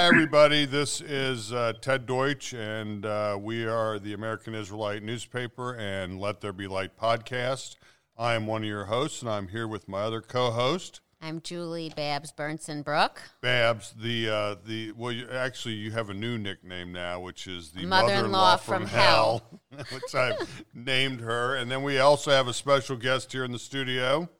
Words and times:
everybody. 0.00 0.64
This 0.64 1.02
is 1.02 1.52
uh, 1.52 1.74
Ted 1.78 2.06
Deutsch, 2.06 2.54
and 2.54 3.04
uh, 3.04 3.36
we 3.38 3.66
are 3.66 3.98
the 3.98 4.14
American 4.14 4.54
Israelite 4.54 5.02
newspaper 5.02 5.74
and 5.74 6.18
Let 6.18 6.40
There 6.40 6.54
Be 6.54 6.66
Light 6.66 6.96
podcast. 6.96 7.76
I 8.16 8.32
am 8.32 8.46
one 8.46 8.62
of 8.62 8.68
your 8.68 8.86
hosts, 8.86 9.20
and 9.20 9.30
I'm 9.30 9.48
here 9.48 9.68
with 9.68 9.88
my 9.88 10.00
other 10.00 10.22
co-host, 10.22 11.02
I'm 11.22 11.42
Julie 11.42 11.92
Babs 11.94 12.32
Burnson 12.32 12.82
Brook. 12.82 13.20
Babs. 13.42 13.92
The 13.92 14.30
uh, 14.30 14.54
the 14.64 14.92
well, 14.92 15.12
you, 15.12 15.28
actually, 15.30 15.74
you 15.74 15.90
have 15.90 16.08
a 16.08 16.14
new 16.14 16.38
nickname 16.38 16.92
now, 16.92 17.20
which 17.20 17.46
is 17.46 17.72
the 17.72 17.84
Mother-in-law 17.84 18.56
from 18.56 18.86
hell. 18.86 19.42
which 19.92 20.14
I've 20.14 20.64
named 20.72 21.20
her. 21.20 21.56
And 21.56 21.70
then 21.70 21.82
we 21.82 21.98
also 21.98 22.30
have 22.30 22.48
a 22.48 22.54
special 22.54 22.96
guest 22.96 23.32
here 23.32 23.44
in 23.44 23.52
the 23.52 23.58
studio. 23.58 24.30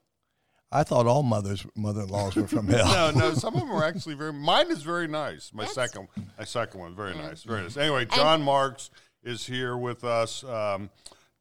I 0.73 0.84
thought 0.84 1.06
all 1.06 1.23
mothers 1.24 1.66
mother-in-laws 1.74 2.37
were 2.37 2.47
from 2.47 2.69
hell. 2.69 3.12
No, 3.12 3.19
no, 3.19 3.34
some 3.34 3.55
of 3.55 3.60
them 3.60 3.73
are 3.73 3.84
actually 3.84 4.15
very. 4.15 4.33
Mine 4.33 4.70
is 4.70 4.83
very 4.83 5.09
nice. 5.09 5.51
My 5.52 5.65
That's- 5.65 5.74
second, 5.74 6.09
my 6.38 6.45
second 6.45 6.80
one, 6.80 6.95
very 6.95 7.15
nice, 7.15 7.43
very 7.43 7.62
nice. 7.62 7.77
Anyway, 7.77 8.05
John 8.05 8.43
Marx 8.43 8.91
is 9.24 9.46
here 9.46 9.77
with 9.77 10.05
us, 10.05 10.45
um, 10.45 10.91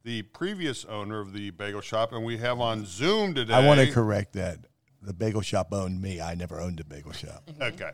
the 0.02 0.22
previous 0.22 0.84
owner 0.84 1.20
of 1.20 1.32
the 1.32 1.50
bagel 1.50 1.80
shop, 1.80 2.12
and 2.12 2.24
we 2.24 2.38
have 2.38 2.60
on 2.60 2.84
Zoom 2.84 3.34
today. 3.34 3.54
I 3.54 3.66
want 3.66 3.80
to 3.80 3.90
correct 3.92 4.32
that. 4.32 4.58
The 5.02 5.14
bagel 5.14 5.40
shop 5.42 5.68
owned 5.72 6.02
me. 6.02 6.20
I 6.20 6.34
never 6.34 6.60
owned 6.60 6.80
a 6.80 6.84
bagel 6.84 7.12
shop. 7.12 7.48
Okay. 7.60 7.90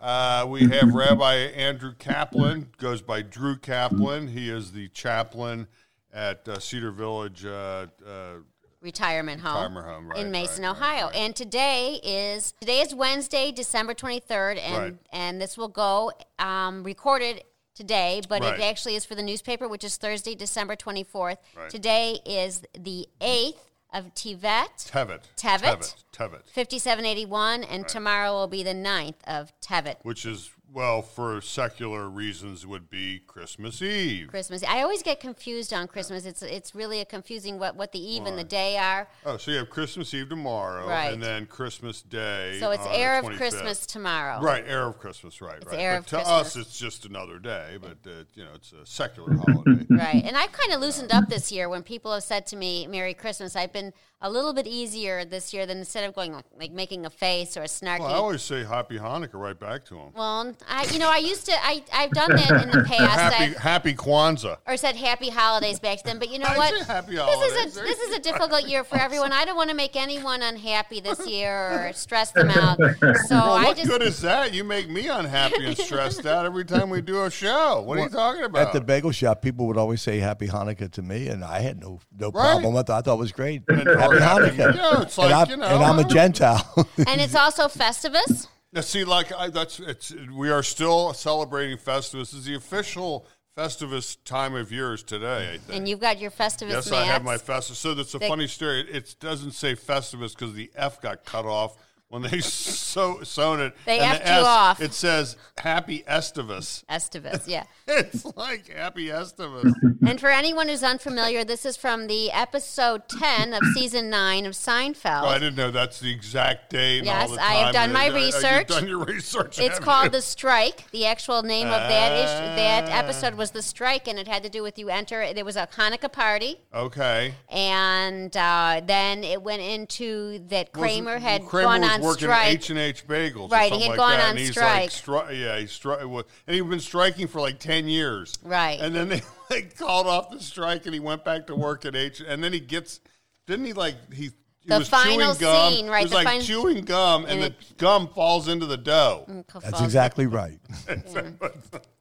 Uh, 0.00 0.46
we 0.48 0.60
have 0.68 0.94
Rabbi 0.94 1.34
Andrew 1.34 1.92
Kaplan, 1.98 2.70
goes 2.78 3.02
by 3.02 3.20
Drew 3.22 3.56
Kaplan. 3.56 4.28
He 4.28 4.48
is 4.48 4.72
the 4.72 4.88
chaplain 4.88 5.66
at 6.12 6.48
uh, 6.48 6.58
Cedar 6.60 6.92
Village 6.92 7.44
uh, 7.44 7.86
uh, 8.06 8.34
Retirement 8.80 9.40
home, 9.40 9.74
Retirement 9.74 9.86
home, 9.86 10.08
right, 10.08 10.18
in 10.20 10.30
Mason, 10.30 10.62
right, 10.62 10.70
Ohio. 10.70 11.06
right. 11.06 11.16
And 11.16 11.34
today 11.34 12.00
is 12.02 12.52
today 12.60 12.80
is 12.80 12.94
Wednesday, 12.94 13.50
December 13.50 13.92
23rd, 13.92 14.60
and 14.60 14.98
and 15.12 15.40
this 15.40 15.58
will 15.58 15.68
go 15.68 16.12
um, 16.38 16.84
recorded 16.84 17.42
today, 17.78 18.20
but 18.28 18.42
it 18.44 18.60
actually 18.60 18.96
is 18.96 19.04
for 19.04 19.14
the 19.14 19.22
newspaper, 19.22 19.68
which 19.68 19.84
is 19.84 19.96
Thursday, 19.96 20.34
December 20.34 20.74
24th. 20.76 21.36
Right. 21.56 21.70
Today 21.70 22.18
is 22.26 22.62
the 22.78 23.06
8th 23.20 23.54
of 23.92 24.12
Tevet, 24.14 24.90
Tevet. 24.90 25.20
Tevet? 25.36 25.62
Tevet. 25.62 25.94
Tevet. 26.12 26.42
5781, 26.52 27.64
and 27.64 27.88
tomorrow 27.88 28.32
will 28.32 28.48
be 28.48 28.62
the 28.62 28.74
9th 28.74 29.14
of 29.26 29.52
Tevet. 29.60 29.96
Which 30.02 30.26
is, 30.26 30.50
well, 30.72 31.02
for 31.02 31.40
secular 31.40 32.08
reasons, 32.08 32.66
would 32.66 32.90
be 32.90 33.20
Christmas 33.26 33.80
Eve. 33.80 34.28
Christmas. 34.28 34.62
I 34.64 34.82
always 34.82 35.02
get 35.02 35.18
confused 35.20 35.72
on 35.72 35.86
Christmas. 35.88 36.24
It's 36.26 36.42
it's 36.42 36.74
really 36.74 37.00
a 37.00 37.04
confusing 37.04 37.58
what, 37.58 37.76
what 37.76 37.92
the 37.92 37.98
eve 37.98 38.26
and 38.26 38.38
the 38.38 38.44
day 38.44 38.76
are. 38.76 39.08
Oh, 39.24 39.36
so 39.36 39.50
you 39.50 39.56
have 39.58 39.70
Christmas 39.70 40.12
Eve 40.12 40.28
tomorrow, 40.28 40.86
Right. 40.88 41.12
and 41.12 41.22
then 41.22 41.46
Christmas 41.46 42.02
Day. 42.02 42.58
So 42.60 42.70
it's 42.70 42.84
Erev 42.86 43.36
Christmas 43.36 43.86
tomorrow. 43.86 44.40
Right, 44.42 44.66
Erev 44.66 44.98
Christmas, 44.98 45.40
right, 45.40 45.64
right. 45.66 45.78
Erev 45.78 45.98
but 45.98 46.06
to 46.08 46.16
Christmas. 46.16 46.28
us, 46.28 46.56
it's 46.56 46.78
just 46.78 47.06
another 47.06 47.38
day, 47.38 47.78
but 47.80 47.98
uh, 48.06 48.24
you 48.34 48.44
know, 48.44 48.50
it's 48.54 48.72
a 48.72 48.84
secular 48.84 49.34
holiday. 49.34 49.86
Right. 49.98 50.22
And 50.24 50.36
I've 50.36 50.52
kind 50.52 50.72
of 50.72 50.80
loosened 50.80 51.12
up 51.12 51.28
this 51.28 51.50
year 51.50 51.68
when 51.68 51.82
people 51.82 52.12
have 52.12 52.22
said 52.22 52.46
to 52.48 52.56
me, 52.56 52.86
Merry 52.86 53.14
Christmas. 53.14 53.56
I've 53.56 53.72
been 53.72 53.92
a 54.20 54.30
little 54.30 54.52
bit 54.52 54.66
easier 54.66 55.24
this 55.24 55.52
year 55.52 55.66
than 55.66 55.78
instead 55.78 56.04
of 56.04 56.14
going 56.14 56.32
like, 56.34 56.44
like 56.58 56.72
making 56.72 57.04
a 57.06 57.10
face 57.10 57.56
or 57.56 57.62
a 57.62 57.66
snarky. 57.66 58.00
Well, 58.00 58.08
I 58.08 58.14
always 58.14 58.42
say 58.42 58.64
Happy 58.64 58.96
Hanukkah 58.98 59.34
right 59.34 59.58
back 59.58 59.84
to 59.86 59.94
them. 59.94 60.10
Well, 60.14 60.54
I, 60.66 60.84
you 60.92 60.98
know, 60.98 61.08
I 61.10 61.18
used 61.18 61.46
to, 61.46 61.52
I, 61.52 61.82
I've 61.92 62.10
done 62.10 62.30
that 62.34 62.50
in 62.62 62.70
the 62.70 62.84
past. 62.88 63.00
Happy 63.20 63.44
I've- 63.44 63.54
Happy 63.54 63.94
Kwanzaa. 63.94 64.58
or 64.66 64.76
said 64.76 64.96
happy 64.96 65.28
holidays 65.30 65.78
back 65.78 66.02
then. 66.02 66.18
But 66.18 66.30
you 66.30 66.38
know 66.38 66.46
I 66.48 66.56
what? 66.56 66.74
say 66.74 66.84
happy 66.92 67.12
this 67.12 67.20
holidays. 67.20 67.52
is 67.66 67.76
a 67.76 67.80
this 67.80 67.98
is 68.00 68.16
a 68.16 68.20
difficult 68.20 68.66
year 68.68 68.84
for 68.84 68.96
everyone. 68.98 69.32
I 69.32 69.44
don't 69.44 69.56
want 69.56 69.70
to 69.70 69.76
make 69.76 69.96
anyone 69.96 70.42
unhappy 70.42 71.00
this 71.00 71.26
year 71.26 71.88
or 71.88 71.92
stress 71.94 72.32
them 72.32 72.50
out. 72.50 72.78
So 72.78 72.84
Well, 73.30 73.52
I 73.54 73.64
what 73.64 73.76
just 73.76 73.88
good 73.88 74.02
is 74.02 74.20
that? 74.22 74.52
You 74.54 74.64
make 74.64 74.88
me 74.90 75.08
unhappy 75.08 75.64
and 75.66 75.76
stressed 75.78 76.26
out 76.26 76.44
every 76.46 76.64
time 76.64 76.90
we 76.90 77.00
do 77.02 77.22
a 77.24 77.30
show. 77.30 77.82
What 77.82 77.98
are 77.98 78.02
you 78.02 78.08
talking 78.08 78.42
about? 78.44 78.66
At 78.68 78.72
the 78.72 78.80
bagel 78.80 79.12
shop, 79.12 79.42
people 79.42 79.66
would 79.68 79.76
always 79.78 80.02
say 80.02 80.18
Happy 80.18 80.48
Hanukkah 80.48 80.90
to 80.92 81.02
me, 81.02 81.28
and 81.28 81.44
I 81.44 81.60
had 81.60 81.80
no 81.80 82.00
no 82.18 82.30
Right. 82.30 82.50
problem 82.52 82.74
with 82.74 82.88
it. 82.88 82.92
I 82.92 83.00
thought 83.00 83.14
it 83.14 83.18
was 83.18 83.32
great. 83.32 83.62
And- 83.68 83.78
Happy 83.78 83.90
oh, 83.90 84.10
or 84.16 84.18
happy- 84.20 84.42
Hanukkah. 84.56 84.74
yeah, 84.76 85.02
it's 85.02 85.18
and, 85.18 85.30
like, 85.30 85.48
I, 85.48 85.50
you 85.50 85.56
know, 85.56 85.66
and 85.66 85.84
I'm 85.84 85.98
a 85.98 86.04
Gentile. 86.04 86.88
and 87.06 87.20
it's 87.20 87.34
also 87.34 87.68
Festivus. 87.68 88.46
Now, 88.72 88.82
see, 88.82 89.04
like 89.04 89.32
I, 89.32 89.48
that's 89.48 89.80
it's. 89.80 90.14
We 90.34 90.50
are 90.50 90.62
still 90.62 91.14
celebrating 91.14 91.78
Festivus. 91.78 92.12
This 92.12 92.34
is 92.34 92.44
the 92.44 92.54
official 92.54 93.26
Festivus 93.56 94.16
time 94.24 94.54
of 94.54 94.70
year 94.70 94.92
is 94.92 95.02
today. 95.02 95.54
I 95.54 95.58
think. 95.58 95.78
And 95.78 95.88
you've 95.88 96.00
got 96.00 96.18
your 96.18 96.30
Festivus 96.30 96.70
yes, 96.70 96.90
mats. 96.90 96.92
I 96.92 97.04
have 97.04 97.24
my 97.24 97.36
Festivus. 97.36 97.76
So 97.76 97.94
that's 97.94 98.14
a 98.14 98.18
They- 98.18 98.28
funny 98.28 98.46
story. 98.46 98.80
It, 98.80 98.94
it 98.94 99.16
doesn't 99.20 99.52
say 99.52 99.74
Festivus 99.74 100.34
because 100.34 100.54
the 100.54 100.70
F 100.74 101.00
got 101.00 101.24
cut 101.24 101.46
off 101.46 101.76
when 102.08 102.22
they 102.22 102.40
so 102.40 103.22
sewn 103.22 103.60
it. 103.60 103.74
They 103.84 103.98
and 104.00 104.16
F'd 104.16 104.26
the 104.26 104.32
you 104.32 104.40
S, 104.40 104.46
off. 104.46 104.80
It 104.80 104.94
says 104.94 105.36
Happy 105.58 106.04
Estivus. 106.08 106.84
Estivus, 106.86 107.44
yeah. 107.46 107.64
It's 107.86 108.24
like 108.36 108.68
Happy 108.68 109.06
Estivus. 109.06 109.72
And 110.08 110.18
for 110.18 110.28
anyone 110.30 110.68
who's 110.68 110.82
unfamiliar, 110.82 111.44
this 111.44 111.66
is 111.66 111.76
from 111.76 112.06
the 112.06 112.30
episode 112.32 113.08
10 113.10 113.52
of 113.52 113.60
season 113.74 114.08
9 114.08 114.46
of 114.46 114.54
Seinfeld. 114.54 115.22
Oh, 115.24 115.26
I 115.26 115.38
didn't 115.38 115.56
know 115.56 115.70
that's 115.70 116.00
the 116.00 116.10
exact 116.10 116.70
date. 116.70 117.04
Yes, 117.04 117.28
all 117.28 117.36
the 117.36 117.42
I 117.42 117.52
have 117.54 117.74
time. 117.74 117.90
done 117.90 117.92
my 117.92 118.08
Uh, 118.08 118.12
uh, 118.12 118.14
research. 118.14 118.68
You've 118.70 118.78
done 118.78 118.88
your 118.88 119.04
research. 119.04 119.58
It's 119.58 119.78
called 119.78 120.04
you? 120.04 120.10
The 120.12 120.22
Strike. 120.22 120.90
The 120.92 121.04
actual 121.04 121.42
name 121.42 121.66
of 121.66 121.72
that 121.90 122.12
issue, 122.12 122.56
that 122.56 122.88
Ah. 122.88 122.98
episode 123.00 123.34
was 123.34 123.50
The 123.50 123.60
Strike, 123.60 124.08
and 124.08 124.18
it 124.18 124.26
had 124.28 124.42
to 124.44 124.48
do 124.48 124.62
with 124.62 124.78
you 124.78 124.88
enter. 124.88 125.30
There 125.34 125.44
was 125.44 125.56
a 125.56 125.66
Hanukkah 125.76 126.10
party, 126.10 126.58
Okay. 126.74 127.34
and 127.50 128.34
uh, 128.34 128.80
then 128.86 129.24
it 129.24 129.42
went 129.42 129.60
into 129.60 130.38
that 130.48 130.72
Kramer 130.72 131.14
Was- 131.14 131.22
had 131.22 131.44
Kramer 131.44 131.68
gone 131.68 131.80
was 131.82 131.90
on 132.00 132.06
working 132.06 132.28
strike. 132.28 132.46
H 132.48 132.70
and 132.70 132.78
H 132.78 133.06
Bagels. 133.06 133.36
or 133.46 133.48
Right, 133.48 133.72
he 133.72 133.82
had 133.82 133.88
like 133.90 133.96
gone 133.98 134.10
that, 134.12 134.24
on 134.24 134.30
and 134.30 134.38
he's 134.38 134.50
strike. 134.50 134.74
Like, 134.82 134.90
stri- 134.90 135.40
yeah, 135.40 135.58
he 135.58 135.64
stri- 135.66 136.24
and 136.46 136.54
he'd 136.56 136.68
been 136.68 136.80
striking 136.80 137.26
for 137.28 137.40
like 137.40 137.58
ten 137.58 137.86
years. 137.88 138.38
Right. 138.42 138.78
and 138.80 138.94
then 138.94 139.08
they 139.08 139.22
like 139.50 139.76
called 139.76 140.06
off 140.06 140.30
the 140.30 140.40
strike, 140.40 140.84
and 140.86 140.94
he 140.94 141.00
went 141.00 141.24
back 141.24 141.46
to 141.48 141.54
work 141.54 141.84
at 141.84 141.94
H. 141.96 142.20
And 142.20 142.42
then 142.42 142.52
he 142.52 142.60
gets, 142.60 143.00
didn't 143.46 143.66
he 143.66 143.72
like 143.72 143.96
he? 144.12 144.30
he 144.60 144.68
The 144.68 144.78
was 144.80 144.88
final 144.88 145.34
chewing 145.34 145.38
gum. 145.38 145.72
scene, 145.72 145.86
right, 145.88 145.98
He 146.00 146.04
was 146.04 146.10
the 146.10 146.16
like 146.16 146.28
fin- 146.28 146.40
chewing 146.42 146.84
gum, 146.84 147.22
and, 147.24 147.32
and 147.32 147.42
the 147.42 147.46
it- 147.46 147.78
gum 147.78 148.08
falls 148.08 148.48
into 148.48 148.66
the 148.66 148.76
dough. 148.76 149.24
Mm, 149.28 149.44
That's 149.62 149.80
exactly 149.80 150.26
right. 150.26 150.58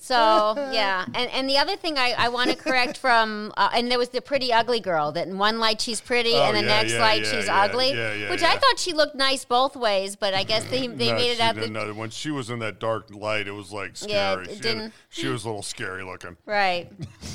So 0.00 0.54
yeah, 0.72 1.04
and 1.14 1.30
and 1.30 1.48
the 1.48 1.58
other 1.58 1.76
thing 1.76 1.98
I, 1.98 2.14
I 2.16 2.28
want 2.28 2.50
to 2.50 2.56
correct 2.66 2.96
from 2.98 3.52
uh, 3.56 3.70
and 3.74 3.90
there 3.90 3.98
was 3.98 4.10
the 4.10 4.20
pretty 4.20 4.52
ugly 4.52 4.80
girl 4.80 5.12
that 5.12 5.26
in 5.26 5.38
one 5.38 5.58
light 5.58 5.80
she's 5.80 6.00
pretty 6.00 6.34
Oh, 6.34 6.42
and 6.44 6.56
the 6.56 6.60
yeah, 6.62 6.66
next 6.66 6.92
yeah, 6.92 7.00
light 7.00 7.22
yeah, 7.24 7.30
she's 7.32 7.46
yeah, 7.46 7.62
ugly, 7.62 7.88
yeah, 7.92 8.12
yeah, 8.14 8.30
which 8.30 8.42
I 8.42 8.56
thought 8.56 8.78
she 8.78 8.92
looked 8.92 9.14
nice 9.14 9.44
both 9.44 9.76
ways, 9.76 10.16
but 10.16 10.34
I 10.34 10.42
guess 10.44 10.64
they 10.64 10.86
they 10.88 11.08
No, 11.10 11.14
made 11.16 11.30
it 11.32 11.40
out 11.40 11.54
that 11.56 11.70
know. 11.70 11.92
When 11.94 12.10
she 12.10 12.30
was 12.30 12.50
in 12.50 12.58
that 12.60 12.78
dark 12.80 13.14
light, 13.14 13.46
it 13.46 13.52
was 13.52 13.72
like 13.72 13.92
Yeah, 14.06 14.32
scary. 14.34 14.46
it 14.46 14.54
she, 14.56 14.60
didn't- 14.60 14.92
she 15.08 15.26
was 15.28 15.44
a 15.44 15.48
little 15.48 15.62
scary 15.62 16.02
looking. 16.04 16.36
right. 16.46 16.90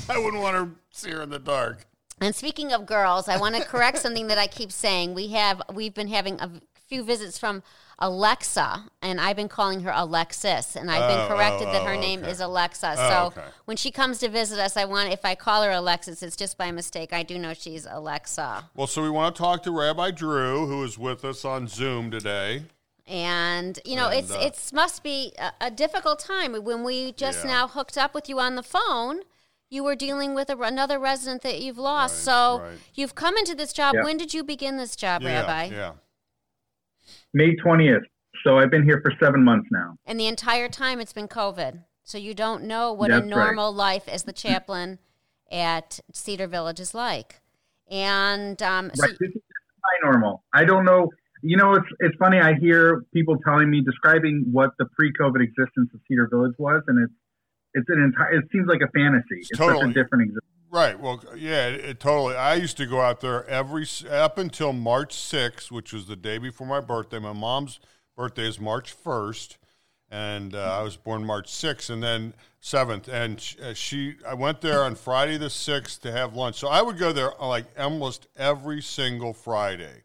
I 0.08 0.18
wouldn't 0.18 0.42
want 0.42 0.56
to 0.56 0.98
see 0.98 1.10
her 1.10 1.22
in 1.22 1.30
the 1.30 1.38
dark. 1.38 1.86
And 2.20 2.34
speaking 2.34 2.70
of 2.72 2.84
girls, 2.84 3.28
I 3.28 3.38
want 3.38 3.54
to 3.56 3.64
correct 3.64 3.98
something 3.98 4.26
that 4.26 4.36
I 4.36 4.46
keep 4.46 4.70
saying. 4.70 5.14
We 5.14 5.28
have 5.28 5.62
we've 5.72 5.94
been 5.94 6.08
having 6.08 6.38
a 6.40 6.50
few 6.86 7.02
visits 7.02 7.38
from 7.38 7.62
Alexa, 8.00 8.84
and 9.02 9.20
I've 9.20 9.36
been 9.36 9.48
calling 9.48 9.80
her 9.80 9.92
Alexis, 9.94 10.74
and 10.74 10.90
I've 10.90 11.02
Oh, 11.02 11.08
been 11.16 11.28
corrected 11.28 11.68
oh, 11.68 11.72
that 11.72 11.82
her 11.82 11.94
oh, 11.94 12.00
name 12.00 12.20
okay. 12.22 12.30
is 12.30 12.40
Alexa. 12.40 12.94
Oh, 12.98 13.08
so 13.10 13.26
okay. 13.40 13.48
when 13.66 13.76
she 13.76 13.90
comes 13.90 14.18
to 14.18 14.28
visit 14.28 14.58
us, 14.58 14.76
I 14.76 14.84
want 14.86 15.12
if 15.12 15.24
I 15.24 15.34
call 15.34 15.62
her 15.62 15.70
Alexis, 15.70 16.22
it's 16.22 16.36
just 16.36 16.56
by 16.56 16.70
mistake. 16.70 17.12
I 17.12 17.22
do 17.22 17.38
know 17.38 17.52
she's 17.54 17.86
Alexa. 17.88 18.64
Well, 18.74 18.86
so 18.86 19.02
we 19.02 19.10
want 19.10 19.36
to 19.36 19.42
talk 19.42 19.62
to 19.64 19.70
Rabbi 19.70 20.12
Drew, 20.12 20.66
who 20.66 20.82
is 20.82 20.98
with 20.98 21.24
us 21.24 21.44
on 21.44 21.68
Zoom 21.68 22.10
today. 22.10 22.62
And 23.06 23.78
you 23.84 23.96
know, 23.96 24.08
And, 24.08 24.20
it's 24.20 24.30
uh, 24.30 24.38
it's 24.40 24.72
must 24.72 25.02
be 25.02 25.32
a, 25.38 25.52
a 25.66 25.70
difficult 25.70 26.20
time 26.20 26.54
when 26.64 26.84
we 26.84 27.12
just 27.12 27.44
Yeah. 27.44 27.50
now 27.50 27.68
hooked 27.68 27.98
up 27.98 28.14
with 28.14 28.28
you 28.28 28.38
on 28.40 28.54
the 28.54 28.62
phone. 28.62 29.20
You 29.68 29.84
were 29.84 29.94
dealing 29.94 30.34
with 30.34 30.48
a, 30.50 30.56
another 30.58 30.98
resident 30.98 31.42
that 31.42 31.60
you've 31.60 31.78
lost. 31.78 32.14
Right, 32.26 32.32
so 32.32 32.60
right. 32.62 32.78
you've 32.94 33.14
come 33.14 33.36
into 33.36 33.54
this 33.54 33.72
job. 33.72 33.94
Yeah. 33.94 34.04
When 34.04 34.16
did 34.16 34.32
you 34.34 34.42
begin 34.42 34.78
this 34.78 34.96
job, 34.96 35.22
Yeah, 35.22 35.40
Rabbi? 35.42 35.64
yeah. 35.74 35.92
May 37.34 37.56
20th. 37.56 38.04
So 38.44 38.58
I've 38.58 38.70
been 38.70 38.84
here 38.84 39.00
for 39.02 39.12
seven 39.22 39.44
months 39.44 39.68
now. 39.70 39.96
And 40.06 40.18
the 40.18 40.26
entire 40.26 40.68
time 40.68 41.00
it's 41.00 41.12
been 41.12 41.28
COVID. 41.28 41.84
So 42.04 42.18
you 42.18 42.34
don't 42.34 42.64
know 42.64 42.92
what 42.92 43.10
a 43.10 43.14
That's 43.14 43.22
right. 43.24 43.30
normal 43.30 43.72
life 43.72 44.08
as 44.08 44.24
the 44.24 44.32
chaplain 44.32 44.98
at 45.50 46.00
Cedar 46.12 46.46
Village 46.46 46.80
is 46.80 46.94
like. 46.94 47.40
And 47.90 48.60
um, 48.62 48.90
so 48.94 49.02
Right. 49.02 49.16
This 49.20 49.30
is 49.30 49.42
my 49.82 50.10
normal. 50.10 50.44
I 50.54 50.64
don't 50.64 50.84
know. 50.84 51.08
You 51.42 51.56
know, 51.56 51.74
it's 51.74 51.86
it's 52.00 52.16
funny. 52.18 52.38
I 52.38 52.54
hear 52.54 53.02
people 53.14 53.36
telling 53.46 53.70
me 53.70 53.80
describing 53.80 54.44
what 54.52 54.70
the 54.78 54.86
pre-COVID 54.96 55.42
existence 55.42 55.90
of 55.94 56.00
Cedar 56.06 56.28
Village 56.28 56.54
was, 56.58 56.82
and 56.86 57.02
it's 57.02 57.12
it's 57.74 57.88
an 57.88 58.02
entire. 58.02 58.34
It 58.34 58.44
seems 58.52 58.66
like 58.68 58.80
a 58.82 58.88
fantasy. 58.88 59.24
It's, 59.38 59.48
such 59.48 59.58
totally. 59.58 59.90
a 59.90 59.94
different 59.94 60.24
existence. 60.24 60.59
Right. 60.72 60.98
Well, 60.98 61.20
yeah, 61.36 61.66
it, 61.66 61.84
it 61.84 62.00
totally. 62.00 62.36
I 62.36 62.54
used 62.54 62.76
to 62.76 62.86
go 62.86 63.00
out 63.00 63.20
there 63.20 63.44
every 63.46 63.86
up 64.08 64.38
until 64.38 64.72
March 64.72 65.16
6th, 65.16 65.70
which 65.70 65.92
was 65.92 66.06
the 66.06 66.14
day 66.14 66.38
before 66.38 66.66
my 66.66 66.80
birthday. 66.80 67.18
My 67.18 67.32
mom's 67.32 67.80
birthday 68.16 68.46
is 68.46 68.60
March 68.60 68.94
1st, 69.04 69.56
and 70.12 70.54
uh, 70.54 70.78
I 70.78 70.82
was 70.82 70.96
born 70.96 71.24
March 71.26 71.48
6th, 71.48 71.90
and 71.90 72.00
then 72.00 72.34
7th. 72.62 73.08
And 73.08 73.40
sh- 73.40 73.56
uh, 73.60 73.74
she, 73.74 74.14
I 74.26 74.34
went 74.34 74.60
there 74.60 74.84
on 74.84 74.94
Friday 74.94 75.38
the 75.38 75.46
6th 75.46 76.02
to 76.02 76.12
have 76.12 76.36
lunch. 76.36 76.56
So 76.56 76.68
I 76.68 76.82
would 76.82 76.98
go 76.98 77.12
there 77.12 77.32
uh, 77.42 77.48
like 77.48 77.66
almost 77.76 78.28
every 78.36 78.80
single 78.80 79.32
Friday. 79.32 80.04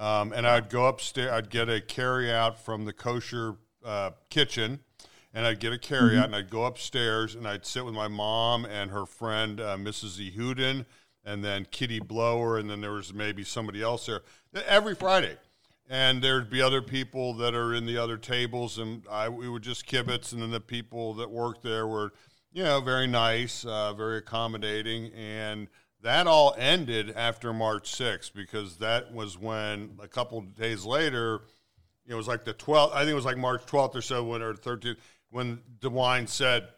Um, 0.00 0.32
and 0.32 0.44
I'd 0.44 0.70
go 0.70 0.86
upstairs. 0.86 1.30
I'd 1.30 1.50
get 1.50 1.68
a 1.68 1.80
carry 1.80 2.32
out 2.32 2.58
from 2.58 2.84
the 2.84 2.92
kosher 2.92 3.54
uh, 3.84 4.10
kitchen, 4.28 4.80
and 5.34 5.44
I'd 5.44 5.58
get 5.58 5.72
a 5.72 5.78
carryout, 5.78 6.26
and 6.26 6.36
I'd 6.36 6.48
go 6.48 6.64
upstairs, 6.64 7.34
and 7.34 7.46
I'd 7.46 7.66
sit 7.66 7.84
with 7.84 7.94
my 7.94 8.06
mom 8.06 8.64
and 8.64 8.92
her 8.92 9.04
friend 9.04 9.60
uh, 9.60 9.76
Mrs. 9.76 10.18
Ehuden, 10.20 10.86
and 11.24 11.44
then 11.44 11.66
Kitty 11.70 11.98
Blower, 11.98 12.58
and 12.58 12.70
then 12.70 12.80
there 12.80 12.92
was 12.92 13.12
maybe 13.12 13.42
somebody 13.42 13.82
else 13.82 14.06
there 14.06 14.22
every 14.66 14.94
Friday. 14.94 15.36
And 15.90 16.22
there'd 16.22 16.48
be 16.48 16.62
other 16.62 16.80
people 16.80 17.34
that 17.34 17.54
are 17.54 17.74
in 17.74 17.84
the 17.84 17.98
other 17.98 18.16
tables, 18.16 18.78
and 18.78 19.02
I 19.10 19.28
we 19.28 19.48
were 19.48 19.60
just 19.60 19.86
kibitz, 19.86 20.32
and 20.32 20.40
then 20.40 20.50
the 20.50 20.60
people 20.60 21.14
that 21.14 21.30
worked 21.30 21.62
there 21.62 21.86
were, 21.86 22.12
you 22.52 22.62
know, 22.62 22.80
very 22.80 23.06
nice, 23.06 23.64
uh, 23.64 23.92
very 23.92 24.18
accommodating, 24.18 25.12
and 25.12 25.68
that 26.00 26.26
all 26.26 26.54
ended 26.56 27.12
after 27.16 27.52
March 27.52 27.90
6th 27.90 28.32
because 28.34 28.76
that 28.76 29.12
was 29.12 29.36
when 29.38 29.98
a 30.02 30.06
couple 30.06 30.38
of 30.38 30.54
days 30.54 30.84
later, 30.84 31.40
it 32.06 32.14
was 32.14 32.28
like 32.28 32.44
the 32.44 32.54
12th, 32.54 32.92
I 32.92 33.00
think 33.00 33.10
it 33.10 33.14
was 33.14 33.24
like 33.24 33.38
March 33.38 33.64
12th 33.66 33.94
or 33.96 34.02
so, 34.02 34.22
when 34.22 34.42
or 34.42 34.52
13th, 34.52 34.96
when 35.34 35.58
DeWine 35.80 36.28
said 36.28 36.68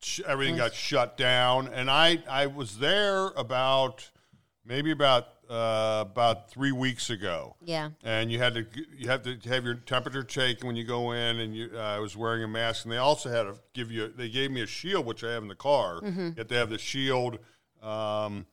sh- 0.00 0.22
everything 0.26 0.56
got 0.56 0.72
shut 0.72 1.18
down. 1.18 1.68
And 1.68 1.90
I, 1.90 2.22
I 2.28 2.46
was 2.46 2.78
there 2.78 3.26
about 3.36 4.10
maybe 4.64 4.90
about 4.90 5.26
uh, 5.50 5.98
about 6.00 6.50
three 6.50 6.72
weeks 6.72 7.10
ago. 7.10 7.56
Yeah. 7.62 7.90
And 8.02 8.32
you 8.32 8.38
had 8.38 8.54
to 8.54 8.66
you 8.96 9.10
have 9.10 9.22
to 9.24 9.36
have 9.50 9.66
your 9.66 9.74
temperature 9.74 10.22
taken 10.22 10.66
when 10.66 10.76
you 10.76 10.84
go 10.84 11.12
in, 11.12 11.40
and 11.40 11.54
you, 11.54 11.72
uh, 11.74 11.78
I 11.78 11.98
was 11.98 12.16
wearing 12.16 12.42
a 12.42 12.48
mask, 12.48 12.86
and 12.86 12.92
they 12.92 12.96
also 12.96 13.28
had 13.28 13.42
to 13.42 13.56
give 13.74 13.92
you. 13.92 14.08
They 14.08 14.30
gave 14.30 14.50
me 14.50 14.62
a 14.62 14.66
shield, 14.66 15.04
which 15.04 15.22
I 15.22 15.32
have 15.32 15.42
in 15.42 15.50
the 15.50 15.54
car. 15.54 16.00
You 16.02 16.34
have 16.38 16.48
to 16.48 16.54
have 16.54 16.70
the 16.70 16.78
shield, 16.78 17.38
um, 17.82 18.46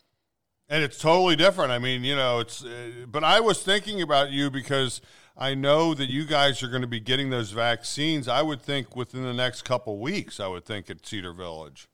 and 0.67 0.83
it's 0.83 0.97
totally 0.97 1.37
different. 1.37 1.71
I 1.71 1.79
mean, 1.79 2.03
you 2.03 2.17
know, 2.17 2.39
it's. 2.39 2.65
Uh, 2.65 3.05
but 3.07 3.23
I 3.23 3.39
was 3.39 3.63
thinking 3.63 4.01
about 4.01 4.31
you 4.31 4.51
because 4.51 4.99
I 5.37 5.55
know 5.55 5.93
that 5.93 6.09
you 6.09 6.25
guys 6.25 6.61
are 6.61 6.67
going 6.67 6.81
to 6.81 6.87
be 6.87 6.99
getting 6.99 7.29
those 7.29 7.51
vaccines. 7.51 8.27
I 8.27 8.41
would 8.41 8.61
think 8.61 8.95
within 8.95 9.23
the 9.23 9.33
next 9.33 9.63
couple 9.63 9.97
weeks. 9.99 10.39
I 10.39 10.47
would 10.47 10.65
think 10.65 10.89
at 10.89 11.05
Cedar 11.05 11.33
Village. 11.33 11.87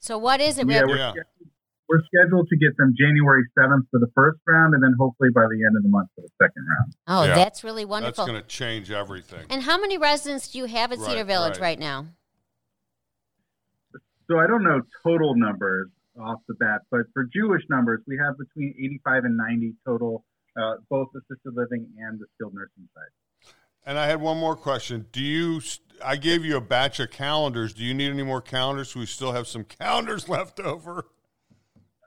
So 0.00 0.18
what 0.18 0.40
is 0.40 0.58
it? 0.58 0.68
Yeah, 0.68 0.82
we're, 0.84 0.96
Yeah. 0.96 1.10
scheduled, 1.12 1.26
we're 1.88 2.02
scheduled 2.04 2.48
to 2.48 2.56
get 2.56 2.76
them 2.76 2.92
January 2.98 3.44
7th 3.56 3.86
for 3.90 4.00
the 4.00 4.08
first 4.14 4.40
round, 4.48 4.74
and 4.74 4.82
then 4.82 4.94
hopefully 4.98 5.30
by 5.34 5.42
the 5.42 5.64
end 5.64 5.76
of 5.76 5.82
the 5.84 5.88
month 5.88 6.08
for 6.14 6.22
the 6.22 6.30
second 6.42 6.66
round. 6.68 6.94
oh, 7.06 7.24
Yeah. 7.24 7.34
that's 7.36 7.62
really 7.62 7.84
wonderful. 7.84 8.24
That's 8.24 8.30
going 8.32 8.42
to 8.42 8.48
change 8.48 8.90
everything. 8.90 9.46
and 9.48 9.62
how 9.62 9.78
many 9.80 9.96
residents 9.96 10.48
do 10.48 10.58
you 10.58 10.64
have 10.66 10.90
at 10.92 10.98
Cedar 10.98 11.24
Village 11.24 11.54
right. 11.54 11.60
right 11.62 11.78
now? 11.78 12.06
So 14.28 14.38
I 14.38 14.46
don't 14.46 14.62
know 14.64 14.80
total 15.02 15.34
numbers 15.36 15.88
off 16.20 16.40
the 16.48 16.54
bat, 16.54 16.82
but 16.90 17.02
for 17.12 17.24
Jewish 17.32 17.62
numbers, 17.70 18.00
we 18.06 18.18
have 18.18 18.36
between 18.38 18.74
85 18.78 19.24
and 19.24 19.36
90 19.36 19.74
total, 19.86 20.24
uh, 20.60 20.74
both 20.90 21.08
assisted 21.16 21.54
living 21.54 21.86
and 21.98 22.18
the 22.20 22.26
skilled 22.34 22.54
nursing 22.54 22.88
side. 22.94 23.52
And 23.84 23.98
I 23.98 24.06
had 24.06 24.20
one 24.20 24.38
more 24.38 24.54
question. 24.56 25.06
Do 25.12 25.20
you? 25.20 25.60
I 26.04 26.16
gave 26.16 26.44
you 26.44 26.56
a 26.56 26.60
batch 26.60 27.00
of 27.00 27.10
calendars. 27.10 27.72
Do 27.74 27.82
you 27.84 27.94
need 27.94 28.10
any 28.10 28.22
more 28.22 28.40
calendars? 28.40 28.94
We 28.94 29.06
still 29.06 29.32
have 29.32 29.46
some 29.48 29.64
calendars 29.64 30.28
left 30.28 30.60
over. 30.60 31.06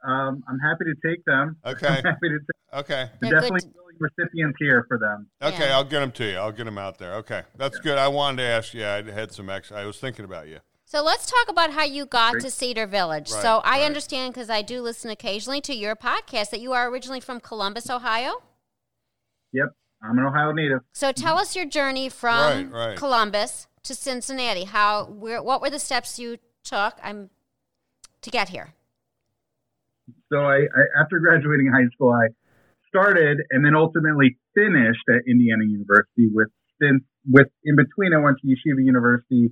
Um, 0.06 0.42
I'm 0.48 0.58
happy 0.60 0.84
to 0.84 0.94
take 1.08 1.24
them. 1.24 1.56
Okay. 1.66 1.86
I'm 1.88 2.04
happy 2.04 2.28
to 2.28 2.38
take 2.38 2.80
Okay. 2.80 3.10
They're 3.20 3.30
definitely 3.32 3.60
good. 3.60 3.74
willing 3.74 3.96
recipients 3.98 4.56
here 4.58 4.84
for 4.88 4.98
them. 4.98 5.26
Okay. 5.42 5.68
Yeah. 5.68 5.76
I'll 5.76 5.84
get 5.84 6.00
them 6.00 6.12
to 6.12 6.24
you. 6.24 6.36
I'll 6.36 6.52
get 6.52 6.64
them 6.64 6.78
out 6.78 6.98
there. 6.98 7.14
Okay. 7.16 7.42
That's 7.56 7.78
good. 7.80 7.98
I 7.98 8.08
wanted 8.08 8.38
to 8.38 8.42
ask 8.44 8.72
you. 8.74 8.84
I 8.86 9.02
had 9.10 9.32
some 9.32 9.50
extra. 9.50 9.78
I 9.78 9.84
was 9.84 9.98
thinking 9.98 10.24
about 10.24 10.48
you. 10.48 10.58
So 10.88 11.02
let's 11.02 11.26
talk 11.26 11.48
about 11.48 11.72
how 11.72 11.82
you 11.82 12.06
got 12.06 12.34
Great. 12.34 12.44
to 12.44 12.50
Cedar 12.50 12.86
Village. 12.86 13.32
Right, 13.32 13.42
so 13.42 13.60
I 13.64 13.78
right. 13.78 13.82
understand 13.82 14.32
because 14.32 14.48
I 14.48 14.62
do 14.62 14.80
listen 14.80 15.10
occasionally 15.10 15.60
to 15.62 15.74
your 15.74 15.96
podcast 15.96 16.50
that 16.50 16.60
you 16.60 16.72
are 16.74 16.88
originally 16.88 17.18
from 17.18 17.40
Columbus, 17.40 17.90
Ohio. 17.90 18.40
Yep, 19.52 19.74
I'm 20.00 20.16
an 20.16 20.24
Ohio 20.24 20.52
native. 20.52 20.82
So 20.92 21.10
tell 21.10 21.38
us 21.38 21.56
your 21.56 21.66
journey 21.66 22.08
from 22.08 22.70
Right, 22.70 22.88
right. 22.88 22.96
Columbus 22.96 23.66
to 23.82 23.96
Cincinnati. 23.96 24.62
How 24.62 25.06
where 25.06 25.42
what 25.42 25.60
were 25.60 25.70
the 25.70 25.80
steps 25.80 26.20
you 26.20 26.38
took 26.62 26.94
I'm 27.02 27.30
to 28.22 28.30
get 28.30 28.50
here? 28.50 28.72
So 30.32 30.38
I, 30.38 30.58
I 30.58 31.02
after 31.02 31.18
graduating 31.18 31.66
high 31.66 31.88
school, 31.94 32.12
I 32.12 32.28
started 32.86 33.38
and 33.50 33.66
then 33.66 33.74
ultimately 33.74 34.38
finished 34.54 35.02
at 35.08 35.22
Indiana 35.28 35.64
University 35.64 36.28
with 36.32 36.48
stints 36.76 37.06
with 37.28 37.48
in 37.64 37.74
between 37.74 38.14
I 38.14 38.18
went 38.18 38.36
to 38.38 38.46
Yeshiva 38.46 38.84
University 38.84 39.50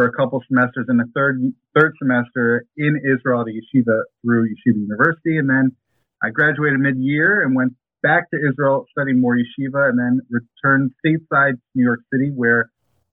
for 0.00 0.06
a 0.06 0.12
couple 0.12 0.42
semesters 0.48 0.86
and 0.88 0.98
the 0.98 1.04
third 1.14 1.52
third 1.78 1.92
semester 2.02 2.64
in 2.78 2.98
Israel 3.04 3.44
to 3.44 3.50
Yeshiva 3.50 4.00
through 4.22 4.48
Yeshiva 4.48 4.76
University 4.76 5.36
and 5.36 5.50
then 5.50 5.76
I 6.24 6.30
graduated 6.30 6.80
mid 6.80 6.96
year 6.96 7.42
and 7.42 7.54
went 7.54 7.74
back 8.02 8.30
to 8.30 8.38
Israel 8.38 8.86
studying 8.92 9.20
more 9.20 9.36
Yeshiva 9.36 9.90
and 9.90 9.98
then 9.98 10.20
returned 10.30 10.92
stateside 11.04 11.52
to 11.52 11.60
New 11.74 11.84
York 11.84 12.00
City 12.10 12.30
where 12.34 12.70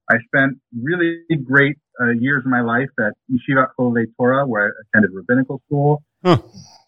I 0.09 0.15
spent 0.27 0.59
really 0.81 1.19
great 1.43 1.75
uh, 1.99 2.11
years 2.11 2.43
of 2.45 2.51
my 2.51 2.61
life 2.61 2.87
at 3.01 3.11
Yeshiva 3.29 3.67
Chovevei 3.77 4.05
Torah 4.15 4.47
where 4.47 4.67
I 4.67 4.69
attended 4.87 5.11
rabbinical 5.13 5.61
school. 5.65 6.03
Huh. 6.23 6.37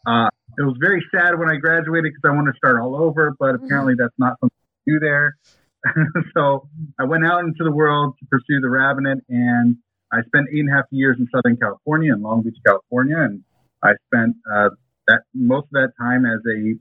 Uh, 0.07 0.29
it 0.57 0.63
was 0.63 0.77
very 0.79 1.05
sad 1.13 1.37
when 1.37 1.49
I 1.49 1.57
graduated 1.57 2.13
because 2.13 2.21
I 2.23 2.33
wanted 2.33 2.53
to 2.53 2.57
start 2.57 2.79
all 2.81 2.95
over, 2.95 3.35
but 3.37 3.55
apparently 3.55 3.95
that's 3.97 4.15
not 4.17 4.39
something 4.39 4.57
to 4.87 4.93
do 4.93 4.99
there. 5.01 5.35
so 6.33 6.69
I 6.97 7.03
went 7.03 7.25
out 7.25 7.41
into 7.41 7.65
the 7.65 7.71
world 7.71 8.15
to 8.19 8.25
pursue 8.27 8.61
the 8.61 8.69
rabbinate, 8.69 9.19
and 9.29 9.77
I 10.11 10.21
spent 10.23 10.47
eight 10.51 10.59
and 10.61 10.69
a 10.69 10.73
half 10.73 10.85
years 10.91 11.17
in 11.19 11.27
Southern 11.33 11.57
California, 11.57 12.13
in 12.13 12.21
Long 12.21 12.41
Beach, 12.41 12.57
California, 12.65 13.17
and 13.17 13.43
I 13.83 13.93
spent 14.07 14.35
uh, 14.51 14.69
that 15.07 15.21
most 15.33 15.65
of 15.65 15.71
that 15.73 15.93
time 15.99 16.25
as 16.25 16.39
a 16.47 16.75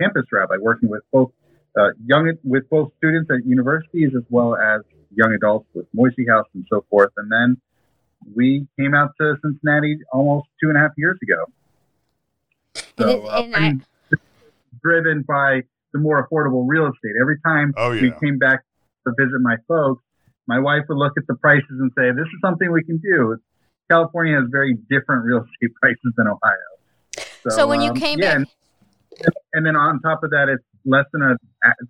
campus 0.00 0.24
rabbi, 0.32 0.56
working 0.60 0.88
with 0.88 1.02
both 1.12 1.32
uh, 1.78 1.90
young 2.06 2.32
with 2.44 2.68
both 2.70 2.92
students 2.98 3.30
at 3.30 3.44
universities 3.46 4.12
as 4.16 4.22
well 4.30 4.54
as 4.56 4.82
young 5.14 5.32
adults 5.34 5.66
with 5.74 5.86
Moishe 5.96 6.28
House 6.28 6.46
and 6.54 6.64
so 6.70 6.84
forth. 6.90 7.10
And 7.16 7.30
then 7.30 7.56
we 8.34 8.66
came 8.78 8.94
out 8.94 9.10
to 9.20 9.36
Cincinnati 9.42 9.98
almost 10.12 10.48
two 10.62 10.68
and 10.68 10.76
a 10.76 10.80
half 10.80 10.92
years 10.96 11.18
ago. 11.22 11.44
So, 12.98 13.26
uh, 13.26 13.48
I- 13.54 13.78
driven 14.82 15.22
by 15.22 15.62
the 15.92 15.98
more 15.98 16.26
affordable 16.28 16.64
real 16.66 16.86
estate. 16.86 17.14
Every 17.20 17.38
time 17.40 17.72
Oh, 17.76 17.90
we 17.90 18.12
came 18.20 18.38
back 18.38 18.64
to 19.06 19.14
visit 19.18 19.40
my 19.40 19.56
folks, 19.68 20.02
my 20.46 20.58
wife 20.58 20.82
would 20.88 20.98
look 20.98 21.12
at 21.16 21.26
the 21.26 21.34
prices 21.34 21.64
and 21.70 21.90
say, 21.96 22.10
"This 22.10 22.26
is 22.26 22.40
something 22.42 22.70
we 22.70 22.84
can 22.84 22.98
do." 22.98 23.36
California 23.90 24.36
has 24.36 24.48
very 24.50 24.74
different 24.90 25.24
real 25.24 25.38
estate 25.38 25.74
prices 25.80 26.12
than 26.16 26.26
Ohio. 26.26 27.50
So 27.50 27.66
when 27.66 27.82
you 27.82 27.90
um, 27.90 27.96
came 27.96 28.18
yeah, 28.18 28.38
back- 28.38 28.48
and, 29.18 29.34
and 29.52 29.66
then 29.66 29.76
on 29.76 30.00
top 30.00 30.24
of 30.24 30.30
that, 30.30 30.48
it's 30.48 30.64
less 30.84 31.04
than 31.12 31.22
a 31.22 31.36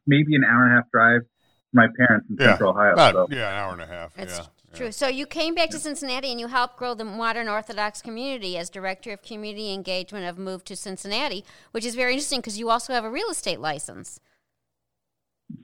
maybe 0.07 0.35
an 0.35 0.45
hour 0.45 0.65
and 0.65 0.73
a 0.73 0.77
half 0.77 0.91
drive 0.91 1.21
to 1.23 1.27
my 1.73 1.87
parents 1.97 2.27
in 2.31 2.37
Yeah. 2.39 2.47
Central 2.51 2.71
Ohio. 2.71 2.93
About, 2.93 3.15
so 3.15 3.27
yeah, 3.31 3.51
an 3.51 3.57
hour 3.57 3.73
and 3.73 3.83
a 3.83 3.87
half. 3.87 4.15
That's 4.15 4.39
yeah. 4.39 4.47
true. 4.75 4.93
So 4.93 5.09
you 5.09 5.27
came 5.27 5.55
back 5.55 5.71
to 5.71 5.79
Cincinnati 5.79 6.31
and 6.31 6.41
you 6.41 6.49
helped 6.49 6.77
grow 6.77 6.95
the 6.95 7.05
modern 7.05 7.49
Orthodox 7.49 8.03
community 8.03 8.57
as 8.59 8.71
director 8.71 9.13
of 9.13 9.23
community 9.23 9.73
engagement 9.73 10.27
of 10.27 10.39
Move 10.39 10.65
to 10.65 10.77
Cincinnati, 10.77 11.45
which 11.73 11.85
is 11.85 11.95
very 11.95 12.13
interesting 12.13 12.41
because 12.41 12.59
you 12.59 12.71
also 12.71 12.93
have 12.93 13.05
a 13.05 13.11
real 13.11 13.29
estate 13.31 13.61
license. 13.61 14.21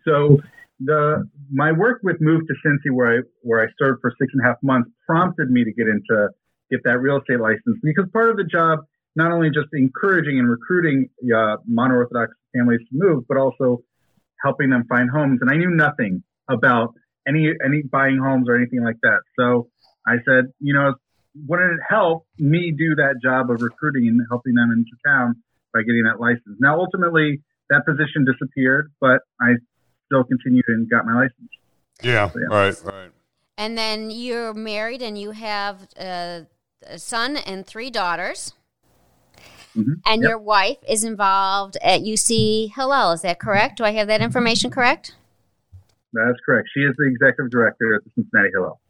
So 0.04 0.40
the 0.80 1.28
my 1.52 1.72
work 1.72 2.00
with 2.02 2.16
Move 2.20 2.42
to 2.46 2.54
Cincy, 2.64 2.92
where 2.92 3.18
I 3.18 3.20
where 3.42 3.62
I 3.62 3.66
served 3.78 4.00
for 4.00 4.12
six 4.18 4.32
and 4.32 4.42
a 4.42 4.49
half 4.49 4.56
months, 4.62 4.90
prompted 5.06 5.50
me 5.50 5.64
to 5.64 5.72
get 5.72 5.87
into 5.87 6.28
get 6.70 6.80
that 6.84 7.00
real 7.00 7.18
estate 7.18 7.40
license 7.40 7.78
because 7.82 8.06
part 8.12 8.30
of 8.30 8.37
the 8.37 8.44
job 8.44 8.80
not 9.16 9.32
only 9.32 9.49
just 9.49 9.68
encouraging 9.72 10.38
and 10.38 10.49
recruiting 10.49 11.08
uh, 11.34 11.56
mono-orthodox 11.66 12.32
families 12.54 12.80
to 12.80 12.92
move, 12.92 13.25
but 13.28 13.37
also 13.37 13.82
helping 14.42 14.70
them 14.70 14.84
find 14.88 15.10
homes. 15.10 15.40
And 15.42 15.50
I 15.50 15.56
knew 15.56 15.70
nothing 15.70 16.22
about 16.49 16.94
any 17.26 17.52
any 17.64 17.82
buying 17.82 18.18
homes 18.18 18.49
or 18.49 18.56
anything 18.56 18.82
like 18.82 18.96
that. 19.02 19.20
So 19.38 19.68
I 20.06 20.16
said, 20.26 20.46
you 20.60 20.75
know, 20.75 20.94
wouldn't 21.46 21.72
it 21.72 21.80
help 21.88 22.26
me 22.38 22.72
do 22.76 22.94
that 22.96 23.16
job 23.22 23.50
of 23.50 23.62
recruiting 23.62 24.08
and 24.08 24.20
helping 24.30 24.54
them 24.54 24.70
into 24.72 24.96
town 25.06 25.37
by 25.75 25.82
getting 25.82 26.04
that 26.04 26.20
license? 26.20 26.56
Now, 26.58 26.80
ultimately, 26.80 27.42
that 27.68 27.84
position 27.87 28.25
disappeared, 28.25 28.92
but 29.00 29.20
I 29.40 29.54
still 30.10 30.24
continued 30.24 30.64
and 30.68 30.90
got 30.90 31.06
my 31.06 31.14
license. 31.14 31.50
Yeah, 32.02 32.30
Yeah. 32.34 32.46
right, 32.56 32.74
right. 32.84 33.10
And 33.56 33.76
then 33.78 34.10
you're 34.10 34.54
married 34.54 35.02
and 35.02 35.16
you 35.18 35.30
have 35.32 35.86
uh, 35.98 36.40
a 36.86 36.98
son 36.98 37.36
and 37.36 37.64
three 37.66 37.90
daughters. 37.90 38.54
Mhm. 39.76 40.00
And 40.06 40.22
Yep. 40.22 40.28
your 40.28 40.38
wife 40.38 40.78
is 40.88 41.04
involved 41.04 41.76
at 41.82 42.00
UC 42.00 42.72
Hillel. 42.74 43.12
Is 43.12 43.22
that 43.22 43.38
correct? 43.38 43.78
Do 43.78 43.84
I 43.84 43.92
have 43.92 44.08
that 44.08 44.20
information 44.20 44.70
correct? 44.70 45.14
That's 46.12 46.40
correct. 46.44 46.68
She 46.74 46.80
is 46.80 46.94
the 46.98 47.06
executive 47.06 47.50
director 47.52 47.94
at 47.94 48.02
the 48.02 48.10
Cincinnati 48.16 48.48
Hillel. 48.52 48.80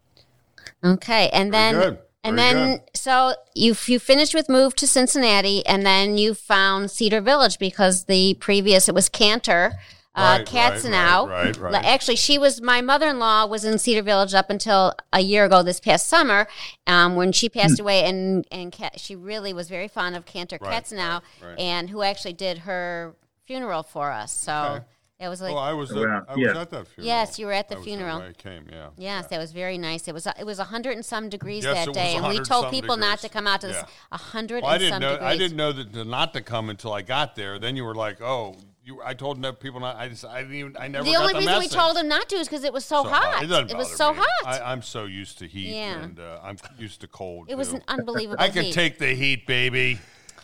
Okay. 0.82 1.28
And 1.30 1.52
Very 1.52 1.72
then 1.72 1.74
good. 1.82 1.98
And 2.22 2.36
Very 2.36 2.52
then, 2.52 2.76
good. 2.78 2.80
so 2.94 3.34
you 3.54 3.74
you 3.86 3.98
finished 3.98 4.34
with 4.34 4.48
move 4.48 4.74
to 4.76 4.86
Cincinnati, 4.86 5.64
and 5.66 5.84
then 5.86 6.16
you 6.18 6.34
found 6.34 6.90
Cedar 6.90 7.20
Village 7.22 7.58
because 7.58 8.04
the 8.04 8.34
previous 8.34 8.88
it 8.90 8.94
was 8.94 9.08
Cantor, 9.08 9.72
uh, 10.20 10.38
Right, 10.38 10.46
Katzenau. 10.46 11.28
right, 11.28 11.28
right, 11.28 11.56
right, 11.56 11.72
right. 11.72 11.84
Actually, 11.84 12.16
she 12.16 12.38
was 12.38 12.60
my 12.62 12.80
mother 12.80 13.08
in 13.08 13.18
law 13.18 13.46
was 13.46 13.64
in 13.64 13.78
Cedar 13.78 14.02
Village 14.02 14.34
up 14.34 14.50
until 14.50 14.94
a 15.12 15.20
year 15.20 15.44
ago 15.44 15.62
this 15.62 15.80
past 15.80 16.06
summer, 16.08 16.46
um, 16.86 17.16
when 17.16 17.32
she 17.32 17.48
passed 17.48 17.78
Hmm. 17.78 17.82
away, 17.84 18.04
and 18.04 18.44
and 18.50 18.72
Ca- 18.72 18.90
she 18.96 19.16
really 19.16 19.52
was 19.52 19.68
very 19.68 19.88
fond 19.88 20.16
of 20.16 20.24
Cantor 20.26 20.58
Right, 20.60 20.84
Katzenau, 20.84 20.98
right, 20.98 21.22
right. 21.42 21.58
and 21.58 21.90
who 21.90 22.02
actually 22.02 22.34
did 22.34 22.58
her 22.58 23.14
funeral 23.46 23.82
for 23.82 24.10
us. 24.10 24.32
So. 24.32 24.52
Okay. 24.76 24.84
It 25.22 25.28
was 25.28 25.42
like 25.42 25.52
oh, 25.52 25.58
I 25.58 25.74
was. 25.74 25.90
At, 25.92 25.98
Wow. 25.98 26.24
I 26.30 26.34
was 26.34 26.38
Yeah. 26.40 26.60
at 26.62 26.70
that 26.70 26.88
funeral. 26.88 27.06
Yes, 27.06 27.38
you 27.38 27.44
were 27.44 27.52
at 27.52 27.68
the 27.68 27.74
I 27.74 27.78
was 27.78 27.84
funeral. 27.86 28.22
I 28.22 28.32
came. 28.32 28.64
Yeah. 28.72 28.86
Yes, 28.96 29.26
that 29.26 29.38
was 29.38 29.52
very 29.52 29.76
nice. 29.76 30.08
It 30.08 30.14
was 30.14 30.26
it 30.26 30.46
was 30.46 30.58
a 30.58 30.64
hundred 30.64 30.92
and 30.92 31.04
some 31.04 31.28
degrees 31.28 31.62
Yes, 31.64 31.74
that 31.74 31.82
it 31.82 31.88
was 31.90 31.94
day, 31.94 32.14
and 32.16 32.26
we 32.26 32.36
told 32.40 32.64
some 32.64 32.70
people 32.70 32.96
not 32.96 33.18
to 33.18 33.28
come 33.28 33.46
out 33.46 33.60
to 33.60 33.66
this 33.66 33.76
Yeah. 33.76 33.84
a 34.12 34.16
hundred 34.16 34.62
Well, 34.62 34.72
I 34.72 34.78
didn't 34.78 34.94
some 34.94 35.02
know. 35.02 35.12
degrees. 35.12 35.28
I 35.30 35.36
didn't 35.36 35.56
know 35.58 35.72
that 35.72 35.92
to 35.92 36.04
not 36.06 36.32
to 36.32 36.40
come 36.40 36.70
until 36.70 36.94
I 36.94 37.02
got 37.02 37.36
there. 37.36 37.58
Then 37.58 37.76
you 37.76 37.84
were 37.84 37.94
like, 37.94 38.22
"Oh, 38.22 38.56
you." 38.90 39.00
I 39.04 39.14
told 39.14 39.38
no 39.38 39.52
people 39.52 39.80
not. 39.80 39.97
I 39.97 40.09
just. 40.09 40.25
I 40.25 40.42
didn't 40.42 40.56
even. 40.56 40.76
I 40.78 40.88
never. 40.88 41.04
the 41.04 41.12
got 41.12 41.20
only 41.23 41.32
the 41.35 41.38
reason 41.40 41.59
we 41.59 41.68
told 41.68 41.97
them 41.97 42.09
not 42.09 42.28
to 42.28 42.37
is 42.37 42.49
because 42.49 42.64
it 42.64 42.73
was 42.73 42.85
so, 42.85 43.02
So 43.04 43.09
hot. 43.11 43.42
It, 43.42 43.47
doesn't 43.47 43.76
was 43.76 43.88
bother 43.88 43.97
so 43.97 44.12
me. 44.12 44.18
hot. 44.23 44.61
I, 44.62 44.73
I'm 44.73 44.82
so 44.82 45.04
used 45.04 45.38
to 45.38 45.47
heat, 45.47 45.75
Yeah. 45.75 46.02
and 46.02 46.18
uh, 46.20 46.40
I'm 46.42 46.56
used 46.78 47.00
to 47.02 47.06
cold. 47.06 47.47
it 47.49 47.56
was 47.56 47.73
an 47.73 47.82
unbelievable 47.88 48.37
I 48.42 48.49
can 48.50 48.64
heat. 48.64 48.75
take 48.75 48.99
the 48.99 49.14
heat, 49.14 49.47
baby. 49.47 49.99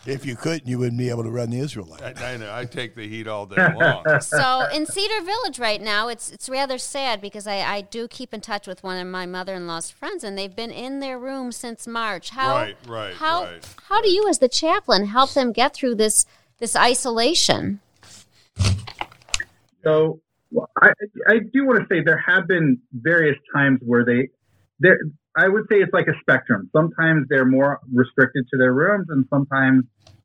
If 0.09 0.25
you 0.25 0.37
couldn't, 0.37 0.69
you 0.69 0.79
wouldn't 0.79 0.99
be 0.99 1.09
able 1.11 1.25
to 1.25 1.31
run 1.31 1.50
the 1.50 1.59
Israelite. 1.59 2.00
I, 2.23 2.35
I 2.35 2.37
know. 2.37 2.55
I 2.55 2.65
take 2.65 2.95
the 2.95 3.09
heat 3.09 3.26
all 3.26 3.45
day 3.45 3.57
long. 3.81 4.05
so 4.21 4.65
in 4.73 4.87
Cedar 4.87 5.21
Village 5.25 5.59
right 5.59 5.83
now, 5.83 6.07
it's 6.07 6.31
it's 6.31 6.49
rather 6.49 6.79
sad 6.79 7.21
because 7.21 7.49
I, 7.49 7.57
I 7.57 7.81
do 7.81 8.07
keep 8.07 8.33
in 8.33 8.41
touch 8.41 8.69
with 8.69 8.85
one 8.85 8.99
of 9.05 9.09
my 9.09 9.26
mother-in-law's 9.26 9.91
friends, 9.91 10.23
and 10.23 10.38
they've 10.38 10.55
been 10.55 10.71
in 10.71 11.00
their 11.00 11.19
room 11.19 11.50
since 11.50 11.88
March. 11.88 12.31
How 12.31 12.55
Right, 12.55 12.76
right, 12.87 13.15
how 13.15 13.45
right, 13.47 13.67
how 13.88 14.00
do 14.00 14.09
you, 14.09 14.29
as 14.29 14.38
the 14.38 14.49
chaplain, 14.49 15.07
help 15.07 15.33
them 15.33 15.50
get 15.50 15.75
through 15.75 15.97
this 15.97 16.25
this 16.59 16.76
isolation? 16.76 17.81
So 19.85 20.21
I, 20.81 20.91
I 21.29 21.39
do 21.53 21.67
want 21.67 21.81
to 21.81 21.87
say 21.91 22.03
there 22.05 22.23
have 22.27 22.49
been 22.49 22.81
various 22.93 23.37
times 23.55 23.81
where 23.83 24.05
they, 24.05 24.29
there. 24.81 24.99
I 25.39 25.49
would 25.49 25.65
say 25.71 25.77
it's 25.77 25.93
like 25.93 26.07
a 26.09 26.19
spectrum. 26.21 26.71
Sometimes 26.75 27.27
they're 27.29 27.45
more 27.45 27.81
restricted 27.93 28.47
to 28.53 28.57
their 28.57 28.73
rooms, 28.73 29.07
and 29.11 29.27
sometimes 29.29 29.85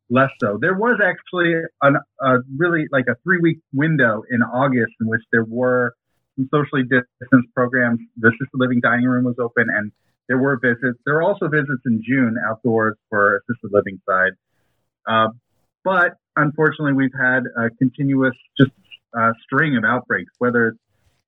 less 0.10 0.30
so. 0.42 0.58
There 0.60 0.74
was 0.74 1.00
actually 1.04 1.54
an, 1.82 1.98
a 2.22 2.38
really 2.58 2.86
like 2.92 3.06
a 3.10 3.16
three 3.24 3.40
week 3.42 3.60
window 3.74 4.24
in 4.30 4.42
August 4.42 4.94
in 5.02 5.08
which 5.08 5.22
there 5.32 5.44
were 5.44 5.96
some 6.36 6.48
socially 6.54 6.84
distanced 6.84 7.54
programs. 7.54 8.00
The 8.18 8.30
assisted 8.30 8.48
living 8.54 8.80
dining 8.82 9.06
room 9.06 9.26
was 9.26 9.36
open, 9.40 9.68
and 9.70 9.92
there 10.28 10.38
were 10.38 10.60
visits. 10.62 11.00
There 11.06 11.16
were 11.16 11.24
also 11.24 11.48
visits 11.48 11.82
in 11.86 12.02
June 12.08 12.36
outdoors 12.50 12.96
for 13.10 13.38
assisted 13.38 13.72
living 13.72 14.00
side. 14.08 14.32
Uh, 15.08 15.28
but 15.84 16.14
unfortunately, 16.36 16.94
we've 16.94 17.14
had 17.20 17.44
a 17.58 17.70
continuous 17.78 18.36
just 18.58 18.72
uh, 19.18 19.32
string 19.44 19.78
of 19.78 19.84
outbreaks, 19.84 20.32
whether 20.40 20.70
it's 20.70 20.78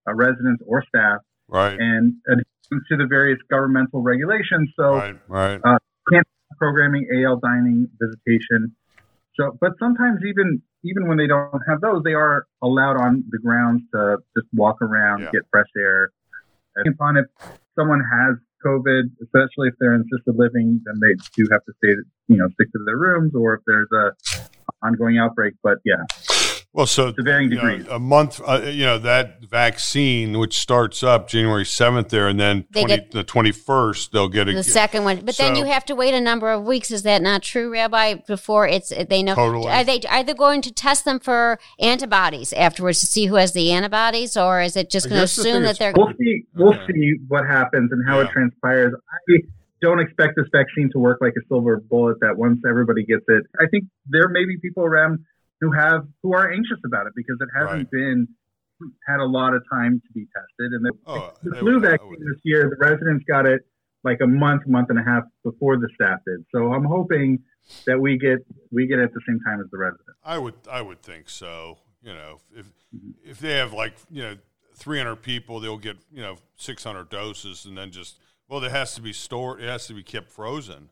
uh, 0.08 0.14
residents 0.14 0.64
or 0.68 0.84
staff, 0.88 1.20
Right. 1.50 1.78
and 1.80 2.16
adhering 2.28 2.84
to 2.90 2.98
the 2.98 3.06
various 3.08 3.40
governmental 3.50 4.02
regulations. 4.02 4.72
So 4.78 4.96
Right. 4.96 5.16
Right. 5.28 5.80
programming, 6.58 7.08
AL 7.12 7.38
dining, 7.38 7.90
visitation. 8.00 8.76
So, 9.36 9.58
but 9.60 9.72
sometimes 9.80 10.20
even 10.26 10.62
even 10.84 11.08
when 11.08 11.18
they 11.18 11.28
don't 11.28 11.62
have 11.68 11.82
those, 11.82 12.04
they 12.04 12.14
are 12.14 12.46
allowed 12.62 12.98
on 12.98 13.24
the 13.30 13.40
grounds 13.40 13.82
to 13.94 14.18
just 14.38 14.48
walk 14.54 14.82
around, 14.82 15.22
Yeah. 15.22 15.32
get 15.32 15.44
fresh 15.50 15.70
air. 15.78 16.12
And 16.76 16.94
upon 16.94 17.18
if 17.18 17.26
someone 17.76 18.02
has 18.02 18.36
COVID, 18.66 19.04
especially 19.22 19.70
if 19.70 19.76
they're 19.80 19.96
in 19.96 20.02
assisted 20.02 20.36
living, 20.36 20.82
then 20.86 21.00
they 21.02 21.16
do 21.36 21.48
have 21.52 21.64
to 21.66 21.74
stay, 21.78 21.96
you 22.28 22.38
know, 22.38 22.48
stick 22.50 22.72
to 22.72 22.80
their 22.86 22.98
rooms, 22.98 23.34
or 23.36 23.56
if 23.56 23.62
there's 23.66 23.92
a 23.92 24.12
ongoing 24.82 25.18
outbreak. 25.18 25.54
But 25.64 25.78
yeah, 25.86 25.96
Well, 26.74 26.88
so 26.88 27.12
to 27.12 27.22
varying 27.22 27.52
you 27.52 27.62
know, 27.62 27.86
a 27.92 28.00
month, 28.00 28.42
uh, 28.44 28.62
you 28.66 28.84
know, 28.84 28.98
that 28.98 29.44
vaccine, 29.46 30.40
which 30.40 30.58
starts 30.58 31.04
up 31.04 31.28
January 31.28 31.66
7th 31.66 32.10
there, 32.10 32.28
and 32.28 32.40
then 32.40 32.66
20, 32.74 32.88
get- 32.88 33.12
the 33.12 33.24
21st, 33.24 34.10
they'll 34.12 34.28
get 34.28 34.48
a 34.50 34.54
The 34.54 34.64
second 34.64 35.04
one, 35.04 35.22
but 35.24 35.38
then 35.38 35.56
you 35.56 35.66
have 35.66 35.86
to 35.86 35.94
wait 35.96 36.16
a 36.16 36.20
number 36.22 36.52
of 36.52 36.64
weeks. 36.64 36.90
Is 36.90 37.04
that 37.04 37.22
not 37.22 37.44
true, 37.44 37.72
Rabbi? 37.72 38.16
Before 38.28 38.68
it's 38.68 38.92
they 39.10 39.22
know 39.22 39.36
Totally. 39.36 39.68
are 39.72 39.84
they 39.84 40.02
are 40.10 40.24
they 40.24 40.34
going 40.34 40.64
to 40.64 40.72
test 40.74 41.06
them 41.06 41.20
for 41.20 41.60
antibodies 41.80 42.54
afterwards 42.54 43.00
to 43.02 43.06
see 43.06 43.28
who 43.28 43.36
has 43.36 43.54
the 43.54 43.72
antibodies, 43.72 44.36
or 44.36 44.62
is 44.62 44.76
it 44.76 44.90
just 44.90 45.10
going 45.10 45.20
to 45.20 45.24
guess 45.24 45.36
the 45.36 45.42
assume 45.44 45.54
thing 45.54 45.62
that 45.64 45.72
is- 45.74 45.78
they're 45.78 45.94
We'll 45.96 46.14
see. 46.20 46.44
We'll 46.56 46.74
Okay. 46.74 46.94
see 46.94 47.14
what 47.28 47.46
happens 47.46 47.92
and 47.92 48.02
how 48.08 48.18
Yeah. 48.20 48.26
it 48.26 48.32
transpires. 48.32 48.94
I 48.96 49.18
don't 49.84 50.00
expect 50.00 50.34
this 50.38 50.48
vaccine 50.52 50.90
to 50.94 51.00
work 51.00 51.18
like 51.22 51.34
a 51.38 51.44
silver 51.50 51.76
bullet. 51.92 52.18
That 52.22 52.38
once 52.38 52.60
everybody 52.68 53.04
gets 53.06 53.26
it, 53.28 53.44
I 53.60 53.68
think 53.70 53.84
there 54.08 54.30
may 54.30 54.46
be 54.46 54.58
people 54.62 54.84
around 54.84 55.20
who 55.62 55.72
have 55.72 56.02
who 56.24 56.34
are 56.34 56.50
anxious 56.52 56.80
about 56.86 57.06
it 57.08 57.14
because 57.16 57.38
it 57.42 57.50
hasn't 57.54 57.88
Right. 57.88 57.92
been 57.92 58.28
had 59.08 59.20
a 59.20 59.26
lot 59.26 59.54
of 59.54 59.62
time 59.72 60.02
to 60.06 60.14
be 60.14 60.26
tested. 60.36 60.72
And 60.74 60.84
the, 60.86 60.92
Oh, 61.06 61.34
the 61.44 61.56
flu 61.58 61.74
would- 61.76 61.84
vaccine 61.84 62.20
this 62.20 62.40
year, 62.44 62.70
the 62.70 62.76
residents 62.80 63.24
got 63.26 63.46
it 63.46 63.62
like 64.04 64.20
a 64.22 64.28
month, 64.28 64.64
month 64.68 64.90
and 64.90 65.00
a 65.00 65.04
half 65.04 65.24
before 65.44 65.78
the 65.78 65.88
staff 65.96 66.20
did. 66.26 66.46
So 66.54 66.74
I'm 66.74 66.84
hoping 66.84 67.40
that 67.86 68.00
we 68.00 68.18
get 68.18 68.40
we 68.72 68.88
get 68.88 69.00
it 69.00 69.04
at 69.04 69.14
the 69.14 69.22
same 69.28 69.40
time 69.46 69.60
as 69.62 69.68
the 69.72 69.78
residents. 69.78 70.18
I 70.24 70.38
would, 70.38 70.56
I 70.70 70.82
would 70.82 71.02
think 71.02 71.30
so. 71.30 71.78
You 72.02 72.14
know, 72.14 72.40
if 72.56 72.66
Mm-hmm. 72.94 73.12
if 73.32 73.40
they 73.40 73.54
have 73.54 73.74
like 73.74 73.94
you 74.12 74.22
know 74.24 74.36
300 74.76 75.16
people, 75.18 75.60
they'll 75.60 75.78
get 75.90 75.98
you 76.12 76.22
know 76.22 76.36
600 76.58 77.10
doses, 77.10 77.66
and 77.66 77.76
then 77.78 77.90
just 77.92 78.20
well, 78.54 78.64
it 78.64 78.72
has 78.72 78.94
to 78.94 79.02
be 79.02 79.14
stored. 79.14 79.62
It 79.62 79.68
has 79.68 79.88
to 79.88 79.94
be 79.96 80.04
kept 80.04 80.30
frozen. 80.30 80.90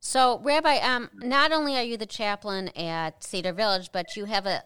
So, 0.00 0.38
Rabbi, 0.42 0.76
um, 0.78 1.08
not 1.14 1.50
only 1.50 1.74
are 1.76 1.82
you 1.82 1.96
the 1.96 2.04
chaplain 2.04 2.68
at 2.76 3.24
Cedar 3.24 3.52
Village, 3.54 3.88
but 3.90 4.16
you 4.16 4.26
have 4.26 4.44
a 4.44 4.62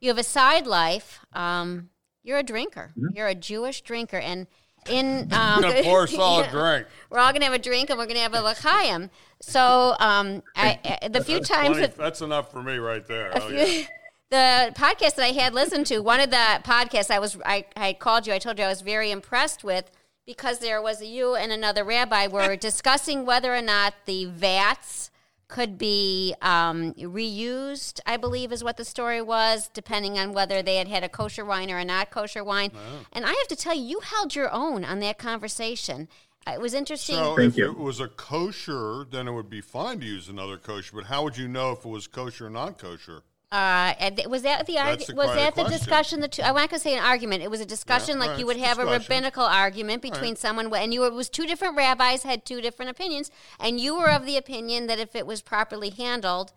you 0.00 0.08
have 0.08 0.16
a 0.18 0.22
side 0.24 0.66
life. 0.66 1.20
Um, 1.34 1.90
you're 2.22 2.38
a 2.38 2.42
drinker. 2.42 2.92
Mm-hmm. 2.98 3.14
You're 3.14 3.28
a 3.28 3.34
Jewish 3.34 3.82
drinker, 3.82 4.16
and 4.16 4.46
in 4.88 5.24
um, 5.24 5.28
I'm 5.32 5.60
gonna 5.60 5.82
pour 5.82 6.04
a 6.04 6.08
solid 6.08 6.46
Yeah. 6.46 6.50
drink. 6.52 6.86
we're 7.10 7.18
all 7.18 7.32
gonna 7.34 7.44
have 7.44 7.52
a 7.54 7.58
drink, 7.58 7.90
and 7.90 7.98
we're 7.98 8.06
gonna 8.06 8.20
have 8.20 8.32
a 8.34 8.40
l'chaim. 8.42 9.10
So, 9.42 9.94
um, 10.00 10.42
I, 10.56 10.98
I- 11.02 11.08
the 11.08 11.22
few 11.22 11.36
That's 11.40 11.48
times 11.50 11.68
plenty- 11.76 11.80
that 11.88 11.96
that's 11.98 12.22
enough 12.22 12.50
for 12.50 12.62
me 12.62 12.76
right 12.78 13.06
there. 13.06 13.32
Oh, 13.34 13.48
you- 13.48 13.56
yeah. 13.58 13.86
the 14.30 14.74
podcast 14.74 15.16
that 15.16 15.24
I 15.24 15.32
had 15.32 15.52
listened 15.52 15.86
to, 15.88 15.98
one 16.00 16.20
of 16.20 16.30
the 16.30 16.60
podcasts 16.64 17.10
I 17.10 17.18
was 17.18 17.36
I, 17.44 17.66
I 17.76 17.88
had 17.88 17.98
called 17.98 18.26
you, 18.26 18.32
I 18.32 18.38
told 18.38 18.58
you 18.58 18.64
I 18.64 18.68
was 18.68 18.80
very 18.80 19.10
impressed 19.10 19.62
with 19.62 19.90
because 20.26 20.58
there 20.58 20.80
was 20.80 21.00
a 21.00 21.06
you 21.06 21.34
and 21.34 21.52
another 21.52 21.84
rabbi 21.84 22.26
were 22.26 22.56
discussing 22.70 23.26
whether 23.26 23.54
or 23.54 23.62
not 23.62 23.94
the 24.06 24.24
vats 24.26 25.10
could 25.48 25.76
be 25.78 26.34
um, 26.40 26.94
reused. 26.94 28.00
I 28.06 28.16
believe 28.16 28.50
is 28.50 28.64
what 28.64 28.76
the 28.76 28.84
story 28.84 29.20
was, 29.20 29.68
depending 29.72 30.18
on 30.18 30.32
whether 30.32 30.62
they 30.62 30.76
had 30.76 30.88
had 30.88 31.04
a 31.04 31.08
kosher 31.08 31.44
wine 31.44 31.70
or 31.70 31.78
a 31.78 31.84
not 31.84 32.10
kosher 32.10 32.42
wine. 32.42 32.70
And 33.12 33.24
I 33.24 33.28
have 33.28 33.48
to 33.48 33.56
tell 33.56 33.74
you, 33.74 33.82
you 33.84 34.00
held 34.00 34.34
your 34.34 34.50
own 34.52 34.84
on 34.84 35.00
that 35.00 35.18
conversation. 35.18 36.08
Uh, 36.46 36.52
It 36.52 36.60
was 36.60 36.74
interesting. 36.74 37.16
So 37.16 37.36
Thank 37.36 37.52
if 37.52 37.58
you. 37.58 37.70
it 37.70 37.78
was 37.78 38.00
a 38.00 38.08
kosher, 38.08 39.06
then 39.10 39.28
it 39.28 39.32
would 39.32 39.50
be 39.50 39.60
fine 39.60 40.00
to 40.00 40.06
use 40.06 40.28
another 40.28 40.56
kosher. 40.56 40.96
But 40.96 41.04
how 41.06 41.22
would 41.24 41.36
you 41.36 41.46
know 41.46 41.72
if 41.72 41.84
it 41.84 41.88
was 41.88 42.06
kosher 42.06 42.46
or 42.46 42.50
not 42.50 42.78
kosher? 42.78 43.22
Uh, 43.54 43.94
and 44.00 44.16
th- 44.16 44.26
was 44.26 44.42
that 44.42 44.66
the 44.66 44.74
That's 44.74 45.04
argu- 45.04 45.06
the 45.06 45.14
was 45.14 45.26
quite 45.26 45.36
a 45.36 45.38
that 45.38 45.54
the 45.54 45.60
question. 45.62 45.78
discussion? 45.78 46.20
The 46.20 46.26
two, 46.26 46.42
I'm 46.42 46.56
not 46.56 46.70
going 46.70 46.70
to 46.70 46.78
say 46.80 46.96
an 46.96 47.04
argument. 47.04 47.44
It 47.44 47.52
was 47.52 47.60
a 47.60 47.64
discussion, 47.66 48.18
like 48.18 48.30
right, 48.30 48.38
you 48.40 48.46
would 48.46 48.56
it's 48.56 48.66
have 48.66 48.80
a 48.80 48.84
rabbinical 48.84 49.44
argument 49.44 50.02
between 50.02 50.34
someone, 50.34 50.74
and 50.74 50.92
you 50.92 51.02
were, 51.02 51.06
it 51.06 51.12
was 51.12 51.28
two 51.28 51.46
different 51.46 51.76
rabbis 51.76 52.24
had 52.24 52.44
two 52.44 52.60
different 52.60 52.90
opinions, 52.90 53.30
and 53.60 53.78
you 53.78 53.96
were 53.96 54.10
of 54.10 54.26
the 54.26 54.36
opinion 54.36 54.88
that 54.88 54.98
if 54.98 55.14
it 55.14 55.24
was 55.24 55.40
properly 55.40 55.90
handled, 55.90 56.52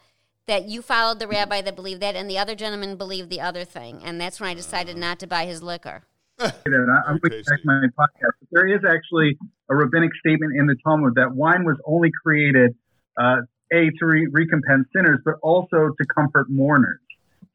that 0.48 0.66
you 0.66 0.82
followed 0.82 1.20
the 1.20 1.27
rabbi 1.27 1.62
that 1.62 1.75
believed 1.75 2.01
that, 2.01 2.16
and 2.16 2.27
the 2.27 2.39
other 2.39 2.56
gentleman 2.56 2.96
believed 2.96 3.30
the 3.30 3.42
other 3.42 3.63
thing, 3.63 4.01
and 4.04 4.20
that's 4.20 4.39
when 4.39 4.50
I 4.50 4.56
decided 4.56 4.98
not 4.98 5.20
to 5.20 5.27
buy 5.27 5.46
his 5.46 5.62
liquor. 5.62 6.01
and 6.39 6.51
I, 6.66 7.12
I'm 7.12 7.20
going 7.20 7.30
to 7.30 7.44
check 7.44 7.60
my 7.63 7.80
podcast. 7.96 8.34
But 8.39 8.50
there 8.50 8.68
is 8.68 8.82
actually 8.84 9.38
a 9.70 9.75
rabbinic 9.75 10.16
statement 10.16 10.54
in 10.58 10.66
the 10.66 10.75
Talmud 10.84 11.13
that 11.13 11.36
wine 11.36 11.63
was 11.63 11.77
only 11.86 12.10
created, 12.24 12.74
uh, 13.22 13.42
a 13.71 13.89
to 14.00 14.05
re- 14.05 14.27
recompense 14.31 14.88
sinners, 14.95 15.19
but 15.25 15.36
also 15.41 15.89
to 15.97 16.05
comfort 16.13 16.50
mourners. 16.50 17.00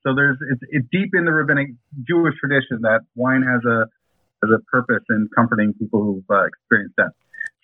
So 0.05 0.15
there's 0.15 0.37
it's, 0.51 0.61
it's 0.71 0.87
deep 0.91 1.11
in 1.15 1.25
the 1.25 1.33
rabbinic 1.33 1.69
Jewish 2.07 2.35
tradition 2.39 2.81
that 2.83 3.01
wine 3.15 3.43
has 3.43 3.61
a 3.65 3.87
has 4.43 4.51
a 4.53 4.61
purpose 4.71 5.05
in 5.11 5.29
comforting 5.35 5.73
people 5.75 6.03
who've 6.03 6.25
uh, 6.31 6.47
experienced 6.47 6.97
death. 6.97 7.13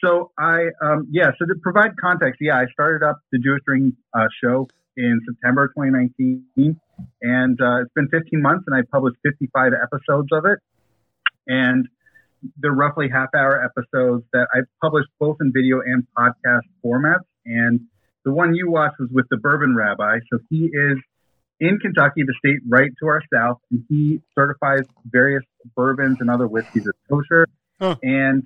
So 0.05 0.31
I 0.39 0.69
um, 0.81 1.09
yeah. 1.11 1.31
So 1.39 1.47
to 1.47 1.55
provide 1.63 1.97
context, 2.01 2.39
yeah, 2.41 2.57
I 2.57 2.67
started 2.73 3.05
up 3.05 3.19
the 3.33 3.39
Jewish 3.39 3.63
Ring 3.67 3.97
uh, 4.15 4.27
show 4.43 4.69
in 4.97 5.21
September 5.27 5.69
2019, 5.69 6.81
and 7.23 7.61
uh, 7.61 7.83
it's 7.83 7.93
been 7.95 8.09
15 8.09 8.43
months, 8.43 8.65
and 8.67 8.75
I 8.75 8.83
published 8.91 9.17
55 9.25 9.73
episodes 9.73 10.29
of 10.33 10.45
it 10.45 10.59
and 11.49 11.89
they're 12.59 12.73
roughly 12.73 13.09
half 13.09 13.29
hour 13.35 13.63
episodes 13.63 14.25
that 14.33 14.47
I've 14.55 14.67
published 14.81 15.09
both 15.19 15.39
in 15.41 15.53
video 15.53 15.81
and 15.81 16.07
podcast 16.17 16.63
formats. 16.85 17.25
And 17.47 17.81
the 18.29 18.35
one 18.35 18.55
you 18.55 18.71
watched 18.71 18.97
was 19.01 19.09
with 19.11 19.25
the 19.31 19.39
Bourbon 19.39 19.75
Rabbi. 19.75 20.19
So 20.31 20.39
he 20.51 20.67
is 20.67 20.99
in 21.61 21.79
Kentucky, 21.79 22.25
the 22.25 22.35
state 22.39 22.61
right 22.69 22.91
to 23.01 23.09
our 23.09 23.23
south, 23.33 23.57
and 23.71 23.83
he 23.89 24.21
certifies 24.39 24.83
various 25.07 25.43
bourbons 25.75 26.19
and 26.21 26.29
other 26.29 26.47
whiskeys 26.47 26.87
as 26.87 26.93
kosher. 27.09 27.47
Huh. 27.81 27.97
And 28.03 28.43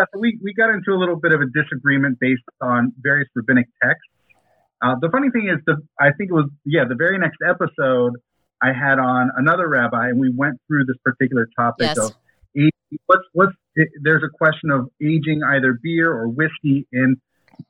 so 0.00 0.06
we, 0.18 0.38
we 0.42 0.54
got 0.54 0.70
into 0.70 0.90
a 0.92 0.96
little 0.98 1.16
bit 1.16 1.32
of 1.32 1.42
a 1.42 1.46
disagreement 1.52 2.18
based 2.18 2.48
on 2.62 2.94
various 2.98 3.28
rabbinic 3.34 3.66
texts. 3.82 4.08
Uh, 4.82 4.94
the 5.02 5.10
funny 5.10 5.28
thing 5.28 5.50
is, 5.52 5.60
the 5.66 5.82
I 6.00 6.12
think 6.16 6.30
it 6.30 6.34
was 6.34 6.48
yeah 6.64 6.84
the 6.88 6.94
very 6.94 7.18
next 7.18 7.38
episode 7.46 8.14
I 8.62 8.68
had 8.72 8.98
on 8.98 9.30
another 9.36 9.68
rabbi, 9.68 10.08
and 10.08 10.18
we 10.18 10.30
went 10.34 10.62
through 10.66 10.86
this 10.86 10.96
particular 11.04 11.46
topic 11.58 11.88
Yes. 11.88 11.98
of 11.98 12.12
aging. 12.56 12.70
What's 13.04 13.24
what's 13.34 13.52
it, 13.74 13.88
there's 14.02 14.22
a 14.22 14.30
question 14.34 14.70
of 14.70 14.88
aging 15.02 15.42
either 15.46 15.78
beer 15.82 16.10
or 16.10 16.26
whiskey 16.28 16.86
in 16.90 17.20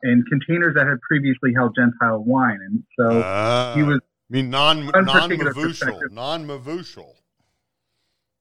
in 0.02 0.24
containers 0.28 0.74
that 0.74 0.86
had 0.86 1.00
previously 1.00 1.52
held 1.54 1.74
Gentile 1.76 2.22
wine, 2.24 2.58
and 2.60 2.82
so 2.98 3.20
Uh, 3.20 3.74
he 3.74 3.82
was 3.82 4.00
I 4.02 4.32
mean 4.32 4.50
non 4.50 4.86
One 4.86 5.04
non 5.04 5.28
particular 5.30 5.52
mevushal, 5.54 6.10
non 6.10 6.46
mevushal. 6.46 7.14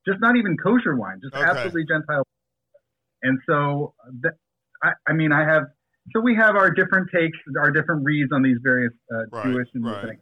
just 0.06 0.20
not 0.20 0.36
even 0.36 0.56
kosher 0.56 0.96
wine, 0.96 1.20
just 1.22 1.34
Okay. 1.34 1.48
absolutely 1.50 1.84
Gentile. 1.84 2.22
And 3.22 3.38
so, 3.48 3.94
th- 4.22 4.34
I, 4.82 4.92
I 5.08 5.12
mean, 5.12 5.32
I 5.32 5.44
have. 5.44 5.64
So 6.14 6.20
we 6.20 6.36
have 6.36 6.54
our 6.54 6.70
different 6.70 7.08
takes, 7.12 7.36
our 7.58 7.70
different 7.72 8.04
reads 8.04 8.30
on 8.32 8.42
these 8.42 8.58
various 8.62 8.92
uh, 9.12 9.22
Right, 9.32 9.46
Jewish 9.46 9.68
and 9.74 9.84
right. 9.84 9.94
Rabbinic 9.94 10.20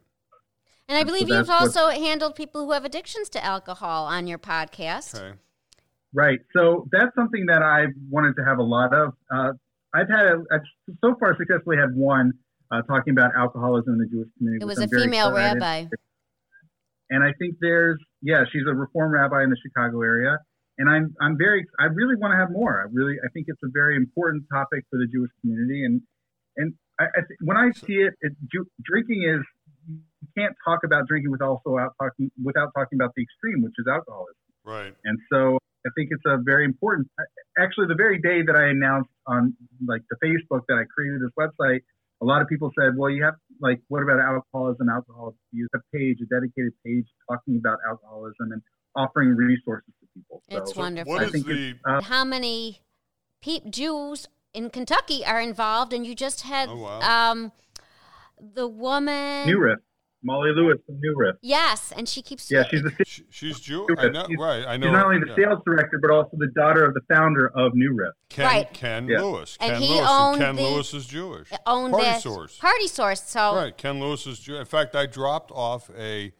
And 0.88 0.96
I 0.96 1.04
believe 1.04 1.28
that's 1.28 1.48
you've 1.48 1.50
also 1.50 1.88
handled 1.90 2.34
people 2.36 2.64
who 2.64 2.72
have 2.72 2.84
addictions 2.86 3.28
to 3.30 3.44
alcohol 3.44 4.06
on 4.06 4.26
your 4.26 4.38
podcast. 4.38 5.14
Okay. 5.20 5.36
Right. 6.14 6.38
So 6.56 6.88
that's 6.92 7.14
something 7.16 7.46
that 7.46 7.62
I've 7.62 7.92
wanted 8.08 8.36
to 8.36 8.44
have 8.44 8.58
a 8.58 8.62
lot 8.62 8.94
of. 8.94 9.12
Uh, 9.30 9.52
I've 9.94 10.08
had, 10.08 10.26
a, 10.26 10.44
I've 10.52 10.60
so 11.02 11.14
far 11.20 11.36
successfully 11.38 11.76
had 11.76 11.94
one 11.94 12.32
uh, 12.72 12.82
talking 12.82 13.12
about 13.12 13.30
alcoholism 13.36 13.94
in 13.94 13.98
the 14.00 14.06
Jewish 14.06 14.28
community. 14.36 14.62
It 14.62 14.66
was 14.66 14.78
I'm 14.78 14.88
a 14.92 15.00
female 15.00 15.32
rabbi. 15.32 15.86
And 17.10 17.22
I 17.22 17.32
think 17.38 17.56
there's, 17.60 17.98
yeah, 18.22 18.44
she's 18.50 18.62
a 18.68 18.74
Reform 18.74 19.12
rabbi 19.12 19.44
in 19.44 19.50
the 19.50 19.56
Chicago 19.62 20.02
area. 20.02 20.38
And 20.78 20.90
I'm, 20.90 21.14
I'm 21.20 21.38
very, 21.38 21.64
I 21.78 21.84
really 21.84 22.16
want 22.16 22.32
to 22.32 22.36
have 22.36 22.50
more. 22.50 22.80
I 22.80 22.90
really, 22.92 23.14
I 23.24 23.28
think 23.32 23.46
it's 23.48 23.62
a 23.62 23.68
very 23.72 23.94
important 23.94 24.44
topic 24.52 24.84
for 24.90 24.98
the 24.98 25.06
Jewish 25.06 25.30
community. 25.40 25.84
And, 25.84 26.00
and 26.56 26.74
I, 26.98 27.04
I 27.04 27.20
th- 27.20 27.38
when 27.42 27.56
I 27.56 27.70
see 27.70 28.02
it, 28.02 28.14
it 28.22 28.32
Ju- 28.50 28.66
drinking 28.82 29.22
is, 29.22 29.42
you 29.86 30.28
can't 30.36 30.56
talk 30.64 30.80
about 30.84 31.06
drinking 31.06 31.30
without 31.30 31.50
also 31.50 31.78
out 31.78 31.92
talking, 32.02 32.30
without 32.42 32.70
talking 32.74 32.98
about 32.98 33.12
the 33.14 33.22
extreme, 33.22 33.62
which 33.62 33.74
is 33.78 33.86
alcoholism. 33.86 34.34
Right. 34.64 34.94
And 35.04 35.18
so 35.30 35.58
I 35.86 35.90
think 35.96 36.08
it's 36.10 36.22
a 36.26 36.38
very 36.42 36.64
important. 36.64 37.08
Actually, 37.58 37.86
the 37.88 37.94
very 37.94 38.18
day 38.20 38.42
that 38.42 38.56
I 38.56 38.68
announced 38.68 39.10
on 39.26 39.54
like 39.86 40.02
the 40.10 40.16
Facebook 40.24 40.62
that 40.68 40.74
I 40.74 40.84
created 40.84 41.20
this 41.20 41.30
website, 41.38 41.80
a 42.22 42.24
lot 42.24 42.40
of 42.42 42.48
people 42.48 42.70
said, 42.78 42.96
"Well, 42.96 43.10
you 43.10 43.22
have 43.24 43.34
like, 43.60 43.80
what 43.88 44.02
about 44.02 44.18
alcoholism? 44.18 44.88
Alcohol 44.88 45.34
abuse? 45.52 45.68
A 45.74 45.78
page, 45.96 46.18
a 46.22 46.26
dedicated 46.26 46.72
page 46.84 47.06
talking 47.30 47.56
about 47.58 47.78
alcoholism 47.88 48.52
and 48.52 48.62
offering 48.96 49.30
resources 49.36 49.92
to 50.00 50.06
people." 50.14 50.42
So 50.50 50.58
It's 50.58 50.74
wonderful. 50.74 51.14
I 51.14 51.28
think 51.28 51.46
the 51.46 51.70
it's, 51.70 51.80
uh, 51.86 52.00
How 52.02 52.24
many 52.24 52.80
pe- 53.42 53.68
Jews 53.68 54.28
in 54.54 54.70
Kentucky 54.70 55.24
are 55.24 55.40
involved? 55.40 55.92
And 55.92 56.06
you 56.06 56.14
just 56.14 56.42
had 56.42 56.68
Oh, 56.70 56.76
wow. 56.76 57.00
um, 57.32 57.52
the 58.40 58.66
woman. 58.66 59.46
New 59.46 59.60
Riff, 59.60 59.80
Molly 60.24 60.50
Lewis 60.54 60.78
from 60.86 60.98
New 61.00 61.14
Riff. 61.16 61.36
Yes, 61.42 61.92
and 61.96 62.08
she 62.08 62.22
keeps. 62.22 62.50
Yeah, 62.50 62.64
she's 62.70 62.82
the 62.82 62.92
Sh- 63.04 63.20
she's 63.30 63.60
Jewish. 63.60 63.96
I 63.98 64.08
know, 64.08 64.24
She's- 64.26 64.40
right? 64.40 64.64
I 64.66 64.76
know. 64.76 64.86
she's 64.86 64.92
not 64.92 65.06
only 65.06 65.20
the 65.20 65.26
yeah. 65.28 65.48
sales 65.48 65.60
director 65.66 65.98
but 66.00 66.10
also 66.10 66.30
the 66.38 66.50
daughter 66.56 66.84
of 66.84 66.94
the 66.94 67.00
founder 67.12 67.48
of 67.54 67.72
New 67.74 67.94
Riff. 67.94 68.14
Ken, 68.30 68.46
Right. 68.46 68.72
Ken 68.72 69.06
Yeah. 69.08 69.20
Lewis. 69.22 69.56
And 69.60 69.72
Ken 69.72 69.82
he 69.82 69.94
Lewis. 69.94 70.06
owned 70.10 70.42
and 70.42 70.56
Ken 70.58 70.64
the- 70.64 70.70
Lewis 70.70 70.94
is 70.94 71.06
Jewish. 71.06 71.48
owned 71.66 71.92
Party 71.92 72.06
that 72.06 72.22
source. 72.22 72.58
Party 72.58 72.88
source. 72.88 73.22
So 73.22 73.54
Right. 73.54 73.76
Ken 73.76 74.00
Lewis 74.00 74.26
is 74.26 74.40
Jewish. 74.40 74.60
In 74.60 74.66
fact, 74.66 74.96
I 74.96 75.06
dropped 75.06 75.50
off 75.52 75.90
a 75.96 76.32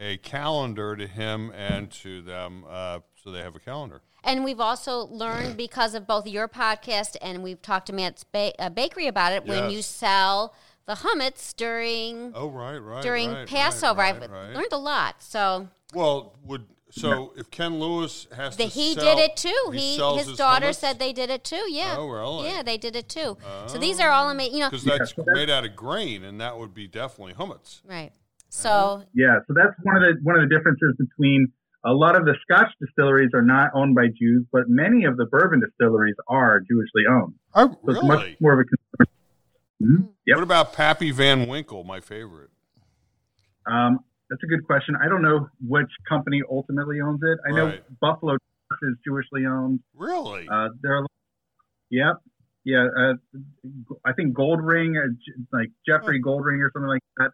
a 0.00 0.16
calendar 0.16 0.96
to 0.96 1.06
him 1.06 1.52
and 1.54 1.88
to 1.92 2.22
them, 2.22 2.64
uh, 2.68 2.98
so 3.22 3.30
they 3.30 3.40
have 3.40 3.54
a 3.54 3.60
calendar. 3.60 4.00
And 4.24 4.42
we've 4.42 4.58
also 4.58 5.06
learned 5.06 5.56
because 5.56 5.94
of 5.94 6.06
both 6.08 6.26
your 6.26 6.48
podcast 6.48 7.16
and 7.22 7.42
we've 7.42 7.60
talked 7.62 7.86
to 7.86 7.92
Matt's 7.92 8.24
ba- 8.24 8.52
uh, 8.58 8.68
Bakery 8.70 9.06
about 9.06 9.32
it 9.32 9.44
when 9.44 9.70
you 9.70 9.80
sell 9.82 10.54
the 10.86 10.94
chametz 10.94 11.54
during 11.56 12.32
Oh, 12.34 12.48
right, 12.50 12.78
right. 12.78 13.02
during 13.02 13.30
right, 13.30 13.38
right, 13.40 13.48
Passover. 13.48 14.00
right, 14.00 14.14
I've 14.22 14.30
right. 14.30 14.54
learned 14.54 14.72
a 14.72 14.76
lot. 14.78 15.22
So 15.22 15.68
Well, 15.94 16.36
would 16.44 16.64
so 16.90 17.32
if 17.36 17.50
Ken 17.50 17.80
Lewis 17.80 18.26
has 18.36 18.56
the, 18.56 18.64
to 18.64 18.68
he 18.68 18.92
sell- 18.94 19.16
did 19.16 19.18
it 19.22 19.36
too. 19.36 19.70
he 19.72 19.78
He, 19.92 19.96
sells 19.96 20.26
his 20.26 20.36
daughter 20.36 20.66
hummus? 20.66 20.74
said 20.76 20.98
they 20.98 21.12
did 21.14 21.30
it 21.30 21.42
too. 21.42 21.64
Yeah. 21.70 21.96
Oh, 21.98 22.06
really? 22.08 22.48
Yeah, 22.50 22.62
they 22.62 22.76
did 22.76 22.94
it 22.96 23.08
too. 23.08 23.38
So 23.40 23.76
oh. 23.76 23.78
these 23.78 23.98
are 23.98 24.10
all 24.10 24.28
amazing. 24.28 24.54
You 24.54 24.60
know, 24.60 24.70
because 24.70 24.84
that's 24.84 25.14
made 25.34 25.48
out 25.48 25.64
of 25.64 25.74
grain, 25.74 26.22
and 26.22 26.38
that 26.42 26.58
would 26.58 26.74
be 26.74 26.86
definitely 26.86 27.32
chametz. 27.34 27.80
right. 27.86 28.10
Uh-huh. 28.12 28.18
So 28.50 29.04
Yeah, 29.14 29.38
so 29.48 29.54
that's 29.54 29.72
one 29.82 29.96
of 29.96 30.02
the 30.02 30.20
one 30.22 30.36
of 30.36 30.46
the 30.46 30.54
differences 30.54 30.94
between 30.98 31.50
a 31.84 31.92
lot 31.92 32.14
of 32.14 32.26
the 32.26 32.34
Scotch 32.42 32.68
distilleries 32.78 33.30
are 33.34 33.40
not 33.42 33.70
owned 33.74 33.94
by 33.94 34.08
Jews, 34.08 34.44
but 34.52 34.68
many 34.68 35.04
of 35.06 35.16
the 35.16 35.24
bourbon 35.24 35.60
distilleries 35.60 36.14
are 36.28 36.60
Jewishly 36.60 37.04
owned. 37.10 37.32
Oh, 37.54 37.68
So 37.86 37.90
it's 37.92 38.02
much 38.04 38.36
more 38.40 38.52
of 38.52 38.58
a 38.60 38.64
consumer. 38.64 39.08
Mhm. 39.82 40.08
Yep. 40.26 40.36
What 40.36 40.42
about 40.44 40.72
Pappy 40.72 41.10
Van 41.10 41.48
Winkle, 41.48 41.82
my 41.84 42.00
favorite? 42.00 42.50
Um, 43.66 43.98
that's 44.30 44.42
a 44.42 44.46
good 44.46 44.64
question. 44.66 44.96
I 45.02 45.08
don't 45.08 45.22
know 45.22 45.48
which 45.66 45.90
company 46.08 46.40
ultimately 46.50 47.00
owns 47.00 47.20
it. 47.22 47.38
I 47.46 47.50
know 47.54 47.78
Buffalo 48.00 48.34
is 48.34 48.96
Jewishly 49.06 49.44
owned. 49.46 49.80
Really? 49.94 50.48
Uh, 50.48 50.68
there 50.80 50.96
are, 50.98 51.06
yep, 51.90 52.16
yeah. 52.64 52.86
Uh, 52.96 53.14
I 54.04 54.12
think 54.14 54.34
Goldring, 54.36 54.96
uh, 54.96 55.08
J- 55.24 55.42
like 55.52 55.68
Jeffrey 55.86 56.20
Goldring 56.22 56.60
or 56.60 56.70
something 56.72 56.88
like 56.88 57.02
that, 57.18 57.32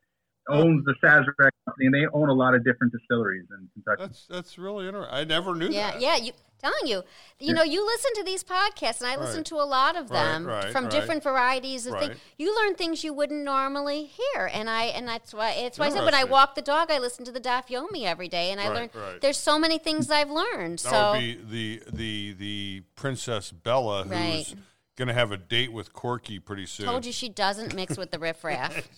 Oh. 0.51 0.63
owns 0.63 0.85
the 0.85 0.95
Sazerac 1.03 1.51
company, 1.67 1.87
and 1.87 1.95
they 1.95 2.07
own 2.13 2.29
a 2.29 2.35
lot 2.35 2.55
of 2.55 2.65
different 2.65 2.93
distilleries 2.93 3.47
in 3.51 3.69
Kentucky. 3.75 4.03
that's 4.09 4.27
that's 4.29 4.59
really 4.59 4.87
interesting. 4.87 5.15
I 5.15 5.25
never 5.25 5.55
knew 5.55 5.69
yeah, 5.69 5.93
that. 5.93 6.01
yeah. 6.01 6.17
You 6.17 6.33
telling 6.61 6.87
you, 6.87 7.05
you 7.39 7.55
know, 7.55 7.63
you 7.63 7.87
listen 7.87 8.11
to 8.17 8.25
these 8.25 8.43
podcasts, 8.43 9.01
and 9.01 9.09
I 9.09 9.15
listen 9.17 9.39
Right. 9.39 9.47
to 9.47 9.55
a 9.57 9.63
lot 9.65 9.95
of 9.97 10.09
them 10.09 10.45
right, 10.45 10.73
from 10.73 10.85
right. 10.85 10.91
different 10.91 11.23
varieties 11.23 11.87
of 11.87 11.93
Right. 11.93 12.09
things. 12.09 12.21
You 12.37 12.53
learn 12.57 12.75
things 12.75 13.05
you 13.05 13.13
wouldn't 13.13 13.45
normally 13.45 14.07
hear, 14.07 14.51
and 14.53 14.69
I 14.69 14.85
and 14.87 15.07
that's 15.07 15.33
why 15.33 15.51
it's 15.53 15.79
why 15.79 15.87
I 15.87 15.91
said 15.91 16.05
when 16.05 16.15
I 16.15 16.25
walk 16.25 16.57
the 16.57 16.63
dog, 16.63 16.91
I 16.91 16.99
listen 16.99 17.25
to 17.27 17.31
the 17.33 17.41
Daf 17.41 17.69
Yomi 17.69 18.05
every 18.07 18.27
day, 18.29 18.51
and 18.51 18.61
I 18.61 18.69
Right, 18.69 18.75
learn 18.75 18.91
right. 18.95 19.21
there's 19.21 19.37
so 19.37 19.57
many 19.59 19.79
things 19.79 20.11
I've 20.11 20.31
learned. 20.31 20.81
That 20.81 20.91
so 20.91 21.13
would 21.13 21.21
be 21.21 21.35
the 21.37 21.83
the 21.93 22.33
the 22.33 22.83
Princess 22.97 23.53
Bella, 23.53 24.03
who's 24.03 24.11
Right. 24.13 24.55
Going 24.99 25.09
to 25.09 25.15
have 25.15 25.31
a 25.31 25.37
date 25.37 25.73
with 25.73 25.93
Corky 25.93 26.41
pretty 26.41 26.67
soon. 26.67 26.87
told 26.87 27.07
you 27.07 27.13
she 27.13 27.29
doesn't 27.29 27.73
mix 27.75 27.97
with 27.97 28.11
the 28.11 28.19
riffraff. 28.19 28.89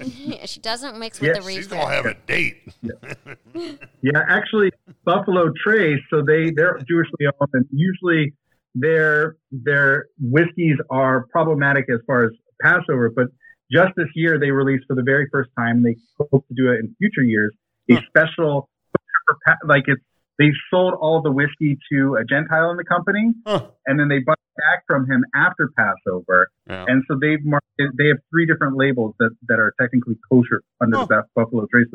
yeah, 0.00 0.46
she 0.46 0.58
doesn't 0.58 0.98
mix 0.98 1.20
Yeah, 1.20 1.34
with 1.34 1.44
the 1.44 1.52
She's 1.52 1.68
going 1.68 1.86
to 1.86 1.92
have 1.94 2.06
a 2.06 2.14
date. 2.26 2.56
Yeah, 4.04 4.20
actually, 4.28 4.72
Buffalo 5.04 5.52
Trace. 5.62 6.00
So 6.10 6.22
they 6.26 6.50
they're 6.50 6.78
Jewishly 6.90 7.26
owned, 7.40 7.50
and 7.52 7.66
usually 7.70 8.34
their 8.74 9.36
their 9.52 10.06
whiskeys 10.20 10.76
are 10.90 11.26
problematic 11.30 11.84
as 11.92 12.00
far 12.06 12.24
as 12.24 12.30
Passover. 12.60 13.10
But 13.14 13.26
just 13.70 13.92
this 13.96 14.08
year, 14.16 14.40
they 14.40 14.50
released 14.50 14.84
for 14.88 14.96
the 14.96 15.02
very 15.04 15.28
first 15.30 15.50
time. 15.56 15.84
They 15.84 15.94
hope 16.18 16.48
to 16.48 16.54
do 16.54 16.72
it 16.72 16.80
in 16.80 16.96
future 16.98 17.22
years. 17.22 17.54
A 17.90 17.98
special, 18.08 18.68
like 19.66 19.84
it's 19.86 20.02
they 20.42 20.50
sold 20.70 20.94
all 21.00 21.22
the 21.22 21.30
whiskey 21.30 21.78
to 21.92 22.16
a 22.16 22.24
Gentile 22.24 22.70
in 22.70 22.76
the 22.76 22.84
company, 22.84 23.32
Huh. 23.46 23.66
and 23.86 23.98
then 24.00 24.08
they 24.08 24.18
bought 24.18 24.38
it 24.38 24.60
back 24.60 24.82
from 24.88 25.08
him 25.10 25.24
after 25.34 25.70
Passover. 25.76 26.48
Yeah. 26.68 26.84
And 26.88 27.04
so 27.06 27.16
they've 27.20 27.44
marketed, 27.44 27.96
they 27.96 28.08
have 28.08 28.18
three 28.30 28.44
different 28.46 28.76
labels 28.76 29.14
that, 29.20 29.30
that 29.48 29.60
are 29.60 29.72
technically 29.80 30.16
kosher 30.30 30.62
under 30.80 30.98
Oh. 30.98 31.06
the 31.06 31.22
Buffalo 31.36 31.66
Trace. 31.70 31.86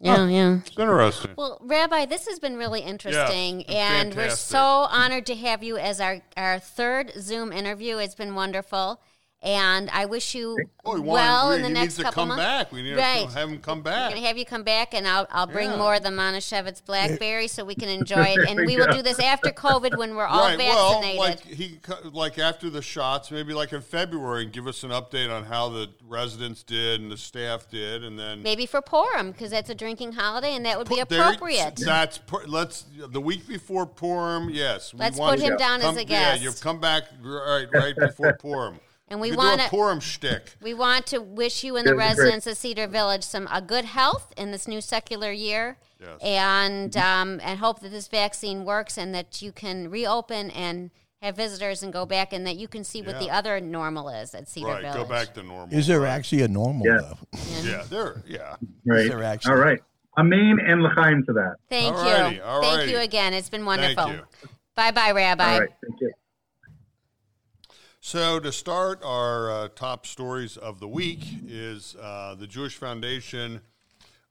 Yeah, 0.00 0.26
yeah. 0.28 0.58
It's 0.66 0.76
interesting. 0.76 1.34
Well, 1.36 1.58
Rabbi, 1.62 2.06
this 2.06 2.26
has 2.26 2.40
been 2.40 2.56
really 2.56 2.80
interesting, 2.80 3.60
it's 3.62 3.70
and 3.70 4.14
we're 4.14 4.30
so 4.30 4.58
honored 4.90 5.26
to 5.26 5.36
have 5.36 5.62
you 5.62 5.76
as 5.76 6.00
our, 6.00 6.20
our 6.36 6.58
third 6.58 7.12
Zoom 7.20 7.52
interview. 7.52 7.98
It's 7.98 8.16
been 8.16 8.34
wonderful, 8.34 9.00
and 9.42 9.90
I 9.90 10.04
wish 10.04 10.34
you 10.36 10.56
Oh, 10.84 10.94
he 10.96 11.00
well 11.00 11.50
he 11.50 11.56
in 11.56 11.62
the 11.62 11.68
needs 11.68 11.80
next 11.80 11.96
to 11.96 12.02
couple 12.04 12.22
come 12.22 12.28
months. 12.28 12.42
back. 12.42 12.72
We 12.72 12.82
need 12.82 12.94
Right. 12.96 13.28
to 13.28 13.34
have 13.38 13.48
him 13.48 13.58
come 13.60 13.78
We're 13.78 13.82
back. 13.90 14.14
gonna 14.14 14.26
have 14.26 14.38
you 14.38 14.44
come 14.44 14.62
back, 14.62 14.94
and 14.94 15.06
I'll 15.06 15.26
I'll 15.30 15.46
bring 15.46 15.70
Yeah. 15.70 15.76
more 15.76 15.94
of 15.96 16.02
the 16.04 16.10
Manischewitz 16.10 16.84
blackberry 16.84 17.48
so 17.48 17.64
we 17.64 17.74
can 17.74 17.88
enjoy 17.88 18.34
it, 18.36 18.48
and 18.48 18.66
we 18.66 18.76
will 18.76 18.92
do 18.92 19.02
this 19.02 19.18
after 19.18 19.50
COVID 19.50 19.96
when 19.98 20.14
we're 20.16 20.26
all 20.26 20.40
right. 20.46 20.58
Well, 20.58 20.92
vaccinated. 21.00 21.18
like 21.20 21.40
he 21.44 21.80
like 22.12 22.38
after 22.38 22.70
the 22.70 22.82
shots, 22.82 23.30
maybe 23.30 23.52
like 23.54 23.72
in 23.72 23.82
February, 23.82 24.44
and 24.44 24.52
give 24.52 24.66
us 24.66 24.82
an 24.84 24.90
update 24.90 25.34
on 25.34 25.44
how 25.44 25.68
the 25.68 25.88
residents 26.06 26.62
did 26.62 27.00
and 27.00 27.10
the 27.10 27.16
staff 27.16 27.68
did, 27.70 28.04
and 28.04 28.18
then 28.18 28.42
Maybe 28.42 28.66
for 28.66 28.80
Purim 28.82 29.32
because 29.32 29.50
that's 29.50 29.70
a 29.70 29.74
drinking 29.74 30.12
holiday, 30.12 30.54
and 30.54 30.64
that 30.66 30.78
would 30.78 30.88
be 30.88 30.96
Put- 30.96 31.08
there- 31.08 31.20
appropriate. 31.22 31.76
That's 31.76 32.20
let's 32.46 32.84
the 32.96 33.20
week 33.20 33.46
before 33.48 33.86
Purim. 33.86 34.50
Yes, 34.50 34.92
Let's 34.94 35.16
want 35.18 35.40
put 35.40 35.48
him 35.48 35.56
down 35.56 35.80
as 35.80 35.86
come- 35.86 35.98
a 35.98 36.04
guest. 36.04 36.40
Yeah, 36.42 36.48
you 36.48 36.54
come 36.60 36.80
back 36.80 37.04
right 37.22 37.66
right 37.72 37.96
before 37.96 38.34
Purim. 38.34 38.78
And 39.12 39.20
we 39.20 39.30
wanna- 39.30 39.58
do 39.58 39.62
a 39.64 39.68
Purim 39.68 40.00
shtick. 40.00 40.56
We 40.62 40.72
want 40.72 41.04
to 41.08 41.18
wish 41.20 41.62
you 41.62 41.76
and 41.76 41.86
the 41.86 41.94
That'd 41.94 42.16
great. 42.16 42.24
residents 42.24 42.46
of 42.46 42.56
Cedar 42.56 42.86
Village 42.86 43.22
some 43.22 43.46
a 43.52 43.60
good 43.60 43.84
health 43.84 44.32
in 44.38 44.52
this 44.52 44.66
new 44.66 44.80
secular 44.80 45.30
year, 45.30 45.76
Yes. 46.00 46.18
and 46.22 46.96
um, 46.96 47.38
and 47.42 47.58
hope 47.60 47.80
that 47.80 47.90
this 47.90 48.08
vaccine 48.08 48.64
works 48.64 48.96
and 48.96 49.14
that 49.14 49.42
you 49.42 49.52
can 49.52 49.90
reopen 49.90 50.50
and 50.50 50.90
have 51.20 51.36
visitors 51.36 51.82
and 51.82 51.92
go 51.92 52.06
back 52.06 52.32
and 52.32 52.46
that 52.46 52.56
you 52.56 52.66
can 52.66 52.84
see 52.84 53.02
what 53.02 53.18
the 53.20 53.30
other 53.30 53.60
normal 53.60 54.08
is 54.08 54.34
at 54.34 54.48
Cedar 54.48 54.66
Right, 54.66 54.80
Village. 54.82 54.96
go 54.96 55.04
back 55.04 55.34
to 55.34 55.42
normal. 55.42 55.78
Is 55.78 55.86
there 55.86 56.00
right. 56.00 56.08
actually 56.10 56.40
a 56.42 56.48
normal 56.48 56.86
Yeah. 56.86 56.96
though? 56.96 57.18
Yeah, 57.62 57.82
there. 57.90 58.22
Yeah. 58.26 58.56
Right. 58.86 59.08
there 59.10 59.22
actually? 59.22 59.52
All 59.52 59.58
right. 59.60 59.78
Amen 60.18 60.56
and 60.66 60.82
l'chaim 60.82 61.22
to 61.26 61.32
that. 61.34 61.56
Thank 61.68 61.94
Alrighty, 61.94 62.36
you. 62.36 62.60
Thank 62.62 62.90
you 62.90 62.98
again. 62.98 63.34
It's 63.34 63.50
been 63.50 63.66
wonderful. 63.66 64.10
Bye 64.74 64.90
bye, 64.90 65.12
Rabbi. 65.12 65.52
All 65.54 65.60
right. 65.60 65.68
Thank 65.86 66.00
you. 66.00 66.12
So, 68.04 68.40
to 68.40 68.50
start 68.50 69.00
our 69.04 69.48
uh, 69.48 69.68
top 69.76 70.06
stories 70.06 70.56
of 70.56 70.80
the 70.80 70.88
week 70.88 71.20
is 71.46 71.94
uh, 72.02 72.34
the 72.34 72.48
Jewish 72.48 72.76
Foundation 72.76 73.60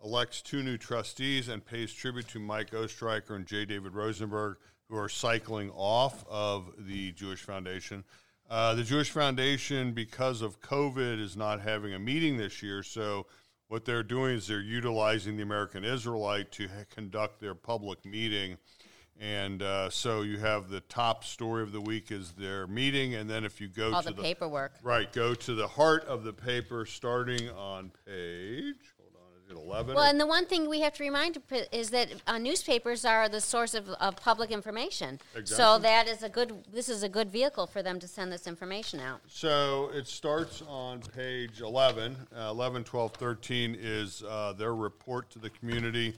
elects 0.04 0.42
two 0.42 0.62
new 0.62 0.78
trustees 0.78 1.48
and 1.48 1.66
pays 1.66 1.94
tribute 1.94 2.28
to 2.28 2.40
Mike 2.40 2.72
Ostreicher 2.72 3.30
and 3.38 3.46
J. 3.46 3.64
David 3.64 3.94
Rosenberg, 3.94 4.58
who 4.90 4.98
are 4.98 5.08
cycling 5.08 5.72
off 5.72 6.26
of 6.30 6.74
the 6.80 7.14
Jewish 7.14 7.44
Foundation. 7.44 8.04
Uh, 8.50 8.76
the 8.76 8.84
Jewish 8.84 9.10
Foundation, 9.10 9.94
because 9.94 10.42
of 10.42 10.60
COVID, 10.60 11.22
is 11.22 11.38
not 11.38 11.62
having 11.62 11.94
a 11.94 12.00
meeting 12.00 12.36
this 12.36 12.62
year. 12.62 12.84
So, 12.84 13.26
what 13.70 13.86
they're 13.86 14.04
doing 14.04 14.36
is 14.36 14.48
they're 14.48 14.60
utilizing 14.60 15.38
the 15.38 15.44
American 15.44 15.86
Israelite 15.86 16.52
to 16.52 16.68
ha- 16.68 16.84
conduct 16.94 17.40
their 17.40 17.56
public 17.56 18.04
meeting 18.06 18.58
And 19.22 19.62
uh, 19.62 19.92
so 19.92 20.24
you 20.24 20.40
have 20.40 20.70
the 20.70 20.82
top 20.82 21.24
story 21.24 21.62
of 21.62 21.72
the 21.72 21.80
week 21.80 22.12
is 22.12 22.32
their 22.32 22.66
meeting, 22.66 23.14
and 23.14 23.30
then 23.30 23.46
if 23.46 23.62
you 23.62 23.68
go 23.68 23.94
All 23.94 24.02
to 24.02 24.12
the 24.12 24.20
paperwork. 24.22 24.74
right, 24.82 25.14
go 25.14 25.36
to 25.36 25.54
the 25.54 25.68
heart 25.68 26.04
of 26.06 26.24
the 26.24 26.34
paper, 26.34 26.88
starting 26.88 27.48
on 27.52 27.92
page. 28.08 28.78
Hold 28.98 29.14
on, 29.16 29.38
is 29.38 29.52
it 29.52 29.64
eleven? 29.64 29.94
Well, 29.94 30.06
and 30.06 30.20
the 30.20 30.26
one 30.26 30.48
thing 30.48 30.68
we 30.68 30.82
have 30.82 30.94
to 30.94 31.04
remind 31.04 31.38
is 31.72 31.92
that 31.92 32.10
uh, 32.26 32.40
newspapers 32.40 33.06
are 33.06 33.30
the 33.30 33.42
source 33.42 33.76
of, 33.76 33.90
of 33.90 34.16
public 34.16 34.50
information. 34.50 35.20
Exactly. 35.36 35.56
So 35.56 35.78
that 35.78 36.08
is 36.08 36.24
a 36.24 36.30
good. 36.30 36.54
This 36.74 36.90
is 36.90 37.04
a 37.04 37.10
good 37.10 37.30
vehicle 37.30 37.68
for 37.68 37.84
them 37.84 38.00
to 38.00 38.08
send 38.08 38.32
this 38.32 38.48
information 38.48 39.00
out. 39.00 39.22
So 39.28 39.92
it 39.94 40.08
starts 40.08 40.64
on 40.68 41.00
page 41.00 41.62
11. 41.62 42.16
Uh, 42.36 42.50
11, 42.50 42.86
12, 42.86 43.14
13 43.14 43.78
is 43.80 44.24
uh, 44.28 44.54
their 44.54 44.74
report 44.74 45.30
to 45.30 45.38
the 45.38 45.52
community, 45.52 46.16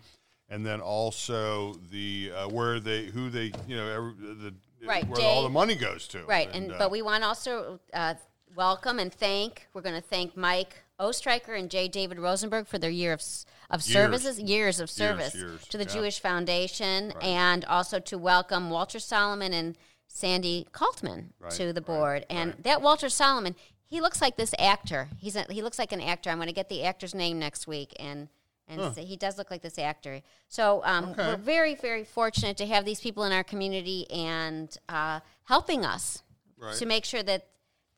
and 0.50 0.66
then 0.66 0.82
also 0.82 1.76
the 1.92 2.32
uh, 2.36 2.48
where 2.50 2.80
they, 2.80 3.06
who 3.06 3.30
they, 3.30 3.52
you 3.68 3.76
know, 3.76 3.88
every, 3.88 4.14
the 4.36 4.54
Right, 4.86 5.08
where 5.08 5.22
all 5.22 5.44
the 5.44 5.50
money 5.50 5.76
goes 5.76 6.08
to. 6.10 6.24
Right, 6.26 6.50
and, 6.54 6.72
uh, 6.72 6.76
but 6.78 6.92
we 6.92 7.02
want 7.02 7.24
to 7.24 7.28
also 7.28 7.80
uh, 7.94 8.16
welcome 8.56 9.00
and 9.00 9.14
thank. 9.14 9.68
We're 9.74 9.82
going 9.82 9.96
to 9.96 10.02
thank 10.02 10.36
Mike 10.36 10.84
Ostreicher 11.00 11.58
and 11.58 11.70
J. 11.70 11.88
David 11.88 12.20
Rosenberg 12.20 12.68
for 12.68 12.78
their 12.78 12.90
year 12.90 13.14
of 13.14 13.22
of 13.70 13.82
Years. 13.88 13.94
services, 13.94 14.40
years 14.40 14.80
of 14.80 14.90
service 14.90 15.36
years, 15.36 15.66
to 15.68 15.78
the 15.78 15.86
yeah. 15.86 15.94
Jewish 15.94 16.20
Foundation, 16.20 17.14
and 17.22 17.66
also 17.66 18.00
to 18.00 18.18
welcome 18.18 18.70
Walter 18.70 19.00
Solomon 19.00 19.54
and 19.54 19.78
Sandy 20.08 20.68
Kaltman 20.72 21.30
Right, 21.40 21.52
to 21.54 21.74
the 21.74 21.82
right, 21.82 21.86
board. 21.86 22.26
And 22.30 22.52
right. 22.52 22.64
that 22.64 22.82
Walter 22.82 23.10
Solomon, 23.10 23.56
he 23.86 24.02
looks 24.02 24.22
like 24.22 24.36
this 24.36 24.54
actor. 24.60 25.08
He's 25.18 25.36
a, 25.36 25.46
he 25.50 25.62
looks 25.62 25.80
like 25.80 25.92
an 25.92 26.02
actor. 26.02 26.30
I'm 26.30 26.38
going 26.38 26.48
to 26.48 26.54
get 26.54 26.70
the 26.70 26.84
actor's 26.84 27.16
name 27.16 27.40
next 27.40 27.68
week 27.68 27.94
and. 28.00 28.28
And 28.68 28.96
say 28.96 29.04
he 29.04 29.18
does 29.18 29.38
look 29.38 29.52
like 29.52 29.62
this 29.62 29.78
actor. 29.78 30.22
So 30.48 30.82
um, 30.86 31.10
Okay. 31.10 31.28
we're 31.28 31.36
very, 31.38 31.76
very 31.76 32.04
fortunate 32.04 32.58
to 32.58 32.66
have 32.66 32.86
these 32.86 33.00
people 33.02 33.24
in 33.26 33.32
our 33.32 33.44
community 33.44 34.10
and 34.10 34.76
uh, 34.90 35.20
helping 35.44 35.86
us 35.86 36.24
Right. 36.58 36.76
to 36.78 36.86
make 36.86 37.04
sure 37.06 37.24
that 37.24 37.48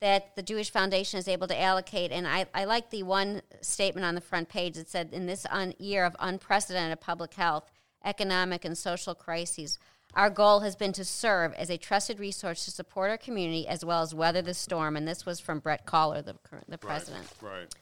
that 0.00 0.36
the 0.36 0.42
Jewish 0.42 0.70
Foundation 0.70 1.18
is 1.18 1.26
able 1.26 1.46
to 1.48 1.58
allocate. 1.58 2.12
And 2.12 2.28
I, 2.28 2.44
I 2.52 2.64
like 2.66 2.90
the 2.90 3.02
one 3.02 3.40
statement 3.62 4.04
on 4.04 4.14
the 4.14 4.20
front 4.20 4.50
page 4.50 4.74
that 4.74 4.90
said, 4.90 5.08
in 5.12 5.24
this 5.24 5.46
un- 5.48 5.72
year 5.78 6.04
of 6.04 6.14
unprecedented 6.20 7.00
public 7.00 7.32
health, 7.32 7.70
economic, 8.04 8.66
and 8.66 8.76
social 8.76 9.14
crises, 9.14 9.78
our 10.12 10.28
goal 10.28 10.60
has 10.60 10.76
been 10.76 10.92
to 10.92 11.04
serve 11.04 11.54
as 11.54 11.70
a 11.70 11.78
trusted 11.78 12.20
resource 12.20 12.66
to 12.66 12.70
support 12.70 13.08
our 13.10 13.16
community 13.16 13.66
as 13.66 13.86
well 13.86 14.02
as 14.02 14.14
weather 14.14 14.42
the 14.42 14.52
storm. 14.52 14.96
And 14.98 15.08
this 15.08 15.24
was 15.24 15.40
from 15.40 15.60
Brett 15.60 15.86
Caller, 15.86 16.20
the, 16.20 16.34
current, 16.42 16.66
the 16.66 16.72
right, 16.72 16.80
president. 16.80 17.26
Right. 17.40 17.74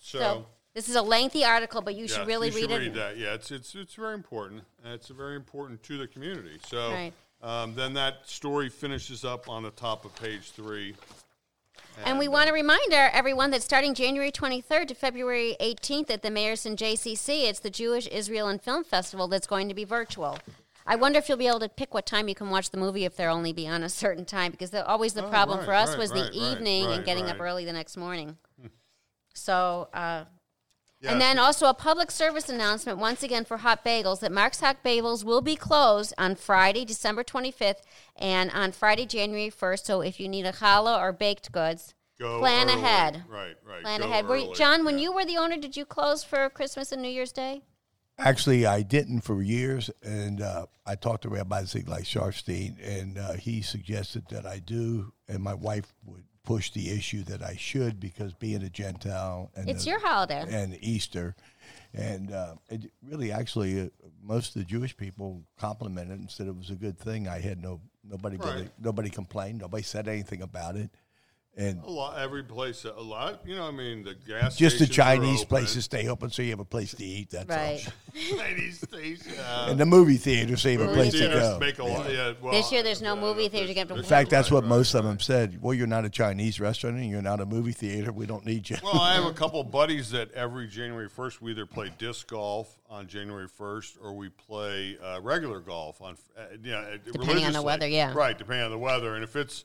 So, 0.00 0.18
So 0.18 0.46
this 0.74 0.88
is 0.88 0.96
a 0.96 1.02
lengthy 1.02 1.44
article, 1.44 1.80
but 1.82 1.94
you 1.94 2.06
should 2.08 2.26
really 2.26 2.48
you 2.48 2.52
should 2.60 2.70
read 2.70 2.78
read 2.78 2.86
it. 2.88 2.94
that. 2.94 3.16
Yeah, 3.18 3.34
it's 3.34 3.50
it's 3.50 3.74
it's 3.74 3.94
very 3.94 4.14
important. 4.14 4.62
and 4.84 4.92
It's 4.94 5.08
very 5.08 5.36
important 5.36 5.82
to 5.84 5.98
the 5.98 6.06
community. 6.06 6.58
So 6.66 6.90
Right. 6.90 7.12
um, 7.42 7.74
then 7.74 7.94
that 7.94 8.28
story 8.28 8.68
finishes 8.68 9.24
up 9.24 9.48
on 9.48 9.62
the 9.62 9.70
top 9.70 10.04
of 10.04 10.14
page 10.16 10.50
three. 10.52 10.94
And 12.04 12.18
we 12.18 12.28
want 12.28 12.46
to 12.46 12.54
remind 12.54 12.94
our, 12.94 13.08
everyone 13.10 13.50
that 13.50 13.62
starting 13.62 13.94
January 13.94 14.30
23rd 14.30 14.88
to 14.88 14.94
February 14.94 15.56
18th 15.60 16.08
at 16.10 16.22
the 16.22 16.28
Mayerson 16.30 16.74
JCC, 16.76 17.44
it's 17.48 17.60
the 17.60 17.68
Jewish 17.68 18.06
Israel 18.06 18.48
and 18.48 18.62
Film 18.62 18.84
Festival 18.84 19.28
that's 19.28 19.46
going 19.46 19.68
to 19.68 19.74
be 19.74 19.84
virtual. 19.84 20.38
I 20.86 20.96
wonder 20.96 21.18
if 21.18 21.28
you'll 21.28 21.36
be 21.36 21.46
able 21.48 21.60
to 21.60 21.68
pick 21.68 21.92
what 21.92 22.06
time 22.06 22.28
you 22.28 22.34
can 22.34 22.48
watch 22.48 22.70
the 22.70 22.78
movie 22.78 23.04
if 23.04 23.16
they'll 23.16 23.32
only 23.34 23.52
be 23.52 23.68
on 23.68 23.82
a 23.82 23.88
certain 23.88 24.24
time, 24.24 24.50
because 24.50 24.70
the, 24.70 24.86
always 24.86 25.12
the 25.12 25.26
Oh, 25.26 25.28
problem 25.28 25.58
right, 25.58 25.64
for 25.66 25.74
us 25.74 25.90
right, 25.90 25.98
was 25.98 26.10
right, 26.10 26.32
the 26.32 26.40
right, 26.40 26.52
evening 26.56 26.84
and 26.86 26.96
right, 26.98 27.04
getting 27.04 27.24
up 27.28 27.38
right. 27.38 27.46
early 27.48 27.64
the 27.66 27.72
next 27.72 27.96
morning. 27.98 28.38
So, 29.34 29.88
uh, 29.92 30.24
Yeah, 31.00 31.12
and 31.12 31.20
then 31.20 31.38
also 31.38 31.66
a 31.66 31.74
public 31.74 32.10
service 32.10 32.48
announcement 32.50 32.98
once 32.98 33.22
again 33.22 33.46
for 33.46 33.56
Hot 33.58 33.82
Bagels 33.84 34.20
that 34.20 34.30
Marx 34.30 34.60
Hot 34.60 34.84
Bagels 34.84 35.24
will 35.24 35.40
be 35.40 35.56
closed 35.56 36.12
on 36.18 36.34
Friday, 36.34 36.84
December 36.84 37.24
25th, 37.24 37.80
and 38.16 38.50
on 38.50 38.72
Friday, 38.72 39.06
January 39.06 39.50
1st. 39.50 39.84
So 39.86 40.02
if 40.02 40.20
you 40.20 40.28
need 40.28 40.44
a 40.44 40.52
challah 40.52 40.98
or 40.98 41.12
baked 41.12 41.52
goods, 41.52 41.94
go 42.20 42.38
plan 42.40 42.68
early. 42.68 42.78
ahead. 42.82 43.24
Right, 43.28 43.56
right. 43.64 43.82
plan 43.82 44.00
go 44.00 44.06
ahead. 44.08 44.26
Were 44.28 44.36
you. 44.36 44.54
John, 44.54 44.84
when 44.84 44.98
Yeah. 44.98 45.04
you 45.04 45.12
were 45.12 45.24
the 45.24 45.38
owner, 45.38 45.56
did 45.56 45.74
you 45.74 45.86
close 45.86 46.22
for 46.22 46.50
Christmas 46.50 46.92
and 46.92 47.00
New 47.00 47.08
Year's 47.08 47.32
Day? 47.32 47.62
Actually, 48.18 48.66
I 48.66 48.82
didn't 48.82 49.22
for 49.22 49.40
years, 49.40 49.88
and 50.02 50.42
uh, 50.42 50.66
I 50.84 50.96
talked 50.96 51.22
to 51.22 51.30
Rabbi 51.30 51.64
Ziegler 51.64 52.00
Sharfstein, 52.00 52.76
and 52.86 53.16
uh, 53.16 53.32
he 53.32 53.62
suggested 53.62 54.26
that 54.28 54.44
I 54.44 54.58
do, 54.58 55.14
and 55.26 55.42
my 55.42 55.54
wife 55.54 55.94
would 56.04 56.24
push 56.44 56.70
the 56.70 56.90
issue 56.90 57.22
that 57.24 57.42
I 57.42 57.54
should 57.56 58.00
because 58.00 58.32
being 58.32 58.62
a 58.62 58.70
Gentile 58.70 59.50
and 59.54 59.68
It's 59.68 59.84
the- 59.84 59.90
your 59.90 60.00
holiday. 60.00 60.44
and 60.48 60.76
Easter, 60.80 61.36
and 61.92 62.32
uh, 62.32 62.54
it 62.68 62.90
really 63.02 63.30
actually 63.32 63.80
uh, 63.82 63.88
most 64.22 64.56
of 64.56 64.62
the 64.62 64.64
Jewish 64.66 64.96
people 64.96 65.42
complimented 65.58 66.12
it 66.12 66.20
and 66.20 66.30
said 66.30 66.46
it 66.46 66.56
was 66.56 66.70
a 66.70 66.74
good 66.76 66.98
thing. 66.98 67.28
I 67.28 67.40
had 67.40 67.60
no 67.62 67.80
nobody 68.02 68.36
really, 68.36 68.68
nobody 68.78 69.10
complained, 69.10 69.58
nobody 69.60 69.82
said 69.82 70.08
anything 70.08 70.40
about 70.42 70.76
it, 70.76 70.90
and 71.56 71.82
A 71.84 71.90
lot, 71.90 72.16
every 72.18 72.42
place, 72.44 72.84
a 72.84 72.92
lot. 73.00 73.40
You 73.44 73.56
know, 73.56 73.66
I 73.66 73.70
mean, 73.72 74.04
the 74.04 74.14
gas. 74.14 74.56
just 74.56 74.78
the 74.78 74.86
Chinese 74.86 75.40
open. 75.40 75.48
places 75.48 75.84
stay 75.84 76.08
open 76.08 76.30
so 76.30 76.42
you 76.42 76.50
have 76.50 76.60
a 76.60 76.64
place 76.64 76.94
to 76.94 77.04
eat. 77.04 77.30
That's 77.30 77.48
Right. 77.48 77.84
all. 77.86 78.38
Chinese 78.38 78.80
station. 78.80 79.32
Uh, 79.38 79.66
And 79.70 79.78
the 79.78 79.84
movie 79.86 80.16
theater 80.16 80.56
so 80.56 80.68
you 80.68 80.78
have 80.78 80.88
a 80.88 80.90
Movie 80.90 81.00
place 81.10 81.12
to 81.12 81.18
theaters 81.18 81.40
go. 81.40 81.58
make 81.58 81.78
a 81.78 81.84
lot. 81.84 82.10
Yeah, 82.10 82.32
well, 82.40 82.52
This 82.52 82.70
year 82.72 82.82
there's 82.82 83.02
no 83.02 83.12
uh, 83.12 83.16
movie 83.16 83.48
theaters. 83.48 83.68
You 83.68 83.74
there's- 83.74 83.88
have 83.88 83.88
to- 83.88 84.02
In 84.02 84.08
fact, 84.08 84.30
that's 84.30 84.50
what 84.50 84.62
Right, 84.62 84.68
most 84.68 84.94
of 84.94 85.04
them 85.04 85.18
said. 85.18 85.60
Well, 85.60 85.74
you're 85.74 85.86
not 85.86 86.04
a 86.04 86.10
Chinese 86.10 86.60
restaurant 86.60 86.96
and 86.96 87.10
you're 87.10 87.20
not 87.20 87.40
a 87.40 87.46
movie 87.46 87.72
theater. 87.72 88.12
We 88.12 88.26
don't 88.26 88.46
need 88.46 88.70
you. 88.70 88.76
Well, 88.82 89.00
I 89.00 89.14
have 89.14 89.24
a 89.26 89.32
couple 89.34 89.62
buddies 89.64 90.10
that 90.12 90.32
every 90.32 90.66
January 90.68 91.08
1st 91.10 91.40
we 91.40 91.50
either 91.50 91.66
play 91.66 91.90
disc 91.98 92.28
golf 92.28 92.78
on 92.88 93.06
January 93.08 93.48
1st 93.48 93.98
or 94.02 94.14
we 94.14 94.28
play 94.30 94.96
uh, 95.04 95.20
regular 95.20 95.60
golf 95.60 96.00
on, 96.00 96.16
uh, 96.38 96.42
yeah, 96.62 96.96
Depending 97.12 97.44
on 97.44 97.52
the 97.52 97.62
weather, 97.62 97.86
yeah. 97.88 98.12
Right, 98.14 98.36
depending 98.38 98.64
on 98.64 98.70
the 98.70 98.78
weather. 98.78 99.14
And 99.16 99.24
if 99.24 99.36
it's 99.36 99.64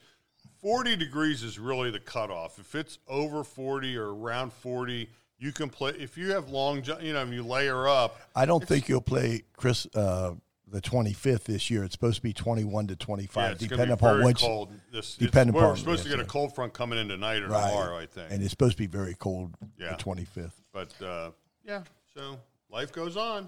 40 0.61 0.95
degrees 0.95 1.43
is 1.43 1.59
really 1.59 1.91
the 1.91 1.99
cutoff. 1.99 2.59
If 2.59 2.75
it's 2.75 2.99
over 3.07 3.43
40 3.43 3.97
or 3.97 4.13
around 4.13 4.51
40, 4.53 5.09
you 5.37 5.51
can 5.51 5.69
play. 5.69 5.91
If 5.91 6.17
you 6.17 6.31
have 6.31 6.49
long, 6.49 6.83
you 7.01 7.13
know, 7.13 7.21
if 7.23 7.29
you 7.29 7.43
layer 7.43 7.87
up, 7.87 8.19
I 8.35 8.45
don't 8.45 8.65
think 8.65 8.87
you'll 8.89 9.01
play 9.01 9.43
Chris 9.57 9.85
uh, 9.95 10.33
the 10.67 10.81
25th 10.81 11.43
this 11.43 11.69
year. 11.69 11.83
It's 11.83 11.93
supposed 11.93 12.15
to 12.17 12.21
be 12.23 12.33
21 12.33 12.87
to 12.87 12.95
25, 12.95 13.51
it's 13.51 13.59
going 13.59 13.69
to 13.69 13.75
depending 13.75 13.93
upon 13.93 14.23
which. 14.23 14.39
cold. 14.39 14.71
This, 14.91 15.15
depending 15.15 15.55
it's, 15.55 15.63
we're 15.63 15.75
supposed 15.75 16.03
to 16.03 16.09
get 16.09 16.19
a 16.19 16.25
cold 16.25 16.55
front 16.55 16.73
coming 16.73 16.97
in 16.97 17.07
tonight 17.07 17.43
or 17.43 17.47
Right. 17.49 17.69
tomorrow, 17.69 17.97
I 17.97 18.05
think. 18.05 18.31
And 18.31 18.41
it's 18.41 18.51
supposed 18.51 18.73
to 18.77 18.83
be 18.83 18.87
very 18.87 19.13
cold 19.15 19.53
Yeah. 19.77 19.91
the 19.95 20.03
25th. 20.03 20.53
but 20.73 20.93
uh, 21.01 21.31
yeah, 21.63 21.81
so 22.13 22.39
life 22.71 22.91
goes 22.91 23.15
on. 23.17 23.47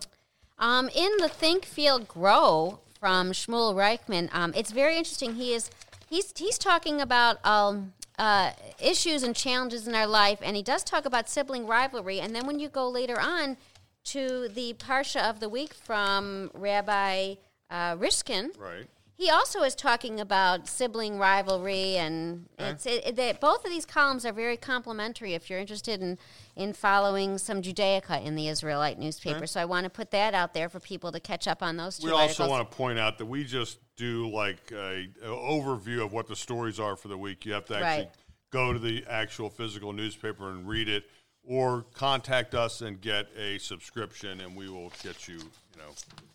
Um, 0.60 0.90
in 0.96 1.12
the 1.20 1.30
Think, 1.30 1.66
Feel, 1.66 2.00
Grow 2.00 2.80
from 3.00 3.32
Shmuel 3.32 3.76
Reichman, 3.76 4.28
um, 4.34 4.54
it's 4.56 4.72
very 4.72 4.98
interesting. 4.98 5.36
He 5.36 5.54
is 5.54 5.70
he's 6.10 6.34
he's 6.38 6.58
talking 6.58 7.02
about 7.02 7.46
um, 7.46 7.94
uh, 8.18 8.52
issues 8.80 9.24
and 9.24 9.36
challenges 9.36 9.88
in 9.88 9.96
our 9.96 10.08
life, 10.08 10.40
and 10.42 10.56
he 10.56 10.64
does 10.64 10.84
talk 10.84 11.06
about 11.06 11.30
sibling 11.30 11.68
rivalry. 11.68 12.20
And 12.20 12.36
then 12.36 12.48
when 12.48 12.60
you 12.60 12.70
go 12.70 12.90
later 12.90 13.20
on 13.20 13.58
to 14.06 14.48
the 14.48 14.74
parsha 14.74 15.30
of 15.30 15.40
the 15.40 15.50
week 15.50 15.74
from 15.74 16.50
Rabbi 16.54 17.36
uh, 17.70 17.96
Riskin, 18.00 18.52
Right. 18.58 18.88
he 19.16 19.30
also 19.30 19.64
is 19.64 19.76
talking 19.76 20.20
about 20.20 20.68
sibling 20.68 21.18
rivalry, 21.20 21.98
and 21.98 22.48
it's 22.58 22.86
it, 22.86 23.06
it, 23.06 23.16
they, 23.16 23.34
both 23.34 23.66
of 23.66 23.72
these 23.72 23.86
columns 23.86 24.26
are 24.26 24.34
very 24.34 24.58
complementary. 24.58 25.34
If 25.34 25.50
you're 25.50 25.60
interested 25.60 26.02
in 26.02 26.18
in 26.58 26.74
following 26.74 27.38
some 27.38 27.62
Judaica 27.62 28.26
in 28.26 28.36
the 28.36 28.48
Israelite 28.48 28.98
newspaper, 28.98 29.46
so 29.46 29.62
I 29.62 29.66
want 29.66 29.84
to 29.84 29.90
put 29.92 30.10
that 30.12 30.34
out 30.34 30.56
there 30.56 30.70
for 30.70 30.80
people 30.80 31.12
to 31.12 31.20
catch 31.20 31.48
up 31.48 31.62
on 31.62 31.78
those 31.78 32.00
two 32.00 32.08
We 32.08 32.12
also 32.12 32.48
want 32.48 32.70
to 32.70 32.76
point 32.76 32.98
out 32.98 33.20
that 33.20 33.28
we 33.28 33.44
just 33.44 33.78
do 33.96 34.28
like 34.30 34.72
a, 34.72 35.08
a 35.24 35.28
overview 35.28 36.04
of 36.04 36.12
what 36.14 36.28
the 36.28 36.36
stories 36.36 36.80
are 36.80 36.96
for 36.96 37.10
the 37.10 37.18
week. 37.18 37.46
You 37.46 37.54
have 37.54 37.66
to 37.66 37.76
actually 37.76 38.06
Right. 38.06 38.12
go 38.52 38.74
to 38.74 38.80
the 38.80 39.06
actual 39.08 39.52
physical 39.52 39.94
newspaper 39.94 40.50
and 40.50 40.68
read 40.68 40.90
it, 40.90 41.04
or 41.44 41.84
contact 41.94 42.56
us 42.56 42.82
and 42.82 43.00
get 43.00 43.28
a 43.38 43.60
subscription, 43.60 44.42
and 44.42 44.56
we 44.56 44.68
will 44.68 44.92
get 45.04 45.28
you, 45.28 45.36
you 45.36 45.78
know. 45.78 45.92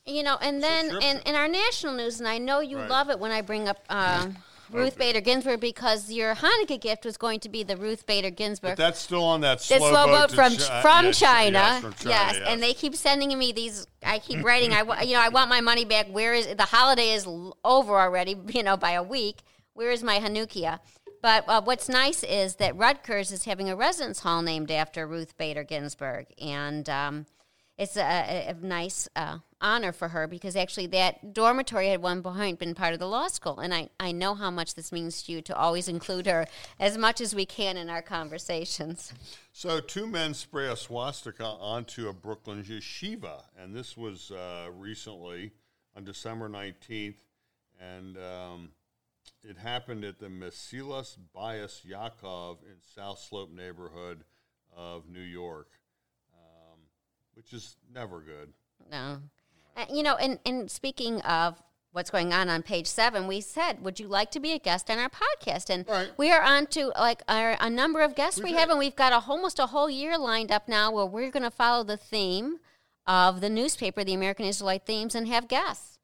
You 0.07 0.23
know, 0.23 0.39
and 0.41 0.63
then 0.63 0.87
in, 0.87 0.91
Subscription. 0.93 1.23
in 1.27 1.35
our 1.35 1.49
national 1.49 1.95
news, 1.95 2.21
and 2.21 2.29
I 2.29 2.39
know 2.39 2.61
you 2.61 2.79
Right. 2.79 2.89
love 2.89 3.11
it 3.11 3.19
when 3.19 3.33
I 3.33 3.41
bring 3.41 3.69
up 3.69 3.79
uh, 3.89 4.29
Ruth 4.73 4.95
Okay. 4.95 5.13
Bader 5.13 5.21
Ginsburg 5.21 5.61
because 5.61 6.11
your 6.11 6.35
Hanukkah 6.35 6.81
gift 6.81 7.05
was 7.05 7.17
going 7.17 7.41
to 7.41 7.49
be 7.49 7.63
the 7.63 7.77
Ruth 7.77 8.07
Bader 8.07 8.31
Ginsburg. 8.31 8.73
But 8.73 8.79
that's 8.79 9.01
still 9.01 9.25
on 9.25 9.43
that 9.43 9.61
slow, 9.61 9.79
the 9.79 9.89
slow 9.91 10.07
boat 10.07 10.31
to 10.31 10.35
from 10.35 10.57
Chi- 10.57 10.83
from 10.83 11.07
yes, 11.07 11.19
China. 11.19 11.59
Yes, 11.59 11.81
from 11.83 11.93
China, 11.95 12.11
yes, 12.11 12.37
yes. 12.39 12.49
and 12.49 12.63
they 12.63 12.75
keep 12.75 12.95
sending 12.95 13.37
me 13.39 13.53
these. 13.53 13.87
I 14.03 14.19
keep 14.19 14.45
writing. 14.45 14.73
I 14.73 15.03
you 15.03 15.15
know 15.15 15.21
I 15.21 15.29
want 15.29 15.51
my 15.51 15.61
money 15.61 15.85
back. 15.85 16.07
Where 16.09 16.35
is 16.35 16.47
the 16.47 16.65
holiday 16.65 17.11
is 17.11 17.27
over 17.65 17.99
already? 17.99 18.37
You 18.53 18.63
know 18.63 18.77
by 18.77 18.93
a 18.93 19.03
week. 19.03 19.43
Where 19.73 19.91
is 19.91 20.03
my 20.03 20.19
Hanukkah? 20.19 20.79
But 21.23 21.45
uh, 21.49 21.63
what's 21.63 21.89
nice 21.89 22.23
is 22.25 22.57
that 22.57 22.77
Rutgers 22.77 23.31
is 23.31 23.45
having 23.45 23.71
a 23.71 23.77
residence 23.77 24.21
hall 24.21 24.43
named 24.43 24.71
after 24.71 25.07
Ruth 25.07 25.37
Bader 25.39 25.63
Ginsburg, 25.65 26.27
and 26.41 26.89
um, 26.89 27.27
it's 27.79 27.97
a, 27.97 28.49
a, 28.49 28.55
nice 28.55 29.09
uh, 29.17 29.39
honor 29.61 29.93
for 29.93 30.09
her 30.09 30.27
because 30.27 30.57
actually 30.57 30.87
that 30.89 31.33
dormitory 31.33 31.89
had 31.89 32.03
one 32.03 32.23
point 32.23 32.59
been 32.59 32.75
part 32.75 32.93
of 32.93 33.01
the 33.01 33.09
law 33.09 33.29
school, 33.29 33.59
and 33.61 33.73
I, 33.73 33.89
I 33.99 34.13
know 34.13 34.35
how 34.35 34.51
much 34.51 34.75
this 34.75 34.93
means 34.93 35.23
to 35.25 35.33
you 35.33 35.43
to 35.43 35.57
always 35.57 35.89
include 35.89 36.27
her 36.27 36.47
as 36.79 36.99
much 36.99 37.21
as 37.21 37.35
we 37.35 37.47
can 37.47 37.77
in 37.77 37.89
our 37.89 38.03
conversations. 38.03 39.13
So, 39.53 39.81
two 39.81 40.07
men 40.07 40.35
spray 40.35 40.69
a 40.69 40.77
swastika 40.77 41.45
onto 41.45 42.09
a 42.09 42.13
Brooklyn 42.13 42.63
yeshiva, 42.63 43.43
and 43.59 43.75
this 43.75 43.97
was 43.97 44.31
uh, 44.31 44.69
recently 44.77 45.53
on 45.97 46.05
December 46.05 46.49
19th, 46.49 47.17
and 47.81 48.17
um, 48.19 48.71
it 49.43 49.57
happened 49.59 50.05
at 50.05 50.19
the 50.19 50.29
Mesilas 50.29 51.17
Bias 51.35 51.83
Yakov 51.85 52.59
in 52.65 52.77
South 52.95 53.19
Slope 53.19 53.51
neighborhood 53.51 54.25
of 54.77 55.09
New 55.09 55.21
York, 55.21 55.69
which 57.35 57.53
is 57.53 57.77
never 57.93 58.21
good. 58.21 58.53
No. 58.91 59.19
Uh, 59.77 59.85
you 59.93 60.03
know, 60.03 60.17
and, 60.17 60.39
and 60.45 60.71
speaking 60.71 61.21
of 61.23 61.61
what's 61.93 62.11
going 62.11 62.33
on 62.33 62.49
on 62.49 62.63
page 62.63 62.87
seven, 62.87 63.27
we 63.27 63.41
said, 63.41 63.83
would 63.85 63.99
you 64.01 64.09
like 64.09 64.31
to 64.31 64.41
be 64.41 64.53
a 64.53 64.59
guest 64.59 64.91
on 64.91 64.99
our 64.99 65.09
podcast? 65.11 65.71
And 65.71 65.87
Right. 65.89 66.11
we 66.17 66.31
are 66.31 66.43
on 66.43 66.67
to 66.69 66.87
like 66.99 67.23
our, 67.29 67.57
a 67.61 67.69
number 67.71 68.01
of 68.01 68.15
guests 68.15 68.39
we 68.41 68.45
We've 68.45 68.55
have, 68.55 68.69
had- 68.69 68.71
and 68.71 68.79
we've 68.79 68.97
got 68.97 69.13
a, 69.13 69.23
almost 69.31 69.59
a 69.59 69.67
whole 69.67 69.91
year 69.91 70.17
lined 70.19 70.51
up 70.53 70.69
now 70.69 70.91
where 70.91 71.07
we're 71.07 71.31
going 71.31 71.43
to 71.43 71.51
follow 71.51 71.85
the 71.85 71.97
theme 71.97 72.59
of 73.07 73.41
the 73.41 73.51
newspaper, 73.51 74.05
the 74.05 74.15
American 74.15 74.47
Israelite 74.47 74.87
Themes, 74.87 75.15
and 75.15 75.27
have 75.29 75.49
guests. 75.49 75.99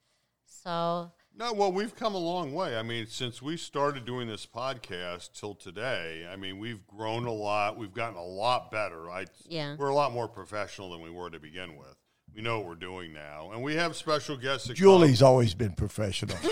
So, 0.47 1.13
No, 1.39 1.53
well, 1.53 1.71
we've 1.71 1.95
come 1.95 2.17
a 2.17 2.19
long 2.19 2.53
way. 2.53 2.77
I 2.77 2.83
mean, 2.83 3.07
since 3.07 3.41
we 3.41 3.57
started 3.57 4.05
doing 4.05 4.27
this 4.27 4.45
podcast 4.45 5.39
till 5.39 5.55
today, 5.55 6.27
I 6.29 6.35
mean, 6.35 6.59
we've 6.59 6.85
grown 6.89 7.27
a 7.27 7.33
lot. 7.33 7.79
We've 7.79 7.95
gotten 7.95 8.17
a 8.17 8.25
lot 8.25 8.73
better. 8.73 9.09
I, 9.09 9.27
Yeah. 9.49 9.77
We're 9.79 9.89
a 9.89 9.95
lot 9.95 10.13
more 10.13 10.27
professional 10.27 10.91
than 10.91 11.01
we 11.01 11.11
were 11.11 11.31
to 11.31 11.39
begin 11.39 11.77
with. 11.77 11.95
We 12.35 12.43
know 12.43 12.59
what 12.59 12.67
we're 12.67 12.75
doing 12.75 13.13
now. 13.13 13.53
And 13.53 13.63
we 13.63 13.77
have 13.77 13.95
special 13.95 14.37
guests. 14.37 14.67
that 14.67 14.75
come. 14.75 14.83
Julie's 14.83 15.23
always 15.23 15.55
been 15.55 15.73
professional. 15.75 16.37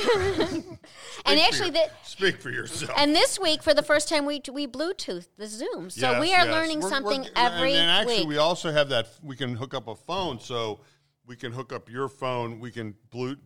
and 1.26 1.40
actually, 1.40 1.66
for, 1.68 1.72
the, 1.72 1.90
speak 2.04 2.40
for 2.40 2.50
yourself. 2.50 2.92
and 2.96 3.14
this 3.14 3.40
week, 3.40 3.64
for 3.64 3.74
the 3.74 3.82
first 3.82 4.08
time, 4.08 4.24
we 4.24 4.40
we 4.52 4.68
Bluetooth 4.68 5.26
the 5.36 5.48
Zoom. 5.48 5.90
So 5.90 6.12
Yes, 6.12 6.20
we 6.20 6.32
are 6.32 6.44
yes. 6.46 6.48
learning 6.54 6.78
We're- 6.80 6.90
something 6.90 7.20
we're- 7.22 7.32
every 7.34 7.72
and, 7.72 7.82
and 7.82 7.90
actually, 7.90 8.18
week. 8.20 8.28
we 8.28 8.36
also 8.38 8.70
have 8.70 8.88
that. 8.90 9.08
We 9.22 9.34
can 9.36 9.56
hook 9.56 9.74
up 9.74 9.88
a 9.88 9.96
phone, 9.96 10.38
so 10.38 10.80
we 11.26 11.34
can 11.36 11.50
hook 11.52 11.72
up 11.72 11.90
your 11.90 12.08
phone. 12.08 12.58
We 12.60 12.70
can 12.70 12.94
blue, 13.10 13.36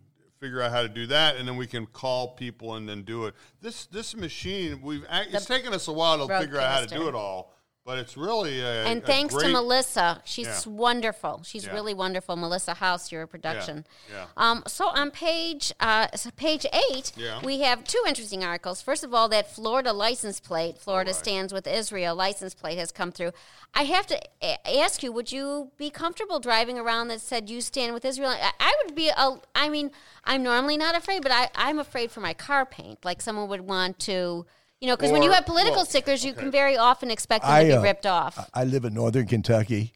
figure 0.41 0.61
out 0.61 0.71
how 0.71 0.81
to 0.81 0.89
do 0.89 1.05
that, 1.07 1.37
and 1.37 1.47
then 1.47 1.55
we 1.55 1.67
can 1.67 1.85
call 1.85 2.29
people 2.29 2.75
and 2.75 2.89
then 2.89 3.03
do 3.03 3.25
it. 3.25 3.35
This 3.61 3.85
this 3.85 4.15
machine, 4.15 4.81
we've 4.81 5.05
it's 5.09 5.45
taken 5.45 5.73
us 5.73 5.87
a 5.87 5.93
while 5.93 6.27
to 6.27 6.39
figure 6.39 6.59
out 6.59 6.73
how 6.73 6.81
to 6.81 6.87
do 6.87 7.07
it 7.07 7.15
all, 7.15 7.53
but 7.91 7.99
it's 7.99 8.15
really 8.15 8.61
a, 8.61 8.85
and 8.85 9.03
a 9.03 9.05
thanks 9.05 9.35
to 9.35 9.49
Melissa, 9.49 10.21
she's 10.23 10.47
Yeah. 10.47 10.71
wonderful. 10.71 11.41
She's 11.43 11.65
Yeah. 11.65 11.73
really 11.73 11.93
wonderful. 11.93 12.37
Melissa 12.37 12.75
House, 12.75 13.11
your 13.11 13.27
production. 13.27 13.85
yeah. 14.09 14.27
Um, 14.37 14.63
so 14.65 14.87
on 14.87 15.11
page 15.11 15.73
uh, 15.81 16.07
so 16.15 16.31
page 16.31 16.65
eight, 16.71 17.11
Yeah. 17.17 17.41
we 17.43 17.59
have 17.67 17.83
two 17.83 18.01
interesting 18.07 18.45
articles. 18.45 18.81
First 18.81 19.03
of 19.03 19.13
all, 19.13 19.27
that 19.27 19.53
Florida 19.53 19.91
license 19.91 20.39
plate, 20.39 20.77
Florida 20.77 21.11
right. 21.11 21.19
stands 21.19 21.51
with 21.51 21.67
Israel 21.67 22.15
license 22.15 22.53
plate 22.53 22.77
has 22.77 22.93
come 22.93 23.11
through. 23.11 23.33
I 23.73 23.83
have 23.83 24.07
to 24.07 24.17
a- 24.41 24.79
ask 24.79 25.03
you, 25.03 25.11
would 25.11 25.33
you 25.33 25.71
be 25.77 25.89
comfortable 25.89 26.39
driving 26.39 26.79
around 26.79 27.09
that 27.09 27.19
said 27.19 27.49
you 27.49 27.59
stand 27.59 27.93
with 27.93 28.05
Israel? 28.05 28.29
I, 28.29 28.53
I 28.57 28.73
would 28.85 28.95
be. 28.95 29.09
A, 29.09 29.37
I 29.53 29.67
mean, 29.67 29.91
I'm 30.23 30.43
normally 30.43 30.77
not 30.77 30.95
afraid, 30.95 31.23
but 31.23 31.33
I, 31.33 31.49
I'm 31.55 31.77
afraid 31.77 32.09
for 32.09 32.21
my 32.21 32.33
car 32.33 32.65
paint. 32.65 33.03
Like 33.03 33.21
someone 33.21 33.49
would 33.49 33.61
want 33.75 33.99
to. 34.11 34.45
You 34.81 34.87
know, 34.87 34.97
because 34.97 35.11
when 35.11 35.21
you 35.21 35.31
have 35.31 35.45
political 35.45 35.77
well, 35.77 35.85
stickers, 35.85 36.25
you 36.25 36.31
okay. 36.31 36.41
can 36.41 36.51
very 36.51 36.75
often 36.75 37.11
expect 37.11 37.43
them 37.43 37.53
I, 37.53 37.63
to 37.63 37.69
be 37.69 37.73
uh, 37.75 37.81
ripped 37.83 38.07
off. 38.07 38.49
I 38.51 38.63
live 38.63 38.83
in 38.83 38.95
northern 38.95 39.27
Kentucky. 39.27 39.93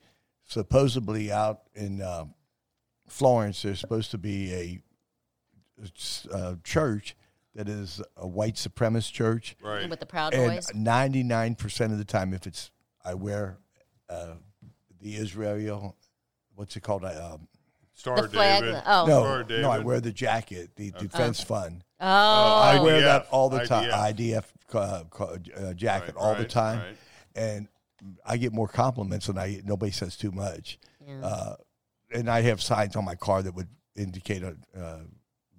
Supposedly 0.47 1.31
out 1.31 1.61
in 1.73 2.01
uh, 2.01 2.25
Florence, 3.07 3.63
there's 3.63 3.79
supposed 3.79 4.11
to 4.11 4.19
be 4.19 4.53
a, 4.53 4.81
uh 6.31 6.55
church 6.63 7.17
that 7.55 7.67
is 7.67 8.01
a 8.15 8.27
white 8.27 8.55
supremacist 8.55 9.11
church. 9.11 9.55
right. 9.61 9.89
with 9.89 9.99
the 9.99 10.05
Proud 10.05 10.33
And 10.33 10.53
Boys. 10.53 10.71
99% 10.71 11.91
of 11.91 11.97
the 11.97 12.05
time, 12.05 12.33
if 12.33 12.45
it's, 12.45 12.69
I 13.03 13.15
wear 13.15 13.57
uh, 14.09 14.35
the 15.01 15.15
Israel, 15.15 15.95
what's 16.53 16.75
it 16.75 16.81
called? 16.81 17.03
Uh, 17.03 17.31
Um, 17.33 17.47
Star 17.93 18.21
The 18.21 18.27
flag. 18.27 18.61
David. 18.61 18.83
Oh. 18.85 19.05
no, 19.07 19.21
Star 19.21 19.61
no, 19.61 19.71
I 19.71 19.79
wear 19.79 20.01
the 20.01 20.11
jacket, 20.11 20.71
the 20.75 20.91
Defense 20.91 21.41
Fund. 21.41 21.84
Oh, 21.99 22.05
I 22.05 22.79
wear 22.81 23.01
IDF, 23.01 23.03
that 23.03 23.27
all 23.31 23.49
the 23.49 23.65
time. 23.65 23.89
IDF. 23.89 24.43
IDF 24.73 24.73
uh, 24.73 25.03
uh, 25.57 25.73
jacket 25.73 26.15
Right, 26.15 26.21
all 26.21 26.35
the 26.35 26.45
time, 26.45 26.79
right. 26.79 26.97
and 27.35 27.67
I 28.25 28.37
get 28.37 28.51
more 28.51 28.67
compliments 28.67 29.27
than 29.27 29.37
I. 29.37 29.61
Nobody 29.63 29.91
says 29.91 30.17
too 30.17 30.31
much, 30.31 30.79
uh, 31.23 31.55
and 32.11 32.29
I 32.29 32.41
have 32.41 32.61
signs 32.61 32.95
on 32.95 33.05
my 33.05 33.15
car 33.15 33.41
that 33.43 33.55
would 33.55 33.69
indicate 33.95 34.43
uh, 34.43 34.51
uh, 34.77 34.99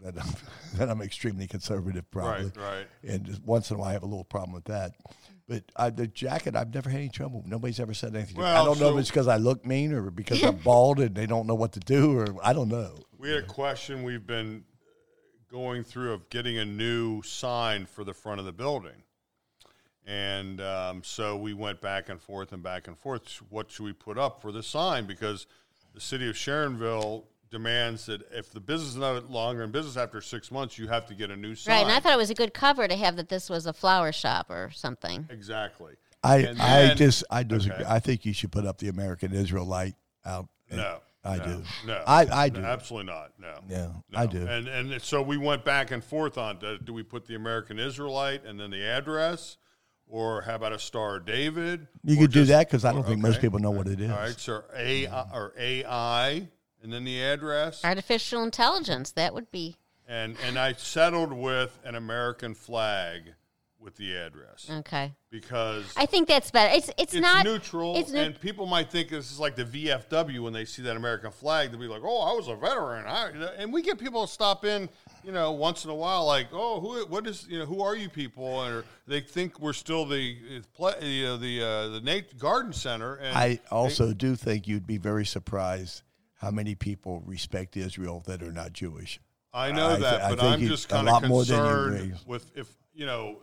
that 0.02 0.20
I'm, 0.20 0.34
that 0.74 0.90
I'm 0.90 1.00
extremely 1.00 1.46
conservative, 1.46 2.10
probably. 2.10 2.52
Right, 2.56 2.56
right. 2.56 2.86
And 3.02 3.24
just 3.24 3.42
once 3.42 3.70
in 3.70 3.76
a 3.76 3.78
while, 3.78 3.88
I 3.88 3.92
have 3.92 4.02
a 4.02 4.06
little 4.06 4.24
problem 4.24 4.52
with 4.52 4.64
that. 4.64 4.92
But 5.48 5.62
uh, 5.76 5.90
the 5.90 6.08
jacket, 6.08 6.56
I've 6.56 6.74
never 6.74 6.90
had 6.90 6.98
any 6.98 7.08
trouble. 7.08 7.44
Nobody's 7.46 7.78
ever 7.78 7.94
said 7.94 8.14
anything. 8.16 8.34
to 8.34 8.40
me. 8.40 8.46
I 8.46 8.64
don't 8.64 8.80
know 8.80 8.94
if 8.94 9.00
it's 9.00 9.10
because 9.10 9.28
I 9.28 9.36
look 9.36 9.64
mean 9.64 9.92
or 9.92 10.10
because 10.10 10.42
I'm 10.44 10.56
bald 10.56 10.98
and 10.98 11.14
they 11.14 11.26
don't 11.26 11.46
know 11.46 11.54
what 11.54 11.72
to 11.72 11.80
do, 11.80 12.18
or 12.18 12.26
I 12.42 12.52
don't 12.52 12.68
know. 12.68 12.96
We 13.16 13.30
had 13.30 13.44
a 13.44 13.46
question 13.46 14.02
we've 14.02 14.26
been 14.26 14.64
going 15.56 15.82
through 15.82 16.12
of 16.12 16.28
getting 16.28 16.58
a 16.58 16.66
new 16.66 17.22
sign 17.22 17.86
for 17.86 18.04
the 18.04 18.12
front 18.12 18.38
of 18.38 18.44
the 18.44 18.52
building. 18.52 19.02
And 20.06 20.60
um, 20.60 21.00
so 21.02 21.34
we 21.34 21.54
went 21.54 21.80
back 21.80 22.10
and 22.10 22.20
forth 22.20 22.52
and 22.52 22.62
back 22.62 22.86
and 22.88 22.98
forth. 22.98 23.40
What 23.48 23.70
should 23.70 23.84
we 23.84 23.94
put 23.94 24.18
up 24.18 24.42
for 24.42 24.52
the 24.52 24.62
sign? 24.62 25.06
Because 25.06 25.46
the 25.94 26.00
city 26.00 26.28
of 26.28 26.36
Sharonville 26.36 27.24
demands 27.50 28.04
that 28.04 28.20
if 28.32 28.52
the 28.52 28.60
business 28.60 28.90
is 28.90 28.96
not 28.96 29.30
longer 29.30 29.62
in 29.62 29.70
business 29.70 29.96
after 29.96 30.20
six 30.20 30.50
months, 30.50 30.76
you 30.78 30.88
have 30.88 31.06
to 31.06 31.14
get 31.14 31.30
a 31.30 31.36
new 31.36 31.54
sign. 31.54 31.74
right. 31.74 31.82
And 31.84 31.90
I 31.90 32.00
thought 32.00 32.12
it 32.12 32.18
was 32.18 32.28
a 32.28 32.34
good 32.34 32.52
cover 32.52 32.86
to 32.86 32.94
have 32.94 33.16
that 33.16 33.30
this 33.30 33.48
was 33.48 33.64
a 33.64 33.72
flower 33.72 34.12
shop 34.12 34.50
or 34.50 34.70
something. 34.74 35.26
exactly. 35.30 35.94
I 36.22 36.36
And 36.38 36.60
I 36.60 36.92
just 36.92 37.24
I 37.30 37.44
disagree. 37.44 37.76
okay. 37.76 37.84
I 37.88 37.98
think 37.98 38.26
you 38.26 38.34
should 38.34 38.52
put 38.52 38.66
up 38.66 38.76
the 38.76 38.88
American 38.88 39.32
Israelite 39.32 39.94
out. 40.24 40.48
No, 40.70 40.98
I 41.26 41.36
no, 41.38 41.44
do. 41.44 41.62
No, 41.86 42.04
I 42.06 42.26
I 42.44 42.48
No, 42.48 42.60
do. 42.60 42.64
absolutely 42.66 43.12
not. 43.12 43.32
No, 43.38 43.54
Yeah, 43.68 43.86
No. 44.10 44.18
I 44.18 44.26
do. 44.26 44.46
And 44.46 44.68
and 44.68 45.02
so 45.02 45.22
we 45.22 45.36
went 45.36 45.64
back 45.64 45.90
and 45.90 46.02
forth 46.02 46.38
on 46.38 46.58
do, 46.58 46.78
do 46.78 46.92
we 46.92 47.02
put 47.02 47.26
the 47.26 47.34
American 47.34 47.78
Israelite 47.78 48.44
and 48.44 48.58
then 48.60 48.70
the 48.70 48.84
address, 48.84 49.56
or 50.06 50.42
how 50.42 50.54
about 50.54 50.72
a 50.72 50.78
Star 50.78 51.16
of 51.16 51.26
David? 51.26 51.86
You 52.04 52.16
Or 52.16 52.22
could 52.22 52.32
do 52.32 52.44
that 52.44 52.68
because 52.68 52.84
I 52.84 52.92
don't 52.92 53.02
or- 53.02 53.08
think 53.08 53.20
most 53.20 53.40
people 53.40 53.58
know 53.58 53.70
what 53.72 53.88
it 53.88 54.00
is. 54.00 54.10
All 54.10 54.16
right, 54.18 54.38
so 54.38 54.62
A 54.74 55.06
uh, 55.06 55.24
or 55.32 55.52
AI, 55.58 56.48
and 56.82 56.92
then 56.92 57.04
the 57.04 57.22
address, 57.22 57.84
Artificial 57.84 58.42
intelligence. 58.42 59.10
That 59.12 59.34
would 59.34 59.50
be 59.50 59.76
and 60.08 60.36
and 60.46 60.56
I 60.58 60.74
settled 60.74 61.32
with 61.32 61.78
an 61.84 61.94
American 61.96 62.54
flag 62.54 63.34
with 63.86 63.94
the 63.96 64.16
address 64.16 64.68
okay. 64.68 65.12
because 65.30 65.84
I 65.96 66.06
think 66.06 66.26
that's 66.26 66.50
better. 66.50 66.74
It's 66.74 66.88
it's, 66.98 67.14
it's 67.14 67.14
not 67.14 67.44
neutral, 67.44 67.96
It's 67.96 68.10
neu- 68.10 68.20
and 68.20 68.40
people 68.40 68.66
might 68.66 68.90
think 68.90 69.10
this 69.10 69.30
is 69.30 69.38
like 69.38 69.54
the 69.54 69.64
VFW 69.64 70.40
when 70.40 70.52
they 70.52 70.64
see 70.64 70.82
that 70.82 70.96
American 70.96 71.30
flag. 71.30 71.70
They'll 71.70 71.80
be 71.80 71.86
like, 71.86 72.02
"Oh, 72.04 72.22
I 72.22 72.34
was 72.34 72.48
a 72.48 72.56
veteran," 72.56 73.06
I, 73.06 73.30
and 73.56 73.72
we 73.72 73.82
get 73.82 73.98
people 73.98 74.26
to 74.26 74.32
stop 74.32 74.64
in, 74.64 74.90
you 75.22 75.30
know, 75.30 75.52
once 75.52 75.84
in 75.84 75.90
a 75.90 75.94
while, 75.94 76.26
like, 76.26 76.48
"Oh, 76.52 76.80
who, 76.80 77.06
what 77.06 77.28
is, 77.28 77.46
you 77.48 77.60
know, 77.60 77.64
who 77.64 77.80
are 77.80 77.94
you 77.94 78.08
people?" 78.08 78.44
Or 78.44 78.84
they 79.06 79.20
think 79.20 79.60
we're 79.60 79.72
still 79.72 80.04
the, 80.04 80.36
uh, 80.80 80.92
you 81.00 81.24
know, 81.24 81.36
the 81.36 81.62
uh, 81.62 81.88
the 81.88 82.00
Nate 82.00 82.36
Garden 82.36 82.72
Center. 82.72 83.14
And 83.14 83.38
I 83.38 83.60
also 83.70 84.12
do 84.12 84.34
think 84.34 84.66
you'd 84.66 84.86
be 84.86 84.98
very 84.98 85.24
surprised 85.24 86.02
how 86.34 86.50
many 86.50 86.74
people 86.74 87.22
respect 87.24 87.76
Israel 87.76 88.24
that 88.26 88.42
are 88.42 88.52
not 88.52 88.72
Jewish. 88.72 89.20
I 89.54 89.70
know 89.70 89.90
I 89.90 89.96
that, 90.00 90.22
I 90.22 90.30
but 90.30 90.40
think 90.40 90.52
I'm 90.54 90.66
just 90.66 90.86
a 90.86 90.88
kind 90.88 91.08
of 91.08 91.12
lot 91.12 91.28
more 91.28 91.44
than 91.44 91.56
you 91.56 91.62
concerned 91.62 92.20
with 92.26 92.50
if 92.56 92.68
you 92.96 93.06
know, 93.06 93.36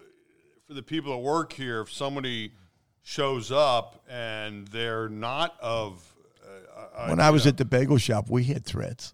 for 0.67 0.73
the 0.73 0.83
people 0.83 1.11
that 1.11 1.19
work 1.19 1.53
here, 1.53 1.81
if 1.81 1.91
somebody 1.91 2.53
shows 3.01 3.51
up 3.51 4.03
and 4.09 4.67
they're 4.69 5.09
not 5.09 5.55
of. 5.61 6.01
Uh, 6.41 6.79
uh, 7.03 7.07
When 7.09 7.19
you 7.19 7.23
I 7.23 7.29
was 7.29 7.45
know, 7.45 7.49
at 7.49 7.57
the 7.57 7.65
bagel 7.65 7.97
shop, 7.97 8.29
we 8.29 8.45
had 8.45 8.65
threats. 8.65 9.13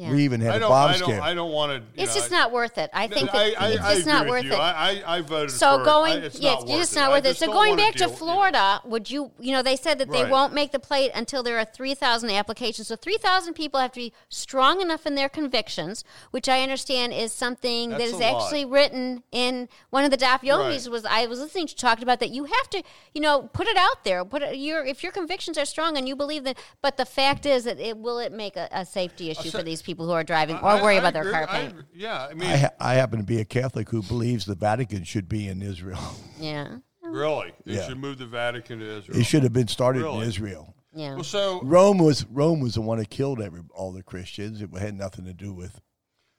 Yeah. 0.00 0.10
We 0.12 0.24
even 0.24 0.40
had 0.40 0.52
I 0.52 0.56
a 0.56 0.60
don't, 0.60 0.68
bomb 0.70 0.90
I 0.90 0.98
don't. 0.98 1.20
I 1.20 1.34
don't 1.34 1.52
want 1.52 1.70
to. 1.96 2.02
it's 2.02 2.14
just 2.14 2.30
not 2.30 2.52
worth 2.52 2.78
it. 2.78 2.88
I 2.94 3.06
think 3.06 3.30
that 3.32 3.36
I, 3.36 3.66
I, 3.66 3.68
it's 3.72 3.80
I 3.82 3.94
just 3.96 4.06
not 4.06 4.26
worth 4.26 4.44
you. 4.44 4.52
it. 4.52 4.58
I, 4.58 5.02
I, 5.06 5.16
I 5.16 5.20
voted 5.20 5.50
So 5.50 5.78
for 5.78 5.84
going, 5.84 6.14
it. 6.18 6.22
I, 6.22 6.26
it's 6.26 6.40
yes, 6.40 6.60
not 6.60 6.68
you're 6.68 6.76
worth 6.78 6.80
just 6.82 6.92
it. 6.92 6.96
not 7.00 7.10
worth 7.10 7.24
it. 7.26 7.36
So 7.36 7.46
going 7.52 7.76
back 7.76 7.92
to 7.92 7.98
deal- 7.98 8.08
you 8.08 8.12
know. 8.12 8.18
Florida, 8.18 8.80
would 8.86 9.10
you, 9.10 9.30
you 9.38 9.52
know, 9.52 9.62
they 9.62 9.76
said 9.76 9.98
that 9.98 10.10
they 10.10 10.22
Right. 10.22 10.30
won't 10.32 10.54
make 10.54 10.72
the 10.72 10.78
plate 10.78 11.10
until 11.14 11.42
there 11.42 11.58
are 11.58 11.64
3,000 11.64 12.30
applications. 12.30 12.88
So 12.88 12.96
3,000 12.96 13.52
people 13.54 13.78
have 13.80 13.92
to 13.92 14.00
be 14.00 14.12
strong 14.30 14.80
enough 14.80 15.04
in 15.06 15.14
their 15.16 15.28
convictions, 15.28 16.02
which 16.30 16.48
I 16.48 16.62
understand 16.62 17.12
is 17.12 17.32
something 17.32 17.90
that 17.90 17.98
That's 17.98 18.12
is 18.12 18.20
a 18.20 18.22
lot. 18.32 18.42
actually 18.44 18.64
written 18.64 19.22
in 19.32 19.68
one 19.90 20.04
of 20.04 20.10
the 20.10 20.16
Daf 20.16 20.40
Yomis 20.40 20.84
Right. 20.86 20.88
was 20.90 21.04
I 21.04 21.26
was 21.26 21.40
listening 21.40 21.66
to 21.66 21.76
talked 21.76 22.02
about 22.02 22.20
that 22.20 22.30
you 22.30 22.44
have 22.44 22.70
to, 22.70 22.82
you 23.14 23.20
know, 23.20 23.42
put 23.52 23.66
it 23.66 23.76
out 23.76 24.04
there. 24.04 24.24
Put 24.24 24.42
it, 24.42 24.56
your 24.56 24.84
if 24.84 25.02
your 25.02 25.12
convictions 25.12 25.58
are 25.58 25.64
strong 25.66 25.96
and 25.98 26.08
you 26.08 26.16
believe 26.16 26.44
that, 26.44 26.56
but 26.80 26.96
the 26.96 27.04
fact 27.04 27.44
is 27.44 27.64
that 27.64 27.78
it 27.78 27.98
will 27.98 28.18
it 28.18 28.32
make 28.32 28.56
a, 28.56 28.68
a 28.72 28.86
safety 28.86 29.30
issue 29.30 29.50
say- 29.50 29.58
for 29.58 29.62
these 29.62 29.82
people 29.82 29.89
who 30.06 30.12
are 30.12 30.24
driving 30.24 30.56
or 30.56 30.64
I- 30.68 30.82
worry 30.82 30.96
I 30.96 30.98
about 30.98 31.12
their 31.12 31.22
agree. 31.22 31.32
car 31.32 31.46
I 31.48 31.60
paint. 31.68 31.74
yeah, 31.94 32.26
I 32.30 32.34
mean, 32.34 32.48
I, 32.50 32.56
ha- 32.56 32.70
I 32.80 32.94
happen 32.94 33.18
to 33.18 33.24
be 33.24 33.40
a 33.40 33.44
Catholic 33.44 33.88
who 33.88 34.02
believes 34.02 34.44
the 34.46 34.54
Vatican 34.54 35.04
should 35.04 35.28
be 35.28 35.48
in 35.48 35.62
Israel. 35.62 36.00
yeah. 36.40 36.76
really, 37.02 37.52
they 37.64 37.74
Yeah. 37.74 37.88
should 37.88 37.98
move 37.98 38.18
the 38.18 38.26
Vatican 38.26 38.78
to 38.80 38.98
Israel. 38.98 39.18
It 39.18 39.24
should 39.24 39.42
have 39.42 39.52
been 39.52 39.68
started 39.68 40.04
in 40.06 40.22
Israel. 40.22 40.74
Yeah. 40.94 41.14
Well, 41.14 41.24
so 41.24 41.60
Rome 41.62 41.98
was 41.98 42.24
Rome 42.26 42.60
was 42.60 42.74
the 42.74 42.80
one 42.80 42.98
that 42.98 43.10
killed 43.10 43.40
every 43.40 43.62
all 43.72 43.92
the 43.92 44.02
Christians. 44.02 44.60
It 44.60 44.70
had 44.76 44.94
nothing 44.94 45.24
to 45.26 45.32
do 45.32 45.52
with. 45.52 45.80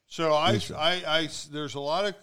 So 0.06 0.34
I, 0.34 0.52
Israel. 0.52 0.78
I, 0.78 1.02
I, 1.06 1.28
there's 1.50 1.74
a 1.74 1.80
lot 1.80 2.04
of 2.04 2.14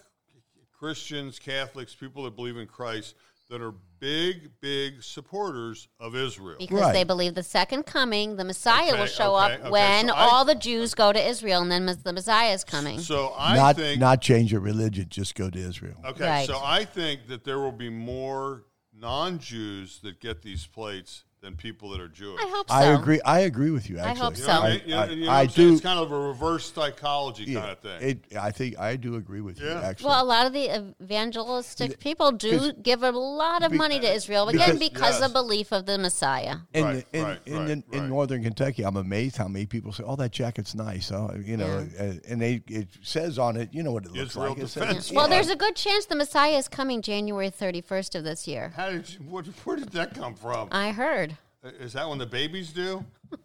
Christians, 0.78 1.40
Catholics, 1.40 1.96
people 1.96 2.24
that 2.24 2.36
believe 2.36 2.56
in 2.58 2.68
Christ 2.68 3.16
that 3.50 3.62
are 3.62 3.74
big, 4.00 4.52
big 4.62 5.02
supporters 5.04 5.88
of 6.00 6.16
Israel. 6.16 6.56
because 6.60 6.80
Right. 6.82 6.94
they 6.94 7.04
believe 7.04 7.34
the 7.36 7.44
second 7.44 7.84
coming, 7.84 8.36
the 8.38 8.44
Messiah 8.46 8.92
Okay, 8.92 9.00
will 9.00 9.08
show 9.08 9.36
okay, 9.36 9.56
up 9.56 9.60
okay. 9.62 9.70
when 9.72 10.08
So 10.08 10.14
I- 10.14 10.30
all 10.30 10.46
the 10.46 10.56
Jews 10.56 10.94
go 10.94 11.12
to 11.12 11.20
Israel, 11.28 11.62
and 11.62 11.72
then 11.72 11.86
the 12.04 12.14
Messiah 12.14 12.54
is 12.54 12.64
coming. 12.64 13.00
So 13.00 13.34
I 13.38 13.56
not 13.56 13.76
think 13.76 14.00
not 14.00 14.22
change 14.22 14.52
your 14.52 14.62
religion, 14.62 15.08
just 15.10 15.34
go 15.36 15.50
to 15.50 15.60
Israel. 15.60 15.96
Okay, 16.06 16.26
Right. 16.28 16.48
so 16.48 16.62
I 16.64 16.86
think 16.86 17.28
that 17.28 17.44
there 17.44 17.60
will 17.60 17.72
be 17.72 17.90
more 17.90 18.66
non-Jews 18.94 20.00
that 20.04 20.20
get 20.20 20.42
these 20.44 20.66
plates 20.68 21.24
than 21.42 21.56
people 21.56 21.90
that 21.92 22.02
are 22.02 22.08
Jewish. 22.10 22.42
I 22.44 22.48
hope 22.50 22.70
so. 22.70 22.76
I 22.76 22.84
agree. 22.94 23.22
I 23.22 23.40
agree 23.42 23.72
with 23.72 23.90
you. 23.90 23.98
I 24.00 24.10
Actually, 24.10 24.22
hope 24.26 24.38
You 24.38 24.44
so. 24.44 24.48
know 24.54 24.60
what 24.60 24.66
I, 24.66 24.68
I, 24.68 24.72
mean? 24.74 24.82
You 24.86 24.90
know, 24.96 25.00
I- 25.02 25.06
you 25.10 25.26
know 25.26 25.32
I 25.32 25.34
what 25.36 25.40
I'm 25.44 25.50
saying? 25.50 25.68
do. 25.70 25.74
It's 25.74 25.82
kind 25.84 26.00
of 26.00 26.12
a 26.12 26.20
reverse 26.20 26.74
psychology 26.74 27.44
yeah, 27.46 27.60
kind 27.60 27.72
of 27.72 27.80
thing. 27.80 28.10
It, 28.10 28.38
I 28.38 28.52
think 28.52 28.80
I 28.80 28.96
do 28.98 29.16
agree 29.16 29.42
with 29.42 29.60
you. 29.62 29.70
Actually, 29.70 30.08
Well, 30.10 30.24
a 30.24 30.26
lot 30.26 30.46
of 30.48 30.54
the 30.54 30.94
evangelistic 31.02 32.00
people 32.00 32.32
do 32.32 32.74
give 32.74 33.04
a 33.04 33.12
lot 33.12 33.64
of 33.64 33.72
be- 33.72 33.78
money 33.78 34.00
to 34.00 34.12
Israel, 34.12 34.50
again, 34.50 34.78
because- 34.78 34.80
because 34.90 35.20
Yes. 35.20 35.26
of 35.28 35.34
belief 35.34 35.72
of 35.72 35.86
the 35.86 35.98
Messiah. 35.98 36.58
in, 36.74 36.84
Right, 36.84 37.08
in, 37.14 37.24
right, 37.24 37.40
in, 37.46 37.56
right, 37.58 37.70
in, 37.70 37.84
in 37.94 38.10
northern 38.10 38.44
Kentucky, 38.44 38.84
I'm 38.84 38.98
amazed 38.98 39.38
how 39.38 39.48
many 39.48 39.66
people 39.66 39.92
say, 39.94 40.04
"Oh, 40.06 40.16
that 40.18 40.32
jacket's 40.32 40.76
nice." 40.76 41.12
Oh, 41.12 41.34
you 41.44 41.58
know, 41.58 41.88
uh, 42.00 42.14
and 42.28 42.42
they 42.42 42.62
it 42.68 42.88
says 43.02 43.38
on 43.40 43.56
it, 43.58 43.70
you 43.74 43.84
know 43.84 43.92
what 43.92 44.06
it 44.06 44.12
looks 44.12 44.32
Israel 44.32 44.50
like. 44.50 44.58
It 44.60 44.68
says- 44.68 44.84
Defense 44.88 45.12
Well, 45.12 45.28
there's 45.28 45.50
a 45.50 45.56
good 45.56 45.76
chance 45.76 46.06
the 46.06 46.16
Messiah 46.16 46.58
is 46.58 46.68
coming 46.68 47.02
January 47.02 47.50
31st 47.50 48.16
of 48.16 48.24
this 48.24 48.48
year. 48.48 48.74
How 48.76 48.90
did 48.90 49.10
you, 49.10 49.20
what, 49.20 49.46
where 49.66 49.78
did 49.78 49.90
that 49.92 50.14
come 50.16 50.36
from? 50.36 50.68
I 50.72 50.92
heard. 50.92 51.38
Is 51.62 51.92
that 51.94 52.08
when 52.08 52.18
the 52.20 52.26
babies 52.26 52.72
do? 52.72 53.04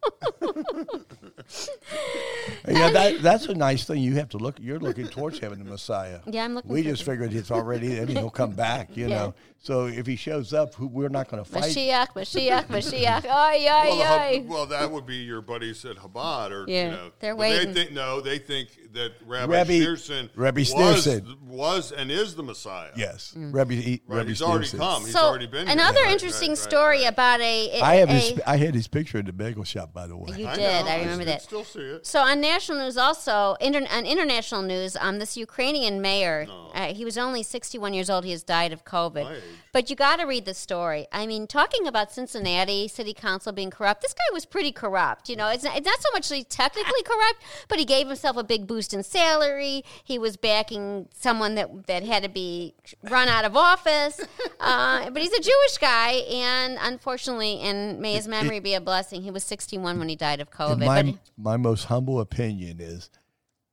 yeah, 2.69 2.91
that, 2.91 3.17
that's 3.23 3.47
a 3.47 3.55
nice 3.55 3.85
thing. 3.85 4.01
You 4.03 4.15
have 4.15 4.29
to 4.31 4.39
look. 4.39 4.57
You're 4.61 4.79
looking 4.79 5.09
towards 5.09 5.41
having 5.41 5.59
the 5.59 5.65
Messiah. 5.69 6.21
Yeah, 6.27 6.45
I'm 6.45 6.55
looking 6.55 6.71
We 6.71 6.83
just 6.85 7.03
it. 7.03 7.07
figured 7.07 7.35
it's 7.35 7.51
already, 7.51 7.99
and 7.99 8.09
he'll 8.09 8.31
come 8.31 8.53
back. 8.53 8.97
You 8.97 9.09
Yeah. 9.09 9.17
know, 9.17 9.35
so 9.59 9.87
if 9.87 10.07
he 10.07 10.15
shows 10.15 10.53
up, 10.53 10.75
who- 10.75 10.87
we're 10.87 11.09
not 11.09 11.29
going 11.29 11.43
to 11.43 11.51
fight. 11.51 11.65
Mashiach, 11.65 12.09
Mashiach, 12.15 12.67
Mashiach. 12.69 13.27
Ay, 13.29 13.67
ay, 13.69 13.89
Well, 13.89 13.97
the 13.97 14.05
ay. 14.05 14.45
Well, 14.47 14.67
that 14.67 14.91
would 14.93 15.07
be 15.07 15.17
your 15.17 15.41
buddies 15.41 15.85
at 15.85 15.97
Chabad, 15.97 16.51
or 16.53 16.67
Yeah, 16.71 16.85
you 16.85 16.91
know, 16.93 17.11
they're 17.19 17.35
but 17.35 17.43
They 17.43 17.57
waiting. 17.59 17.75
think 17.75 17.93
no, 17.93 18.21
they 18.21 18.39
think 18.39 18.69
that 18.95 19.13
Rabbi, 19.27 19.53
Rabbi- 19.53 19.71
Schneerson 19.81 20.31
Rabbi 20.35 20.65
was, 20.75 21.07
was 21.47 21.93
and 21.93 22.11
is 22.11 22.35
the 22.35 22.43
Messiah. 22.43 22.91
Yes, 22.97 23.35
Mm. 23.37 23.53
Rabbi, 23.55 23.75
he, 23.75 23.91
right. 24.07 24.17
Rabbi 24.19 24.29
He's 24.31 24.43
already 24.43 24.69
come. 24.69 25.05
He's 25.05 25.13
So, 25.13 25.21
already 25.21 25.47
been. 25.47 25.69
another 25.69 26.01
Right, 26.03 26.13
interesting 26.13 26.51
right, 26.51 26.59
right, 26.59 26.71
story 26.71 26.99
right. 27.05 27.13
about 27.13 27.41
a. 27.41 27.81
I 27.81 27.97
have 27.97 28.09
a- 28.11 28.13
his. 28.15 28.41
I 28.47 28.57
had 28.57 28.75
his 28.75 28.89
picture 28.89 29.19
in 29.19 29.27
the 29.27 29.33
bagel 29.33 29.65
shop, 29.65 29.93
by 29.93 30.07
the 30.07 30.17
way. 30.17 30.37
You 30.39 30.47
I 30.47 30.55
did. 30.57 30.63
know, 30.63 30.91
I 30.91 30.99
remember 31.01 31.25
can 31.25 31.27
that. 31.27 31.43
Still 31.43 31.65
see 31.65 31.81
it. 31.81 32.07
So 32.07 32.21
on 32.21 32.41
national 32.41 32.79
news, 32.79 32.97
also 32.97 33.57
inter- 33.61 33.87
on 33.91 34.07
international 34.07 34.63
news, 34.63 34.97
um, 35.01 35.19
this 35.19 35.37
Ukrainian 35.37 36.01
mayor, 36.01 36.47
uh, 36.75 36.95
he 36.95 37.05
was 37.05 37.19
only 37.19 37.43
61 37.43 37.95
years 37.95 38.09
old. 38.09 38.25
He 38.25 38.31
has 38.31 38.43
died 38.43 38.73
of 38.73 38.85
COVID. 38.85 39.41
But 39.75 39.91
you 39.91 39.97
got 39.97 40.21
to 40.21 40.25
read 40.25 40.45
the 40.45 40.55
story. 40.55 41.09
I 41.11 41.27
mean, 41.27 41.49
talking 41.49 41.89
about 41.89 42.13
Cincinnati 42.13 42.87
city 42.87 43.13
council 43.13 43.51
being 43.51 43.73
corrupt, 43.73 44.03
this 44.03 44.15
guy 44.15 44.33
was 44.33 44.47
pretty 44.47 44.71
corrupt. 44.71 45.29
You 45.29 45.35
know, 45.35 45.49
it's 45.49 45.65
not, 45.65 45.77
it's 45.77 45.85
not 45.85 46.01
so 46.01 46.11
much 46.13 46.29
that 46.29 46.37
he's 46.37 46.45
technically 46.45 47.03
corrupt, 47.05 47.43
but 47.67 47.81
he 47.81 47.85
gave 47.85 48.07
himself 48.07 48.37
a 48.37 48.45
big 48.45 48.69
boost 48.69 48.95
in 48.95 49.03
salary. 49.03 49.85
He 50.05 50.17
was 50.17 50.37
backing 50.37 51.09
someone 51.13 51.57
that 51.57 51.89
that 51.89 52.05
had 52.05 52.23
to 52.23 52.29
be 52.29 52.75
run 53.03 53.27
out 53.27 53.45
of 53.45 53.57
office. 53.57 54.21
Uh, 54.61 55.11
but 55.11 55.21
he's 55.21 55.33
a 55.33 55.43
Jewish 55.43 55.79
guy, 55.81 56.23
and 56.31 56.79
unfortunately, 56.81 57.59
and 57.59 57.99
may 57.99 58.15
his 58.15 58.29
memory 58.29 58.61
be 58.61 58.75
a 58.75 58.81
blessing. 58.81 59.23
He 59.23 59.33
was 59.33 59.43
61 59.43 59.99
when 59.99 60.09
he 60.09 60.15
died 60.15 60.41
of 60.41 60.53
COVID. 60.53 60.87
My, 60.87 61.03
but 61.03 61.15
my 61.37 61.57
most 61.57 61.87
humble 61.87 62.21
opinion 62.21 62.77
is 62.79 63.11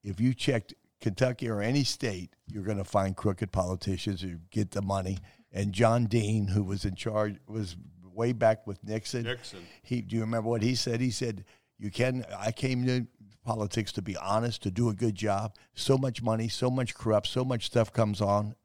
if 0.03 0.19
you 0.19 0.33
checked 0.33 0.73
Kentucky 0.99 1.47
or 1.47 1.61
any 1.61 1.83
state, 1.83 2.35
you're 2.47 2.63
going 2.63 2.79
to 2.79 2.83
find 2.83 3.15
crooked 3.15 3.51
politicians 3.51 4.21
who 4.21 4.37
get 4.49 4.71
the 4.71 4.81
money. 4.81 5.19
And 5.51 5.73
John 5.73 6.05
Dean, 6.05 6.47
who 6.47 6.63
was 6.63 6.85
in 6.85 6.95
charge, 6.95 7.35
was 7.47 7.75
way 8.13 8.31
back 8.31 8.65
with 8.67 8.83
Nixon. 8.83 9.23
Nixon. 9.23 9.59
He, 9.83 10.01
do 10.01 10.15
you 10.15 10.21
remember 10.21 10.49
what 10.49 10.61
he 10.61 10.75
said? 10.75 11.01
He 11.01 11.11
said, 11.11 11.43
"You 11.77 11.91
can. 11.91 12.25
I 12.37 12.51
came 12.51 12.85
to 12.85 13.05
politics 13.43 13.91
to 13.93 14.01
be 14.01 14.15
honest, 14.17 14.61
to 14.63 14.71
do 14.71 14.89
a 14.89 14.93
good 14.93 15.15
job. 15.15 15.55
So 15.73 15.97
much 15.97 16.21
money, 16.21 16.47
so 16.47 16.69
much 16.69 16.93
corrupt, 16.95 17.27
so 17.27 17.43
much 17.43 17.65
stuff 17.65 17.91
comes 17.91 18.21
on. 18.21 18.55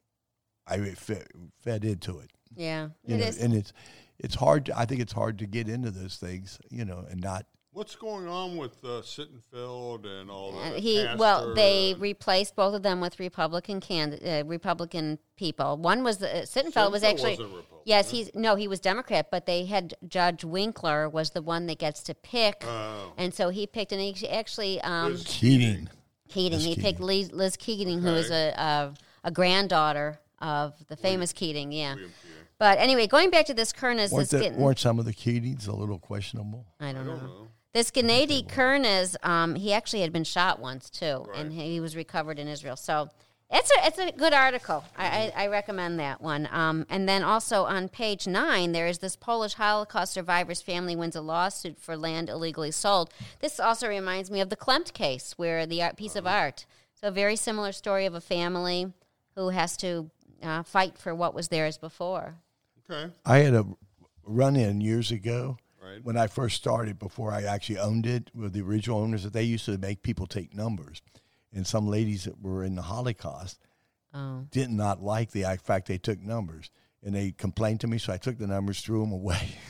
I 0.66 0.78
fed, 0.90 1.26
fed 1.60 1.84
into 1.84 2.18
it. 2.18 2.30
Yeah, 2.54 2.88
You 3.04 3.14
it 3.16 3.18
know, 3.18 3.26
is. 3.26 3.38
and 3.42 3.54
it's 3.54 3.72
it's 4.18 4.34
hard. 4.34 4.66
To, 4.66 4.78
I 4.78 4.84
think 4.84 5.00
it's 5.00 5.12
hard 5.12 5.38
to 5.38 5.46
get 5.46 5.68
into 5.68 5.90
those 5.90 6.16
things, 6.16 6.58
you 6.70 6.84
know, 6.84 7.04
and 7.10 7.20
not 7.20 7.46
What's 7.76 7.94
going 7.94 8.26
on 8.26 8.56
with 8.56 8.82
uh, 8.82 9.02
Sittenfeld 9.02 10.06
and 10.06 10.30
all 10.30 10.58
Uh, 10.58 10.70
that? 10.70 10.78
he 10.78 11.02
pastor 11.04 11.18
well, 11.18 11.54
they 11.54 11.92
and- 11.92 12.00
replaced 12.00 12.56
both 12.56 12.74
of 12.74 12.82
them 12.82 13.02
with 13.02 13.20
Republican 13.20 13.80
candid 13.80 14.26
uh, 14.26 14.48
Republican 14.48 15.18
people. 15.36 15.76
One 15.76 16.02
was 16.02 16.22
uh, 16.22 16.46
Sittenfeld 16.46 16.90
was 16.90 17.02
Sittenfeld 17.02 17.10
actually 17.10 17.30
wasn't 17.32 17.48
Republican, 17.50 17.78
yes, 17.84 18.10
he's 18.10 18.30
no, 18.34 18.54
he 18.54 18.66
was 18.66 18.80
Democrat, 18.80 19.30
but 19.30 19.44
they 19.44 19.66
had 19.66 19.92
Judge 20.08 20.42
Winkler 20.42 21.06
was 21.10 21.30
the 21.32 21.42
one 21.42 21.66
that 21.66 21.78
gets 21.78 22.02
to 22.04 22.14
pick, 22.14 22.64
Oh. 22.66 23.12
and 23.18 23.34
so 23.34 23.50
he 23.50 23.66
picked, 23.66 23.92
and 23.92 24.00
he 24.00 24.26
actually 24.26 24.80
um, 24.80 25.12
Liz 25.12 25.24
Keating. 25.26 25.90
Keating. 26.30 26.58
Liz 26.58 26.64
He 26.64 26.74
picked 26.76 26.84
Keating. 27.00 27.06
Liz, 27.06 27.32
Liz 27.32 27.56
Keating, 27.58 28.00
who 28.00 28.08
is 28.14 28.30
a, 28.30 28.54
a 28.56 28.94
a 29.24 29.30
granddaughter 29.30 30.18
of 30.40 30.72
the 30.88 30.96
famous 30.96 31.34
Keating. 31.34 31.72
Yeah. 31.72 31.92
William 31.92 32.10
Keating. 32.22 32.32
But 32.58 32.78
anyway, 32.78 33.06
going 33.06 33.28
back 33.28 33.44
to 33.46 33.54
this 33.54 33.70
Kernes, 33.70 34.10
Weren't, 34.12 34.22
this 34.22 34.30
the, 34.30 34.38
getting, 34.40 34.58
weren't 34.58 34.78
some 34.78 34.98
of 34.98 35.04
the 35.04 35.12
Keatings 35.12 35.68
a 35.68 35.76
little 35.76 35.98
questionable? 35.98 36.64
I 36.80 36.92
don't, 36.92 37.02
I 37.02 37.04
don't 37.04 37.22
know. 37.22 37.26
know. 37.26 37.45
This 37.76 37.90
Gennady 37.90 38.48
Kernes, 38.48 39.16
um, 39.22 39.54
he 39.54 39.74
actually 39.74 40.00
had 40.00 40.10
been 40.10 40.24
shot 40.24 40.60
once 40.60 40.88
too, 40.88 41.26
Right. 41.28 41.40
and 41.40 41.52
he 41.52 41.78
was 41.78 41.94
recovered 41.94 42.38
in 42.38 42.48
Israel. 42.48 42.74
So 42.74 43.10
it's 43.50 43.70
a 43.70 43.86
it's 43.86 43.98
a 43.98 44.12
good 44.12 44.32
article. 44.32 44.82
I, 44.96 45.30
I, 45.36 45.44
I 45.44 45.46
recommend 45.48 46.00
that 46.00 46.22
one. 46.22 46.48
Um, 46.50 46.86
and 46.88 47.06
then 47.06 47.22
also 47.22 47.64
on 47.64 47.90
page 47.90 48.26
nine, 48.26 48.72
there 48.72 48.86
is 48.86 49.00
this 49.00 49.14
Polish 49.14 49.52
Holocaust 49.52 50.14
survivor's 50.14 50.62
family 50.62 50.96
wins 50.96 51.16
a 51.16 51.20
lawsuit 51.20 51.78
for 51.78 51.98
land 51.98 52.30
illegally 52.30 52.70
sold. 52.70 53.12
This 53.40 53.60
also 53.60 53.88
reminds 53.88 54.30
me 54.30 54.40
of 54.40 54.48
the 54.48 54.56
Klimt 54.56 54.94
case, 54.94 55.34
where 55.36 55.66
the 55.66 55.82
art, 55.82 55.98
piece 55.98 56.16
of 56.16 56.26
art. 56.26 56.64
So 56.98 57.08
a 57.08 57.10
very 57.10 57.36
similar 57.36 57.72
story 57.72 58.06
of 58.06 58.14
a 58.14 58.22
family 58.22 58.90
who 59.34 59.50
has 59.50 59.76
to 59.76 60.10
uh, 60.42 60.62
fight 60.62 60.96
for 60.96 61.14
what 61.14 61.34
was 61.34 61.48
theirs 61.48 61.76
before. 61.76 62.36
Okay. 62.90 63.12
I 63.26 63.40
had 63.40 63.52
a 63.52 63.66
run 64.24 64.56
in 64.56 64.80
years 64.80 65.10
ago 65.10 65.58
Right. 65.86 66.04
when 66.04 66.16
I 66.16 66.26
first 66.26 66.56
started, 66.56 66.98
before 66.98 67.32
I 67.32 67.42
actually 67.44 67.78
owned 67.78 68.06
it, 68.06 68.30
with 68.34 68.52
the 68.52 68.62
original 68.62 68.98
owners, 69.00 69.22
that 69.24 69.32
they 69.32 69.42
used 69.44 69.64
to 69.66 69.78
make 69.78 70.02
people 70.02 70.26
take 70.26 70.54
numbers. 70.54 71.00
And 71.52 71.66
some 71.66 71.86
ladies 71.86 72.24
that 72.24 72.40
were 72.42 72.64
in 72.64 72.74
the 72.74 72.82
Holocaust 72.82 73.58
Oh. 74.14 74.46
did 74.50 74.70
not 74.70 75.02
like 75.02 75.30
the 75.32 75.44
fact 75.62 75.88
they 75.88 75.98
took 75.98 76.20
numbers. 76.20 76.70
And 77.02 77.14
they 77.14 77.32
complained 77.32 77.80
to 77.80 77.86
me, 77.86 77.98
so 77.98 78.12
I 78.12 78.16
took 78.16 78.38
the 78.38 78.46
numbers, 78.46 78.80
threw 78.80 79.00
them 79.00 79.12
away. 79.12 79.56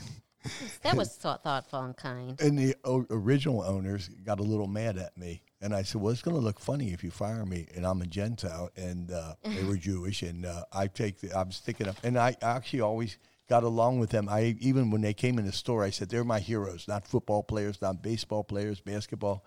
That 0.83 0.95
was 0.95 1.13
thought, 1.17 1.43
thoughtful 1.43 1.81
and 1.81 1.97
kind. 1.97 2.39
And 2.39 2.57
the 2.57 2.73
o- 2.85 3.05
original 3.09 3.61
owners 3.63 4.07
got 4.23 4.39
a 4.39 4.43
little 4.43 4.67
mad 4.67 4.97
at 4.97 5.17
me. 5.17 5.41
And 5.59 5.75
I 5.75 5.81
said, 5.81 5.99
well, 5.99 6.13
it's 6.13 6.21
going 6.21 6.37
to 6.37 6.41
look 6.41 6.59
funny 6.59 6.93
if 6.93 7.03
you 7.03 7.11
fire 7.11 7.45
me. 7.45 7.67
And 7.75 7.85
I'm 7.85 8.01
a 8.01 8.05
Gentile, 8.05 8.69
and 8.77 9.11
uh, 9.11 9.33
they 9.43 9.63
were 9.67 9.75
Jewish. 9.75 10.21
And 10.21 10.45
uh, 10.45 10.63
I 10.71 10.87
take 10.87 11.19
the, 11.19 11.37
I'm 11.37 11.51
sticking 11.51 11.89
up. 11.89 11.97
And 12.03 12.17
I 12.17 12.37
actually 12.41 12.79
always 12.79 13.17
got 13.47 13.63
along 13.63 13.99
with 13.99 14.09
them. 14.09 14.27
I 14.29 14.55
Even 14.59 14.91
when 14.91 15.01
they 15.01 15.13
came 15.13 15.39
in 15.39 15.45
the 15.45 15.51
store, 15.51 15.83
I 15.83 15.89
said, 15.89 16.09
they're 16.09 16.23
my 16.23 16.39
heroes, 16.39 16.87
not 16.87 17.07
football 17.07 17.43
players, 17.43 17.81
not 17.81 18.01
baseball 18.01 18.43
players, 18.43 18.79
basketball. 18.81 19.43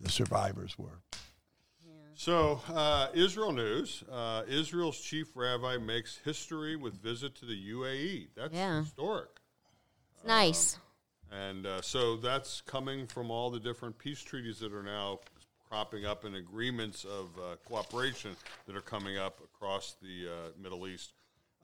The 0.00 0.10
survivors 0.10 0.78
were. 0.78 1.00
So, 2.14 2.60
uh, 2.72 3.08
Israel 3.14 3.52
news. 3.52 4.02
Uh, 4.10 4.42
Israel's 4.48 4.98
chief 4.98 5.28
rabbi 5.36 5.76
makes 5.76 6.18
history 6.24 6.74
with 6.76 6.94
visit 6.94 7.34
to 7.36 7.46
the 7.46 7.54
UAE. 7.72 8.28
That's 8.34 8.54
Yeah. 8.54 8.80
historic. 8.82 9.28
It's 10.14 10.24
nice. 10.24 10.78
And 11.30 11.66
uh, 11.66 11.82
so 11.82 12.16
that's 12.16 12.62
coming 12.62 13.06
from 13.06 13.30
all 13.30 13.50
the 13.50 13.60
different 13.60 13.98
peace 13.98 14.22
treaties 14.22 14.58
that 14.60 14.72
are 14.72 14.82
now 14.82 15.20
cropping 15.68 16.06
up 16.06 16.24
and 16.24 16.36
agreements 16.36 17.04
of 17.04 17.36
uh, 17.38 17.56
cooperation 17.66 18.36
that 18.66 18.76
are 18.76 18.80
coming 18.82 19.18
up 19.18 19.40
across 19.42 19.96
the 20.00 20.28
uh, 20.28 20.32
Middle 20.58 20.86
East. 20.86 21.12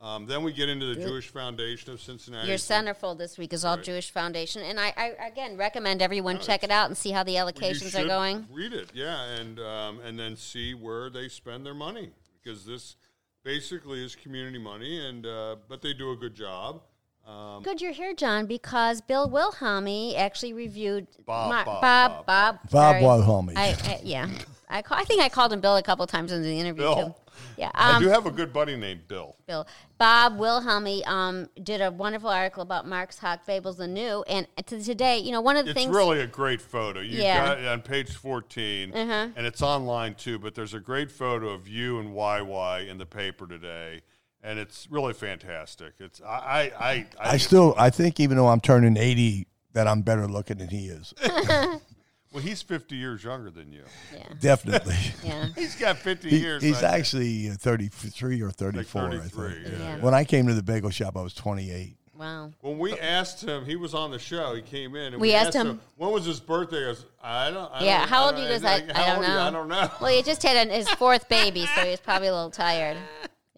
Um, 0.02 0.26
then 0.26 0.42
we 0.42 0.52
get 0.52 0.68
into 0.68 0.86
the 0.92 1.00
Jewish 1.00 1.28
Foundation 1.28 1.92
of 1.92 2.00
Cincinnati. 2.00 2.48
Your 2.48 2.56
centerfold 2.56 3.18
this 3.18 3.38
week 3.38 3.52
is 3.52 3.64
all 3.64 3.76
Right. 3.76 3.84
Jewish 3.84 4.10
Foundation, 4.10 4.60
and 4.62 4.80
I, 4.80 4.92
I 4.96 5.26
again 5.28 5.56
recommend 5.56 6.02
everyone 6.02 6.34
No, 6.36 6.40
check 6.40 6.64
it 6.64 6.72
out 6.72 6.88
and 6.88 6.96
see 6.96 7.12
how 7.12 7.22
the 7.22 7.32
You 7.32 7.38
allocations 7.38 7.96
are 7.96 8.06
going. 8.06 8.48
Read 8.50 8.72
it, 8.72 8.90
yeah, 8.94 9.22
and 9.38 9.60
um, 9.60 10.00
and 10.00 10.18
then 10.18 10.36
see 10.36 10.74
where 10.74 11.08
they 11.08 11.28
spend 11.28 11.64
their 11.64 11.74
money 11.74 12.10
because 12.42 12.66
this 12.66 12.96
basically 13.44 14.04
is 14.04 14.16
community 14.16 14.58
money, 14.58 15.06
and 15.06 15.24
uh, 15.24 15.56
but 15.68 15.82
they 15.82 15.92
do 15.94 16.10
a 16.10 16.16
good 16.16 16.34
job. 16.34 16.82
Um, 17.24 17.62
Good 17.62 17.80
you're 17.80 17.92
here, 17.92 18.14
John, 18.14 18.46
because 18.46 19.00
Bill 19.00 19.30
Wilhelmy 19.30 20.16
actually 20.18 20.52
reviewed 20.54 21.06
Bob, 21.24 21.50
my- 21.50 21.64
Bob, 21.64 21.80
Bob, 21.80 22.10
Bob. 22.10 22.26
Bob, 22.26 22.60
Bob 22.62 22.70
sorry. 22.70 23.02
Wilhelmy. 23.02 23.52
I, 23.56 23.68
I, 23.84 24.00
yeah, 24.02 24.28
I, 24.72 24.82
call, 24.82 24.98
I 24.98 25.04
think 25.04 25.20
I 25.22 25.28
called 25.28 25.52
him 25.52 25.60
Bill 25.60 25.76
a 25.76 25.82
couple 25.82 26.06
times 26.06 26.32
in 26.32 26.42
the 26.42 26.58
interview 26.58 26.82
Bill. 26.82 26.94
too. 27.10 27.14
Yeah, 27.56 27.70
I 27.74 27.96
um, 27.96 28.02
do 28.02 28.08
have 28.08 28.26
a 28.26 28.30
good 28.30 28.52
buddy 28.52 28.76
named 28.76 29.06
Bill. 29.08 29.36
Bill. 29.46 29.66
Bob 29.98 30.38
Wilhelmy 30.38 31.06
um, 31.06 31.48
did 31.62 31.80
a 31.80 31.90
wonderful 31.90 32.28
article 32.30 32.62
about 32.62 32.86
Marx 32.86 33.18
Hot 33.18 33.46
Bagels 33.46 33.76
the 33.76 33.86
New, 33.86 34.22
and 34.28 34.46
to 34.66 34.82
today, 34.82 35.18
you 35.18 35.32
know, 35.32 35.40
one 35.40 35.56
of 35.56 35.64
the 35.64 35.72
It's 35.72 35.80
things. 35.80 35.94
really 35.94 36.20
a 36.20 36.26
great 36.26 36.60
photo. 36.60 37.00
You 37.00 37.18
Yeah. 37.22 37.44
got 37.46 37.58
it 37.58 37.66
on 37.66 37.82
page 37.82 38.10
14, 38.14 38.92
and 38.94 39.46
it's 39.46 39.62
online 39.62 40.14
too. 40.14 40.38
But 40.38 40.54
there's 40.54 40.74
a 40.74 40.80
great 40.80 41.10
photo 41.10 41.50
of 41.50 41.68
you 41.68 41.98
and 41.98 42.14
YY 42.14 42.88
in 42.88 42.98
the 42.98 43.06
paper 43.06 43.46
today, 43.46 44.00
and 44.42 44.58
it's 44.58 44.88
really 44.90 45.12
fantastic. 45.14 45.94
It's 45.98 46.20
I 46.22 46.26
I 46.26 46.60
I, 46.60 46.92
I, 46.92 47.06
I 47.32 47.36
still, 47.36 47.74
I 47.76 47.90
think 47.90 48.20
even 48.20 48.36
though 48.36 48.48
I'm 48.48 48.60
turning 48.60 48.96
80, 48.96 49.46
that 49.74 49.86
I'm 49.86 50.02
better 50.02 50.26
looking 50.26 50.58
than 50.58 50.68
he 50.68 50.86
is. 50.88 51.12
well, 52.32 52.42
he's 52.42 52.62
fifty 52.62 52.96
years 52.96 53.22
younger 53.24 53.50
than 53.50 53.72
you. 53.72 53.82
Yeah. 54.14 54.22
Definitely. 54.40 54.96
Yeah. 55.24 55.48
He's 55.56 55.76
got 55.76 55.98
fifty 55.98 56.30
He- 56.30 56.38
years. 56.38 56.62
he's 56.62 56.82
I 56.82 56.96
actually 56.98 57.50
uh, 57.50 57.54
33 57.54 58.42
or 58.42 58.46
like 58.46 58.56
34, 58.56 59.02
I 59.02 59.18
think. 59.18 59.32
yeah. 59.66 59.78
Yeah. 59.78 59.96
When 60.00 60.14
I 60.14 60.24
came 60.24 60.46
to 60.48 60.54
the 60.54 60.62
bagel 60.62 60.90
shop, 60.90 61.16
I 61.16 61.22
was 61.22 61.34
28. 61.34 61.96
Wow. 62.18 62.52
When 62.60 62.78
we 62.78 62.96
asked 62.98 63.42
him, 63.42 63.64
he 63.64 63.74
was 63.76 63.94
on 63.94 64.10
the 64.12 64.18
show. 64.18 64.54
He 64.54 64.62
came 64.62 64.94
in, 64.94 65.12
and 65.14 65.20
We 65.20 65.34
asked 65.34 65.54
him- 65.54 65.80
when 65.96 66.10
was 66.12 66.24
his 66.24 66.38
birthday. 66.40 66.78
He 66.78 66.84
goes, 66.84 67.06
I 67.22 67.50
don't. 67.50 67.70
I 67.72 67.84
Yeah, 67.84 67.98
don't- 68.00 68.08
how 68.08 68.24
old 68.26 68.36
don't- 68.36 68.44
he 68.46 68.52
was, 68.52 68.62
he's 68.62 68.70
I- 68.70 68.74
I 68.74 69.06
don't 69.06 69.16
old 69.18 69.26
you?" 69.26 69.32
know. 69.32 69.40
I 69.42 69.50
don't 69.50 69.68
know. 69.68 69.90
Well, 70.00 70.12
he 70.12 70.22
just 70.22 70.42
had 70.42 70.56
an, 70.56 70.70
his 70.72 70.88
fourth 70.90 71.28
baby, 71.28 71.66
so 71.74 71.80
he's 71.82 72.00
probably 72.00 72.28
a 72.28 72.34
little 72.34 72.50
tired. 72.50 72.96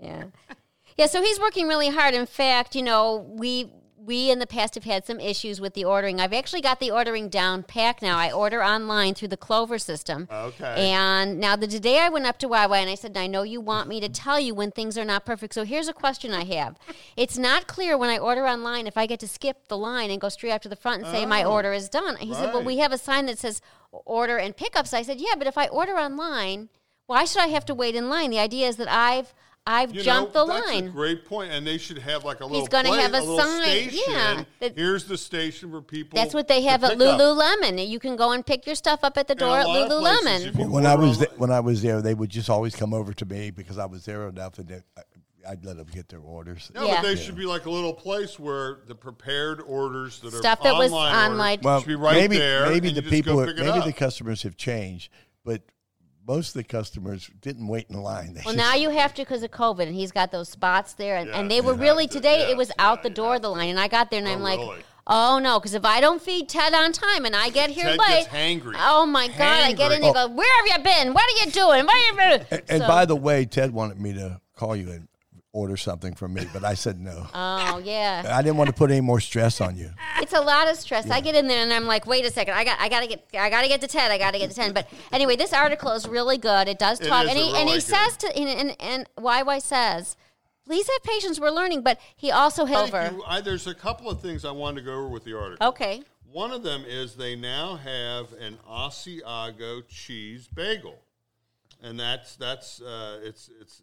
Yeah. 0.00 0.24
Yeah, 0.98 1.06
so 1.06 1.22
he's 1.22 1.40
working 1.40 1.66
really 1.66 1.88
hard. 1.88 2.14
In 2.14 2.26
fact, 2.26 2.74
you 2.76 2.82
know, 2.82 3.26
we 3.38 3.70
we 4.04 4.30
in 4.30 4.38
the 4.38 4.46
past 4.46 4.74
have 4.74 4.84
had 4.84 5.06
some 5.06 5.18
issues 5.18 5.60
with 5.60 5.74
the 5.74 5.84
ordering. 5.84 6.20
I've 6.20 6.32
actually 6.32 6.60
got 6.60 6.78
the 6.78 6.90
ordering 6.90 7.28
down 7.28 7.62
pack 7.62 8.02
now. 8.02 8.18
I 8.18 8.30
order 8.30 8.62
online 8.62 9.14
through 9.14 9.28
the 9.28 9.36
Clover 9.36 9.78
system. 9.78 10.28
Okay. 10.30 10.90
And 10.90 11.38
now 11.40 11.56
the 11.56 11.66
day 11.66 11.98
I 12.00 12.08
went 12.10 12.26
up 12.26 12.38
to 12.40 12.48
YY 12.48 12.76
and 12.76 12.90
I 12.90 12.96
said, 12.96 13.16
I 13.16 13.26
know 13.26 13.42
you 13.42 13.60
want 13.60 13.88
me 13.88 14.00
to 14.00 14.08
tell 14.08 14.38
you 14.38 14.54
when 14.54 14.70
things 14.70 14.98
are 14.98 15.04
not 15.04 15.24
perfect. 15.24 15.54
So 15.54 15.64
here's 15.64 15.88
a 15.88 15.92
question 15.94 16.32
I 16.32 16.44
have. 16.44 16.76
It's 17.16 17.38
not 17.38 17.66
clear 17.66 17.96
when 17.96 18.10
I 18.10 18.18
order 18.18 18.46
online 18.46 18.86
if 18.86 18.98
I 18.98 19.06
get 19.06 19.20
to 19.20 19.28
skip 19.28 19.68
the 19.68 19.78
line 19.78 20.10
and 20.10 20.20
go 20.20 20.28
straight 20.28 20.52
up 20.52 20.62
to 20.62 20.68
the 20.68 20.76
front 20.76 21.02
and 21.04 21.10
say 21.10 21.24
my 21.24 21.42
Oh, 21.44 21.52
order 21.52 21.72
is 21.72 21.88
done. 21.88 22.16
He 22.16 22.34
said, 22.34 22.52
Well, 22.52 22.64
we 22.64 22.78
have 22.78 22.92
a 22.92 22.98
sign 22.98 23.26
that 23.26 23.38
says 23.38 23.60
order 23.90 24.36
and 24.36 24.56
pickups. 24.56 24.92
I 24.92 25.02
said, 25.02 25.20
Yeah, 25.20 25.34
but 25.38 25.46
if 25.46 25.56
I 25.56 25.68
order 25.68 25.92
online, 25.92 26.68
why 27.06 27.24
should 27.24 27.42
I 27.42 27.48
have 27.48 27.64
to 27.66 27.74
wait 27.74 27.94
in 27.94 28.08
line? 28.10 28.30
The 28.30 28.38
idea 28.38 28.68
is 28.68 28.76
that 28.76 28.88
I've 28.90 29.32
I've 29.66 29.94
You 29.94 30.02
jumped 30.02 30.34
know, 30.34 30.44
the 30.46 30.52
that's 30.52 30.66
line. 30.68 30.86
a 30.88 30.90
great 30.90 31.24
point, 31.24 31.50
and 31.50 31.66
they 31.66 31.78
should 31.78 31.96
have 31.98 32.22
like 32.22 32.40
a 32.40 32.44
little. 32.44 32.60
He's 32.60 32.68
gonna 32.68 32.94
have 33.00 33.14
a 33.14 33.20
little 33.20 33.38
sign, 33.38 33.62
Station. 33.62 33.98
yeah, 34.08 34.44
that- 34.60 34.76
Here's 34.76 35.04
the 35.06 35.16
station 35.16 35.70
for 35.70 35.80
people. 35.80 36.16
That's 36.18 36.34
what 36.34 36.48
they 36.48 36.62
have 36.62 36.84
at 36.84 36.98
pick 36.98 37.00
up. 37.00 37.18
Lululemon. 37.18 37.88
You 37.88 37.98
can 37.98 38.14
go 38.16 38.32
and 38.32 38.44
pick 38.44 38.66
your 38.66 38.74
stuff 38.74 39.00
up 39.02 39.16
at 39.16 39.26
the 39.26 39.34
door 39.34 39.56
at 39.56 39.66
lot 39.66 39.90
of 39.90 40.00
places, 40.00 40.54
Lululemon. 40.54 40.70
When 40.70 40.84
I 40.84 40.94
was 40.94 41.12
online- 41.16 41.28
th- 41.28 41.38
when 41.38 41.50
I 41.50 41.60
was 41.60 41.80
there, 41.80 42.02
they 42.02 42.12
would 42.12 42.28
just 42.28 42.50
always 42.50 42.76
come 42.76 42.92
over 42.92 43.14
to 43.14 43.24
me 43.24 43.50
because 43.50 43.78
I 43.78 43.86
was 43.86 44.04
there 44.04 44.28
enough, 44.28 44.58
and 44.58 44.68
they, 44.68 44.82
I- 44.98 45.52
I'd 45.52 45.64
let 45.64 45.78
them 45.78 45.86
get 45.92 46.08
their 46.10 46.20
orders. 46.20 46.70
No, 46.74 46.86
Yeah. 46.86 46.96
but 46.96 47.02
they 47.08 47.16
should 47.16 47.36
be 47.36 47.46
like 47.46 47.64
a 47.64 47.70
little 47.70 47.92
place 47.94 48.38
where 48.38 48.80
the 48.86 48.94
prepared 48.94 49.62
orders 49.62 50.18
that 50.20 50.32
Stuff 50.34 50.60
are 50.60 50.64
that 50.64 50.74
was 50.76 50.92
online 50.92 51.14
on 51.32 51.40
orders 51.40 51.64
Well, 51.64 51.80
should 51.80 51.88
be 51.88 51.94
right 51.94 52.16
maybe 52.16 52.36
there. 52.38 52.66
maybe 52.68 52.88
the 52.90 52.96
you 52.96 53.10
just 53.10 53.24
go 53.24 53.44
people, 53.46 53.64
maybe 53.64 53.80
the 53.86 53.92
customers 53.94 54.42
have 54.42 54.56
changed, 54.58 55.10
but 55.44 55.62
most 56.26 56.48
of 56.48 56.54
the 56.54 56.64
customers 56.64 57.30
didn't 57.42 57.66
wait 57.68 57.86
in 57.90 58.00
line. 58.00 58.34
They 58.34 58.42
Well, 58.44 58.54
just- 58.54 58.56
now 58.56 58.74
you 58.74 58.90
have 58.90 59.12
to 59.14 59.22
because 59.22 59.42
of 59.42 59.50
COVID, 59.50 59.82
and 59.86 59.94
he's 59.94 60.12
got 60.12 60.30
those 60.32 60.48
spots 60.48 60.94
there, 60.94 61.16
and, 61.16 61.28
Yeah, 61.28 61.40
and 61.40 61.50
they 61.50 61.60
were 61.60 61.74
really 61.74 62.06
to, 62.06 62.12
today. 62.14 62.40
yeah, 62.40 62.50
it 62.52 62.56
was 62.56 62.68
yeah, 62.68 62.74
out 62.86 63.02
the 63.02 63.10
door 63.10 63.34
have 63.34 63.42
the 63.42 63.50
line, 63.50 63.68
and 63.70 63.78
I 63.80 63.88
got 63.88 64.10
there, 64.10 64.18
and 64.20 64.28
Oh, 64.28 64.32
I'm 64.32 64.40
like, 64.42 64.58
really? 64.58 64.82
oh 65.06 65.38
no, 65.38 65.58
because 65.60 65.74
if 65.74 65.84
I 65.84 66.00
don't 66.00 66.22
feed 66.22 66.48
Ted 66.48 66.72
on 66.72 66.92
time 66.92 67.26
and 67.26 67.36
I 67.36 67.50
get 67.50 67.68
here 67.70 67.84
Ted 67.84 67.98
late, 67.98 68.08
gets 68.24 68.28
hangry. 68.28 68.74
oh 68.78 69.04
my 69.06 69.28
god, 69.28 69.40
I 69.64 69.72
get 69.72 69.92
in 69.92 69.98
Hangry. 69.98 70.00
there, 70.14 70.24
and 70.24 70.30
go, 70.30 70.34
where 70.34 70.56
have 70.66 70.78
you 70.78 70.84
been? 70.84 71.12
What 71.14 71.24
are 71.24 71.44
you 71.44 71.50
doing? 71.52 71.84
What 71.86 71.94
are 71.94 71.98
you 71.98 72.36
doing? 72.36 72.46
and, 72.50 72.62
and 72.68 72.80
by 72.86 73.04
the 73.04 73.16
way, 73.16 73.44
Ted 73.44 73.72
wanted 73.74 74.00
me 74.00 74.12
to 74.14 74.40
call 74.56 74.74
you 74.76 74.90
and 74.90 75.08
order 75.54 75.76
something 75.76 76.14
from 76.14 76.34
me, 76.34 76.46
but 76.52 76.64
I 76.64 76.74
said 76.74 77.00
no. 77.00 77.26
oh 77.34 77.80
yeah, 77.82 78.24
I 78.28 78.42
didn't 78.42 78.58
want 78.58 78.68
to 78.68 78.74
put 78.74 78.90
any 78.90 79.00
more 79.00 79.20
stress 79.20 79.60
on 79.60 79.76
you. 79.76 79.90
it's 80.20 80.34
a 80.34 80.40
lot 80.40 80.68
of 80.68 80.76
stress. 80.76 81.08
I 81.08 81.20
get 81.20 81.34
in 81.34 81.46
there 81.46 81.62
and 81.62 81.72
I'm 81.72 81.86
like, 81.86 82.06
wait 82.06 82.26
a 82.26 82.30
second, 82.30 82.54
I 82.54 82.64
got, 82.64 82.78
I 82.80 82.88
got 82.90 83.00
to 83.00 83.06
get, 83.06 83.24
I 83.38 83.48
got 83.48 83.62
to 83.62 83.68
get 83.68 83.80
to 83.80 83.86
Ted, 83.86 84.10
I 84.10 84.18
got 84.18 84.32
to 84.32 84.38
get 84.38 84.50
to 84.50 84.56
ten. 84.56 84.74
But 84.74 84.88
anyway, 85.12 85.36
this 85.36 85.54
article 85.54 85.92
is 85.92 86.06
really 86.06 86.36
good. 86.36 86.68
It 86.68 86.78
does 86.78 86.98
talk, 86.98 87.24
is 87.24 87.30
and 87.30 87.38
he 87.38 87.48
and 87.48 87.68
he 87.68 87.76
really 87.76 87.80
says 87.80 88.16
to, 88.18 88.36
and, 88.36 88.48
and 88.48 88.76
and 88.80 89.08
YY 89.16 89.62
says. 89.62 90.16
Please 90.66 90.88
have 90.88 91.02
patience. 91.02 91.38
We're 91.38 91.50
learning, 91.50 91.82
but 91.82 92.00
he 92.16 92.30
also 92.30 92.64
has 92.64 92.88
over. 92.88 93.14
you. 93.14 93.22
I, 93.26 93.42
there's 93.42 93.66
a 93.66 93.74
couple 93.74 94.08
of 94.08 94.22
things 94.22 94.46
I 94.46 94.50
wanted 94.50 94.80
to 94.80 94.86
go 94.86 94.92
over 94.94 95.08
with 95.08 95.22
the 95.22 95.36
article. 95.36 95.66
Okay. 95.68 96.02
One 96.32 96.52
of 96.52 96.62
them 96.62 96.84
is 96.88 97.16
they 97.16 97.36
now 97.36 97.76
have 97.76 98.32
an 98.32 98.58
Asiago 98.66 99.86
cheese 99.86 100.48
bagel, 100.48 101.02
and 101.82 102.00
that's 102.00 102.36
that's 102.36 102.80
uh, 102.80 103.20
it's 103.22 103.50
it's 103.60 103.82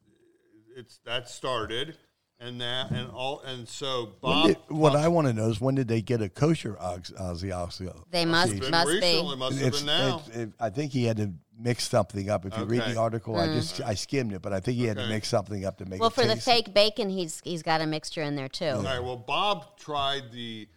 it's 0.76 1.00
that 1.06 1.30
started, 1.30 1.98
and 2.40 2.60
that 2.62 2.92
and 2.92 3.10
all 3.12 3.42
and 3.42 3.68
so 3.68 4.14
Bob. 4.22 4.48
did- 4.48 4.58
what 4.70 4.96
I 4.96 5.08
want 5.08 5.28
to 5.28 5.34
know 5.34 5.50
is 5.50 5.60
when 5.62 5.76
did 5.76 5.88
they 5.88 6.02
get 6.02 6.22
a 6.22 6.30
kosher 6.30 6.78
ox- 6.80 7.12
Ozzy 7.12 7.50
Oxio? 7.52 8.04
They 8.12 8.26
must 8.26 8.52
It's 8.52 8.60
been 8.62 8.72
must 8.72 8.88
recently, 8.88 9.36
be. 9.36 9.40
must 9.40 9.58
have 9.60 9.68
It's, 9.68 9.78
been 9.80 9.86
now. 9.88 10.20
it's- 10.28 10.38
it- 10.38 10.54
I 10.60 10.70
think 10.70 10.92
he 10.92 11.06
had 11.06 11.18
to 11.18 11.34
mix 11.60 11.88
something 11.88 12.30
up. 12.30 12.46
If 12.46 12.58
you 12.58 12.64
read 12.66 12.82
the 12.84 12.96
article, 12.98 13.36
I 13.36 13.48
just 13.48 13.82
I 13.82 13.94
skimmed 13.94 14.34
it, 14.34 14.42
but 14.42 14.54
I 14.54 14.60
think 14.60 14.78
he 14.78 14.86
had 14.86 14.98
to 14.98 15.08
mix 15.08 15.28
something 15.30 15.64
up 15.66 15.78
to 15.78 15.86
make 15.86 16.00
Well, 16.00 16.10
it 16.10 16.14
for 16.16 16.26
the 16.26 16.36
fake 16.36 16.74
bacon, 16.74 17.10
he's 17.10 17.40
he's 17.44 17.62
got 17.64 17.82
a 17.82 17.86
mixture 17.86 18.24
in 18.24 18.36
there 18.36 18.50
too. 18.50 18.66
All 18.66 18.84
right. 18.84 19.04
Well, 19.04 19.18
Bob 19.18 19.78
tried 19.78 20.32
the 20.32 20.68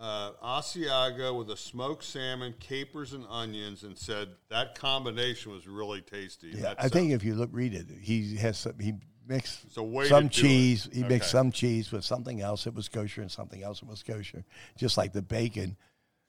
uh, 0.00 0.32
Asiago 0.42 1.38
with 1.38 1.48
a 1.50 1.56
smoked 1.56 2.02
salmon, 2.02 2.54
capers, 2.58 3.12
and 3.12 3.24
onions, 3.28 3.84
and 3.84 3.96
said 3.96 4.30
that 4.48 4.74
combination 4.74 5.52
was 5.52 5.68
really 5.68 6.00
tasty. 6.00 6.48
Yeah, 6.48 6.60
That's, 6.74 6.86
I 6.86 6.88
think 6.88 7.12
uh, 7.12 7.14
if 7.14 7.22
you 7.22 7.36
look, 7.36 7.50
read 7.52 7.72
it. 7.72 7.86
He 8.00 8.34
has 8.38 8.58
some, 8.58 8.76
he 8.80 8.94
mixed 9.26 9.76
way 9.76 10.06
some 10.06 10.28
cheese. 10.28 10.86
it. 10.86 10.94
He 10.94 11.02
mixed 11.04 11.30
some 11.30 11.52
cheese 11.52 11.92
with 11.92 12.04
something 12.04 12.40
else 12.40 12.64
that 12.64 12.74
was 12.74 12.88
kosher 12.88 13.22
and 13.22 13.30
something 13.30 13.62
else 13.62 13.80
that 13.80 13.88
was 13.88 14.02
kosher, 14.02 14.44
just 14.76 14.96
like 14.96 15.12
the 15.12 15.22
bacon. 15.22 15.76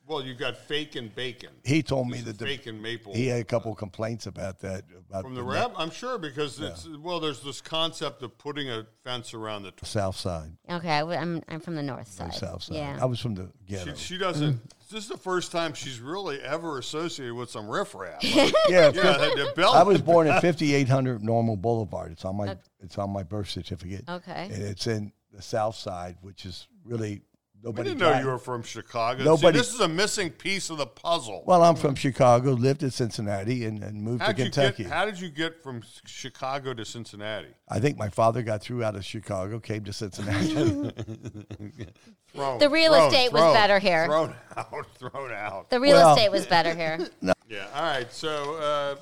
Well, 0.06 0.22
you 0.24 0.34
got 0.34 0.58
fake 0.58 0.96
and 0.96 1.14
bacon. 1.16 1.50
He 1.64 1.82
told 1.82 2.10
me 2.10 2.20
that 2.22 2.38
the, 2.38 2.46
fake 2.46 2.68
and 2.68 2.82
maple. 2.82 3.14
he 3.14 3.28
had 3.28 3.40
a 3.40 3.44
couple 3.46 3.74
complaints 3.74 4.28
about 4.28 4.60
that. 4.60 4.84
About 5.10 5.24
From 5.24 5.36
the 5.36 5.42
the 5.42 5.48
rep, 5.48 5.74
I'm 5.78 5.92
sure 5.92 6.18
because 6.18 6.60
it's 6.60 6.88
well. 7.00 7.20
There's 7.20 7.42
this 7.42 7.62
concept 7.62 8.22
of 8.22 8.38
putting 8.38 8.70
a 8.70 8.86
fence 9.04 9.34
around 9.34 9.64
the. 9.64 9.72
T- 9.72 9.86
south 9.86 10.18
side, 10.18 10.52
Okay, 10.70 10.90
I, 10.90 11.16
am 11.16 11.42
I'm 11.48 11.60
from 11.60 11.76
the 11.76 11.84
north 11.84 12.08
the 12.18 12.24
side. 12.26 12.34
south 12.34 12.64
side. 12.64 12.76
Yeah. 12.76 13.00
I 13.02 13.06
was 13.06 13.20
from 13.20 13.36
the 13.36 13.50
ghetto. 13.66 13.94
she, 13.96 14.16
she 14.16 14.18
doesn't. 14.18 14.60
This 14.92 15.04
is 15.04 15.10
the 15.10 15.18
first 15.18 15.52
time 15.52 15.74
she's 15.74 16.00
really 16.00 16.40
ever 16.42 16.78
associated 16.78 17.34
with 17.34 17.50
some 17.50 17.68
riffraff. 17.68 18.24
yeah, 18.24 18.52
yeah, 18.70 18.92
the, 18.92 19.46
the 19.48 19.54
belt. 19.56 19.76
I 19.76 19.84
was 19.84 20.02
born 20.02 20.28
at 20.28 20.42
5800 20.42 21.24
Normal 21.24 21.56
Boulevard. 21.56 22.12
It's 22.12 22.26
on 22.26 22.36
my 22.36 22.58
it's 22.82 22.98
on 22.98 23.10
my 23.10 23.24
birth 23.24 23.50
certificate. 23.50 24.04
Okay. 24.08 24.50
and 24.52 24.62
it's 24.62 24.86
in 24.88 25.12
the 25.32 25.42
south 25.42 25.76
side, 25.76 26.18
which 26.22 26.46
is 26.46 26.68
really 26.84 27.22
We 27.64 27.70
nobody. 27.70 27.90
didn't 27.92 28.02
know 28.02 28.20
you 28.20 28.26
were 28.28 28.38
from 28.38 28.62
Chicago. 28.62 29.24
Nobody- 29.24 29.58
See, 29.58 29.62
this 29.62 29.74
is 29.74 29.80
a 29.80 29.88
missing 29.88 30.30
piece 30.32 30.70
of 30.70 30.78
the 30.78 30.86
puzzle. 30.86 31.44
Well, 31.48 31.64
I'm 31.64 31.78
from 31.78 31.96
Chicago, 31.96 32.52
lived 32.52 32.84
in 32.84 32.92
Cincinnati, 32.92 33.64
and, 33.66 33.82
and 33.82 34.02
moved 34.02 34.22
how 34.22 34.28
to 34.28 34.34
Kentucky. 34.34 34.84
get? 34.84 34.92
How 34.92 35.06
did 35.06 35.18
you 35.18 35.30
get 35.30 35.64
from 35.64 35.82
Chicago 36.06 36.74
to 36.74 36.84
Cincinnati? 36.84 37.48
I 37.70 37.80
think 37.80 37.98
my 37.98 38.10
father 38.10 38.44
got 38.44 38.62
through 38.62 38.84
out 38.84 38.98
of 38.98 39.06
Chicago, 39.06 39.62
came 39.62 39.86
to 39.86 39.94
Cincinnati. 39.94 40.54
Thrown, 42.34 42.58
The 42.60 42.70
real 42.70 42.92
thrown, 42.94 43.08
estate 43.08 43.32
was 43.32 43.54
better 43.54 43.80
here. 43.80 44.06
Thrown 44.08 44.36
out. 44.58 44.86
Thrown 44.98 45.32
out. 45.32 45.70
The 45.70 45.80
real 45.80 45.96
Well- 45.96 46.16
estate 46.16 46.32
was 46.32 46.46
better 46.46 46.74
here. 46.76 47.08
Yeah. 47.50 47.68
All 47.76 47.84
right. 47.84 48.12
So, 48.12 48.56
uh, 48.56 48.96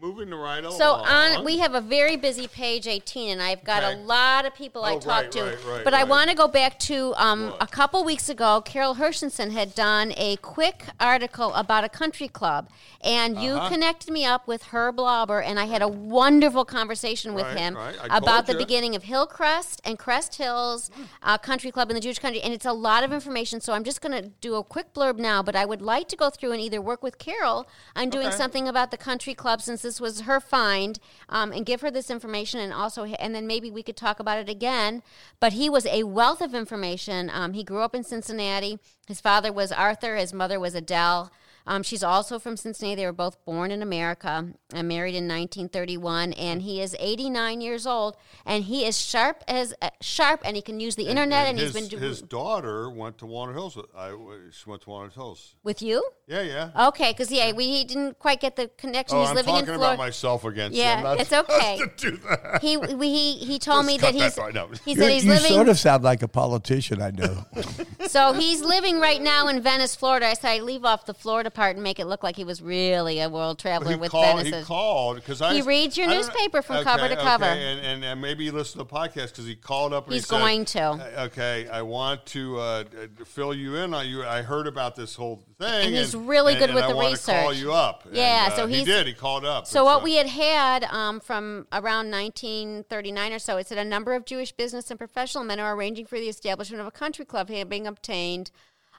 moving 0.00 0.30
right 0.30 0.64
along. 0.64 0.78
So 0.78 0.92
on, 0.94 1.44
we 1.44 1.58
have 1.58 1.74
a 1.74 1.80
very 1.80 2.16
busy 2.16 2.48
page 2.48 2.86
18, 2.86 3.30
and 3.32 3.42
I've 3.42 3.62
got 3.64 3.82
Okay. 3.82 3.92
a 4.00 4.04
lot 4.04 4.46
of 4.46 4.54
people 4.54 4.84
I 4.84 4.92
Oh, 4.94 4.98
talked 5.00 5.06
right, 5.06 5.32
to. 5.32 5.42
right, 5.42 5.64
right, 5.66 5.84
but 5.84 5.94
I 5.94 6.04
want 6.04 6.30
to 6.30 6.36
go 6.36 6.48
back 6.48 6.78
to 6.80 7.14
um, 7.16 7.54
a 7.60 7.66
couple 7.66 8.02
weeks 8.04 8.28
ago. 8.28 8.60
Carol 8.64 8.94
Hershenson 8.96 9.50
had 9.52 9.74
done 9.74 10.12
a 10.16 10.36
quick 10.36 10.84
article 10.98 11.52
about 11.54 11.84
a 11.84 11.88
country 11.88 12.28
club, 12.28 12.68
and 13.02 13.36
you 13.40 13.54
Uh-huh. 13.56 13.68
connected 13.68 14.10
me 14.12 14.24
up 14.24 14.46
with 14.46 14.64
Herb 14.64 14.98
Lauber, 14.98 15.40
and 15.42 15.58
I 15.58 15.64
had 15.66 15.82
a 15.82 15.88
wonderful 15.88 16.64
conversation 16.64 17.34
with 17.34 17.46
him. 17.48 17.76
About 18.10 18.46
the 18.46 18.54
beginning 18.54 18.94
of 18.94 19.02
Hillcrest 19.04 19.80
and 19.84 19.98
Crest 19.98 20.36
Hills 20.36 20.90
uh, 21.22 21.38
Country 21.38 21.70
Club 21.70 21.90
in 21.90 21.94
the 21.94 22.00
Jewish 22.00 22.18
country, 22.18 22.40
and 22.40 22.52
it's 22.52 22.66
a 22.66 22.72
lot 22.72 23.04
of 23.04 23.12
information. 23.12 23.60
So 23.60 23.72
I'm 23.72 23.84
just 23.84 24.00
going 24.00 24.20
to 24.22 24.28
do 24.40 24.54
a 24.56 24.64
quick 24.64 24.92
blurb 24.94 25.18
now, 25.18 25.42
but 25.42 25.54
I 25.56 25.64
would 25.64 25.82
like 25.82 26.08
to 26.08 26.16
go 26.16 26.30
through 26.30 26.52
and 26.52 26.60
either 26.60 26.80
work 26.80 27.02
with 27.02 27.18
Carol 27.18 27.68
on 27.96 28.10
doing 28.10 28.28
Okay. 28.28 28.36
something 28.36 28.68
about 28.68 28.90
the 28.90 28.96
country 28.96 29.34
club 29.34 29.60
since 29.62 29.82
this 29.90 30.00
was 30.00 30.20
her 30.20 30.38
find, 30.38 31.00
um, 31.28 31.50
and 31.50 31.66
give 31.66 31.80
her 31.80 31.90
this 31.90 32.10
information, 32.10 32.60
and 32.60 32.72
also, 32.72 33.04
and 33.04 33.34
then 33.34 33.44
maybe 33.44 33.72
we 33.72 33.82
could 33.82 33.96
talk 33.96 34.20
about 34.20 34.38
it 34.38 34.48
again. 34.48 35.02
But 35.40 35.54
he 35.54 35.68
was 35.68 35.84
a 35.86 36.04
wealth 36.04 36.40
of 36.40 36.54
information. 36.54 37.28
Um, 37.28 37.54
he 37.54 37.64
grew 37.64 37.80
up 37.80 37.92
in 37.92 38.04
Cincinnati. 38.04 38.78
His 39.08 39.20
father 39.20 39.52
was 39.52 39.72
Arthur. 39.72 40.14
His 40.14 40.32
mother 40.32 40.60
was 40.60 40.76
Adele. 40.76 41.32
Um, 41.66 41.82
she's 41.82 42.02
also 42.02 42.38
from 42.38 42.56
Cincinnati. 42.56 42.94
They 42.96 43.06
were 43.06 43.12
both 43.12 43.44
born 43.44 43.70
in 43.70 43.82
America 43.82 44.48
and 44.74 44.88
married 44.88 45.14
in 45.14 45.28
1931. 45.28 46.32
And 46.34 46.62
he 46.62 46.80
is 46.80 46.96
89 46.98 47.60
years 47.60 47.86
old, 47.86 48.16
and 48.46 48.64
he 48.64 48.84
is 48.86 48.98
sharp 49.00 49.44
as 49.46 49.74
uh, 49.82 49.90
sharp, 50.00 50.40
and 50.44 50.56
he 50.56 50.62
can 50.62 50.80
use 50.80 50.96
the 50.96 51.04
internet. 51.06 51.46
And, 51.48 51.58
his, 51.58 51.72
he's 51.74 51.80
been 51.82 51.88
doing 51.90 52.02
his 52.02 52.22
daughter 52.22 52.90
went 52.90 53.18
to 53.18 53.26
Walnut 53.26 53.54
Hills. 53.54 53.76
with- 53.76 53.86
I, 53.96 54.12
she 54.52 54.68
went 54.68 54.82
to 54.82 54.90
Walnut 54.90 55.14
Hills. 55.14 55.54
with 55.62 55.82
you. 55.82 56.02
Yeah, 56.26 56.42
yeah. 56.42 56.86
Okay, 56.88 57.12
because 57.12 57.30
yeah, 57.32 57.52
we 57.52 57.66
he 57.66 57.84
didn't 57.84 58.18
quite 58.18 58.40
get 58.40 58.56
the 58.56 58.68
connection. 58.78 59.18
oh, 59.18 59.20
he's 59.22 59.30
I'm 59.30 59.36
living 59.36 59.54
talking 59.54 59.68
in 59.70 59.74
about 59.74 59.98
myself 59.98 60.44
again. 60.44 60.70
Yeah, 60.72 60.96
I'm 60.98 61.02
not 61.02 61.20
it's 61.20 61.28
supposed 61.30 61.50
okay. 61.50 61.78
To 61.78 62.10
do 62.10 62.16
that. 62.18 62.60
he 62.62 62.76
we, 62.76 63.08
he 63.08 63.34
he 63.38 63.58
told 63.58 63.84
Just 63.84 63.86
me 63.88 63.98
that 63.98 64.12
that 64.14 64.22
he's 64.24 64.34
part 64.34 64.56
out. 64.56 64.78
he 64.84 64.92
You're- 64.92 65.02
said 65.06 65.12
he's 65.12 65.24
you 65.24 65.30
living 65.32 65.52
sort 65.52 65.68
of 65.68 65.78
sound 65.78 66.04
like 66.04 66.22
a 66.22 66.28
politician 66.28 67.02
I 67.02 67.10
know. 67.10 67.44
so 68.06 68.32
he's 68.32 68.60
living 68.62 69.00
right 69.00 69.20
now 69.20 69.48
in 69.48 69.60
Venice, 69.60 69.96
Florida. 69.96 70.26
I 70.26 70.34
said 70.34 70.50
I 70.50 70.58
leave 70.60 70.84
off 70.84 71.04
the 71.06 71.14
Florida 71.14 71.49
apart 71.50 71.76
and 71.76 71.82
make 71.84 71.98
it 71.98 72.06
look 72.06 72.22
like 72.22 72.36
he 72.36 72.44
was 72.44 72.62
really 72.62 73.20
a 73.20 73.28
world 73.28 73.58
traveler 73.58 73.90
he 73.90 73.96
with 73.96 74.10
called, 74.10 74.38
Venice. 74.42 74.60
He 74.60 74.64
called 74.64 75.16
because 75.16 75.42
I 75.42 75.54
He 75.54 75.62
reads 75.62 75.96
your 75.98 76.06
newspaper 76.06 76.62
from 76.62 76.76
okay, 76.76 76.84
cover 76.84 77.08
to 77.08 77.14
okay, 77.14 77.22
cover. 77.22 77.44
and, 77.44 77.80
and, 77.80 78.04
and 78.04 78.20
maybe 78.20 78.44
he 78.44 78.50
listened 78.50 78.80
to 78.80 78.88
the 78.88 78.98
podcast 78.98 79.28
because 79.30 79.46
he 79.46 79.54
called 79.56 79.92
up. 79.92 80.06
And 80.06 80.14
He's 80.14 80.24
he 80.24 80.28
said, 80.28 80.38
going 80.38 80.64
to. 80.66 80.80
"Uh, 80.80 81.26
Okay, 81.30 81.68
I 81.68 81.82
want 81.82 82.24
to 82.26 82.58
uh, 82.58 82.84
fill 83.24 83.52
you 83.54 83.76
in 83.76 83.92
on 83.94 84.08
you. 84.08 84.24
I 84.24 84.42
heard 84.42 84.66
about 84.66 84.96
this 84.96 85.14
whole 85.14 85.44
thing, 85.58 85.86
And 85.86 85.94
he's 85.94 86.14
really 86.14 86.54
good 86.54 86.72
with 86.72 86.84
I 86.84 86.88
the 86.88 86.96
want 86.96 87.16
To 87.16 87.32
call 87.32 87.52
you 87.52 87.72
up. 87.72 88.06
Yeah, 88.12 88.44
And, 88.44 88.52
uh, 88.52 88.56
so 88.56 88.66
he 88.66 88.84
did. 88.84 89.06
He 89.06 89.12
called 89.12 89.44
up. 89.44 89.66
So 89.66 89.84
what 89.84 90.02
we 90.02 90.14
had 90.14 90.26
had 90.28 90.84
um, 90.84 91.20
from 91.20 91.66
around 91.72 92.10
1939 92.10 93.32
or 93.32 93.38
so, 93.38 93.56
it 93.56 93.66
said 93.66 93.78
a 93.78 93.84
number 93.84 94.14
of 94.14 94.24
Jewish 94.24 94.52
business 94.52 94.90
and 94.90 94.98
professional 94.98 95.44
men 95.44 95.60
are 95.60 95.74
arranging 95.74 96.06
for 96.06 96.18
the 96.18 96.28
establishment 96.28 96.80
of 96.80 96.86
a 96.86 96.90
country 96.90 97.24
club 97.24 97.48
having 97.48 97.86
obtained 97.86 98.50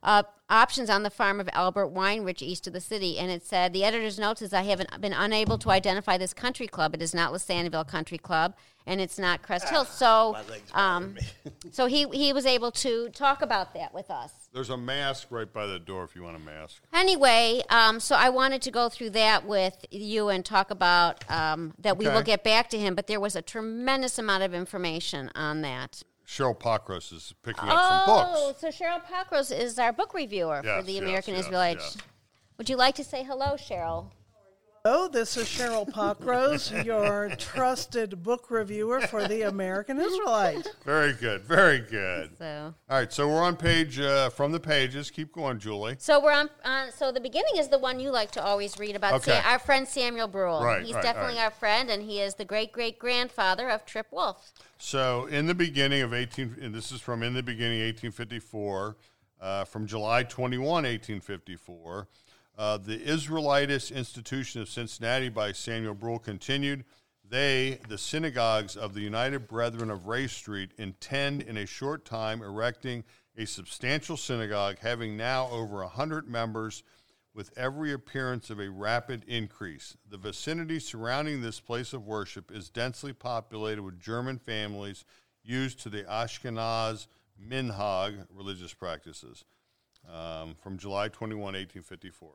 uh, 0.03 0.23
options 0.49 0.89
on 0.89 1.03
the 1.03 1.09
farm 1.09 1.39
of 1.39 1.49
Albert 1.53 1.87
Weinrich 1.87 2.41
east 2.41 2.67
of 2.67 2.73
the 2.73 2.81
city. 2.81 3.17
And 3.17 3.31
it 3.31 3.43
said, 3.43 3.73
the 3.73 3.83
editor's 3.83 4.19
notes 4.19 4.41
is 4.41 4.53
I 4.53 4.63
haven't 4.63 4.99
been 4.99 5.13
unable 5.13 5.57
to 5.59 5.69
identify 5.69 6.17
this 6.17 6.33
country 6.33 6.67
club. 6.67 6.93
It 6.93 7.01
is 7.01 7.13
not 7.13 7.31
Losantiville 7.31 7.87
Country 7.87 8.17
Club, 8.17 8.55
and 8.85 8.99
it's 8.99 9.17
not 9.17 9.41
Crest 9.41 9.69
Hill. 9.69 9.85
So, 9.85 10.35
um, 10.73 11.17
so 11.71 11.85
he, 11.85 12.05
he 12.11 12.33
was 12.33 12.45
able 12.45 12.71
to 12.71 13.09
talk 13.09 13.41
about 13.41 13.73
that 13.75 13.93
with 13.93 14.11
us. 14.11 14.31
There's 14.53 14.69
a 14.69 14.77
mask 14.77 15.27
right 15.29 15.51
by 15.51 15.65
the 15.67 15.79
door 15.79 16.03
if 16.03 16.15
you 16.15 16.23
want 16.23 16.35
a 16.35 16.39
mask. 16.39 16.81
Anyway, 16.93 17.61
um, 17.69 18.01
so 18.01 18.15
I 18.15 18.29
wanted 18.29 18.61
to 18.63 18.71
go 18.71 18.89
through 18.89 19.11
that 19.11 19.45
with 19.45 19.85
you 19.91 20.27
and 20.27 20.43
talk 20.43 20.71
about 20.71 21.23
um, 21.31 21.73
that 21.79 21.97
we 21.97 22.07
will 22.07 22.23
get 22.23 22.43
back 22.43 22.69
to 22.71 22.77
him, 22.77 22.95
but 22.95 23.07
there 23.07 23.19
was 23.19 23.35
a 23.35 23.41
tremendous 23.41 24.19
amount 24.19 24.43
of 24.43 24.53
information 24.53 25.29
on 25.35 25.61
that. 25.61 26.03
Sheryl 26.31 26.57
Pockrose 26.57 27.11
is 27.11 27.33
picking 27.43 27.67
up 27.67 27.77
Oh, 27.77 27.89
some 27.89 28.05
books. 28.05 28.39
Oh, 28.41 28.55
so 28.57 28.67
Sheryl 28.69 29.03
Pockrose 29.03 29.51
is 29.51 29.77
our 29.77 29.91
book 29.91 30.13
reviewer 30.13 30.61
for 30.61 30.65
Yes, 30.67 30.85
the 30.85 30.93
yes, 30.93 31.01
American 31.01 31.33
yes, 31.35 31.43
Israelites. 31.45 31.95
yes. 31.97 32.05
Would 32.57 32.69
you 32.69 32.77
like 32.77 32.95
to 32.95 33.03
say 33.03 33.23
hello, 33.23 33.55
Sheryl? 33.57 34.05
Hello, 34.83 35.07
this 35.07 35.37
is 35.37 35.45
Sheryl 35.47 35.87
Pockrose, 35.87 36.71
your 36.83 37.29
trusted 37.37 38.23
book 38.23 38.49
reviewer 38.49 38.99
for 39.01 39.27
the 39.27 39.43
American 39.43 39.99
Israelite. 39.99 40.67
Very 40.83 41.13
good. 41.13 41.43
Very 41.43 41.81
good. 41.81 42.31
So, 42.39 42.73
All 42.89 42.97
right, 42.97 43.13
so 43.13 43.27
we're 43.27 43.43
on 43.43 43.57
page 43.57 43.99
uh, 43.99 44.31
from 44.31 44.51
the 44.51 44.59
pages. 44.59 45.11
Keep 45.11 45.33
going, 45.33 45.59
Julie. 45.59 45.97
so 45.99 46.19
we're 46.19 46.31
on. 46.31 46.49
Uh, 46.65 46.89
so 46.89 47.11
the 47.11 47.19
beginning 47.19 47.57
is 47.57 47.67
the 47.67 47.77
one 47.77 47.99
you 47.99 48.09
like 48.09 48.31
to 48.31 48.43
always 48.43 48.79
read 48.79 48.95
about. 48.95 49.13
Okay. 49.13 49.39
Sa- 49.39 49.49
our 49.51 49.59
friend 49.59 49.87
Samuel 49.87 50.27
Brule. 50.27 50.63
Right, 50.63 50.83
He's 50.83 50.95
right, 50.95 51.03
definitely 51.03 51.35
right. 51.35 51.43
our 51.43 51.51
friend, 51.51 51.91
and 51.91 52.01
he 52.01 52.19
is 52.19 52.33
the 52.33 52.45
great 52.45 52.71
great 52.71 52.97
grandfather 52.97 53.69
of 53.69 53.85
Trip 53.85 54.07
Wolf. 54.09 54.51
So, 54.79 55.27
in 55.27 55.45
the 55.45 55.53
beginning 55.53 56.01
of 56.01 56.11
18, 56.11 56.55
and 56.59 56.73
this 56.73 56.91
is 56.91 57.01
from 57.01 57.21
in 57.21 57.35
the 57.35 57.43
beginning 57.43 57.81
1854, 57.81 58.97
uh, 59.41 59.63
from 59.65 59.85
July 59.85 60.23
21, 60.23 60.65
1854, 60.65 62.07
uh, 62.57 62.77
the 62.77 62.99
Israelitist 62.99 63.93
Institution 63.93 64.61
of 64.61 64.69
Cincinnati 64.69 65.29
by 65.29 65.51
Samuel 65.51 65.93
Brule 65.93 66.19
continued. 66.19 66.83
They, 67.27 67.79
the 67.87 67.97
synagogues 67.97 68.75
of 68.75 68.93
the 68.93 69.01
United 69.01 69.47
Brethren 69.47 69.89
of 69.89 70.07
Ray 70.07 70.27
Street, 70.27 70.71
intend 70.77 71.41
in 71.41 71.57
a 71.57 71.65
short 71.65 72.03
time 72.03 72.41
erecting 72.41 73.03
a 73.37 73.45
substantial 73.45 74.17
synagogue 74.17 74.77
having 74.79 75.15
now 75.15 75.47
over 75.49 75.81
a 75.81 75.87
hundred 75.87 76.27
members 76.27 76.83
with 77.33 77.57
every 77.57 77.93
appearance 77.93 78.49
of 78.49 78.59
a 78.59 78.69
rapid 78.69 79.23
increase. 79.27 79.95
The 80.09 80.17
vicinity 80.17 80.79
surrounding 80.79 81.41
this 81.41 81.59
place 81.59 81.93
of 81.93 82.05
worship 82.05 82.51
is 82.51 82.69
densely 82.69 83.13
populated 83.13 83.81
with 83.81 84.01
German 84.01 84.37
families 84.37 85.05
used 85.43 85.79
to 85.79 85.89
the 85.89 86.03
Ashkenaz 86.03 87.07
minhag 87.41 88.27
religious 88.29 88.73
practices. 88.73 89.45
Um, 90.11 90.55
from 90.61 90.77
July 90.77 91.07
21, 91.07 91.41
1854. 91.53 92.29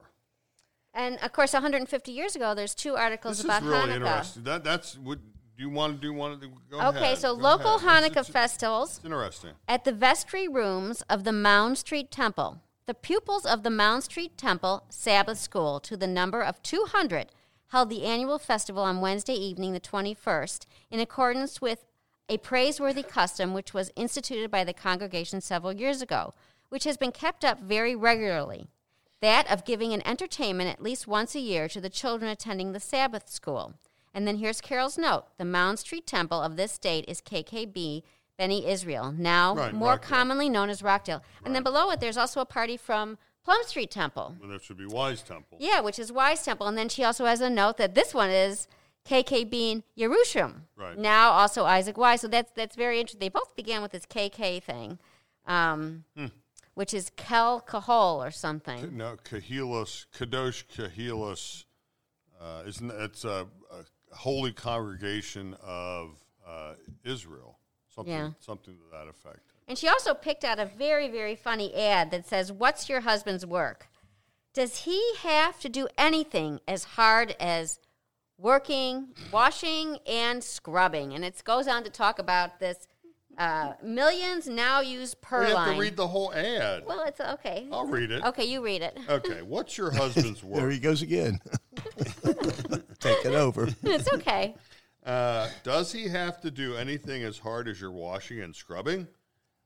And 0.94 1.18
of 1.18 1.32
course, 1.32 1.52
150 1.52 2.10
years 2.12 2.34
ago, 2.36 2.54
there's 2.54 2.74
two 2.74 2.96
articles 2.96 3.38
This 3.38 3.44
about 3.44 3.62
is 3.62 3.68
really 3.68 3.88
Hanukkah. 3.88 3.94
interesting. 3.96 4.42
That, 4.44 4.64
that's 4.64 4.96
what 4.96 5.18
do 5.56 5.62
you 5.62 5.68
want 5.68 6.00
to 6.00 6.00
do? 6.00 6.12
One 6.14 6.32
of 6.32 6.40
the 6.40 6.48
go 6.70 6.80
Okay, 6.80 6.98
ahead, 6.98 7.18
so 7.18 7.34
go 7.36 7.42
local 7.42 7.74
ahead. 7.76 8.04
Hanukkah 8.04 8.06
It's- 8.12 8.28
it's- 8.28 8.32
festivals 8.32 8.96
It's 8.96 9.04
interesting. 9.04 9.52
at 9.68 9.84
the 9.84 9.92
vestry 9.92 10.48
rooms 10.48 11.02
of 11.10 11.24
the 11.24 11.32
Mound 11.32 11.76
Street 11.76 12.10
Temple. 12.10 12.62
The 12.86 12.94
pupils 12.94 13.44
of 13.44 13.62
the 13.62 13.70
Mound 13.70 14.04
Street 14.04 14.38
Temple 14.38 14.84
Sabbath 14.88 15.38
School, 15.38 15.80
to 15.80 15.96
the 15.96 16.06
number 16.06 16.40
of 16.40 16.62
200, 16.62 17.32
held 17.70 17.90
the 17.90 18.04
annual 18.06 18.38
festival 18.38 18.84
on 18.84 19.00
Wednesday 19.00 19.34
evening, 19.34 19.72
the 19.72 19.80
21st, 19.80 20.66
in 20.90 21.00
accordance 21.00 21.60
with 21.60 21.84
a 22.28 22.38
praiseworthy 22.38 23.02
custom 23.02 23.52
which 23.52 23.74
was 23.74 23.90
instituted 23.96 24.50
by 24.50 24.62
the 24.64 24.72
congregation 24.72 25.40
several 25.40 25.72
years 25.72 26.00
ago, 26.00 26.32
which 26.68 26.84
has 26.84 26.96
been 26.96 27.12
kept 27.12 27.44
up 27.44 27.60
very 27.60 27.94
regularly 27.94 28.68
that 29.22 29.50
of 29.50 29.64
giving 29.64 29.92
an 29.94 30.06
entertainment 30.06 30.68
at 30.70 30.82
least 30.82 31.06
once 31.06 31.34
a 31.34 31.40
year 31.40 31.68
to 31.68 31.80
the 31.80 31.88
children 31.88 32.30
attending 32.30 32.72
the 32.72 32.80
Sabbath 32.80 33.30
school. 33.30 33.72
And 34.12 34.26
then 34.28 34.36
here's 34.36 34.60
Carol's 34.60 34.98
note 34.98 35.24
the 35.38 35.44
Mound 35.44 35.78
Street 35.78 36.06
Temple 36.06 36.40
of 36.40 36.56
this 36.56 36.78
date 36.78 37.04
is 37.08 37.20
KKB 37.22 38.02
B'nai 38.38 38.66
Israel, 38.66 39.12
now 39.16 39.54
Right, 39.54 39.72
more 39.72 39.92
Rockdale. 39.92 40.08
commonly 40.08 40.48
known 40.50 40.68
as 40.68 40.82
Rockdale. 40.82 41.22
And 41.44 41.54
then 41.54 41.62
below 41.62 41.90
it, 41.90 42.00
there's 42.00 42.18
also 42.18 42.40
a 42.40 42.44
party 42.44 42.76
from 42.76 43.16
Plum 43.42 43.62
Street 43.64 43.90
Temple. 43.90 44.34
And 44.42 44.50
that 44.52 44.62
should 44.62 44.76
be 44.76 44.84
Wise 44.86 45.22
Temple. 45.22 45.56
Yeah, 45.60 45.80
which 45.80 45.98
is 45.98 46.12
Wise 46.12 46.42
Temple. 46.44 46.66
And 46.66 46.76
then 46.76 46.90
she 46.90 47.02
also 47.02 47.24
has 47.24 47.40
a 47.40 47.48
note 47.48 47.78
that 47.78 47.94
this 47.94 48.12
one 48.12 48.28
is 48.28 48.68
KKB 49.08 49.52
in 49.72 49.84
Yerushalayim. 49.96 50.62
Right. 50.76 50.98
Now 50.98 51.30
also 51.30 51.64
Isaac 51.64 51.96
Wise. 51.96 52.20
So 52.20 52.28
that's 52.28 52.52
that's 52.54 52.76
very 52.76 53.00
interesting. 53.00 53.20
They 53.20 53.28
both 53.30 53.56
began 53.56 53.80
with 53.80 53.92
this 53.92 54.04
KK 54.04 54.62
thing, 54.62 54.98
um, 55.46 56.04
Hmm. 56.16 56.26
Which 56.76 56.92
is 56.92 57.10
Kel 57.16 57.64
Kahol 57.66 58.18
or 58.18 58.30
something. 58.30 58.94
No, 58.94 59.16
Kahilos, 59.24 60.04
Kadosh 60.14 60.62
Kahilos, 60.66 61.64
uh, 62.38 62.64
isn't 62.66 62.90
it's 62.90 63.24
a, 63.24 63.46
a 63.72 64.14
holy 64.14 64.52
congregation 64.52 65.56
of 65.64 66.22
uh, 66.46 66.74
Israel, 67.02 67.58
something, 67.88 68.12
Yeah. 68.12 68.30
something 68.40 68.74
to 68.76 68.82
that 68.92 69.08
effect. 69.08 69.40
And 69.66 69.78
she 69.78 69.88
also 69.88 70.12
picked 70.12 70.44
out 70.44 70.58
a 70.58 70.66
very, 70.66 71.08
very 71.08 71.34
funny 71.34 71.74
ad 71.74 72.10
that 72.10 72.26
says, 72.28 72.52
What's 72.52 72.90
your 72.90 73.00
husband's 73.00 73.46
work? 73.46 73.88
Does 74.52 74.80
he 74.80 75.02
have 75.20 75.58
to 75.60 75.70
do 75.70 75.88
anything 75.96 76.60
as 76.68 76.84
hard 76.84 77.34
as 77.40 77.80
working, 78.36 79.14
washing, 79.32 79.96
and 80.06 80.44
scrubbing? 80.44 81.14
And 81.14 81.24
it 81.24 81.42
goes 81.42 81.66
on 81.66 81.84
to 81.84 81.90
talk 81.90 82.18
about 82.18 82.60
this 82.60 82.86
uh, 83.39 83.72
millions 83.82 84.47
now 84.49 84.80
use 84.80 85.14
Well, 85.30 85.43
you 85.43 85.49
have 85.49 85.57
Pearline. 85.57 85.74
to 85.74 85.80
read 85.80 85.97
the 85.97 86.07
whole 86.07 86.32
ad. 86.34 86.84
well, 86.87 87.05
it's 87.07 87.20
okay. 87.20 87.66
I'll 87.70 87.87
read 87.87 88.11
it. 88.11 88.24
Okay, 88.24 88.45
you 88.45 88.64
read 88.64 88.82
it. 88.82 88.99
Okay, 89.09 89.43
what's 89.43 89.76
your 89.76 89.91
husband's 89.91 90.43
work? 90.43 90.61
There 90.61 90.70
he 90.70 90.78
goes 90.78 91.03
again. 91.03 91.39
Take 93.01 93.24
it 93.24 93.34
over. 93.34 93.68
it's 93.82 94.12
okay. 94.14 94.55
Uh, 95.05 95.49
does 95.62 95.93
he 95.93 96.09
have 96.09 96.41
to 96.41 96.51
do 96.51 96.74
anything 96.76 97.22
as 97.22 97.39
hard 97.39 97.68
as 97.68 97.80
your 97.80 97.93
washing 97.93 98.41
and 98.41 98.55
scrubbing? 98.55 99.07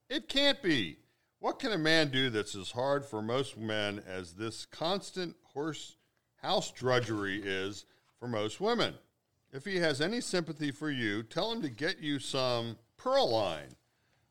It 0.09 0.29
can't 0.29 0.61
be. 0.63 0.99
What 1.39 1.59
can 1.59 1.73
a 1.73 1.79
man 1.79 2.09
do 2.11 2.29
that's 2.29 2.55
as 2.55 2.73
hard 2.73 3.05
for 3.05 3.23
most 3.23 3.57
men 3.57 4.03
as 4.07 4.33
this 4.35 4.67
constant 4.67 5.37
horse 5.55 5.97
house 6.43 6.71
drudgery 6.73 7.41
is 7.43 7.87
for 8.19 8.29
most 8.29 8.61
women? 8.61 8.95
If 9.53 9.65
he 9.65 9.77
has 9.79 10.01
any 10.01 10.21
sympathy 10.21 10.71
for 10.71 10.91
you, 10.91 11.23
tell 11.23 11.51
him 11.51 11.63
to 11.63 11.71
get 11.71 11.99
you 12.01 12.19
some 12.19 12.77
Pearline. 13.03 13.77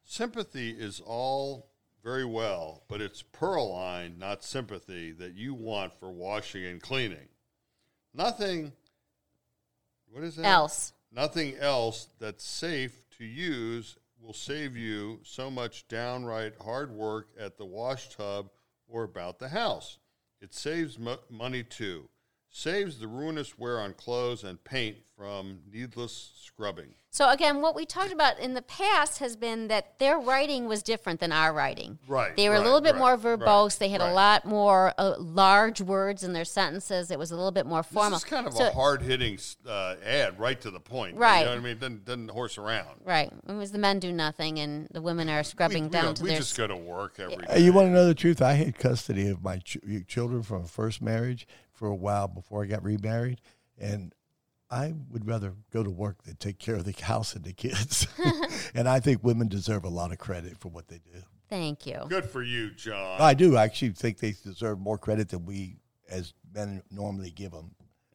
Sympathy 0.03 0.71
is 0.71 1.01
all 1.03 1.69
very 2.03 2.25
well, 2.25 2.83
but 2.87 3.01
it's 3.01 3.21
Pearline, 3.21 4.17
not 4.19 4.43
sympathy, 4.43 5.11
that 5.13 5.33
you 5.33 5.53
want 5.53 5.93
for 5.99 6.11
washing 6.11 6.65
and 6.65 6.81
cleaning. 6.81 7.27
Nothing. 8.13 8.71
What 10.11 10.23
is 10.23 10.35
that? 10.37 10.45
Else. 10.45 10.93
Nothing 11.11 11.55
else 11.57 12.07
that's 12.19 12.43
safe 12.43 13.01
to 13.17 13.25
use 13.25 13.97
will 14.21 14.33
save 14.33 14.75
you 14.75 15.19
so 15.23 15.49
much 15.49 15.87
downright 15.87 16.53
hard 16.61 16.91
work 16.91 17.29
at 17.39 17.57
the 17.57 17.65
wash 17.65 18.09
tub 18.09 18.49
or 18.87 19.03
about 19.03 19.39
the 19.39 19.49
house. 19.49 19.97
It 20.41 20.53
saves 20.53 20.99
mo- 20.99 21.19
money 21.29 21.63
too. 21.63 22.09
Saves 22.51 22.99
the 22.99 23.07
ruinous 23.07 23.57
wear 23.59 23.79
on 23.79 23.93
clothes 23.93 24.43
and 24.43 24.61
paint 24.63 24.97
from 25.15 25.59
needless 25.71 26.31
scrubbing. 26.43 26.95
So, 27.11 27.29
again, 27.29 27.61
what 27.61 27.75
we 27.75 27.85
talked 27.85 28.11
about 28.11 28.39
in 28.39 28.53
the 28.53 28.61
past 28.61 29.19
has 29.19 29.35
been 29.35 29.67
that 29.67 29.97
their 29.99 30.19
writing 30.19 30.67
was 30.67 30.81
different 30.83 31.19
than 31.19 31.31
our 31.31 31.51
writing. 31.53 31.97
Right, 32.07 32.35
They 32.35 32.49
were 32.49 32.55
a 32.55 32.61
little 32.61 32.81
bit 32.81 32.93
right, 32.95 32.99
more 32.99 33.17
verbose. 33.17 33.63
right, 33.73 33.79
they 33.79 33.89
had 33.89 34.01
right. 34.01 34.09
a 34.11 34.13
lot 34.13 34.45
more 34.45 34.93
uh, 34.97 35.15
large 35.17 35.81
words 35.81 36.23
in 36.23 36.33
their 36.33 36.45
sentences. 36.45 37.09
It 37.11 37.17
was 37.19 37.31
a 37.31 37.35
little 37.35 37.51
bit 37.51 37.65
more 37.65 37.81
formal. 37.83 38.11
This 38.19 38.23
is 38.23 38.29
kind 38.29 38.45
of 38.47 38.53
So- 38.53 38.67
a 38.67 38.71
hard 38.71 39.01
hitting 39.01 39.37
uh, 39.67 39.95
ad, 40.03 40.39
right 40.39 40.59
to 40.61 40.69
the 40.71 40.79
point. 40.79 41.17
Right. 41.17 41.39
You 41.39 41.45
know 41.45 41.51
what 41.51 41.57
I 41.59 41.61
mean? 41.61 41.71
It 41.73 41.79
doesn't, 41.79 42.05
doesn't 42.05 42.29
horse 42.31 42.57
around. 42.57 43.01
Right. 43.03 43.31
It 43.47 43.53
was 43.53 43.71
the 43.71 43.79
men 43.79 43.99
do 43.99 44.11
nothing 44.11 44.59
and 44.59 44.87
the 44.91 45.01
women 45.01 45.29
are 45.29 45.43
scrubbing 45.43 45.83
we, 45.83 45.87
we 45.89 45.91
down 45.93 46.05
don't- 46.05 46.17
to 46.17 46.23
we 46.23 46.29
their. 46.29 46.39
just 46.39 46.55
go 46.57 46.67
to 46.67 46.75
work 46.77 47.19
every 47.19 47.37
day. 47.37 47.53
Hey, 47.53 47.63
you 47.63 47.73
want 47.73 47.87
to 47.87 47.91
know 47.91 48.05
the 48.07 48.15
truth? 48.15 48.41
I 48.41 48.53
had 48.53 48.77
custody 48.77 49.27
of 49.29 49.43
my 49.43 49.57
ch- 49.57 49.77
children 50.07 50.41
from 50.43 50.63
a 50.63 50.67
first 50.67 51.01
marriage 51.01 51.47
for 51.79 51.87
a 51.87 51.95
while 51.95 52.27
before 52.27 52.61
I 52.61 52.67
got 52.67 52.83
remarried, 52.83 53.39
and 53.79 54.13
I 54.69 54.93
would 55.09 55.25
rather 55.25 55.53
go 55.71 55.81
to 55.81 55.89
work 55.89 56.23
than 56.23 56.35
take 56.35 56.59
care 56.59 56.75
of 56.75 56.83
the 56.83 56.91
house 57.03 57.35
and 57.35 57.45
the 57.45 57.53
kids. 57.53 58.05
and 58.75 58.87
I 58.87 58.99
think 58.99 59.23
women 59.23 59.47
deserve 59.47 59.85
a 59.85 59.89
lot 59.89 60.11
of 60.11 60.17
credit 60.17 60.57
for 60.59 60.67
what 60.67 60.89
they 60.89 60.97
do. 60.97 61.21
Thank 61.49 61.87
you. 61.87 62.01
Good 62.09 62.25
for 62.25 62.43
you, 62.43 62.71
John. 62.71 63.19
I 63.19 63.33
do. 63.33 63.55
I 63.55 63.63
actually 63.63 63.91
think 63.91 64.19
they 64.19 64.35
deserve 64.43 64.79
more 64.79 64.97
credit 64.97 65.29
than 65.29 65.45
we 65.45 65.77
as 66.09 66.33
men 66.53 66.83
normally 66.91 67.31
give 67.31 67.51
them. 67.51 67.71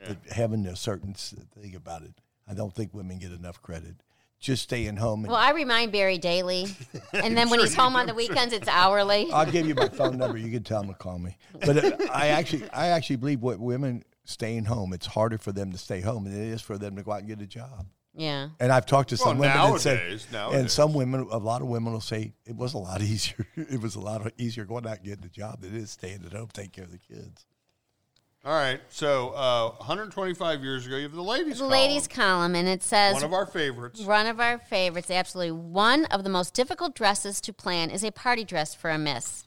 But 0.07 0.19
having 0.31 0.67
a 0.67 0.77
certain 0.77 1.15
thing 1.15 1.75
about 1.75 2.03
it, 2.03 2.13
I 2.47 2.53
don't 2.53 2.75
think 2.75 2.93
women 2.93 3.19
get 3.19 3.33
enough 3.33 3.63
credit. 3.63 3.97
Just 4.45 4.65
staying 4.65 4.97
home. 4.97 5.21
And 5.25 5.29
Well, 5.33 5.41
I 5.41 5.53
remind 5.53 5.91
Barry 5.91 6.19
daily, 6.19 6.67
and 7.15 7.35
then 7.35 7.49
when 7.49 7.61
he's 7.61 7.75
home 7.75 7.97
on 7.97 8.07
the 8.07 8.13
weekends, 8.13 8.53
it's 8.53 8.69
hourly. 8.69 9.31
I'll 9.33 9.51
give 9.51 9.67
you 9.67 9.75
my 9.75 9.89
phone 9.89 10.19
number. 10.19 10.37
You 10.37 10.51
can 10.51 10.63
tell 10.63 10.83
him 10.83 10.89
to 10.89 10.95
call 10.95 11.19
me. 11.19 11.39
But 11.65 11.83
uh, 11.83 11.97
I 12.13 12.29
actually, 12.29 12.69
I 12.71 12.89
actually 12.89 13.17
believe 13.17 13.41
what 13.41 13.59
women 13.59 14.05
staying 14.25 14.67
home. 14.67 14.93
It's 14.93 15.07
harder 15.07 15.39
for 15.39 15.51
them 15.51 15.73
to 15.73 15.79
stay 15.79 16.03
home 16.03 16.25
than 16.25 16.35
it 16.35 16.49
is 16.49 16.61
for 16.61 16.77
them 16.77 16.95
to 16.97 17.03
go 17.03 17.13
out 17.13 17.21
and 17.21 17.29
get 17.29 17.41
a 17.41 17.47
job. 17.47 17.87
Yeah. 18.15 18.51
And 18.61 18.71
I've 18.71 18.85
talked 18.85 19.09
to 19.09 19.17
some 19.17 19.39
Well, 19.39 19.49
women 19.51 19.73
that 19.73 19.81
say, 19.81 20.19
nowadays- 20.31 20.61
and 20.61 20.71
some 20.71 20.93
women, 20.93 21.27
a 21.31 21.39
lot 21.39 21.63
of 21.63 21.69
women 21.69 21.95
will 21.95 22.03
say 22.03 22.35
it 22.45 22.55
was 22.55 22.75
a 22.75 22.79
lot 22.79 23.01
easier. 23.03 23.47
it 23.57 23.81
was 23.81 23.95
a 23.95 24.01
lot 24.01 24.31
easier 24.37 24.67
going 24.67 24.87
out 24.87 24.99
and 24.99 25.07
getting 25.07 25.25
a 25.25 25.29
job 25.31 25.63
than 25.63 25.75
it 25.75 25.79
is 25.81 25.91
staying 25.91 26.23
at 26.27 26.33
home 26.35 26.49
taking 26.53 26.71
care 26.71 26.85
of 26.85 26.93
the 26.93 26.99
kids. 26.99 27.47
All 28.45 28.53
right. 28.53 28.79
So, 28.91 29.31
uh, 29.31 29.71
125 29.79 30.63
years 30.63 30.87
ago, 30.87 30.97
you 30.97 31.05
have 31.05 31.13
the 31.13 31.23
ladies. 31.23 31.59
The 31.59 31.67
ladies' 31.67 32.07
column, 32.07 32.55
and 32.55 32.69
it 32.69 32.83
says 32.83 33.15
One 33.15 33.25
of 33.25 33.33
our 33.33 33.47
favorites. 33.47 34.01
One 34.01 34.27
of 34.27 34.39
our 34.39 34.59
favorites, 34.59 35.11
absolutely. 35.11 35.53
One 35.53 36.05
of 36.07 36.25
the 36.25 36.31
most 36.31 36.53
difficult 36.53 36.95
dresses 36.95 37.41
to 37.41 37.55
plan 37.55 37.91
is 37.91 38.05
a 38.05 38.13
party 38.13 38.45
dress 38.45 38.75
for 38.75 38.91
a 38.91 38.99
miss. 38.99 39.45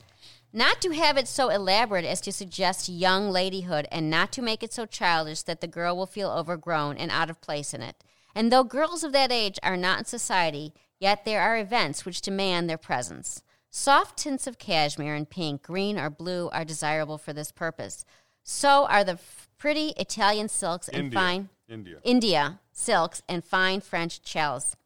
Not 0.51 0.81
to 0.81 0.91
have 0.91 1.15
it 1.15 1.27
so 1.27 1.49
elaborate 1.49 2.05
as 2.05 2.21
to 2.21 2.31
suggest 2.31 2.89
young 2.89 3.29
ladyhood, 3.29 3.85
and 3.91 4.09
not 4.09 4.31
to 4.31 4.41
make 4.41 4.63
it 4.63 4.73
so 4.73 4.87
childish 4.87 5.43
that 5.43 5.61
the 5.61 5.67
girl 5.67 5.95
will 5.95 6.07
feel 6.07 6.31
overgrown 6.31 6.97
and 6.97 7.11
out 7.11 7.29
of 7.29 7.39
place 7.39 7.75
in 7.75 7.83
it. 7.83 8.03
And 8.33 8.51
though 8.51 8.63
girls 8.63 9.03
of 9.03 9.11
that 9.11 9.31
age 9.31 9.59
are 9.61 9.77
not 9.77 9.99
in 9.99 10.05
society, 10.05 10.73
yet 10.99 11.23
there 11.23 11.41
are 11.41 11.57
events 11.57 12.03
which 12.03 12.21
demand 12.21 12.67
their 12.67 12.77
presence. 12.79 13.43
Soft 13.69 14.17
tints 14.17 14.47
of 14.47 14.57
cashmere 14.57 15.13
and 15.13 15.29
pink, 15.29 15.61
green, 15.61 15.99
or 15.99 16.09
blue 16.09 16.49
are 16.51 16.65
desirable 16.65 17.19
for 17.19 17.33
this 17.33 17.51
purpose. 17.51 18.05
So 18.49 18.87
are 18.87 19.03
the 19.03 19.13
f- 19.13 19.49
pretty 19.57 19.89
Italian 19.97 20.47
silks 20.47 20.87
and 20.87 21.03
India. 21.03 21.19
fine 21.19 21.49
India. 21.67 21.97
India 22.03 22.59
silks 22.71 23.21
and 23.27 23.43
fine 23.43 23.81
French 23.81 24.21
chels. 24.21 24.77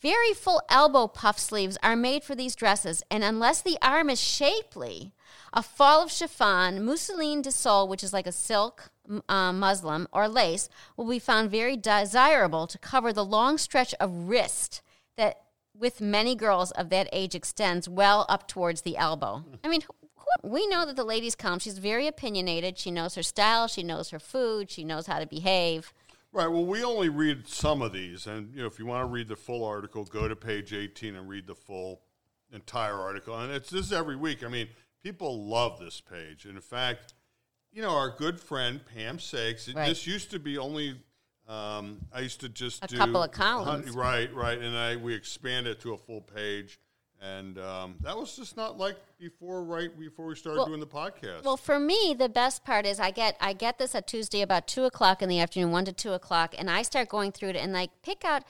Very 0.00 0.32
full 0.32 0.62
elbow 0.70 1.06
puff 1.06 1.38
sleeves 1.38 1.76
are 1.82 1.96
made 1.96 2.24
for 2.24 2.34
these 2.34 2.56
dresses, 2.56 3.02
and 3.10 3.22
unless 3.22 3.60
the 3.60 3.76
arm 3.82 4.08
is 4.08 4.20
shapely, 4.20 5.12
a 5.52 5.62
fall 5.62 6.02
of 6.02 6.10
chiffon, 6.10 6.82
mousseline 6.82 7.42
de 7.42 7.50
sol, 7.50 7.86
which 7.88 8.02
is 8.02 8.12
like 8.14 8.26
a 8.26 8.32
silk 8.32 8.90
uh, 9.28 9.52
muslin 9.52 10.06
or 10.10 10.26
lace, 10.26 10.70
will 10.96 11.08
be 11.08 11.18
found 11.18 11.50
very 11.50 11.76
desirable 11.76 12.66
to 12.66 12.78
cover 12.78 13.12
the 13.12 13.24
long 13.24 13.58
stretch 13.58 13.94
of 14.00 14.28
wrist 14.28 14.80
that, 15.18 15.42
with 15.76 16.00
many 16.00 16.34
girls 16.34 16.70
of 16.70 16.88
that 16.88 17.08
age, 17.12 17.34
extends 17.34 17.86
well 17.86 18.24
up 18.30 18.48
towards 18.48 18.80
the 18.82 18.96
elbow. 18.96 19.44
I 19.62 19.68
mean, 19.68 19.82
we 20.42 20.66
know 20.66 20.84
that 20.84 20.96
the 20.96 21.04
ladies 21.04 21.34
come. 21.34 21.58
She's 21.58 21.78
very 21.78 22.06
opinionated. 22.06 22.78
She 22.78 22.90
knows 22.90 23.14
her 23.14 23.22
style. 23.22 23.68
She 23.68 23.82
knows 23.82 24.10
her 24.10 24.18
food. 24.18 24.70
She 24.70 24.84
knows 24.84 25.06
how 25.06 25.18
to 25.18 25.26
behave. 25.26 25.92
Right. 26.32 26.48
Well, 26.48 26.66
we 26.66 26.82
only 26.82 27.08
read 27.08 27.46
some 27.46 27.80
of 27.80 27.92
these, 27.92 28.26
and 28.26 28.52
you 28.54 28.62
know, 28.62 28.66
if 28.66 28.78
you 28.78 28.86
want 28.86 29.02
to 29.02 29.12
read 29.12 29.28
the 29.28 29.36
full 29.36 29.64
article, 29.64 30.04
go 30.04 30.26
to 30.26 30.34
page 30.34 30.72
18 30.72 31.14
and 31.14 31.28
read 31.28 31.46
the 31.46 31.54
full 31.54 32.00
entire 32.52 32.94
article. 32.94 33.38
And 33.38 33.52
it's 33.52 33.70
this 33.70 33.92
every 33.92 34.16
week. 34.16 34.42
I 34.42 34.48
mean, 34.48 34.68
people 35.02 35.46
love 35.46 35.78
this 35.78 36.00
page. 36.00 36.44
And 36.44 36.56
in 36.56 36.60
fact, 36.60 37.14
you 37.72 37.82
know, 37.82 37.90
our 37.90 38.10
good 38.10 38.40
friend 38.40 38.80
Pam 38.94 39.18
Sakes. 39.18 39.68
Right. 39.68 39.88
This 39.88 40.06
used 40.06 40.30
to 40.30 40.38
be 40.38 40.58
only. 40.58 40.96
Um, 41.46 41.98
I 42.12 42.20
used 42.20 42.40
to 42.40 42.48
just 42.48 42.82
A 42.84 42.86
do 42.86 42.96
couple 42.96 43.22
of 43.22 43.30
columns. 43.30 43.90
Right, 43.90 44.32
right, 44.34 44.58
and 44.58 44.74
I 44.74 44.96
we 44.96 45.14
expanded 45.14 45.76
it 45.76 45.80
to 45.82 45.92
a 45.92 45.98
full 45.98 46.22
page, 46.22 46.78
and 47.24 47.58
um, 47.58 47.94
that 48.02 48.16
was 48.16 48.36
just 48.36 48.56
not 48.56 48.78
like 48.78 48.96
before. 49.18 49.64
Right 49.64 49.98
before 49.98 50.26
we 50.26 50.34
started 50.34 50.58
Well- 50.58 50.66
doing 50.66 50.80
the 50.80 50.86
podcast. 50.86 51.44
Well, 51.44 51.56
for 51.56 51.78
me, 51.78 52.14
the 52.18 52.28
best 52.28 52.64
part 52.64 52.86
is 52.86 53.00
I 53.00 53.10
get 53.10 53.36
I 53.40 53.52
get 53.52 53.78
this 53.78 53.94
at 53.94 54.06
Tuesday 54.06 54.42
about 54.42 54.66
two 54.66 54.84
o'clock 54.84 55.22
in 55.22 55.28
the 55.28 55.40
afternoon, 55.40 55.70
one 55.70 55.84
to 55.86 55.92
two 55.92 56.12
o'clock, 56.12 56.54
and 56.56 56.70
I 56.70 56.82
start 56.82 57.08
going 57.08 57.32
through 57.32 57.50
it 57.50 57.56
and 57.56 57.72
like 57.72 57.90
pick 58.02 58.24
out. 58.24 58.44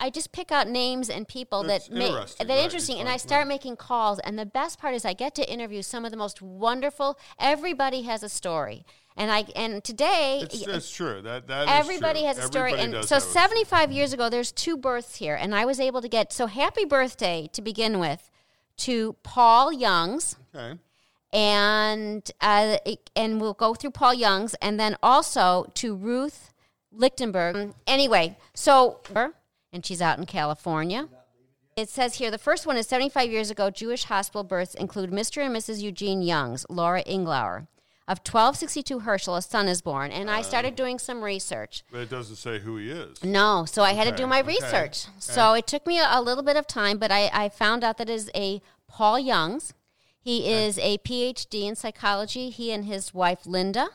I 0.00 0.10
just 0.10 0.32
pick 0.32 0.50
out 0.50 0.66
names 0.68 1.10
and 1.10 1.28
people 1.28 1.62
That's 1.62 1.88
that 1.88 1.94
make 1.94 2.12
that 2.12 2.48
right, 2.48 2.58
interesting, 2.58 2.98
and 2.98 3.08
I 3.08 3.16
start 3.18 3.40
right. 3.40 3.48
making 3.48 3.76
calls. 3.76 4.18
And 4.20 4.38
the 4.38 4.46
best 4.46 4.80
part 4.80 4.94
is 4.94 5.04
I 5.04 5.12
get 5.12 5.34
to 5.36 5.52
interview 5.52 5.82
some 5.82 6.04
of 6.04 6.10
the 6.10 6.16
most 6.16 6.40
wonderful. 6.40 7.18
Everybody 7.38 8.02
has 8.02 8.22
a 8.22 8.28
story, 8.28 8.84
and 9.16 9.30
I 9.30 9.44
and 9.54 9.84
today 9.84 10.40
it's, 10.42 10.66
it's 10.66 10.90
true. 10.90 11.20
That 11.22 11.46
that 11.48 11.64
is 11.64 11.68
Everybody 11.70 12.24
has 12.24 12.38
a 12.38 12.42
story. 12.42 12.72
And 12.74 12.94
so 13.04 13.18
story. 13.18 13.32
75 13.32 13.92
years 13.92 14.12
ago, 14.12 14.30
there's 14.30 14.52
two 14.52 14.76
births 14.76 15.16
here. 15.16 15.34
And 15.34 15.54
I 15.54 15.64
was 15.64 15.78
able 15.78 16.00
to 16.00 16.08
get, 16.08 16.32
so 16.32 16.46
happy 16.46 16.84
birthday 16.84 17.48
to 17.52 17.62
begin 17.62 17.98
with 17.98 18.30
to 18.78 19.14
Paul 19.22 19.72
Youngs. 19.72 20.36
Okay. 20.54 20.78
And, 21.32 22.28
uh, 22.40 22.78
and 23.14 23.40
we'll 23.40 23.54
go 23.54 23.74
through 23.74 23.92
Paul 23.92 24.14
Youngs 24.14 24.54
and 24.60 24.80
then 24.80 24.96
also 25.02 25.70
to 25.74 25.94
Ruth 25.94 26.52
Lichtenberg. 26.90 27.74
Anyway, 27.86 28.36
so, 28.54 29.00
and 29.72 29.84
she's 29.84 30.02
out 30.02 30.18
in 30.18 30.26
California. 30.26 31.08
It 31.76 31.88
says 31.88 32.16
here 32.16 32.30
the 32.30 32.38
first 32.38 32.66
one 32.66 32.76
is 32.76 32.86
75 32.86 33.30
years 33.30 33.50
ago. 33.50 33.70
Jewish 33.70 34.04
hospital 34.04 34.44
births 34.44 34.74
include 34.74 35.10
Mr. 35.10 35.44
and 35.44 35.54
Mrs. 35.54 35.80
Eugene 35.80 36.22
Youngs, 36.22 36.66
Laura 36.68 37.02
Inglauer. 37.04 37.68
Of 38.08 38.18
1262 38.18 39.00
Herschel, 39.00 39.36
a 39.36 39.42
son 39.42 39.68
is 39.68 39.82
born. 39.82 40.10
And 40.10 40.28
I 40.28 40.42
started 40.42 40.74
doing 40.74 40.98
some 40.98 41.22
research. 41.22 41.84
But 41.92 42.00
it 42.00 42.10
doesn't 42.10 42.36
say 42.36 42.58
who 42.58 42.76
he 42.76 42.90
is. 42.90 43.22
No, 43.22 43.64
so 43.66 43.84
I 43.84 43.92
had 43.92 44.08
to 44.08 44.16
do 44.16 44.26
my 44.26 44.40
okay, 44.40 44.48
research. 44.48 45.06
So 45.20 45.54
it 45.54 45.68
took 45.68 45.86
me 45.86 46.00
a, 46.00 46.08
a 46.10 46.20
little 46.20 46.42
bit 46.42 46.56
of 46.56 46.66
time, 46.66 46.98
but 46.98 47.12
I, 47.12 47.30
I 47.32 47.48
found 47.48 47.84
out 47.84 47.98
that 47.98 48.10
it 48.10 48.14
is 48.14 48.28
a 48.34 48.60
Paul 48.88 49.20
Youngs. 49.20 49.74
He 50.20 50.50
is 50.50 50.76
a 50.78 50.98
PhD 50.98 51.68
in 51.68 51.76
psychology. 51.76 52.50
He 52.50 52.72
and 52.72 52.84
his 52.84 53.14
wife 53.14 53.46
Linda 53.46 53.90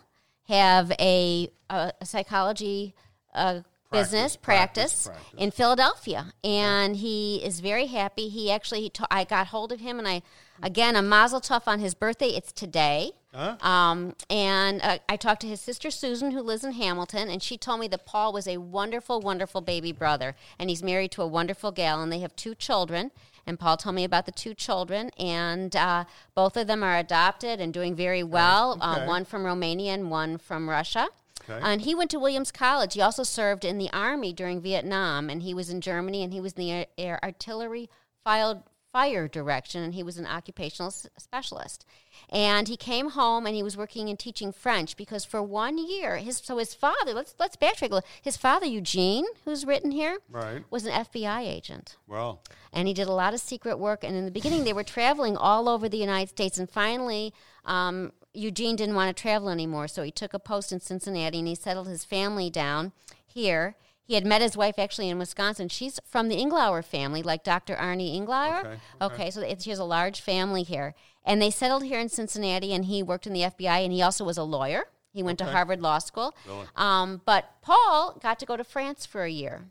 have 0.47 0.93
a, 0.97 1.49
a, 1.69 1.91
a 1.99 2.05
psychology 2.05 2.95
uh, 3.34 3.61
business 3.96 4.36
practice, 4.36 5.08
practice, 5.08 5.08
practice. 5.08 5.41
in 5.41 5.52
Philadelphia, 5.52 6.34
and 6.43 6.96
he 6.98 7.43
is 7.43 7.60
very 7.60 7.88
happy. 7.88 8.30
He 8.30 8.52
actually, 8.52 8.82
he 8.82 8.89
ta- 8.89 9.08
I 9.12 9.24
got 9.24 9.48
hold 9.48 9.72
of 9.72 9.80
him, 9.80 10.00
and 10.00 10.08
I 10.08 10.22
again 10.62 10.96
a 10.96 11.02
Mazel 11.02 11.41
Tov 11.41 11.64
on 11.68 11.80
his 11.80 11.93
birthday. 11.93 12.30
It's 12.30 12.52
today. 12.52 13.12
Um, 13.60 14.16
and 14.30 14.82
uh, 14.82 15.00
I 15.10 15.18
talked 15.18 15.41
to 15.41 15.48
his 15.48 15.60
sister 15.60 15.91
Susan, 15.91 16.32
who 16.32 16.41
lives 16.41 16.64
in 16.64 16.72
Hamilton, 16.72 17.30
and 17.30 17.43
she 17.43 17.58
told 17.58 17.82
me 17.82 17.89
that 17.89 18.06
Paul 18.06 18.32
was 18.32 18.48
a 18.48 18.58
wonderful, 18.58 19.20
wonderful 19.20 19.60
baby 19.60 19.91
brother, 19.91 20.36
and 20.58 20.70
he's 20.70 20.82
married 20.82 21.12
to 21.12 21.22
a 21.22 21.28
wonderful 21.28 21.72
gal, 21.74 22.02
and 22.02 22.12
they 22.12 22.20
have 22.20 22.34
two 22.38 22.56
children. 22.56 23.12
And 23.46 23.60
Paul 23.60 23.76
told 23.78 23.96
me 23.96 24.06
about 24.06 24.26
the 24.26 24.32
two 24.32 24.54
children, 24.54 25.12
and 25.20 25.76
uh, 25.76 26.06
both 26.34 26.56
of 26.58 26.68
them 26.68 26.82
are 26.82 26.98
adopted 26.98 27.60
and 27.60 27.74
doing 27.74 27.93
very 27.93 28.24
well. 28.24 28.78
Uh, 28.80 29.06
one 29.06 29.26
from 29.26 29.43
Romania 29.43 29.93
and 29.93 30.10
one 30.10 30.38
from 30.38 30.70
Russia. 30.70 31.10
Okay. 31.50 31.60
And 31.64 31.82
he 31.82 31.93
went 31.96 32.12
to 32.12 32.20
Williams 32.20 32.52
College. 32.52 32.93
He 32.96 33.02
also 33.02 33.24
served 33.24 33.64
in 33.66 33.78
the 33.78 33.89
Army 33.93 34.34
during 34.34 34.62
Vietnam, 34.62 35.30
and 35.30 35.41
he 35.43 35.54
was 35.54 35.70
in 35.70 35.82
Germany, 35.82 36.24
and 36.24 36.34
he 36.34 36.41
was 36.41 36.54
in 36.54 36.66
the 36.66 36.88
air, 36.98 37.20
artillery 37.24 37.89
filed 38.24 38.64
fire 38.91 39.28
direction, 39.28 39.84
and 39.84 39.93
he 39.93 40.02
was 40.04 40.18
an 40.18 40.26
occupational 40.26 40.88
s- 40.88 41.06
specialist. 41.18 41.86
And 42.30 42.70
he 42.70 42.78
came 42.78 43.10
home, 43.10 43.46
and 43.46 43.54
he 43.54 43.62
was 43.62 43.76
working 43.76 44.08
and 44.10 44.18
teaching 44.18 44.54
French 44.54 44.96
because 44.96 45.26
for 45.26 45.43
one 45.43 45.78
year, 45.78 46.16
his 46.16 46.38
so 46.38 46.58
his 46.58 46.74
father. 46.74 47.14
Let's 47.14 47.36
let's 47.38 47.58
backtrack 47.58 47.91
a 47.91 47.96
little. 47.96 48.10
His 48.22 48.38
father 48.38 48.66
Eugene, 48.66 49.26
who's 49.43 49.66
written 49.66 49.91
here, 49.91 50.20
Right. 50.30 50.64
was 50.72 50.86
an 50.86 50.93
FBI 50.93 51.41
agent 51.41 51.98
Well, 52.08 52.41
and 52.72 52.88
he 52.88 52.93
did 52.93 53.08
a 53.08 53.12
lot 53.14 53.34
of 53.34 53.41
secret 53.41 53.78
work. 53.80 54.06
And 54.06 54.16
in 54.16 54.24
the 54.24 54.32
beginning, 54.32 54.64
they 54.64 54.72
were 54.74 54.84
traveling 54.84 55.36
all 55.36 55.68
over 55.68 55.89
the 55.89 55.98
United 55.98 56.30
States. 56.30 56.58
And 56.58 56.70
finally, 56.70 57.34
um, 57.66 58.14
Eugene 58.36 58.76
didn't 58.76 58.96
want 58.96 59.16
to 59.16 59.22
travel 59.22 59.50
anymore, 59.50 59.88
so 59.88 60.04
he 60.04 60.12
took 60.12 60.34
a 60.34 60.40
post 60.40 60.72
in 60.72 60.80
Cincinnati 60.80 61.40
and 61.40 61.48
he 61.48 61.56
settled 61.56 61.88
his 61.88 62.04
family 62.04 62.50
down 62.50 62.92
here. 63.26 63.76
He 64.04 64.14
had 64.14 64.26
met 64.26 64.42
his 64.42 64.56
wife 64.56 64.78
actually 64.78 65.10
in 65.10 65.18
Wisconsin. 65.18 65.68
She's 65.68 66.00
from 66.06 66.30
the 66.30 66.36
Inglauer 66.36 66.84
family, 66.86 67.24
like 67.24 67.44
Dr. 67.44 67.76
Arnie 67.76 68.16
Inglauer. 68.16 68.60
Okay, 68.60 68.78
Okay, 69.02 69.32
so 69.32 69.42
it's, 69.42 69.64
she 69.64 69.72
has 69.72 69.80
a 69.80 69.84
large 69.84 70.22
family 70.22 70.62
here. 70.64 70.94
And 71.24 71.42
they 71.42 71.50
settled 71.50 71.84
here 71.84 72.00
in 72.00 72.10
Cincinnati, 72.10 72.72
and 72.72 72.86
he 72.86 73.02
worked 73.02 73.26
in 73.26 73.34
the 73.34 73.42
FBI, 73.42 73.84
and 73.84 73.92
he 73.92 74.04
also 74.04 74.24
was 74.24 74.38
a 74.38 74.44
lawyer. 74.44 74.84
He 75.12 75.24
went 75.24 75.40
to 75.40 75.46
Harvard 75.54 75.82
Law 75.82 75.98
School. 75.98 76.36
Um, 76.76 77.22
but 77.26 77.46
Paul 77.62 78.20
got 78.22 78.38
to 78.40 78.46
go 78.46 78.56
to 78.58 78.64
France 78.64 79.06
for 79.08 79.24
a 79.24 79.30
year. 79.30 79.66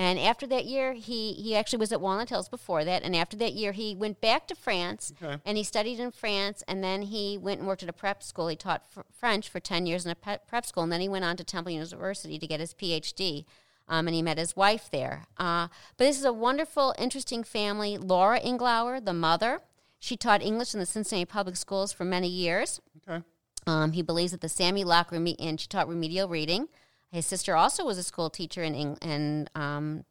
And 0.00 0.18
after 0.18 0.46
that 0.46 0.64
year, 0.64 0.94
he, 0.94 1.34
he 1.34 1.54
actually 1.54 1.78
was 1.80 1.92
at 1.92 2.00
Walnut 2.00 2.30
Hills 2.30 2.48
before 2.48 2.86
that. 2.86 3.02
And 3.02 3.14
after 3.14 3.36
that 3.36 3.52
year, 3.52 3.72
he 3.72 3.94
went 3.94 4.22
back 4.22 4.46
to 4.46 4.54
France 4.54 5.12
Okay. 5.22 5.36
and 5.44 5.58
he 5.58 5.62
studied 5.62 6.00
in 6.00 6.10
France. 6.10 6.62
And 6.66 6.82
then 6.82 7.02
he 7.02 7.36
went 7.36 7.58
and 7.58 7.68
worked 7.68 7.82
at 7.82 7.88
a 7.90 7.92
prep 7.92 8.22
school. 8.22 8.48
He 8.48 8.56
taught 8.56 8.86
fr- 8.90 9.02
French 9.12 9.50
for 9.50 9.60
10 9.60 9.84
years 9.84 10.06
in 10.06 10.10
a 10.10 10.14
pe- 10.14 10.38
prep 10.48 10.64
school. 10.64 10.84
And 10.84 10.90
then 10.90 11.02
he 11.02 11.08
went 11.08 11.26
on 11.26 11.36
to 11.36 11.44
Temple 11.44 11.72
University 11.72 12.38
to 12.38 12.46
get 12.46 12.60
his 12.60 12.72
PhD. 12.72 13.44
Um, 13.88 14.06
and 14.08 14.14
he 14.14 14.22
met 14.22 14.38
his 14.38 14.56
wife 14.56 14.88
there. 14.90 15.26
Uh, 15.36 15.68
but 15.98 16.04
this 16.04 16.18
is 16.18 16.24
a 16.24 16.32
wonderful, 16.32 16.94
interesting 16.98 17.44
family. 17.44 17.98
Laura 17.98 18.40
Inglauer, 18.40 19.04
the 19.04 19.12
mother, 19.12 19.60
she 19.98 20.16
taught 20.16 20.40
English 20.42 20.72
in 20.72 20.80
the 20.80 20.86
Cincinnati 20.86 21.26
Public 21.26 21.56
Schools 21.56 21.92
for 21.92 22.04
many 22.06 22.28
years. 22.28 22.80
okay. 23.06 23.22
Um, 23.66 23.92
he 23.92 24.00
believes 24.00 24.32
that 24.32 24.40
the 24.40 24.48
Sammy 24.48 24.82
Locke 24.84 25.10
reme- 25.10 25.36
and 25.38 25.60
she 25.60 25.66
taught 25.68 25.88
remedial 25.88 26.26
reading. 26.28 26.68
His 27.10 27.26
sister 27.26 27.56
also 27.56 27.84
was 27.84 27.98
a 27.98 28.02
school 28.02 28.30
teacher 28.30 28.62
in 28.62 28.74
Eng- 28.74 28.98
in 29.02 29.48
um, 29.54 30.04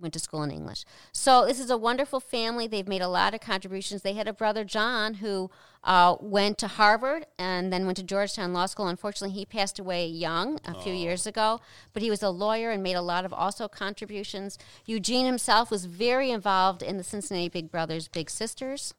went 0.00 0.14
to 0.14 0.20
school 0.20 0.42
in 0.42 0.50
English. 0.50 0.84
So 1.12 1.44
this 1.46 1.58
is 1.58 1.70
a 1.70 1.76
wonderful 1.76 2.20
family. 2.20 2.66
They've 2.66 2.88
made 2.88 3.02
a 3.02 3.08
lot 3.08 3.34
of 3.34 3.40
contributions. 3.40 4.02
They 4.02 4.12
had 4.14 4.28
a 4.28 4.32
brother 4.32 4.64
John 4.64 5.14
who 5.14 5.50
uh, 5.84 6.16
went 6.20 6.58
to 6.58 6.68
Harvard 6.68 7.26
and 7.38 7.72
then 7.72 7.84
went 7.84 7.96
to 7.98 8.04
Georgetown 8.04 8.52
Law 8.52 8.66
School. 8.66 8.86
Unfortunately, 8.86 9.36
he 9.36 9.44
passed 9.44 9.78
away 9.78 10.06
young 10.06 10.60
a 10.64 10.74
few 10.80 10.92
years 10.92 11.26
ago. 11.26 11.60
But 11.92 12.02
he 12.02 12.10
was 12.10 12.22
a 12.22 12.30
lawyer 12.30 12.70
and 12.70 12.82
made 12.82 12.94
a 12.94 13.02
lot 13.02 13.24
of 13.24 13.32
also 13.32 13.68
contributions. 13.68 14.58
Eugene 14.86 15.26
himself 15.26 15.70
was 15.70 15.84
very 15.84 16.30
involved 16.30 16.82
in 16.82 16.96
the 16.96 17.04
Cincinnati 17.04 17.48
Big 17.48 17.70
Brothers 17.70 18.08
Big 18.08 18.30
Sisters. 18.30 18.94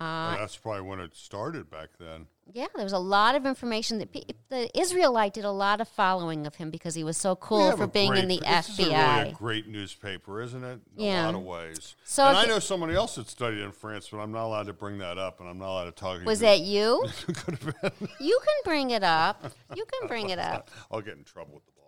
Uh, 0.00 0.36
that's 0.36 0.56
probably 0.56 0.82
when 0.82 1.00
it 1.00 1.14
started 1.14 1.70
back 1.70 1.90
then. 1.98 2.26
Yeah, 2.52 2.66
there 2.74 2.84
was 2.84 2.92
a 2.92 2.98
lot 2.98 3.34
of 3.34 3.46
information 3.46 3.98
that 3.98 4.12
pe- 4.12 4.22
the 4.48 4.68
Israelite 4.78 5.32
did 5.34 5.44
a 5.44 5.50
lot 5.50 5.80
of 5.80 5.88
following 5.88 6.46
of 6.46 6.54
him 6.56 6.70
because 6.70 6.94
he 6.94 7.02
was 7.02 7.16
so 7.16 7.34
cool 7.36 7.76
for 7.76 7.86
being 7.86 8.16
in 8.16 8.28
the 8.28 8.38
great- 8.38 8.48
this 8.50 8.68
is 8.68 8.78
a 8.78 8.82
FBI. 8.82 9.16
really 9.18 9.30
a 9.30 9.32
great 9.32 9.66
newspaper, 9.68 10.42
isn't 10.42 10.62
it? 10.62 10.80
In 10.96 11.04
Yeah. 11.04 11.24
a 11.24 11.26
lot 11.26 11.34
of 11.36 11.42
ways. 11.42 11.96
So 12.04 12.24
and 12.24 12.36
I 12.36 12.44
know 12.46 12.58
somebody 12.58 12.94
else 12.94 13.14
that 13.16 13.28
studied 13.28 13.60
in 13.60 13.72
France, 13.72 14.08
but 14.10 14.18
I'm 14.18 14.30
not 14.32 14.44
allowed 14.44 14.66
to 14.66 14.72
bring 14.72 14.98
that 14.98 15.18
up, 15.18 15.40
and 15.40 15.48
I'm 15.48 15.58
not 15.58 15.68
allowed 15.70 15.84
to 15.86 15.92
talk. 15.92 16.24
Was 16.24 16.40
that 16.40 16.60
you? 16.60 17.06
Could 17.26 17.58
have 17.58 17.80
been. 17.80 18.08
You 18.20 18.38
can 18.40 18.56
bring 18.64 18.90
it 18.90 19.02
up. 19.02 19.44
You 19.74 19.84
can 19.86 20.06
bring 20.08 20.30
it 20.30 20.38
up. 20.38 20.70
I'll 20.90 21.00
get 21.00 21.16
in 21.16 21.24
trouble 21.24 21.54
with 21.54 21.64
the 21.64 21.72
boss. 21.72 21.80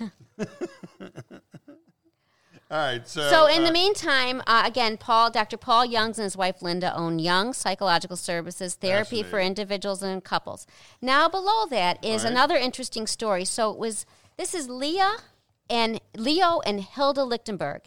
All 2.70 2.78
right, 2.78 3.06
so 3.06 3.28
So, 3.28 3.46
in 3.46 3.62
uh, 3.62 3.66
the 3.66 3.72
meantime, 3.72 4.42
uh, 4.46 4.62
again, 4.64 4.96
Paul, 4.96 5.30
Dr. 5.30 5.56
Paul 5.56 5.84
Youngs 5.84 6.18
and 6.18 6.24
his 6.24 6.36
wife 6.36 6.62
Linda 6.62 6.94
own 6.94 7.18
Young 7.18 7.52
Psychological 7.52 8.16
Services, 8.16 8.74
therapy 8.74 9.24
for 9.24 9.40
individuals 9.40 10.04
and 10.04 10.22
couples. 10.22 10.68
Now, 11.02 11.28
below 11.28 11.66
that 11.66 12.04
is 12.04 12.22
Right. 12.22 12.30
another 12.30 12.56
interesting 12.56 13.08
story. 13.08 13.44
So, 13.44 13.70
it 13.72 13.78
was 13.78 14.06
this 14.36 14.54
is 14.54 14.68
Leah 14.68 15.16
and 15.68 16.00
Leo 16.16 16.60
and 16.60 16.80
Hilda 16.80 17.24
Lichtenberg. 17.24 17.82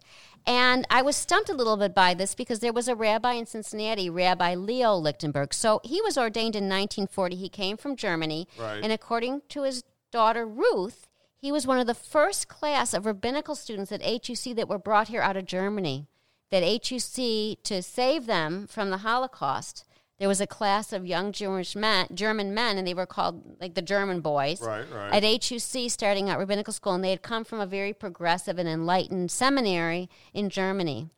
And 0.45 0.86
I 0.89 1.01
was 1.01 1.15
stumped 1.15 1.49
a 1.49 1.53
little 1.53 1.77
bit 1.77 1.95
by 1.95 2.13
this 2.13 2.36
because 2.36 2.59
there 2.59 2.73
was 2.73 2.89
a 2.89 2.95
rabbi 2.95 3.34
in 3.34 3.45
Cincinnati, 3.45 4.09
Rabbi 4.09 4.55
Leo 4.55 4.95
Lichtenberg. 4.95 5.53
So 5.53 5.79
he 5.84 6.01
was 6.01 6.17
ordained 6.17 6.55
in 6.55 6.65
1940. 6.65 7.38
He 7.38 7.47
came 7.47 7.77
from 7.77 7.95
Germany. 7.95 8.47
Right. 8.59 8.84
And 8.84 8.91
according 8.91 9.43
to 9.49 9.63
his 9.63 9.84
daughter 10.11 10.45
Ruth, 10.45 11.07
he 11.43 11.51
was 11.51 11.67
one 11.67 11.77
of 11.77 11.87
the 11.87 11.93
first 11.93 12.47
class 12.47 12.93
of 12.93 13.05
rabbinical 13.05 13.53
students 13.53 13.91
at 13.91 14.01
HUC 14.01 14.55
that 14.55 14.69
were 14.69 14.79
brought 14.79 15.09
here 15.09 15.21
out 15.21 15.35
of 15.35 15.45
Germany. 15.45 16.07
That 16.51 16.63
HUC, 16.63 17.61
to 17.63 17.83
save 17.83 18.27
them 18.27 18.65
from 18.65 18.91
the 18.91 18.99
Holocaust, 18.99 19.83
there 20.19 20.29
was 20.29 20.39
a 20.39 20.47
class 20.47 20.93
of 20.93 21.05
young 21.05 21.33
Jewish 21.33 21.75
men, 21.75 22.07
German 22.13 22.53
men, 22.53 22.77
and 22.77 22.87
they 22.87 22.93
were 22.93 23.05
called 23.05 23.57
like 23.59 23.73
the 23.73 23.81
German 23.81 24.21
boys 24.21 24.61
Right, 24.61 24.85
right. 24.89 25.21
at 25.21 25.43
HUC 25.43 25.91
starting 25.91 26.29
out 26.29 26.39
rabbinical 26.39 26.71
school, 26.71 26.93
and 26.93 27.03
they 27.03 27.09
had 27.09 27.23
come 27.23 27.43
from 27.43 27.59
a 27.59 27.65
very 27.65 27.91
progressive 27.91 28.57
and 28.57 28.69
enlightened 28.69 29.29
seminary 29.29 30.09
in 30.33 30.49
Germany. 30.49 31.09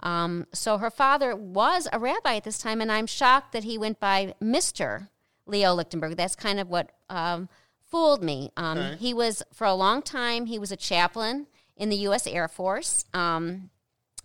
Um, 0.00 0.46
so 0.54 0.78
her 0.78 0.90
father 0.90 1.36
was 1.36 1.88
a 1.92 1.98
rabbi 1.98 2.36
at 2.36 2.44
this 2.44 2.56
time, 2.56 2.80
and 2.80 2.90
I'm 2.90 3.06
shocked 3.06 3.52
that 3.52 3.64
he 3.64 3.76
went 3.76 4.00
by 4.00 4.34
Mister 4.40 5.10
Leo 5.46 5.74
Lichtenberg. 5.74 6.16
That's 6.16 6.36
kind 6.36 6.58
of 6.58 6.70
what 6.70 6.90
um, 7.10 7.50
fooled 7.94 8.24
me. 8.24 8.50
Um, 8.56 8.78
Okay. 8.78 8.96
He 8.96 9.14
was 9.14 9.42
for 9.52 9.66
a 9.66 9.74
long 9.74 10.02
time. 10.02 10.46
He 10.46 10.58
was 10.58 10.72
a 10.72 10.76
chaplain 10.76 11.46
in 11.76 11.90
the 11.90 11.96
U.S. 12.08 12.26
Air 12.26 12.48
Force. 12.48 13.04
Um, 13.14 13.70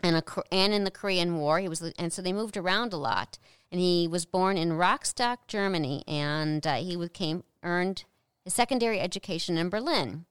and, 0.01 0.15
a, 0.15 0.23
and 0.51 0.73
in 0.73 0.85
the 0.85 0.91
Korean 0.91 1.37
War. 1.37 1.59
He 1.59 1.67
was, 1.67 1.81
and 1.81 2.11
so 2.11 2.21
they 2.21 2.33
moved 2.33 2.57
around 2.57 2.93
a 2.93 2.97
lot. 2.97 3.37
And 3.71 3.79
he 3.79 4.07
was 4.07 4.25
born 4.25 4.57
in 4.57 4.73
Rostock, 4.73 5.45
Germany, 5.47 6.03
and 6.07 6.65
uh, 6.65 6.75
he 6.75 7.07
came 7.09 7.43
earned 7.61 8.05
his 8.43 8.53
secondary 8.53 8.99
education 8.99 9.57
in 9.57 9.69
Berlin. 9.69 10.25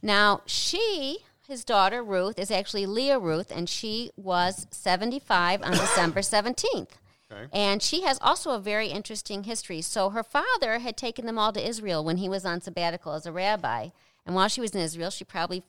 Now 0.00 0.42
she, 0.46 1.18
his 1.48 1.64
daughter 1.64 2.04
Ruth, 2.04 2.38
is 2.38 2.50
actually 2.50 2.86
Leah 2.86 3.18
Ruth, 3.18 3.50
and 3.50 3.68
she 3.68 4.12
was 4.16 4.68
seventy 4.70 5.18
five 5.18 5.62
on 5.62 5.72
December 5.72 6.22
seventeenth. 6.22 6.98
Okay. 7.30 7.46
And 7.52 7.82
she 7.82 8.02
has 8.02 8.18
also 8.20 8.50
a 8.50 8.58
very 8.58 8.88
interesting 8.88 9.44
history. 9.44 9.80
So 9.82 10.10
her 10.10 10.22
father 10.22 10.78
had 10.78 10.96
taken 10.96 11.26
them 11.26 11.38
all 11.38 11.52
to 11.52 11.66
Israel 11.66 12.04
when 12.04 12.16
he 12.16 12.28
was 12.28 12.44
on 12.44 12.60
sabbatical 12.60 13.12
as 13.12 13.26
a 13.26 13.32
rabbi. 13.32 13.90
And 14.26 14.34
while 14.34 14.48
she 14.48 14.60
was 14.60 14.72
in 14.72 14.80
Israel, 14.80 15.10
she 15.10 15.24
probably 15.24 15.62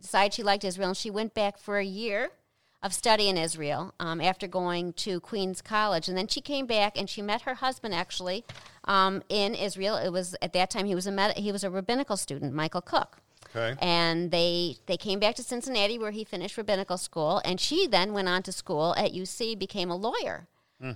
decided 0.00 0.34
she 0.34 0.42
liked 0.42 0.64
Israel, 0.64 0.88
and 0.88 0.96
she 0.96 1.10
went 1.10 1.34
back 1.34 1.58
for 1.58 1.78
a 1.78 1.84
year 1.84 2.30
of 2.82 2.92
study 2.92 3.28
in 3.30 3.38
Israel 3.38 3.94
um, 3.98 4.20
after 4.20 4.46
going 4.46 4.92
to 4.92 5.18
Queens 5.20 5.62
College. 5.62 6.08
And 6.08 6.16
then 6.16 6.28
she 6.28 6.42
came 6.42 6.66
back 6.66 6.98
and 6.98 7.08
she 7.08 7.22
met 7.22 7.42
her 7.42 7.54
husband 7.54 7.94
actually 7.94 8.44
um, 8.84 9.22
in 9.30 9.54
Israel. 9.54 9.96
It 9.96 10.10
was 10.10 10.36
at 10.42 10.52
that 10.52 10.70
time 10.70 10.84
he 10.84 10.94
was 10.94 11.06
a 11.06 11.10
med- 11.10 11.38
he 11.38 11.50
was 11.50 11.64
a 11.64 11.70
rabbinical 11.70 12.18
student, 12.18 12.52
Michael 12.52 12.82
Cook. 12.82 13.18
Okay. 13.56 13.74
And 13.80 14.30
they 14.30 14.76
they 14.86 14.98
came 14.98 15.18
back 15.18 15.34
to 15.36 15.42
Cincinnati 15.42 15.98
where 15.98 16.10
he 16.10 16.24
finished 16.24 16.58
rabbinical 16.58 16.98
school, 16.98 17.40
and 17.44 17.58
she 17.58 17.86
then 17.86 18.12
went 18.12 18.28
on 18.28 18.42
to 18.42 18.52
school 18.52 18.94
at 18.98 19.12
UC, 19.12 19.58
became 19.58 19.90
a 19.90 19.96
lawyer. 19.96 20.46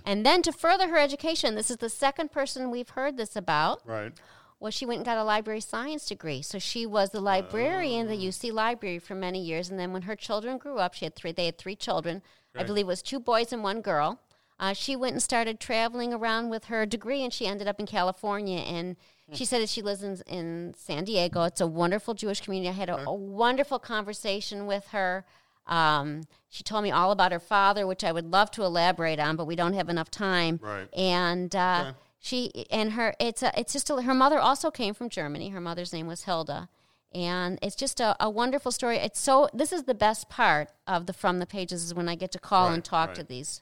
And 0.05 0.25
then 0.25 0.41
to 0.43 0.51
further 0.51 0.89
her 0.89 0.97
education, 0.97 1.55
this 1.55 1.71
is 1.71 1.77
the 1.77 1.89
second 1.89 2.31
person 2.31 2.69
we've 2.69 2.89
heard 2.89 3.17
this 3.17 3.35
about. 3.35 3.81
Right. 3.85 4.13
Well, 4.59 4.71
she 4.71 4.85
went 4.85 4.97
and 4.97 5.05
got 5.05 5.17
a 5.17 5.23
library 5.23 5.61
science 5.61 6.05
degree. 6.05 6.41
So 6.41 6.59
she 6.59 6.85
was 6.85 7.11
the 7.11 7.21
librarian 7.21 8.07
at 8.07 8.09
the 8.09 8.27
UC 8.27 8.51
library 8.51 8.99
for 8.99 9.15
many 9.15 9.41
years. 9.41 9.69
And 9.69 9.79
then 9.79 9.93
when 9.93 10.01
her 10.03 10.15
children 10.15 10.57
grew 10.57 10.79
up, 10.79 10.93
she 10.93 11.05
had 11.05 11.15
three. 11.15 11.31
They 11.31 11.45
had 11.45 11.57
three 11.57 11.75
children. 11.75 12.21
I 12.55 12.63
believe 12.63 12.85
it 12.85 12.87
was 12.87 13.01
two 13.01 13.19
boys 13.19 13.53
and 13.53 13.63
one 13.63 13.81
girl. 13.81 14.19
Uh, 14.59 14.73
she 14.73 14.95
went 14.95 15.13
and 15.13 15.23
started 15.23 15.61
traveling 15.61 16.13
around 16.13 16.49
with 16.49 16.65
her 16.65 16.85
degree, 16.85 17.23
and 17.23 17.31
she 17.31 17.47
ended 17.47 17.67
up 17.69 17.79
in 17.79 17.85
California. 17.85 18.59
And 18.59 18.97
she 19.31 19.45
said 19.45 19.61
that 19.61 19.69
she 19.69 19.81
lives 19.81 20.03
in, 20.03 20.17
in 20.27 20.73
San 20.77 21.05
Diego. 21.05 21.43
It's 21.43 21.61
a 21.61 21.67
wonderful 21.67 22.13
Jewish 22.13 22.41
community. 22.41 22.67
I 22.67 22.73
had 22.73 22.89
a, 22.89 22.97
a 23.07 23.13
wonderful 23.13 23.79
conversation 23.79 24.65
with 24.65 24.87
her. 24.87 25.23
Um, 25.67 26.23
she 26.49 26.63
told 26.63 26.83
me 26.83 26.91
all 26.91 27.11
about 27.11 27.31
her 27.31 27.39
father, 27.39 27.85
which 27.87 28.03
I 28.03 28.11
would 28.11 28.31
love 28.31 28.49
to 28.51 28.63
elaborate 28.63 29.19
on, 29.19 29.35
but 29.35 29.45
we 29.45 29.55
don't 29.55 29.73
have 29.73 29.87
enough 29.89 30.09
time. 30.11 30.59
Right. 30.61 30.87
And 30.93 31.55
uh, 31.55 31.85
Okay. 31.89 31.97
she 32.19 32.65
and 32.71 32.93
her 32.93 33.13
it's 33.19 33.43
a, 33.43 33.57
it's 33.59 33.71
just 33.73 33.89
a, 33.89 34.01
her 34.01 34.13
mother 34.15 34.39
also 34.39 34.71
came 34.71 34.93
from 34.93 35.09
Germany. 35.09 35.49
Her 35.49 35.61
mother's 35.61 35.93
name 35.93 36.07
was 36.07 36.23
Hilda, 36.23 36.67
and 37.13 37.59
it's 37.61 37.75
just 37.75 37.99
a, 37.99 38.15
a 38.19 38.29
wonderful 38.29 38.71
story. 38.71 38.97
It's 38.97 39.19
so 39.19 39.47
this 39.53 39.71
is 39.71 39.83
the 39.83 39.93
best 39.93 40.27
part 40.29 40.69
of 40.87 41.05
the 41.05 41.13
from 41.13 41.39
the 41.39 41.45
pages 41.45 41.83
is 41.83 41.93
when 41.93 42.09
I 42.09 42.15
get 42.15 42.31
to 42.33 42.39
call 42.39 42.67
Right, 42.67 42.73
and 42.75 42.83
talk 42.83 43.09
right. 43.09 43.15
to 43.17 43.23
these 43.23 43.61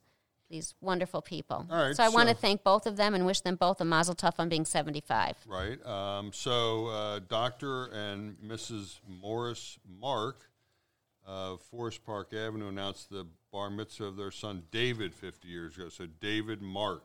these 0.49 0.73
wonderful 0.79 1.21
people. 1.21 1.65
All 1.69 1.77
right, 1.87 1.93
so 1.95 2.01
I 2.05 2.07
want 2.07 2.29
to 2.29 2.35
thank 2.35 2.63
both 2.63 2.87
of 2.87 2.95
them 2.95 3.13
and 3.13 3.25
wish 3.25 3.41
them 3.41 3.55
both 3.57 3.81
a 3.81 3.85
mazel 3.85 4.15
tov 4.15 4.35
on 4.39 4.47
being 4.47 4.63
seventy 4.63 5.01
five. 5.01 5.35
Right. 5.45 5.85
Um, 5.85 6.31
so, 6.31 6.87
uh, 6.87 7.19
Dr. 7.27 7.87
and 7.87 8.37
Mrs. 8.37 8.99
Morris 9.05 9.77
Mark 9.99 10.49
of 11.27 11.61
Forest 11.61 12.03
Park 12.05 12.33
Avenue 12.33 12.69
announced 12.69 13.09
the 13.09 13.27
bar 13.51 13.69
mitzvah 13.69 14.05
of 14.05 14.15
their 14.15 14.31
son 14.31 14.63
David 14.71 15.13
50 15.13 15.47
years 15.47 15.75
ago. 15.75 15.89
So, 15.89 16.07
David 16.19 16.61
Mark. 16.61 17.03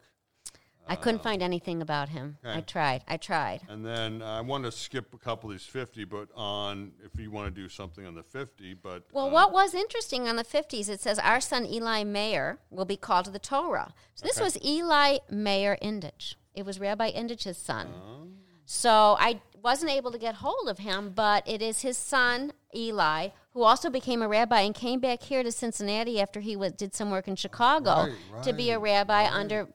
I 0.88 0.96
couldn't 0.96 1.22
find 1.22 1.42
anything 1.42 1.80
about 1.80 2.08
him. 2.08 2.38
I 2.44 2.60
tried. 2.60 3.04
I 3.06 3.16
tried. 3.16 3.60
And 3.68 3.86
then 3.86 4.20
I 4.20 4.40
want 4.40 4.64
to 4.64 4.72
skip 4.72 5.14
a 5.14 5.18
couple 5.18 5.48
of 5.48 5.54
these 5.54 5.64
50, 5.64 6.04
but 6.04 6.28
on, 6.34 6.90
if 7.04 7.20
you 7.20 7.30
want 7.30 7.54
to 7.54 7.60
do 7.60 7.68
something 7.68 8.04
on 8.04 8.14
the 8.16 8.22
50, 8.24 8.74
but. 8.74 9.04
Well, 9.12 9.26
um, 9.26 9.32
what 9.32 9.52
was 9.52 9.74
interesting 9.74 10.26
on 10.28 10.34
the 10.36 10.44
50s, 10.44 10.88
it 10.88 11.00
says 11.00 11.20
our 11.20 11.40
son 11.40 11.66
Eli 11.66 12.02
Mayer 12.02 12.58
will 12.70 12.84
be 12.84 12.96
called 12.96 13.26
to 13.26 13.30
the 13.30 13.38
Torah. 13.38 13.94
So 14.14 14.26
this 14.26 14.38
Okay. 14.38 14.44
was 14.44 14.58
Eli 14.64 15.18
Mayer 15.30 15.78
Indich. 15.80 16.34
It 16.52 16.66
was 16.66 16.80
Rabbi 16.80 17.10
Indich's 17.12 17.58
son. 17.58 17.88
Oh. 17.94 18.26
So 18.64 19.16
I 19.20 19.40
wasn't 19.62 19.92
able 19.92 20.10
to 20.10 20.18
get 20.18 20.36
hold 20.36 20.68
of 20.68 20.78
him, 20.78 21.12
but 21.14 21.46
it 21.48 21.62
is 21.62 21.82
his 21.82 21.96
son 21.96 22.52
Eli, 22.74 23.28
who 23.54 23.62
also 23.62 23.90
became 23.90 24.22
a 24.22 24.28
rabbi 24.28 24.60
and 24.60 24.74
came 24.74 25.00
back 25.00 25.22
here 25.22 25.42
to 25.42 25.52
Cincinnati 25.52 26.20
after 26.20 26.40
he 26.40 26.56
was, 26.56 26.72
did 26.72 26.94
some 26.94 27.10
work 27.10 27.28
in 27.28 27.36
Chicago 27.36 28.08
Right, 28.32 28.42
to 28.44 28.52
be 28.52 28.70
a 28.70 28.78
right, 28.78 28.92
rabbi 28.92 29.28
under 29.30 29.68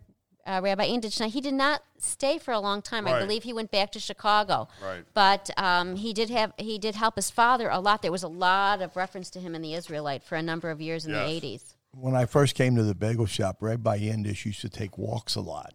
uh, 0.46 0.62
Rabbi 0.64 0.88
Indich. 0.88 1.20
Now 1.20 1.30
he 1.30 1.42
did 1.42 1.54
not 1.54 1.82
stay 2.00 2.38
for 2.38 2.54
a 2.54 2.60
long 2.60 2.82
time. 2.82 3.06
I 3.06 3.20
believe 3.20 3.44
he 3.44 3.52
went 3.54 3.70
back 3.70 3.92
to 3.92 4.00
Chicago. 4.00 4.70
Right. 4.82 5.04
But 5.14 5.50
um, 5.58 5.98
he 5.98 6.14
did 6.14 6.30
have 6.30 6.54
he 6.58 6.78
did 6.78 6.96
help 6.96 7.16
his 7.18 7.30
father 7.30 7.68
a 7.70 7.80
lot. 7.80 8.02
There 8.02 8.14
was 8.14 8.24
a 8.24 8.30
lot 8.30 8.82
of 8.82 8.96
reference 8.96 9.30
to 9.32 9.40
him 9.40 9.54
in 9.56 9.62
the 9.62 9.74
Israelite 9.74 10.24
for 10.24 10.36
a 10.36 10.42
number 10.42 10.70
of 10.70 10.80
years 10.80 11.06
in 11.06 11.12
Yes. 11.12 11.26
the 11.26 11.30
eighties. 11.30 11.74
When 11.92 12.16
I 12.16 12.26
first 12.26 12.56
came 12.56 12.76
to 12.76 12.84
the 12.84 12.96
bagel 12.96 13.26
shop, 13.26 13.58
Rabbi 13.60 14.00
Yindish 14.00 14.46
used 14.46 14.62
to 14.62 14.70
take 14.70 14.98
walks 14.98 15.36
a 15.36 15.42
lot. 15.42 15.74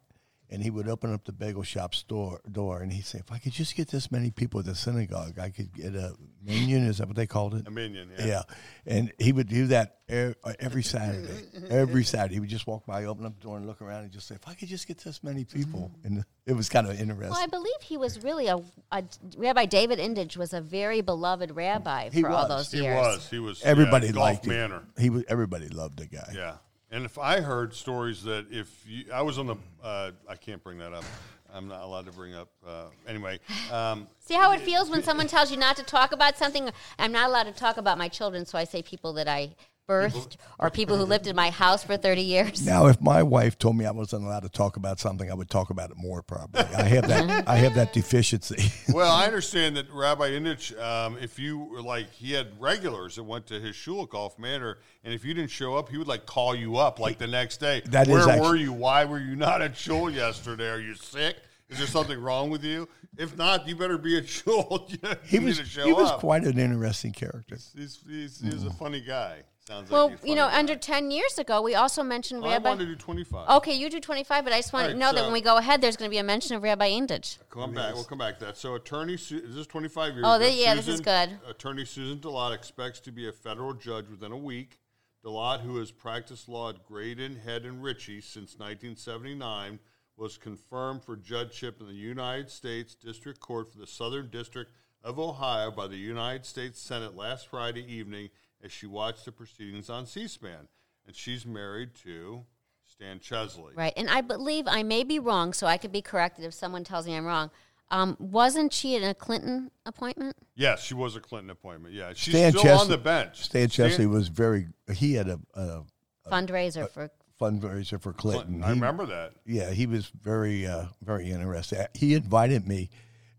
And 0.53 0.63
he 0.63 0.69
would 0.71 0.87
open 0.87 1.15
up 1.15 1.25
the 1.25 1.33
bagel 1.33 1.63
shop 1.63 1.95
store 1.95 2.41
door 2.51 2.83
and 2.83 2.93
he'd 2.93 3.07
say, 3.07 3.19
If 3.19 3.33
I 3.33 3.39
could 3.39 3.53
just 3.53 3.75
get 3.75 3.89
this 3.89 4.13
many 4.13 4.31
people 4.31 4.61
at 4.61 4.67
the 4.67 4.75
synagogue, 4.75 5.39
I 5.39 5.49
could 5.49 5.73
get 5.73 5.95
a 5.95 6.15
minyan. 6.45 6.85
Is 6.87 6.99
that 6.99 7.07
what 7.07 7.17
they 7.17 7.27
called 7.27 7.55
it? 7.55 7.67
A 7.67 7.71
minyan, 7.71 8.11
yeah. 8.19 8.27
Yeah. 8.27 8.43
And 8.87 9.13
he 9.19 9.33
would 9.33 9.49
do 9.49 9.69
that 9.69 9.97
every 10.11 10.83
Saturday. 10.83 11.47
every 11.71 12.05
Saturday. 12.05 12.35
He 12.35 12.41
would 12.41 12.51
just 12.51 12.67
walk 12.67 12.85
by, 12.85 13.07
open 13.07 13.25
up 13.25 13.35
the 13.35 13.43
door, 13.43 13.57
and 13.57 13.67
look 13.67 13.81
around 13.81 14.03
and 14.03 14.13
just 14.13 14.29
say, 14.29 14.35
If 14.35 14.47
I 14.47 14.53
could 14.53 14.69
just 14.69 14.87
get 14.87 14.99
this 14.99 15.23
many 15.25 15.45
people. 15.45 15.91
Mm-hmm. 15.99 16.07
And 16.07 16.25
it 16.45 16.53
was 16.53 16.69
kind 16.69 16.87
of 16.87 17.01
interesting. 17.01 17.31
Well, 17.31 17.43
I 17.43 17.47
believe 17.47 17.81
he 17.81 17.97
was 17.97 18.23
really 18.23 18.49
a, 18.49 18.59
a 18.91 19.05
Rabbi 19.39 19.65
David 19.65 19.99
Indich 19.99 20.37
was 20.37 20.53
a 20.53 20.61
very 20.61 21.01
beloved 21.01 21.51
rabbi 21.53 22.11
for 22.11 22.15
He 22.17 22.25
all 22.25 22.47
was. 22.47 22.71
those 22.71 22.73
He 22.73 22.83
years. 22.85 22.97
was. 22.99 23.31
He 23.31 23.39
was. 23.39 23.63
everybody 23.63 24.09
yeah, 24.09 24.13
Golf 24.13 24.25
liked 24.27 24.45
him. 24.45 24.53
Manor. 24.53 24.83
He 24.99 25.09
was, 25.09 25.25
everybody 25.29 25.69
loved 25.69 25.99
the 25.99 26.07
guy. 26.07 26.31
Yeah. 26.35 26.57
And 26.93 27.07
if 27.07 27.19
I 27.19 27.41
heard 27.41 27.75
stories 27.75 28.23
that 28.25 28.47
if 28.51 28.85
you, 28.87 29.07
I 29.13 29.23
was 29.23 29.39
on 29.39 29.47
the, 29.47 29.57
uh, 29.83 30.11
I 30.29 30.37
can't 30.37 30.63
bring 30.63 30.79
that 30.79 30.93
up. 30.93 31.05
I'm 31.53 31.67
not 31.67 31.83
allowed 31.83 32.05
to 32.05 32.13
bring 32.13 32.35
up. 32.35 32.49
Uh, 32.67 32.85
anyway, 33.09 33.41
um, 33.73 34.09
See 34.21 34.35
how 34.35 34.53
it 34.53 34.61
feels 34.61 34.91
when 34.91 35.03
someone 35.03 35.27
tells 35.27 35.51
you 35.51 35.57
not 35.57 35.77
to 35.77 35.83
talk 35.83 36.13
about 36.13 36.37
something? 36.37 36.71
I'm 36.99 37.13
not 37.13 37.31
allowed 37.31 37.45
to 37.45 37.53
talk 37.53 37.79
about 37.79 37.97
my 37.97 38.09
children, 38.09 38.45
so 38.45 38.59
I 38.59 38.65
say 38.65 38.83
people 38.83 39.15
that 39.15 39.27
I 39.27 39.55
birthed 39.93 40.37
or 40.59 40.71
people 40.71 40.97
who 40.97 41.05
lived 41.05 41.27
in 41.27 41.37
my 41.37 41.51
house 41.51 41.85
for 41.85 41.97
30 41.97 42.23
years. 42.23 42.67
Now, 42.67 42.87
if 42.87 43.01
my 43.01 43.23
wife 43.23 43.59
told 43.59 43.77
me 43.77 43.85
I 43.85 43.91
wasn't 43.91 44.25
allowed 44.25 44.43
to 44.45 44.49
talk 44.49 44.77
about 44.77 44.99
something, 44.99 45.31
I 45.31 45.35
would 45.35 45.51
talk 45.51 45.71
about 45.71 45.91
it 45.91 45.97
more. 45.97 46.23
Probably, 46.23 46.61
I 46.61 46.83
have 46.85 47.09
that. 47.09 47.49
I 47.49 47.57
have 47.57 47.75
that 47.75 47.93
deficiency. 47.93 48.71
well, 48.93 49.13
I 49.13 49.27
understand 49.27 49.77
that 49.77 49.87
Rabbi 49.93 50.31
Indich, 50.31 50.79
um, 50.81 51.17
if 51.21 51.39
you 51.39 51.59
were 51.59 51.83
like, 51.83 52.11
he 52.11 52.33
had 52.33 52.49
regulars 52.61 53.17
that 53.17 53.25
went 53.25 53.47
to 53.49 53.61
his 53.61 53.77
shul 53.77 54.03
at 54.03 54.11
Golf 54.11 54.39
Manor, 54.39 54.79
and 55.05 55.13
if 55.13 55.25
you 55.25 55.35
didn't 55.35 55.51
show 55.51 55.77
up, 55.77 55.89
he 55.89 55.97
would 55.99 56.09
like 56.09 56.27
call 56.27 56.55
you 56.55 56.77
up 56.77 56.99
like 56.99 57.19
the 57.19 57.27
next 57.27 57.59
day. 57.59 57.83
That 57.87 58.09
is 58.09 58.15
Where 58.15 58.29
actu- 58.29 58.43
were 58.43 58.57
you? 58.57 58.73
Why 58.73 59.05
were 59.05 59.21
you 59.21 59.37
not 59.37 59.63
at 59.63 59.77
shul 59.77 60.11
yesterday? 60.11 60.71
Are 60.71 60.81
you 60.81 60.95
sick? 60.95 61.37
Is 61.69 61.79
there 61.79 61.87
something 61.87 62.21
wrong 62.21 62.51
with 62.51 62.63
you? 62.65 62.87
If 63.17 63.37
not, 63.37 63.67
you 63.67 63.75
better 63.77 63.97
be 63.99 64.19
at 64.19 64.29
shul. 64.37 64.89
You 65.03 65.17
He 65.25 65.39
was 65.39 65.59
to 65.59 65.65
show 65.65 65.85
he 65.85 65.93
was 65.93 66.11
up. 66.11 66.21
quite 66.21 66.45
an 66.45 66.59
interesting 66.59 67.13
character. 67.13 67.57
He's, 67.75 67.99
he's, 68.07 68.41
he's 68.41 68.65
a 68.65 68.71
funny 68.73 69.01
guy. 69.01 69.43
Sounds 69.69 69.91
Well, 69.91 70.09
like 70.11 70.19
you 70.25 70.35
know, 70.35 70.47
funny 70.47 70.59
under 70.59 70.77
10 70.77 71.13
years 71.13 71.39
ago, 71.39 71.63
we 71.63 71.77
also 71.77 72.03
mentioned 72.03 72.43
Well, 72.43 72.51
I 72.51 72.55
Rabbi. 72.55 72.69
wanted 72.71 72.87
to 72.87 72.91
do 72.93 72.97
25. 72.97 73.49
Okay, 73.59 73.75
you 73.75 73.89
do 73.89 74.01
25, 74.01 74.43
but 74.43 74.53
I 74.53 74.57
just 74.59 74.73
want 74.73 74.85
All 74.85 74.89
to 74.89 74.95
right, 74.95 74.99
know 74.99 75.13
that 75.13 75.23
when 75.23 75.33
we 75.33 75.41
go 75.41 75.57
ahead, 75.57 75.81
there's 75.81 75.97
going 75.97 76.11
to 76.11 76.13
be 76.13 76.19
a 76.19 76.25
mention 76.25 76.57
of 76.57 76.65
Rabbi 76.65 76.91
Indich. 76.91 77.39
Come 77.49 77.73
back. 77.73 77.95
We'll 77.95 78.03
come 78.03 78.19
back 78.19 78.41
to 78.41 78.47
that. 78.47 78.57
So, 78.57 78.75
attorney, 78.75 79.17
Su- 79.17 79.41
is 79.45 79.65
25 79.69 80.15
years? 80.15 80.25
Oh, 80.27 80.41
yeah, 80.41 80.75
this 80.75 80.89
is 80.89 80.97
Susan- 80.99 81.05
good. 81.05 81.49
Attorney 81.49 81.85
Susan 81.85 82.19
Dlott 82.19 82.53
expects 82.55 82.99
to 83.01 83.13
be 83.13 83.29
a 83.29 83.33
federal 83.33 83.73
judge 83.73 84.09
within 84.09 84.33
a 84.33 84.37
week. 84.37 84.81
Dlott, 85.25 85.61
who 85.61 85.77
has 85.79 85.93
practiced 85.93 86.49
law 86.49 86.71
at 86.71 86.83
Graydon, 86.85 87.37
Head, 87.37 87.65
and 87.65 87.85
Ritchie 87.85 88.21
since 88.21 88.59
1979, 88.59 89.79
was 90.17 90.39
confirmed 90.39 91.05
for 91.05 91.15
judgeship 91.17 91.81
in 91.81 91.87
the 91.87 91.95
United 91.95 92.51
States 92.51 92.97
District 92.97 93.39
Court 93.39 93.71
for 93.71 93.79
the 93.79 93.87
Southern 93.87 94.29
District 94.29 94.73
of 95.05 95.21
Ohio 95.21 95.71
by 95.71 95.87
the 95.87 95.97
United 95.97 96.45
States 96.47 96.81
Senate 96.81 97.15
last 97.17 97.47
Friday 97.47 97.85
evening 97.85 98.31
as 98.63 98.73
she 98.73 98.87
watched 98.87 99.25
the 99.25 99.33
proceedings 99.33 99.91
on 99.91 100.07
C-SPAN. 100.07 100.69
And 101.07 101.17
she's 101.17 101.45
married 101.45 101.95
to 102.05 102.45
Stan 102.87 103.19
Chesley. 103.19 103.73
Right. 103.75 103.93
And 103.97 104.09
I 104.09 104.21
believe 104.21 104.67
I 104.69 104.83
may 104.85 105.03
be 105.03 105.19
wrong, 105.19 105.53
so 105.53 105.67
I 105.67 105.77
could 105.77 105.91
be 105.93 106.03
corrected 106.03 106.45
if 106.45 106.55
someone 106.55 106.85
tells 106.85 107.07
me 107.07 107.17
I'm 107.17 107.27
wrong. 107.27 107.51
Um, 107.91 108.17
wasn't 108.21 108.73
she 108.73 108.95
in 108.95 109.03
a 109.03 109.13
Clinton 109.15 109.71
appointment? 109.85 110.37
Yes, 110.55 110.83
she 110.83 110.95
was 110.95 111.15
a 111.17 111.21
Clinton 111.21 111.51
appointment. 111.51 111.93
Yeah, 111.95 112.13
she's 112.15 112.33
Stan 112.35 112.53
still 112.53 112.63
Chesley- 112.63 112.81
on 112.85 112.89
the 112.89 112.99
bench. 112.99 113.43
Stan 113.43 113.69
Chesley 113.69 114.07
was 114.07 114.29
very. 114.29 114.69
He 114.95 115.15
had 115.15 115.29
a, 115.29 115.39
a 115.55 115.83
Fundraiser 116.31 116.89
for. 116.89 117.11
fundraiser 117.41 118.01
for 118.01 118.13
Clinton. 118.15 118.61
Clinton. 118.61 118.63
I 118.63 118.69
He- 118.69 118.73
remember 118.75 119.07
that. 119.07 119.33
Yeah, 119.45 119.71
he 119.73 119.87
was 119.87 120.07
very 120.23 120.67
uh, 120.67 120.87
very 121.03 121.31
interested. 121.31 121.89
He 121.95 122.15
invited 122.15 122.67
me, 122.67 122.89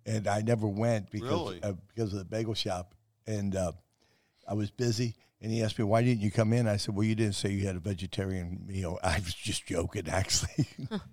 and 0.06 0.28
I 0.28 0.42
never 0.42 0.68
went 0.68 1.10
because 1.10 1.30
Really? 1.30 1.64
uh, 1.64 1.74
because 1.88 2.12
of 2.14 2.20
the 2.20 2.26
bagel 2.26 2.54
shop, 2.54 2.94
and 3.26 3.56
uh, 3.56 3.72
I 4.54 4.56
was 4.56 4.70
busy. 4.70 5.16
And 5.42 5.52
he 5.52 5.62
asked 5.62 5.78
me, 5.78 5.84
"Why 5.84 6.02
didn't 6.04 6.22
you 6.22 6.32
come 6.32 6.54
in?" 6.54 6.68
I 6.70 6.78
said, 6.78 6.96
"Well, 6.96 7.04
you 7.04 7.16
didn't 7.16 7.36
say 7.36 7.50
you 7.50 7.66
had 7.66 7.76
a 7.76 7.80
vegetarian 7.80 8.64
meal." 8.66 8.98
I 9.04 9.16
was 9.20 9.34
just 9.34 9.66
joking, 9.66 10.08
actually. 10.08 10.68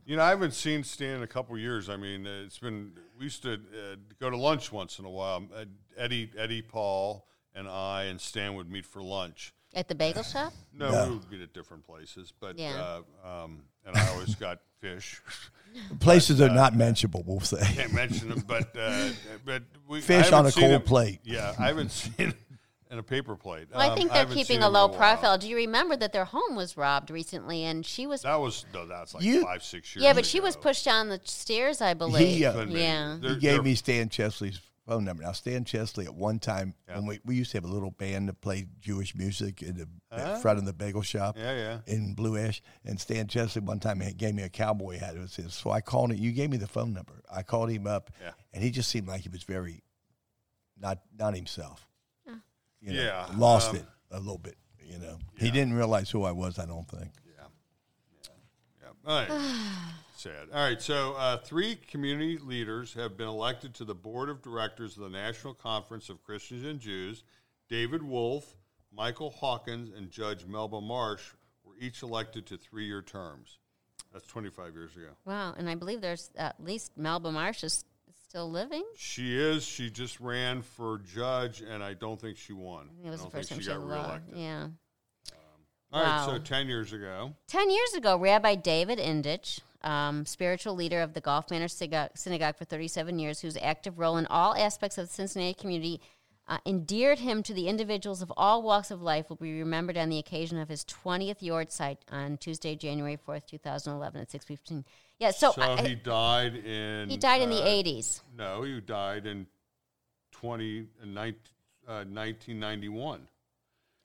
You 0.06 0.16
know, 0.16 0.22
I 0.22 0.28
haven't 0.28 0.52
seen 0.54 0.84
Stan 0.84 1.16
in 1.16 1.22
a 1.22 1.26
couple 1.26 1.58
years. 1.58 1.88
I 1.88 1.96
mean, 1.96 2.26
uh, 2.28 2.42
it's 2.44 2.58
been 2.58 2.92
we 3.18 3.24
used 3.24 3.42
to 3.42 3.54
uh, 3.54 3.96
go 4.20 4.30
to 4.30 4.36
lunch 4.36 4.70
once 4.70 5.00
in 5.00 5.04
a 5.04 5.10
while. 5.10 5.42
Uh, 5.52 5.64
Eddie, 5.96 6.30
Eddie, 6.38 6.62
Paul, 6.62 7.26
and 7.56 7.66
I 7.66 8.04
and 8.04 8.20
Stan 8.20 8.54
would 8.54 8.70
meet 8.70 8.86
for 8.86 9.02
lunch. 9.02 9.52
At 9.74 9.88
the 9.88 9.94
bagel 9.96 10.22
shop? 10.22 10.52
No, 10.72 10.90
No. 10.92 11.04
we 11.08 11.14
would 11.16 11.30
meet 11.30 11.40
at 11.40 11.52
different 11.52 11.84
places, 11.84 12.32
but 12.38 12.56
Yeah. 12.58 13.00
uh, 13.24 13.28
um, 13.44 13.62
and 13.86 13.96
I 13.96 14.06
always 14.10 14.34
got 14.36 14.60
fish. 14.80 15.20
Places 16.00 16.40
are 16.40 16.48
not 16.48 16.74
mentionable, 16.76 17.22
we'll 17.26 17.38
say. 17.40 17.60
Can't 17.74 17.92
mention 17.94 18.28
them, 18.28 18.44
but 18.46 18.74
uh, 18.76 19.10
but 19.44 19.62
we 19.88 20.00
Fish 20.00 20.30
on 20.32 20.46
a 20.46 20.52
cold 20.52 20.70
him- 20.72 20.82
plate. 20.82 21.20
Yeah, 21.24 21.54
I 21.58 21.66
haven't 21.68 21.90
seen 21.92 22.34
in 22.90 22.98
a 22.98 23.02
paper 23.02 23.36
plate. 23.36 23.68
Well, 23.70 23.80
I 23.80 23.88
Um, 23.88 23.96
think 23.96 24.10
they're 24.10 24.18
haven't 24.20 24.36
keeping 24.36 24.62
a 24.62 24.68
low 24.68 24.86
while. 24.88 24.96
profile. 24.96 25.38
Do 25.38 25.48
you 25.48 25.56
remember 25.56 25.96
that 25.96 26.12
their 26.12 26.24
home 26.24 26.56
was 26.56 26.76
robbed 26.76 27.10
recently 27.10 27.64
and 27.64 27.86
she 27.86 28.06
was. 28.06 28.22
That 28.22 28.40
was 28.40 28.64
no, 28.74 28.86
that's 28.86 29.14
like 29.14 29.22
You- 29.22 29.44
five, 29.44 29.62
six 29.62 29.94
years. 29.94 30.04
Yeah, 30.04 30.12
but 30.12 30.26
she 30.26 30.40
was 30.40 30.56
pushed 30.56 30.84
down 30.84 31.08
the 31.08 31.20
stairs, 31.24 31.80
I 31.80 31.94
believe. 31.94 32.26
He, 32.36 32.44
uh, 32.44 32.64
yeah. 32.66 33.16
He 33.16 33.36
gave 33.36 33.40
they're- 33.40 33.62
me 33.62 33.74
Stan 33.76 34.08
Chesley's 34.08 34.60
phone 34.86 35.04
number. 35.04 35.22
Now, 35.22 35.30
Stan 35.30 35.64
Chesley, 35.64 36.04
at 36.06 36.14
one 36.14 36.40
time, 36.40 36.74
when 36.86 37.06
we, 37.06 37.20
we 37.24 37.36
used 37.36 37.52
to 37.52 37.58
have 37.58 37.64
a 37.64 37.68
little 37.72 37.92
band 37.92 38.28
that 38.28 38.40
played 38.40 38.68
Jewish 38.80 39.14
music 39.14 39.62
in 39.62 39.76
the 39.76 39.88
in 40.34 40.40
front 40.40 40.58
of 40.58 40.64
the 40.64 40.72
bagel 40.72 41.02
shop 41.02 41.36
Yeah, 41.38 41.52
yeah. 41.54 41.78
in 41.94 42.14
Blue 42.14 42.36
Ash. 42.36 42.60
And 42.84 43.00
Stan 43.00 43.28
Chesley, 43.28 43.62
one 43.62 43.78
time, 43.78 44.00
he 44.00 44.12
gave 44.12 44.34
me 44.34 44.42
a 44.42 44.48
cowboy 44.48 44.98
hat. 44.98 45.14
It 45.14 45.20
was 45.20 45.36
his. 45.36 45.54
So 45.54 45.70
I 45.70 45.80
called 45.80 46.10
him. 46.10 46.18
You 46.18 46.32
gave 46.32 46.50
me 46.50 46.56
the 46.56 46.66
phone 46.66 46.92
number. 46.92 47.22
I 47.30 47.44
called 47.44 47.70
him 47.70 47.86
up, 47.86 48.10
Yeah. 48.20 48.32
and 48.52 48.64
he 48.64 48.72
just 48.72 48.90
seemed 48.90 49.06
like 49.06 49.20
he 49.20 49.28
was 49.28 49.44
very 49.44 49.84
not 50.76 50.98
not 51.16 51.36
himself. 51.36 51.86
You 52.80 52.92
know, 52.94 53.02
Yeah, 53.02 53.26
lost 53.36 53.70
um, 53.70 53.76
it 53.76 53.84
a 54.10 54.18
little 54.18 54.38
bit. 54.38 54.56
You 54.84 54.98
know, 54.98 55.18
he 55.36 55.50
didn't 55.50 55.74
realize 55.74 56.10
who 56.10 56.24
I 56.24 56.32
was. 56.32 56.58
I 56.58 56.66
don't 56.66 56.88
think. 56.88 57.10
Yeah. 57.36 58.88
All 59.06 59.20
right. 59.20 59.30
Sad. 60.16 60.48
All 60.52 60.62
right. 60.62 60.82
So, 60.82 61.14
uh, 61.14 61.38
three 61.38 61.76
community 61.76 62.36
leaders 62.38 62.92
have 62.94 63.16
been 63.16 63.28
elected 63.28 63.72
to 63.74 63.84
the 63.84 63.94
board 63.94 64.28
of 64.28 64.42
directors 64.42 64.96
of 64.96 65.04
the 65.04 65.08
National 65.08 65.54
Conference 65.54 66.10
of 66.10 66.22
Christians 66.22 66.64
and 66.64 66.78
Jews. 66.78 67.24
David 67.70 68.02
Wolf, 68.02 68.56
Michael 68.92 69.30
Hawkins, 69.30 69.96
and 69.96 70.10
Judge 70.10 70.44
Melba 70.44 70.80
Marsh 70.80 71.22
were 71.64 71.72
each 71.80 72.02
elected 72.02 72.44
to 72.46 72.58
three-year 72.58 73.00
terms. 73.00 73.58
That's 74.12 74.26
25 74.26 74.74
years 74.74 74.96
ago. 74.96 75.10
Wow. 75.24 75.54
And 75.56 75.70
I 75.70 75.74
believe 75.74 76.00
there's 76.00 76.30
at 76.36 76.62
least 76.62 76.92
Melba 76.96 77.30
Marsh 77.30 77.62
is 77.64 77.84
still 78.30 78.48
living. 78.48 78.84
She 78.96 79.36
is. 79.36 79.64
She 79.64 79.90
just 79.90 80.20
ran 80.20 80.62
for 80.62 80.98
judge, 80.98 81.62
and 81.62 81.82
I 81.82 81.94
don't 81.94 82.20
think 82.20 82.36
she 82.36 82.52
won. 82.52 82.88
I 82.88 82.94
think 82.94 83.06
it 83.06 83.10
was 83.10 83.24
the 83.24 83.30
first 83.30 83.48
time 83.48 83.58
she 83.58 83.64
she 83.64 83.70
got 83.70 83.84
reelected. 83.84 84.36
Yeah. 84.36 84.68
All 85.92 86.00
right. 86.00 86.08
Wow. 86.08 86.26
So, 86.26 86.38
10 86.38 86.68
years 86.68 86.92
ago. 86.92 87.34
Ten 87.48 87.68
years 87.68 87.94
ago, 87.94 88.16
Rabbi 88.16 88.54
David 88.54 89.00
Indich, 89.00 89.58
um, 89.82 90.24
spiritual 90.24 90.76
leader 90.76 91.00
of 91.00 91.14
the 91.14 91.20
Golf 91.20 91.50
Manor 91.50 91.66
Synagogue, 91.66 92.10
Synagogue 92.14 92.56
for 92.56 92.64
37 92.64 93.18
years, 93.18 93.40
whose 93.40 93.56
active 93.60 93.98
role 93.98 94.16
in 94.16 94.26
all 94.26 94.54
aspects 94.56 94.96
of 94.96 95.08
the 95.08 95.12
Cincinnati 95.12 95.54
community 95.54 96.00
uh, 96.46 96.58
endeared 96.64 97.18
him 97.18 97.42
to 97.42 97.52
the 97.52 97.66
individuals 97.66 98.22
of 98.22 98.32
all 98.36 98.62
walks 98.62 98.92
of 98.92 99.02
life, 99.02 99.28
will 99.28 99.36
be 99.36 99.58
remembered 99.58 99.96
on 99.96 100.08
the 100.08 100.18
occasion 100.18 100.56
of 100.58 100.68
his 100.68 100.84
20th 100.84 101.40
yahrzeit 101.40 101.96
on 102.12 102.36
Tuesday, 102.36 102.76
January 102.76 103.18
4th, 103.26 103.46
2011 103.46 104.20
at 104.20 104.30
6:15. 104.30 104.84
Yeah, 105.20 105.32
so, 105.32 105.52
So, 105.52 105.60
I- 105.62 105.86
he 105.86 105.94
died 105.94 106.56
in. 106.56 107.10
he 107.10 107.18
died 107.18 107.42
in 107.42 107.50
the 107.50 107.62
uh, 107.62 107.66
80s. 107.66 108.22
No, 108.36 108.62
he 108.62 108.80
died 108.80 109.26
in 109.26 109.46
20, 110.32 110.86
uh, 111.02 111.04
19, 111.04 111.36
uh, 111.86 111.92
1991. 112.04 113.28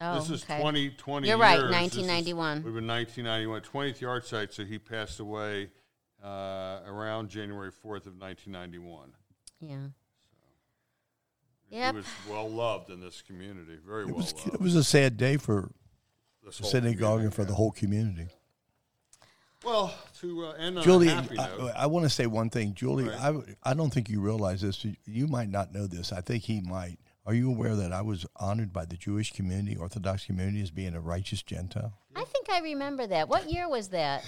Oh, 0.02 0.20
this 0.20 0.30
is 0.30 0.44
okay. 0.44 0.60
20, 0.60 0.90
20 0.92 1.28
You're 1.30 1.38
right, 1.38 1.58
years. 1.58 1.72
This 1.72 1.96
is- 1.96 2.08
1991. 2.08 2.64
We've 2.64 2.74
been 2.74 2.86
1991, 2.86 3.62
20th 3.62 4.00
yahrzeit, 4.02 4.52
so 4.54 4.66
he 4.66 4.78
passed 4.78 5.20
away 5.22 5.70
uh, 6.22 6.82
around 6.86 7.30
January 7.30 7.72
4th 7.72 8.08
of 8.08 8.18
1991. 8.20 9.14
Yeah. 9.62 9.88
He 11.70 11.78
Yep. 11.78 11.96
was 11.96 12.06
well 12.30 12.50
loved 12.50 12.90
in 12.90 13.00
this 13.00 13.22
community, 13.22 13.78
very 13.86 14.04
It 14.04 14.08
well 14.08 14.16
was 14.18 14.34
it 14.46 14.60
was 14.60 14.76
a 14.76 14.84
sad 14.84 15.16
day 15.18 15.38
for 15.38 15.72
This 16.44 16.58
the 16.58 16.66
synagogue 16.66 17.22
and 17.22 17.34
for 17.34 17.44
yeah. 17.44 17.48
the 17.50 17.54
whole 17.56 17.72
community. 17.72 18.28
Well, 19.66 19.94
to 20.22 20.46
uh, 20.46 20.52
end 20.54 20.78
on 20.78 20.84
Julie, 20.84 21.08
a 21.08 21.12
happy 21.16 21.40
I, 21.40 21.48
note. 21.58 21.72
I 21.76 21.88
want 21.88 22.06
to 22.06 22.10
say 22.10 22.28
one 22.28 22.50
thing, 22.50 22.74
Julie. 22.74 23.10
Right. 23.10 23.20
I 23.64 23.72
I 23.72 23.74
don't 23.74 23.92
think 23.92 24.10
you 24.10 24.22
realize 24.22 24.62
this. 24.62 24.86
You 25.06 25.28
might 25.28 25.50
not 25.50 25.74
know 25.74 25.88
this. 25.88 26.12
I 26.12 26.22
think 26.22 26.44
he 26.44 26.62
might. 26.62 26.98
Are 27.26 27.34
you 27.34 27.50
aware 27.50 27.76
that 27.76 27.92
I 27.92 28.02
was 28.02 28.26
honored 28.36 28.72
by 28.72 28.86
the 28.86 28.96
Jewish 28.96 29.32
community, 29.34 29.76
Orthodox 29.76 30.26
community, 30.26 30.62
as 30.62 30.70
being 30.70 30.94
a 30.94 31.02
righteous 31.02 31.42
Gentile? 31.42 31.94
I 32.16 32.24
think 32.24 32.50
I 32.52 32.60
remember 32.60 33.08
that. 33.08 33.28
What 33.28 33.50
year 33.50 33.68
was 33.68 33.90
that? 33.90 34.24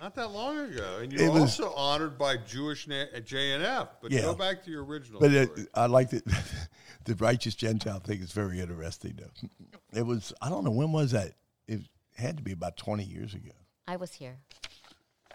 Not 0.00 0.14
that 0.16 0.30
long 0.30 0.58
ago, 0.58 0.98
and 1.02 1.12
you 1.12 1.18
It 1.18 1.28
were 1.28 1.42
was- 1.42 1.60
also 1.60 1.72
honored 1.74 2.18
by 2.18 2.38
Jewish 2.38 2.88
na- 2.88 3.04
uh, 3.14 3.20
JNF. 3.20 3.88
But 4.00 4.10
Yeah. 4.10 4.22
go 4.22 4.34
back 4.34 4.64
to 4.64 4.70
your 4.70 4.84
original. 4.84 5.20
But 5.20 5.32
it. 5.32 5.50
I 5.74 5.86
like 5.86 6.10
that. 6.10 6.24
the 7.04 7.14
righteous 7.16 7.54
Gentile 7.54 8.00
thing 8.00 8.20
is 8.20 8.32
very 8.32 8.60
interesting. 8.60 9.18
Though 9.20 9.98
it 10.00 10.06
was. 10.06 10.32
I 10.40 10.48
don't 10.48 10.64
know 10.64 10.70
when 10.70 10.90
was 10.90 11.12
that. 11.12 11.34
It 11.68 11.82
had 12.16 12.38
to 12.38 12.42
be 12.42 12.52
about 12.52 12.76
twenty 12.78 13.04
years 13.04 13.34
ago. 13.34 13.52
I 13.92 13.96
was 13.96 14.14
here. 14.14 14.38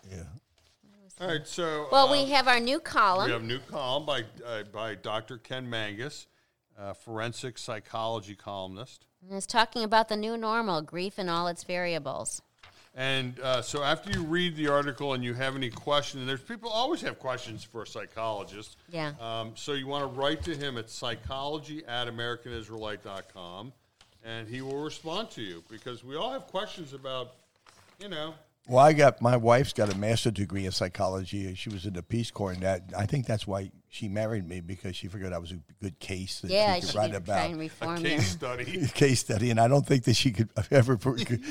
Yeah. 0.10 0.24
All 1.22 1.28
right, 1.28 1.46
so 1.46 1.88
Well, 1.92 2.08
uh, 2.08 2.12
we 2.12 2.32
have 2.32 2.48
our 2.48 2.60
new 2.60 2.80
column. 2.80 3.28
We 3.28 3.32
have 3.32 3.44
a 3.44 3.46
new 3.46 3.60
column 3.60 4.08
by 4.08 4.24
uh, 4.44 4.64
by 4.74 4.96
Dr. 4.96 5.38
Ken 5.38 5.70
Manges, 5.70 6.26
uh, 6.76 6.94
forensic 6.94 7.60
psychology 7.60 8.34
columnist. 8.34 9.06
And 9.22 9.38
it's 9.38 9.46
talking 9.46 9.84
about 9.84 10.10
the 10.10 10.16
new 10.16 10.38
normal, 10.38 10.82
grief 10.82 11.20
and 11.20 11.30
all 11.30 11.48
its 11.48 11.64
variables. 11.64 12.42
And 12.96 13.40
uh, 13.42 13.62
so 13.62 13.84
after 13.84 14.10
you 14.10 14.24
read 14.24 14.56
the 14.56 14.70
article 14.70 15.14
and 15.14 15.24
you 15.24 15.36
have 15.36 15.56
any 15.56 15.70
questions, 15.70 16.22
and 16.22 16.30
there's 16.30 16.42
people 16.42 16.72
always 16.72 17.02
have 17.02 17.20
questions 17.20 17.64
for 17.64 17.84
a 17.84 17.88
psychologist. 17.88 18.78
Yeah. 18.90 19.14
Um, 19.22 19.52
so 19.54 19.74
you 19.74 19.86
want 19.86 20.12
to 20.12 20.20
write 20.20 20.42
to 20.46 20.56
him 20.56 20.80
at 20.80 20.90
psychology 20.90 21.84
at 21.88 22.08
americanisraelite.com, 22.08 23.72
and 24.26 24.48
he 24.48 24.62
will 24.62 24.84
respond 24.84 25.30
to 25.32 25.44
you 25.44 25.64
because 25.70 26.04
we 26.04 26.16
all 26.16 26.32
have 26.32 26.48
questions 26.48 26.94
about, 26.94 27.36
you 28.00 28.10
know, 28.10 28.34
Well, 28.70 28.84
I 28.84 28.92
got 28.92 29.22
my 29.22 29.38
wife's 29.38 29.72
got 29.72 29.94
a 29.94 29.98
master's 29.98 30.34
degree 30.34 30.66
in 30.66 30.72
psychology. 30.72 31.54
She 31.56 31.70
was 31.70 31.86
in 31.86 31.94
the 31.94 32.04
Peace 32.04 32.32
Corps, 32.32 32.52
and 32.52 32.62
that 32.64 32.84
I 32.96 33.06
think 33.06 33.26
that's 33.26 33.48
why 33.48 33.72
she 33.90 34.10
married 34.10 34.48
me 34.48 34.60
because 34.60 34.96
she 34.96 35.08
figured 35.08 35.32
I 35.32 35.38
was 35.38 35.52
a 35.52 35.60
good 35.82 35.98
case 36.00 36.42
that 36.42 36.52
Yeah, 36.52 36.76
she 36.76 36.82
could 36.82 36.90
she 36.90 36.98
write 36.98 37.16
about. 37.16 37.26
try 37.38 37.44
and 37.46 37.56
A 37.56 37.58
reform 37.58 37.98
you. 37.98 38.04
case 38.18 38.28
study. 38.32 38.88
case 38.94 39.20
study, 39.22 39.50
and 39.50 39.60
I 39.60 39.68
don't 39.70 39.86
think 39.88 40.04
that 40.04 40.16
she 40.16 40.32
could 40.32 40.50
ever 40.72 41.00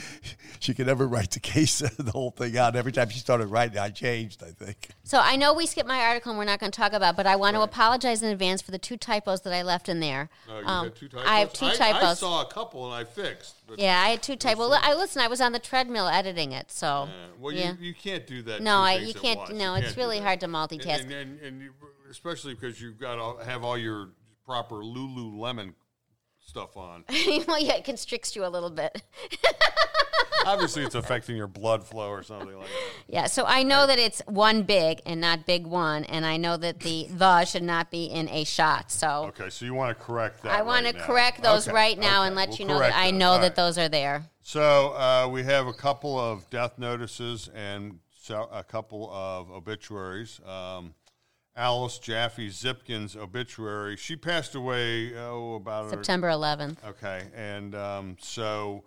she 0.61 0.74
could 0.74 0.89
ever 0.89 1.07
write 1.09 1.30
the 1.30 1.41
case 1.41 1.78
the 1.78 2.11
whole 2.12 2.30
thing 2.30 2.57
out. 2.59 2.76
Every 2.76 2.93
time 2.93 3.09
she 3.09 3.18
started 3.18 3.47
writing, 3.47 3.78
I 3.78 3.89
changed. 3.91 4.43
I 4.43 4.51
think. 4.51 4.91
So 5.03 5.18
I 5.18 5.37
know 5.37 5.55
we 5.55 5.66
skipped 5.66 5.89
my 5.89 6.01
article 6.01 6.30
and 6.32 6.39
we're 6.39 6.45
not 6.45 6.61
going 6.61 6.70
to 6.72 6.76
talk 6.78 6.93
about, 6.93 7.16
but 7.16 7.26
I 7.26 7.37
want 7.37 7.57
to 7.57 7.62
apologize 7.62 8.22
in 8.22 8.30
advance 8.30 8.61
for 8.62 8.70
the 8.70 8.78
two 8.78 8.97
typos 8.97 9.41
that 9.43 9.53
I 9.53 9.62
left 9.62 9.89
in 9.89 10.01
there. 10.01 10.28
Oh, 10.49 10.59
you 10.61 10.66
Um, 10.66 10.84
had 10.84 10.97
two 10.97 11.09
typos? 11.09 11.26
I 11.26 11.39
have 11.41 11.53
two 11.53 11.66
I, 11.66 11.74
typos. 11.74 12.03
I 12.03 12.14
saw 12.14 12.43
a 12.43 12.47
couple 12.47 12.84
and 12.87 12.95
I 12.95 13.05
fixed. 13.11 13.55
But, 13.66 13.78
yeah, 13.78 13.99
I 14.01 14.11
had 14.11 14.22
two 14.22 14.37
typos. 14.37 14.59
Well, 14.59 14.78
I 14.82 14.95
listen. 14.95 15.22
I 15.22 15.28
was 15.28 15.41
on 15.41 15.53
the 15.53 15.59
treadmill 15.59 16.07
editing 16.07 16.53
it, 16.53 16.70
so 16.70 16.87
uh, 16.87 17.09
well, 17.41 17.53
yeah. 17.53 17.72
you, 17.80 17.87
you 17.89 17.95
can't 17.95 18.26
do 18.26 18.43
that. 18.43 18.61
No, 18.62 18.72
two 18.72 18.76
I- 18.78 18.95
you 18.99 19.09
at 19.11 19.16
can't- 19.16 19.39
once. 19.39 19.51
no, 19.53 19.72
You 19.72 19.78
it's 19.78 19.84
can't 19.87 19.95
do 19.97 20.01
really 20.03 20.20
hard 20.20 20.41
to 20.41 20.47
multitask. 20.47 21.01
And, 21.03 21.12
and, 21.12 21.41
and 21.41 21.62
you, 21.62 21.70
especially 22.11 22.54
because 22.54 22.80
you've 22.80 22.98
got 22.98 23.16
to 23.38 23.44
have 23.44 23.64
all 23.64 23.76
your 23.78 24.11
proper 24.44 24.76
Lululemon 24.76 25.74
stuff 26.40 26.76
on. 26.76 27.04
well, 27.46 27.61
yeah, 27.61 27.74
it 27.76 27.84
constricts 27.84 28.36
you 28.36 28.44
a 28.44 28.48
little 28.48 28.70
bit. 28.70 29.02
Obviously, 30.46 30.84
it's 30.84 30.94
affecting 30.94 31.36
your 31.36 31.48
blood 31.48 31.82
flow 31.82 32.09
or 32.09 32.22
something 32.22 32.57
like 32.57 32.68
that. 32.68 32.72
Yeah, 33.09 33.26
so 33.26 33.44
I 33.46 33.64
know 33.64 33.84
that 33.88 33.98
it's 33.98 34.20
one 34.26 34.62
big 34.62 35.00
and 35.04 35.20
not 35.20 35.44
big 35.44 35.66
one, 35.66 36.04
and 36.04 36.24
I 36.24 36.36
know 36.36 36.57
that 36.57 36.80
the 36.80 37.09
the 37.11 37.44
should 37.44 37.64
not 37.64 37.90
be 37.90 38.04
in 38.04 38.28
a 38.28 38.44
shot. 38.44 38.92
So 38.92 39.32
Okay, 39.36 39.50
so 39.50 39.64
you 39.64 39.74
want 39.74 39.98
to 39.98 40.04
correct 40.04 40.44
that. 40.44 40.52
I 40.52 40.62
want 40.62 40.84
right 40.84 40.92
to 40.94 41.00
now. 41.00 41.04
correct 41.07 41.42
those 41.42 41.66
Okay, 41.66 41.74
right 41.74 41.98
now 41.98 42.20
okay, 42.20 42.28
and 42.28 42.36
let 42.36 42.50
we'll 42.50 42.59
you 42.59 42.64
know 42.66 42.74
that 42.74 42.92
correct 42.92 42.96
I 42.96 43.11
those. 43.11 43.18
know 43.18 43.30
All 43.30 43.38
that 43.40 43.42
right. 43.48 43.57
those 43.57 43.78
are 43.78 43.88
there. 43.88 44.30
So 44.42 44.90
uh, 44.92 45.28
we 45.32 45.42
have 45.42 45.66
a 45.66 45.72
couple 45.72 46.16
of 46.16 46.48
death 46.50 46.78
notices 46.78 47.48
and 47.52 47.98
so 48.16 48.48
a 48.52 48.62
couple 48.62 49.11
of 49.12 49.50
obituaries. 49.50 50.40
Um, 50.46 50.94
Alice 51.57 51.98
Jaffe 51.98 52.48
Zipkin's 52.48 53.16
obituary. 53.16 53.96
She 53.96 54.14
passed 54.14 54.54
away 54.54 55.16
oh 55.16 55.54
about 55.54 55.90
September 55.90 56.28
11th. 56.28 56.76
Okay, 56.86 57.22
and 57.34 57.74
um, 57.74 58.16
so 58.20 58.84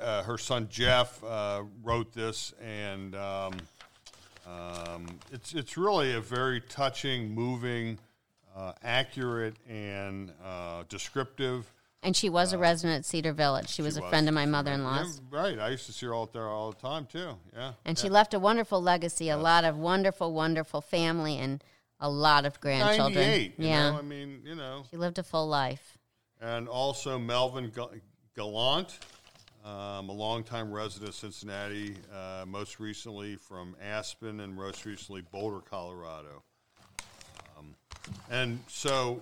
uh, 0.00 0.22
her 0.24 0.36
son 0.36 0.68
Jeff 0.68 1.22
uh, 1.22 1.62
wrote 1.82 2.12
this, 2.12 2.52
and 2.62 3.14
um, 3.14 3.54
um, 4.46 5.06
it's 5.32 5.54
it's 5.54 5.76
really 5.76 6.14
a 6.14 6.20
very 6.20 6.60
touching, 6.60 7.32
moving, 7.32 7.98
uh, 8.56 8.72
accurate, 8.82 9.56
and 9.68 10.32
uh, 10.44 10.82
descriptive. 10.88 11.72
And 12.02 12.16
she 12.16 12.30
was 12.30 12.54
a 12.54 12.58
resident 12.58 13.00
at 13.00 13.04
Cedar 13.04 13.32
Village. 13.32 13.68
She 13.68 13.82
was 13.82 13.98
a 13.98 14.00
was. 14.00 14.08
friend 14.08 14.26
of 14.26 14.34
my 14.34 14.46
mother 14.46 14.72
in 14.72 14.82
law's. 14.84 15.20
Yeah, 15.30 15.38
right. 15.38 15.58
I 15.58 15.68
used 15.68 15.84
to 15.84 15.92
see 15.92 16.06
her 16.06 16.14
out 16.14 16.32
there 16.32 16.48
all 16.48 16.72
the 16.72 16.78
time 16.78 17.06
too. 17.06 17.36
Yeah, 17.54 17.72
And 17.84 17.98
she 17.98 18.08
left 18.08 18.32
a 18.32 18.38
wonderful 18.38 18.82
legacy, 18.82 19.28
a 19.28 19.36
lot 19.36 19.64
of 19.64 19.76
wonderful, 19.76 20.32
wonderful 20.32 20.80
family, 20.80 21.36
and 21.36 21.62
a 22.00 22.08
lot 22.10 22.44
of 22.46 22.60
grandchildren. 22.60 23.52
yeah. 23.58 23.90
know, 23.90 23.98
I 23.98 24.02
mean, 24.02 24.40
you 24.44 24.54
know, 24.54 24.84
She 24.90 24.96
lived 24.96 25.18
a 25.18 25.22
full 25.22 25.46
life. 25.48 25.98
and 26.40 26.68
also 26.68 27.18
Melvin 27.18 27.70
Gal- 27.74 27.92
Gallant, 28.34 28.98
um, 29.64 30.08
a 30.08 30.12
longtime 30.12 30.70
resident 30.72 31.10
of 31.10 31.14
Cincinnati, 31.14 31.94
uh, 32.14 32.44
most 32.46 32.80
recently 32.80 33.36
from 33.36 33.76
Aspen, 33.82 34.40
and 34.40 34.54
most 34.54 34.84
recently 34.86 35.20
Boulder, 35.30 35.60
Colorado. 35.60 36.42
Um, 37.58 37.74
and 38.30 38.58
so 38.68 39.20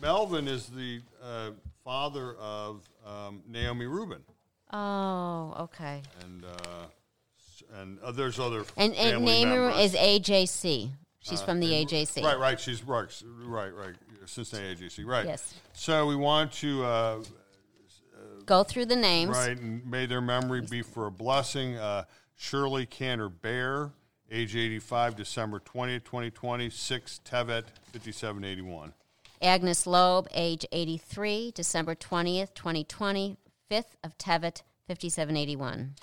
Melvin 0.00 0.48
is 0.48 0.66
the 0.68 1.00
uh, 1.22 1.50
father 1.84 2.34
of 2.36 2.82
um, 3.06 3.42
Naomi 3.46 3.84
Rubin, 3.86 4.22
Oh, 4.72 5.54
okay. 5.60 6.00
and 6.22 6.44
uh, 6.44 6.86
and 7.80 7.98
uh, 8.02 8.10
there's 8.12 8.38
other 8.38 8.64
And, 8.76 8.94
and 8.94 9.24
name 9.24 9.48
members. 9.50 9.76
is 9.78 9.94
AJC. 9.94 10.90
She's 11.24 11.42
from 11.42 11.58
the 11.58 11.66
AJC. 11.66 12.22
Right, 12.22 12.38
right. 12.38 12.60
She's 12.60 12.82
right, 12.84 13.10
right, 13.44 13.74
right. 13.74 13.94
Cincinnati 14.26 14.86
AJC, 14.86 15.06
right. 15.06 15.26
Yes. 15.26 15.54
So 15.72 16.06
we 16.06 16.16
want 16.16 16.52
to 16.52 16.84
uh, 16.84 17.22
Go 18.46 18.62
through 18.62 18.86
the 18.86 18.96
names. 18.96 19.36
Right, 19.36 19.58
and 19.58 19.84
may 19.86 20.06
their 20.06 20.20
memory 20.20 20.60
be 20.60 20.82
for 20.82 21.06
a 21.06 21.10
blessing. 21.10 21.76
Uh, 21.76 22.04
Shirley 22.36 22.86
Cantor 22.86 23.28
Bear, 23.28 23.90
age 24.30 24.54
85, 24.56 25.16
December 25.16 25.60
20th, 25.60 26.04
2020, 26.04 26.70
6 26.70 27.20
Tevet, 27.24 27.64
5781. 27.92 28.92
Agnes 29.40 29.86
Loeb, 29.86 30.28
age 30.32 30.66
83, 30.72 31.52
December 31.54 31.94
20th, 31.94 32.54
2020, 32.54 33.36
5th 33.70 33.84
of 34.02 34.16
Tevet, 34.18 34.62
5781. 34.88 35.94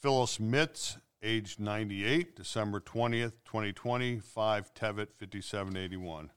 Phyllis 0.00 0.38
Mitz, 0.38 0.98
age 1.22 1.56
98, 1.58 2.36
December 2.36 2.80
20th, 2.80 3.32
2020, 3.44 4.18
5 4.20 4.74
Tevet, 4.74 5.08
5781. 5.18 6.30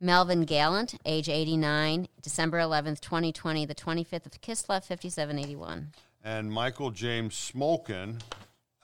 Melvin 0.00 0.42
Gallant, 0.42 0.94
age 1.04 1.28
89, 1.28 2.08
December 2.20 2.58
11th, 2.58 3.00
2020, 3.00 3.64
the 3.64 3.74
25th 3.74 4.26
of 4.26 4.40
Kislev, 4.40 4.84
5781. 4.84 5.92
And 6.22 6.52
Michael 6.52 6.90
James 6.90 7.34
Smolkin, 7.34 8.20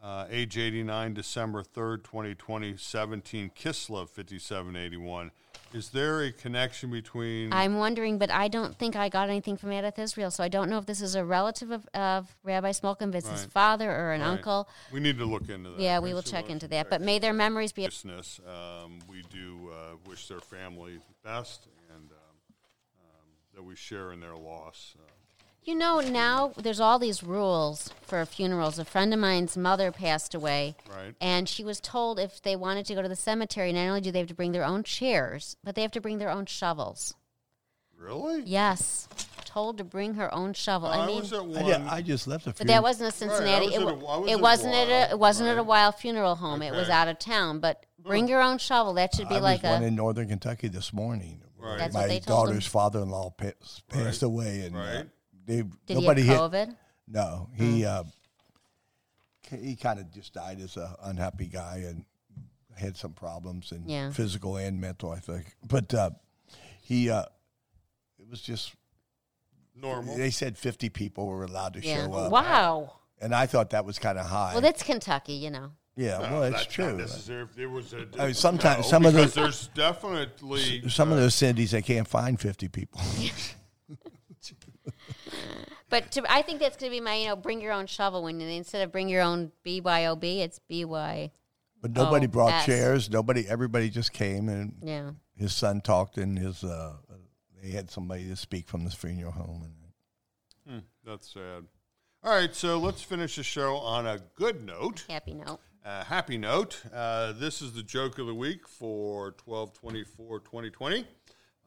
uh, 0.02 0.26
age 0.30 0.56
89, 0.56 1.14
December 1.14 1.62
3rd, 1.62 2.04
2020, 2.04 2.76
17 2.76 3.50
Kislev, 3.50 4.08
5781. 4.08 5.30
Is 5.72 5.90
there 5.90 6.22
a 6.22 6.32
connection 6.32 6.90
between. 6.90 7.52
I'm 7.52 7.76
wondering, 7.78 8.18
but 8.18 8.30
I 8.30 8.48
don't 8.48 8.76
think 8.76 8.96
I 8.96 9.08
got 9.08 9.28
anything 9.28 9.56
from 9.56 9.70
Adath 9.70 9.98
Israel, 9.98 10.30
so 10.32 10.42
I 10.42 10.48
don't 10.48 10.68
know 10.68 10.78
if 10.78 10.86
this 10.86 11.00
is 11.00 11.14
a 11.14 11.24
relative 11.24 11.70
of, 11.70 11.86
of 11.94 12.34
Rabbi 12.42 12.70
Smolkin, 12.70 13.08
if 13.08 13.14
his 13.14 13.24
Right. 13.42 13.52
father 13.52 13.90
or 13.90 14.12
an 14.12 14.20
Right. 14.20 14.26
uncle. 14.30 14.68
We 14.90 14.98
need 14.98 15.18
to 15.18 15.24
look 15.24 15.48
into 15.48 15.70
that. 15.70 15.80
Yeah, 15.80 16.00
we 16.00 16.12
will 16.12 16.22
so 16.22 16.30
check 16.32 16.50
into 16.50 16.66
that. 16.68 16.90
But 16.90 17.00
may 17.00 17.20
their 17.20 17.32
memories 17.32 17.72
be. 17.72 17.84
business. 17.84 18.40
Um, 18.46 18.98
we 19.08 19.22
do 19.30 19.70
uh, 19.72 19.96
wish 20.06 20.26
their 20.26 20.40
family 20.40 20.98
best 21.22 21.68
and 21.94 22.10
um, 22.10 22.18
um, 23.04 23.28
that 23.54 23.62
we 23.62 23.76
share 23.76 24.12
in 24.12 24.18
their 24.20 24.36
loss. 24.36 24.96
Uh, 24.98 25.02
You 25.62 25.74
know, 25.74 26.00
now 26.00 26.52
there's 26.56 26.80
all 26.80 26.98
these 26.98 27.22
rules 27.22 27.90
for 28.02 28.24
funerals. 28.24 28.78
A 28.78 28.84
friend 28.84 29.12
of 29.12 29.20
mine's 29.20 29.56
mother 29.56 29.92
passed 29.92 30.34
away, 30.34 30.74
Right. 30.88 31.14
and 31.20 31.48
she 31.48 31.62
was 31.64 31.80
told 31.80 32.18
if 32.18 32.40
they 32.42 32.56
wanted 32.56 32.86
to 32.86 32.94
go 32.94 33.02
to 33.02 33.08
the 33.08 33.14
cemetery, 33.16 33.72
not 33.72 33.86
only 33.86 34.00
do 34.00 34.10
they 34.10 34.20
have 34.20 34.28
to 34.28 34.34
bring 34.34 34.52
their 34.52 34.64
own 34.64 34.82
chairs, 34.84 35.56
but 35.62 35.74
they 35.74 35.82
have 35.82 35.92
to 35.92 36.00
bring 36.00 36.18
their 36.18 36.30
own 36.30 36.46
shovels. 36.46 37.14
really? 37.98 38.42
Yes, 38.46 39.06
told 39.44 39.76
to 39.76 39.84
bring 39.84 40.14
her 40.14 40.32
own 40.34 40.54
shovel. 40.54 40.88
I, 40.88 41.00
I 41.00 41.06
mean, 41.06 41.20
was 41.20 41.32
at 41.34 41.40
I, 41.40 41.42
one. 41.42 41.64
did- 41.66 41.80
I 41.82 42.00
just 42.00 42.26
left 42.26 42.46
a 42.46 42.52
few. 42.54 42.58
but 42.64 42.66
that 42.68 42.82
wasn't 42.82 43.10
a 43.10 43.12
Cincinnati. 43.14 43.66
was 43.66 43.74
it, 43.74 43.80
at 43.82 43.98
wa- 43.98 44.14
a- 44.14 44.14
I 44.14 44.16
was 44.16 44.30
it 44.30 44.32
at 44.32 44.40
wasn't 44.40 44.74
at 44.74 44.88
a 44.88 45.10
it 45.12 45.18
wasn't 45.18 45.48
at 45.50 45.58
a 45.58 45.62
wild 45.62 45.96
funeral 45.96 46.36
home. 46.36 46.62
It 46.62 46.72
was 46.72 46.88
out 46.88 47.08
of 47.08 47.18
town. 47.18 47.60
But 47.60 47.84
bring 47.98 48.26
your 48.26 48.40
own 48.40 48.56
shovel. 48.56 48.94
That 48.94 49.14
should 49.14 49.28
be 49.28 49.34
I 49.34 49.40
like 49.40 49.62
was 49.62 49.72
one 49.72 49.82
in 49.82 49.94
Northern 49.96 50.28
Kentucky 50.28 50.68
this 50.68 50.94
morning. 50.94 51.42
Right. 51.58 51.76
That's 51.76 51.92
My 51.92 52.00
what 52.00 52.08
they 52.08 52.20
told 52.20 52.46
daughter's 52.46 52.64
father-in-law 52.66 53.34
pa- 53.36 53.50
passed 53.90 54.22
Right. 54.22 54.22
away, 54.22 54.60
and 54.62 54.74
uh, 54.74 54.78
Right. 54.78 55.06
They 55.50 55.62
Did 55.86 55.96
nobody 56.00 56.22
he 56.22 56.28
have 56.28 56.52
hit. 56.52 56.68
COVID? 56.68 56.76
No, 57.08 57.48
he 57.56 57.84
uh, 57.84 58.04
he 59.50 59.74
kind 59.76 59.98
of 59.98 60.10
just 60.12 60.32
died 60.34 60.60
as 60.60 60.76
a 60.76 60.96
unhappy 61.02 61.46
guy 61.46 61.84
and 61.86 62.04
had 62.76 62.96
some 62.96 63.12
problems 63.12 63.72
and 63.72 63.90
Yeah. 63.90 64.10
physical 64.12 64.56
and 64.56 64.80
mental, 64.80 65.10
I 65.10 65.18
think. 65.18 65.56
But 65.66 65.92
uh, 65.92 66.10
he 66.82 67.10
uh, 67.10 67.24
it 68.18 68.28
was 68.30 68.40
just 68.40 68.74
Normal. 69.74 70.16
they 70.16 70.30
said 70.30 70.56
fifty 70.56 70.88
people 70.88 71.26
were 71.26 71.44
allowed 71.44 71.74
to 71.74 71.80
Yeah. 71.80 72.06
show 72.06 72.12
up, 72.14 72.30
Wow. 72.32 72.92
and 73.20 73.34
I 73.34 73.46
thought 73.46 73.70
that 73.70 73.84
was 73.84 73.98
kind 73.98 74.18
of 74.18 74.26
high. 74.26 74.52
Well, 74.52 74.60
that's 74.62 74.82
Kentucky, 74.82 75.32
you 75.34 75.50
know. 75.50 75.72
yeah, 75.96 76.18
No, 76.18 76.22
well, 76.32 76.42
it's 76.44 76.56
that's 76.58 76.72
true. 76.72 76.86
Not 76.90 76.96
necessary. 76.98 77.46
There 77.56 77.68
was 77.68 77.92
a. 77.92 78.06
I 78.18 78.26
mean, 78.26 78.34
sometimes- 78.34 78.84
no, 78.84 78.90
some 78.90 79.04
of 79.06 79.14
because 79.14 79.34
the- 79.34 79.40
there's 79.42 79.68
definitely 79.68 80.88
Some 80.88 81.10
of 81.10 81.18
uh, 81.18 81.22
those 81.22 81.34
Cindy's 81.34 81.72
they 81.72 81.82
can't 81.82 82.06
find 82.06 82.38
fifty 82.38 82.68
people. 82.68 83.00
But 85.88 86.12
to, 86.12 86.22
I 86.32 86.42
think 86.42 86.60
that's 86.60 86.76
going 86.76 86.90
to 86.92 86.96
be 86.96 87.00
my, 87.00 87.16
you 87.16 87.26
know, 87.26 87.34
bring 87.36 87.60
your 87.60 87.72
own 87.72 87.86
shovel 87.86 88.22
when 88.22 88.40
instead 88.40 88.82
of 88.82 88.92
bring 88.92 89.08
your 89.08 89.22
own 89.22 89.50
BYOB, 89.66 90.22
it's 90.38 90.60
BY. 90.70 91.32
But 91.82 91.90
nobody 91.92 92.26
Oh, 92.26 92.30
brought 92.30 92.50
yes. 92.50 92.66
chairs. 92.66 93.10
Nobody, 93.10 93.48
everybody 93.48 93.90
just 93.90 94.12
came, 94.12 94.48
and 94.48 94.74
Yeah. 94.82 95.10
his 95.36 95.52
son 95.52 95.80
talked, 95.80 96.16
and 96.16 96.38
his 96.38 96.62
uh, 96.62 96.96
they 97.60 97.70
had 97.70 97.90
somebody 97.90 98.28
to 98.28 98.36
speak 98.36 98.68
from 98.68 98.84
this 98.84 98.94
funeral 98.94 99.32
home. 99.32 99.62
And 100.66 100.74
hmm, 100.74 100.86
That's 101.04 101.32
sad. 101.32 101.66
All 102.22 102.32
right, 102.32 102.54
so 102.54 102.78
let's 102.78 103.02
finish 103.02 103.36
the 103.36 103.42
show 103.42 103.76
on 103.76 104.06
a 104.06 104.20
good 104.36 104.64
note. 104.64 105.06
Happy 105.08 105.34
note. 105.34 105.58
Uh, 105.84 106.04
happy 106.04 106.36
note. 106.36 106.82
Uh, 106.92 107.32
this 107.32 107.62
is 107.62 107.72
the 107.72 107.82
joke 107.82 108.18
of 108.18 108.26
the 108.26 108.34
week 108.34 108.68
for 108.68 109.32
12 109.32 109.72
24 109.72 110.40
2020 110.40 111.06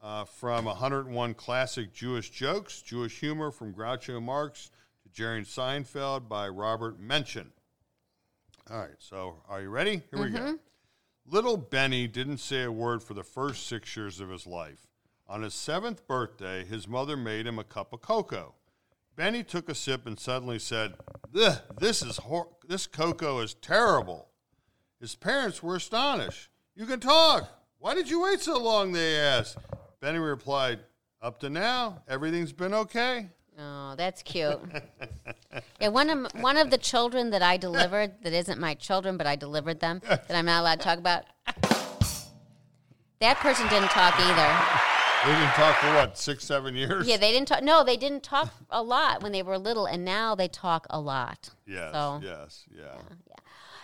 uh, 0.04 0.24
from 0.24 0.66
101 0.66 1.32
classic 1.34 1.92
Jewish 1.94 2.28
jokes, 2.28 2.82
Jewish 2.82 3.18
humor 3.20 3.50
from 3.50 3.72
Groucho 3.72 4.22
Marx 4.22 4.70
to 5.02 5.08
Jerry 5.08 5.42
Seinfeld 5.44 6.28
by 6.28 6.46
Robert 6.46 7.00
Menchin. 7.00 7.46
All 8.70 8.78
right, 8.78 8.96
so 8.98 9.36
are 9.48 9.62
you 9.62 9.70
ready? 9.70 10.02
Here 10.10 10.22
we 10.22 10.30
go. 10.30 10.58
Little 11.26 11.56
Benny 11.56 12.06
didn't 12.06 12.38
say 12.38 12.64
a 12.64 12.70
word 12.70 13.02
for 13.02 13.14
the 13.14 13.22
first 13.22 13.66
six 13.66 13.96
years 13.96 14.20
of 14.20 14.28
his 14.28 14.46
life. 14.46 14.86
On 15.26 15.40
his 15.40 15.54
seventh 15.54 16.06
birthday, 16.06 16.64
his 16.64 16.86
mother 16.86 17.16
made 17.16 17.46
him 17.46 17.58
a 17.58 17.64
cup 17.64 17.94
of 17.94 18.02
cocoa. 18.02 18.54
Benny 19.16 19.42
took 19.42 19.70
a 19.70 19.74
sip 19.74 20.06
and 20.06 20.20
suddenly 20.20 20.58
said, 20.58 20.96
"This 21.32 22.02
is 22.02 22.18
hor- 22.18 22.54
this 22.68 22.86
cocoa 22.86 23.38
is 23.38 23.54
terrible." 23.54 24.28
His 25.00 25.14
parents 25.14 25.62
were 25.62 25.76
astonished. 25.76 26.50
"You 26.74 26.84
can 26.84 27.00
talk. 27.00 27.48
Why 27.78 27.94
did 27.94 28.10
you 28.10 28.20
wait 28.20 28.40
so 28.42 28.58
long?" 28.58 28.92
They 28.92 29.18
asked. 29.18 29.56
Benny 30.04 30.18
replied, 30.18 30.80
"Up 31.22 31.40
to 31.40 31.48
now, 31.48 32.02
everything's 32.06 32.52
been 32.52 32.74
okay." 32.74 33.30
Oh, 33.58 33.94
that's 33.96 34.22
cute. 34.22 34.60
yeah, 35.80 35.88
one 35.88 36.10
of 36.10 36.30
one 36.42 36.58
of 36.58 36.68
the 36.68 36.76
children 36.76 37.30
that 37.30 37.40
I 37.40 37.56
delivered 37.56 38.12
that 38.22 38.34
isn't 38.34 38.60
my 38.60 38.74
children, 38.74 39.16
but 39.16 39.26
I 39.26 39.34
delivered 39.34 39.80
them 39.80 40.02
that 40.04 40.30
I'm 40.30 40.44
not 40.44 40.60
allowed 40.60 40.80
to 40.80 40.84
talk 40.84 40.98
about. 40.98 41.24
That 43.20 43.38
person 43.38 43.66
didn't 43.68 43.92
talk 43.92 44.14
either. 44.20 45.24
They 45.24 45.40
didn't 45.40 45.54
talk 45.54 45.76
for 45.76 45.94
what 45.94 46.18
six, 46.18 46.44
seven 46.44 46.74
years. 46.74 47.08
Yeah, 47.08 47.16
they 47.16 47.32
didn't 47.32 47.48
talk. 47.48 47.62
No, 47.62 47.82
they 47.82 47.96
didn't 47.96 48.22
talk 48.22 48.52
a 48.68 48.82
lot 48.82 49.22
when 49.22 49.32
they 49.32 49.42
were 49.42 49.56
little, 49.56 49.86
and 49.86 50.04
now 50.04 50.34
they 50.34 50.48
talk 50.48 50.86
a 50.90 51.00
lot. 51.00 51.48
Yes. 51.66 51.94
So 51.94 52.20
Yes. 52.22 52.64
Yeah. 52.70 53.00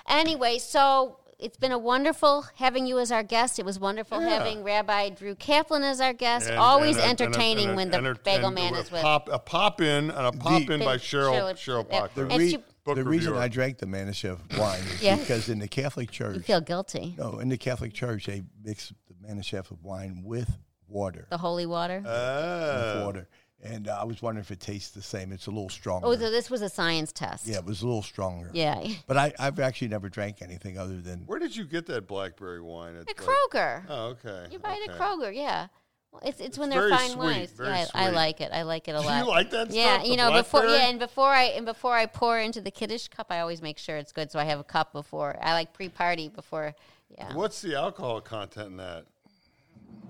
anyway, 0.07 0.59
so 0.59 1.21
it's 1.43 1.57
been 1.57 1.73
a 1.73 1.79
wonderful 1.79 2.45
having 2.57 2.87
you 2.87 2.99
as 2.99 3.11
our 3.11 3.23
guest. 3.23 3.59
It 3.59 3.65
was 3.65 3.79
wonderful 3.81 4.21
Yeah. 4.21 4.29
having 4.31 4.63
Rabbi 4.63 5.11
Drew 5.11 5.35
Kaplan 5.35 5.83
as 5.83 6.01
our 6.01 6.13
guest. 6.13 6.49
And- 6.49 6.59
Always 6.59 6.97
and 6.97 7.05
a- 7.05 7.09
and 7.11 7.21
a- 7.21 7.25
entertaining 7.25 7.65
and 7.65 7.73
a- 7.73 7.77
when 7.77 7.91
the 7.91 7.97
enter- 7.99 8.15
Bagel 8.15 8.51
Man 8.51 8.75
is 8.75 8.91
with. 8.91 9.03
Pop, 9.03 9.29
a 9.33 9.39
pop 9.39 9.81
in 9.81 10.11
and 10.11 10.27
a 10.27 10.33
pop 10.33 10.69
in 10.71 10.81
by 10.81 10.97
Sheryl 10.97 11.33
Sheryl- 11.55 11.85
Sheryl 11.85 11.87
yeah. 11.91 12.01
Pocker. 12.01 12.15
The, 12.15 12.23
And 12.23 12.39
re- 12.39 12.51
she- 12.51 12.65
Book 12.83 12.97
the 12.97 13.05
reason. 13.05 13.37
I 13.37 13.49
drank 13.49 13.77
the 13.79 13.87
Manischewitz 13.87 14.41
wine 14.59 14.81
is 14.95 15.03
Yeah. 15.03 15.17
because 15.17 15.49
in 15.51 15.59
the 15.59 15.69
Catholic 15.69 16.11
Church, 16.11 16.37
You 16.37 16.43
feel 16.43 16.61
guilty. 16.63 17.15
no, 17.19 17.39
in 17.39 17.49
the 17.51 17.59
Catholic 17.59 17.93
Church, 17.93 18.25
they 18.27 18.43
mix 18.65 18.93
the 19.09 19.15
Manischewitz 19.29 19.71
wine 19.83 20.23
with 20.25 20.51
water. 20.89 21.27
The 21.31 21.37
holy 21.39 21.67
water. 21.67 22.03
Ah. 22.07 22.95
with 22.97 23.05
water. 23.05 23.29
And 23.63 23.89
uh, 23.89 23.99
I 24.01 24.05
was 24.05 24.23
wondering 24.23 24.43
if 24.43 24.51
it 24.51 24.59
tastes 24.61 24.91
the 24.91 25.03
same. 25.03 25.33
It's 25.33 25.47
a 25.47 25.51
little 25.51 25.69
stronger. 25.69 26.07
oh, 26.07 26.15
so 26.17 26.31
this 26.31 26.49
was 26.49 26.63
a 26.63 26.69
science 26.71 27.13
test. 27.13 27.47
yeah, 27.47 27.57
it 27.59 27.65
was 27.67 27.83
a 27.83 27.87
little 27.87 28.03
stronger. 28.03 28.51
Yeah. 28.55 28.83
But 29.07 29.19
I, 29.19 29.33
I've 29.39 29.61
actually 29.61 29.89
never 29.89 30.09
drank 30.09 30.41
anything 30.41 30.79
other 30.79 31.01
than 31.01 31.21
Where 31.27 31.39
did 31.39 31.55
you 31.55 31.65
get 31.65 31.85
that 31.87 32.07
blackberry 32.07 32.63
wine? 32.63 32.95
At 32.97 33.03
At 33.03 33.09
like- 33.09 33.17
Kroger. 33.19 33.85
Oh, 33.89 34.05
okay. 34.25 34.47
You 34.51 34.59
buy 34.59 34.73
it 34.83 34.89
okay. 34.89 34.93
at 34.95 34.99
Kroger, 34.99 35.35
yeah. 35.35 35.67
Well, 36.11 36.23
it's 36.25 36.41
it's 36.41 36.59
when 36.59 36.71
they're 36.71 36.81
very 36.89 36.91
fine 36.91 37.11
sweet, 37.11 37.19
wines. 37.19 37.51
very 37.53 37.69
yeah, 37.69 37.87
I, 37.95 38.03
I 38.03 38.07
sweet. 38.07 38.17
like 38.17 38.41
it. 38.41 38.51
I 38.53 38.63
like 38.63 38.89
it 38.89 38.93
a 38.93 39.01
Do 39.01 39.05
lot. 39.07 39.25
you 39.25 39.29
like 39.31 39.51
that 39.51 39.71
Yeah, 39.71 39.99
stuff, 39.99 40.09
you 40.09 40.17
know, 40.17 40.33
before 40.33 40.61
blackberry? 40.63 40.79
yeah, 40.81 40.89
and 40.89 40.99
before 40.99 41.29
I 41.29 41.43
and 41.45 41.65
before 41.67 41.95
I 41.95 42.07
pour 42.07 42.39
into 42.41 42.61
the 42.61 42.71
kiddush 42.73 43.07
cup, 43.09 43.27
I 43.31 43.39
always 43.41 43.63
make 43.63 43.79
sure 43.79 43.97
it's 43.97 44.11
good. 44.11 44.31
So 44.33 44.39
I 44.41 44.45
have 44.45 44.59
a 44.59 44.65
cup 44.65 44.93
before. 44.93 45.39
I 45.41 45.53
like 45.53 45.73
pre-party 45.73 46.29
before. 46.29 46.75
Yeah, 47.17 47.33
What's 47.35 47.61
the 47.63 47.77
alcohol 47.77 48.21
content 48.23 48.71
in 48.71 48.77
that? 48.79 49.05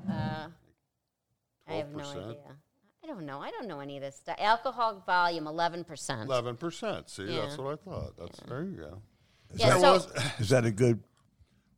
I 0.08 1.74
have 1.74 1.90
no 1.94 2.02
12%? 2.04 2.10
idea. 2.30 2.36
I 3.10 3.14
don't 3.14 3.26
know. 3.26 3.40
I 3.40 3.50
don't 3.50 3.66
know 3.66 3.80
any 3.80 3.96
of 3.96 4.02
this 4.02 4.16
stuff. 4.16 4.36
Alcohol 4.38 5.02
volume 5.04 5.46
eleven 5.46 5.82
percent. 5.84 6.22
Eleven 6.28 6.56
percent. 6.56 7.10
See, 7.10 7.26
that's 7.26 7.58
what 7.58 7.72
I 7.72 7.76
thought. 7.76 8.16
That's 8.16 8.38
there 8.40 8.62
you 8.62 8.76
go. 8.76 9.02
Yeah, 9.54 9.70
There 9.70 9.80
so 9.80 9.92
was- 9.94 10.08
Is 10.38 10.48
that 10.50 10.64
a 10.64 10.70
good? 10.70 11.02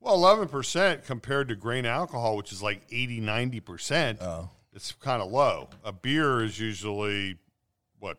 well, 0.01 0.15
eleven 0.15 0.49
percent 0.49 1.05
compared 1.07 1.49
to 1.49 1.57
grain 1.57 1.87
alcohol, 1.87 2.37
which 2.37 2.53
is 2.53 2.63
like 2.63 2.83
80 2.91 3.21
90 3.21 3.61
percent. 3.61 4.19
Oh. 4.21 4.51
It's 4.75 4.93
kind 4.93 5.23
of 5.23 5.31
low. 5.31 5.69
A 5.85 5.93
beer 5.93 6.43
is 6.43 6.59
usually 6.59 7.37
what 7.99 8.19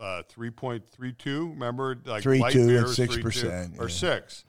uh, 0.00 0.22
three 0.28 0.50
point 0.50 0.84
three 0.90 1.12
two. 1.12 1.50
Remember, 1.50 1.98
like 2.04 2.22
3.2 2.22 2.40
light 2.40 2.54
and 2.54 2.68
beer 2.68 2.84
is 2.84 2.98
6%, 2.98 3.78
or 3.78 3.84
yeah. 3.84 3.88
six. 3.88 4.44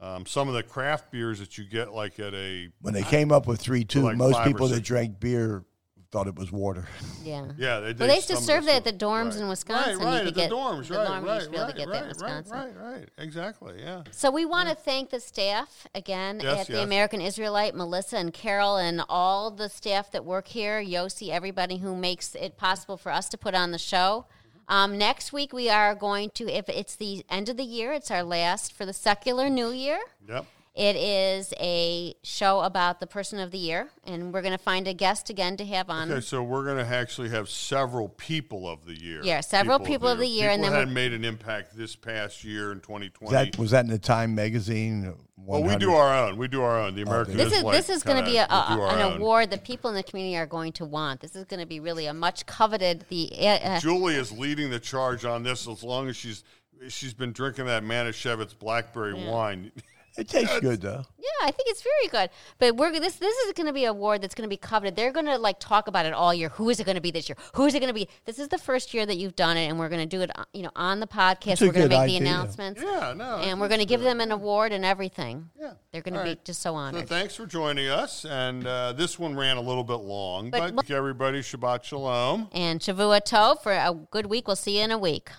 Um, 0.00 0.26
some 0.26 0.48
of 0.48 0.54
the 0.54 0.62
craft 0.62 1.10
beers 1.10 1.40
that 1.40 1.58
you 1.58 1.64
get, 1.64 1.92
like 1.92 2.20
at 2.20 2.32
a 2.32 2.68
When 2.80 2.94
they 2.94 3.02
came 3.02 3.32
up 3.32 3.46
with 3.46 3.60
three 3.60 3.84
two, 3.84 4.02
Like 4.02 4.16
most 4.16 4.34
five 4.34 4.46
or 4.46 4.50
people 4.50 4.68
that 4.68 4.76
six. 4.76 4.88
drank 4.88 5.18
beer 5.18 5.64
thought 6.10 6.26
it 6.26 6.36
was 6.36 6.50
water. 6.50 6.86
yeah. 7.22 7.46
yeah, 7.58 7.80
they, 7.80 7.92
Well, 7.92 8.08
they 8.08 8.16
used 8.16 8.28
to 8.28 8.36
serve 8.36 8.64
that 8.64 8.76
at 8.76 8.84
the 8.84 8.92
dorms 8.92 9.32
right. 9.32 9.40
in 9.40 9.48
Wisconsin. 9.48 9.98
Right, 9.98 10.04
right, 10.04 10.12
you 10.14 10.18
could 10.20 10.28
at 10.28 10.34
get 10.34 10.50
the 10.50 10.56
dorms, 10.56 10.88
the 10.88 10.94
right, 10.94 11.08
dorms 11.08 11.26
right, 11.26 11.34
used 11.34 11.44
to 11.46 11.50
be 11.50 11.56
able 11.56 11.66
right, 11.66 11.72
to 11.72 11.78
get 11.78 11.88
right, 11.88 11.92
that 11.92 12.02
in 12.02 12.08
Wisconsin. 12.08 12.52
Right, 12.52 12.76
right, 12.76 12.92
right, 12.92 13.08
exactly, 13.18 13.74
yeah. 13.78 14.02
So 14.10 14.30
we 14.30 14.46
want 14.46 14.68
to 14.70 14.74
thank 14.74 15.10
the 15.10 15.20
staff 15.20 15.86
again 15.94 16.40
Yes, 16.42 16.60
at 16.60 16.66
the. 16.68 16.82
American 16.82 17.20
Israelite, 17.20 17.74
Melissa 17.74 18.16
and 18.16 18.32
Carol, 18.32 18.76
and 18.76 19.02
all 19.08 19.50
the 19.50 19.68
staff 19.68 20.10
that 20.12 20.24
work 20.24 20.48
here, 20.48 20.82
Yossi, 20.82 21.28
everybody 21.30 21.78
who 21.78 21.94
makes 21.94 22.34
it 22.34 22.56
possible 22.56 22.96
for 22.96 23.12
us 23.12 23.28
to 23.28 23.38
put 23.38 23.54
on 23.54 23.72
the 23.72 23.78
show. 23.78 24.26
Um, 24.68 24.98
next 24.98 25.32
week 25.32 25.52
we 25.52 25.70
are 25.70 25.94
going 25.94 26.30
to, 26.34 26.50
if 26.50 26.68
it's 26.68 26.96
the 26.96 27.24
end 27.30 27.48
of 27.48 27.56
the 27.56 27.64
year, 27.64 27.92
it's 27.92 28.10
our 28.10 28.22
last 28.22 28.72
for 28.72 28.84
the 28.84 28.92
secular 28.92 29.48
New 29.48 29.70
Year. 29.70 29.98
Yep. 30.28 30.44
It 30.78 30.94
is 30.94 31.52
a 31.58 32.14
show 32.22 32.60
about 32.60 33.00
the 33.00 33.08
person 33.08 33.40
of 33.40 33.50
the 33.50 33.58
year, 33.58 33.88
and 34.04 34.32
we're 34.32 34.42
going 34.42 34.56
to 34.56 34.62
find 34.62 34.86
a 34.86 34.94
guest 34.94 35.28
again 35.28 35.56
to 35.56 35.64
have 35.66 35.90
on. 35.90 36.08
Okay, 36.08 36.20
so 36.20 36.40
we're 36.40 36.62
going 36.62 36.78
to 36.78 36.86
actually 36.88 37.30
have 37.30 37.48
several 37.48 38.10
people 38.10 38.68
of 38.68 38.84
the 38.86 38.94
year. 38.94 39.20
Yeah, 39.24 39.40
several 39.40 39.80
people 39.80 40.06
of 40.06 40.18
the 40.18 40.28
year, 40.28 40.50
and 40.50 40.62
People 40.62 40.78
then 40.78 40.86
had 40.86 40.94
made 40.94 41.12
an 41.12 41.24
impact 41.24 41.76
this 41.76 41.96
past 41.96 42.44
year 42.44 42.70
in 42.70 42.78
2020. 42.78 43.32
That 43.32 43.58
was 43.58 43.72
that 43.72 43.86
in 43.86 43.90
the 43.90 43.98
Time 43.98 44.36
magazine. 44.36 45.14
well, 45.36 45.64
we 45.64 45.74
do 45.74 45.94
our 45.94 46.16
own. 46.16 46.36
We 46.36 46.46
do 46.46 46.62
our 46.62 46.78
own. 46.78 46.94
The 46.94 47.02
American 47.02 47.36
This 47.36 47.48
is 47.48 47.52
Israelite 47.54 47.74
this 47.74 47.90
is 47.90 48.02
going 48.04 48.24
to 48.24 48.30
be 48.30 48.36
a, 48.36 48.46
a, 48.48 48.66
we 48.70 48.76
do 48.76 48.82
our 48.82 48.94
an 48.94 49.02
own. 49.02 49.16
award 49.16 49.50
that 49.50 49.64
people 49.64 49.90
in 49.90 49.96
the 49.96 50.04
community 50.04 50.36
are 50.36 50.46
going 50.46 50.70
to 50.74 50.84
want. 50.84 51.20
This 51.20 51.34
is 51.34 51.44
going 51.44 51.58
to 51.58 51.66
be 51.66 51.80
really 51.80 52.06
a 52.06 52.14
much 52.14 52.46
coveted 52.46 53.04
the 53.08 53.32
uh, 53.48 53.80
Julie 53.80 54.14
is 54.14 54.30
leading 54.30 54.70
the 54.70 54.78
charge 54.78 55.24
on 55.24 55.42
this 55.42 55.66
as 55.66 55.82
long 55.82 56.08
as 56.08 56.16
she's 56.16 56.44
she's 56.86 57.14
been 57.14 57.32
drinking 57.32 57.66
that 57.66 57.82
Manischewitz 57.82 58.56
blackberry 58.56 59.14
wine. 59.14 59.72
It 60.18 60.28
tastes 60.28 60.58
good 60.60 60.80
though. 60.80 61.04
Yeah, 61.18 61.46
I 61.46 61.50
think 61.52 61.68
it's 61.68 61.82
very 61.82 62.08
good. 62.10 62.30
But 62.58 62.76
we're 62.76 62.90
this 62.98 63.16
this 63.16 63.36
is 63.36 63.52
going 63.52 63.66
to 63.68 63.72
be 63.72 63.84
a 63.84 63.90
award 63.90 64.20
that's 64.22 64.34
going 64.34 64.48
to 64.48 64.52
be 64.52 64.56
coveted. 64.56 64.96
They're 64.96 65.12
going 65.12 65.26
to 65.26 65.38
like 65.38 65.60
talk 65.60 65.88
about 65.88 66.06
it 66.06 66.12
all 66.12 66.34
year. 66.34 66.48
Who 66.50 66.68
is 66.70 66.80
it 66.80 66.84
going 66.84 66.96
to 66.96 67.00
be 67.00 67.10
this 67.10 67.28
year? 67.28 67.36
Who 67.54 67.66
is 67.66 67.74
it 67.74 67.80
going 67.80 67.88
to 67.88 67.94
be? 67.94 68.08
This 68.24 68.38
is 68.38 68.48
the 68.48 68.58
first 68.58 68.92
year 68.92 69.06
that 69.06 69.16
you've 69.16 69.36
done 69.36 69.56
it, 69.56 69.66
and 69.66 69.78
we're 69.78 69.88
going 69.88 70.00
to 70.06 70.16
do 70.16 70.22
it. 70.22 70.30
uh, 70.36 70.44
You 70.52 70.64
know, 70.64 70.70
on 70.76 71.00
the 71.00 71.06
podcast. 71.06 71.60
We're 71.60 71.72
going 71.72 71.88
to 71.88 71.94
good 71.94 72.00
make 72.00 72.08
the 72.08 72.16
announcements. 72.16 72.82
Yeah, 72.82 73.14
no, 73.16 73.36
And 73.38 73.60
we're 73.60 73.68
going 73.68 73.80
to 73.80 73.86
give 73.86 74.00
them 74.00 74.20
an 74.20 74.32
award 74.32 74.72
and 74.72 74.84
everything. 74.84 75.50
Yeah. 75.58 75.72
They're 75.92 76.02
going 76.02 76.14
to 76.14 76.22
be 76.22 76.30
right. 76.30 76.44
just 76.44 76.60
so 76.62 76.70
So 76.70 76.74
honored. 76.74 77.08
thanks 77.08 77.34
for 77.34 77.46
joining 77.46 77.88
us. 77.88 78.24
And 78.24 78.66
uh, 78.66 78.92
this 78.92 79.18
one 79.18 79.34
ran 79.36 79.56
a 79.56 79.60
little 79.60 79.84
bit 79.84 80.00
long, 80.00 80.50
But 80.50 80.74
but, 80.74 80.90
everybody 80.90 81.40
Shabbat 81.40 81.84
Shalom. 81.84 82.48
and 82.52 82.80
Shavua 82.80 83.20
Tov 83.22 83.62
for 83.62 83.72
a 83.72 83.94
good 84.10 84.26
week. 84.26 84.46
We'll 84.46 84.56
see 84.56 84.78
you 84.78 84.84
in 84.84 84.90
a 84.90 84.98
week. 84.98 85.30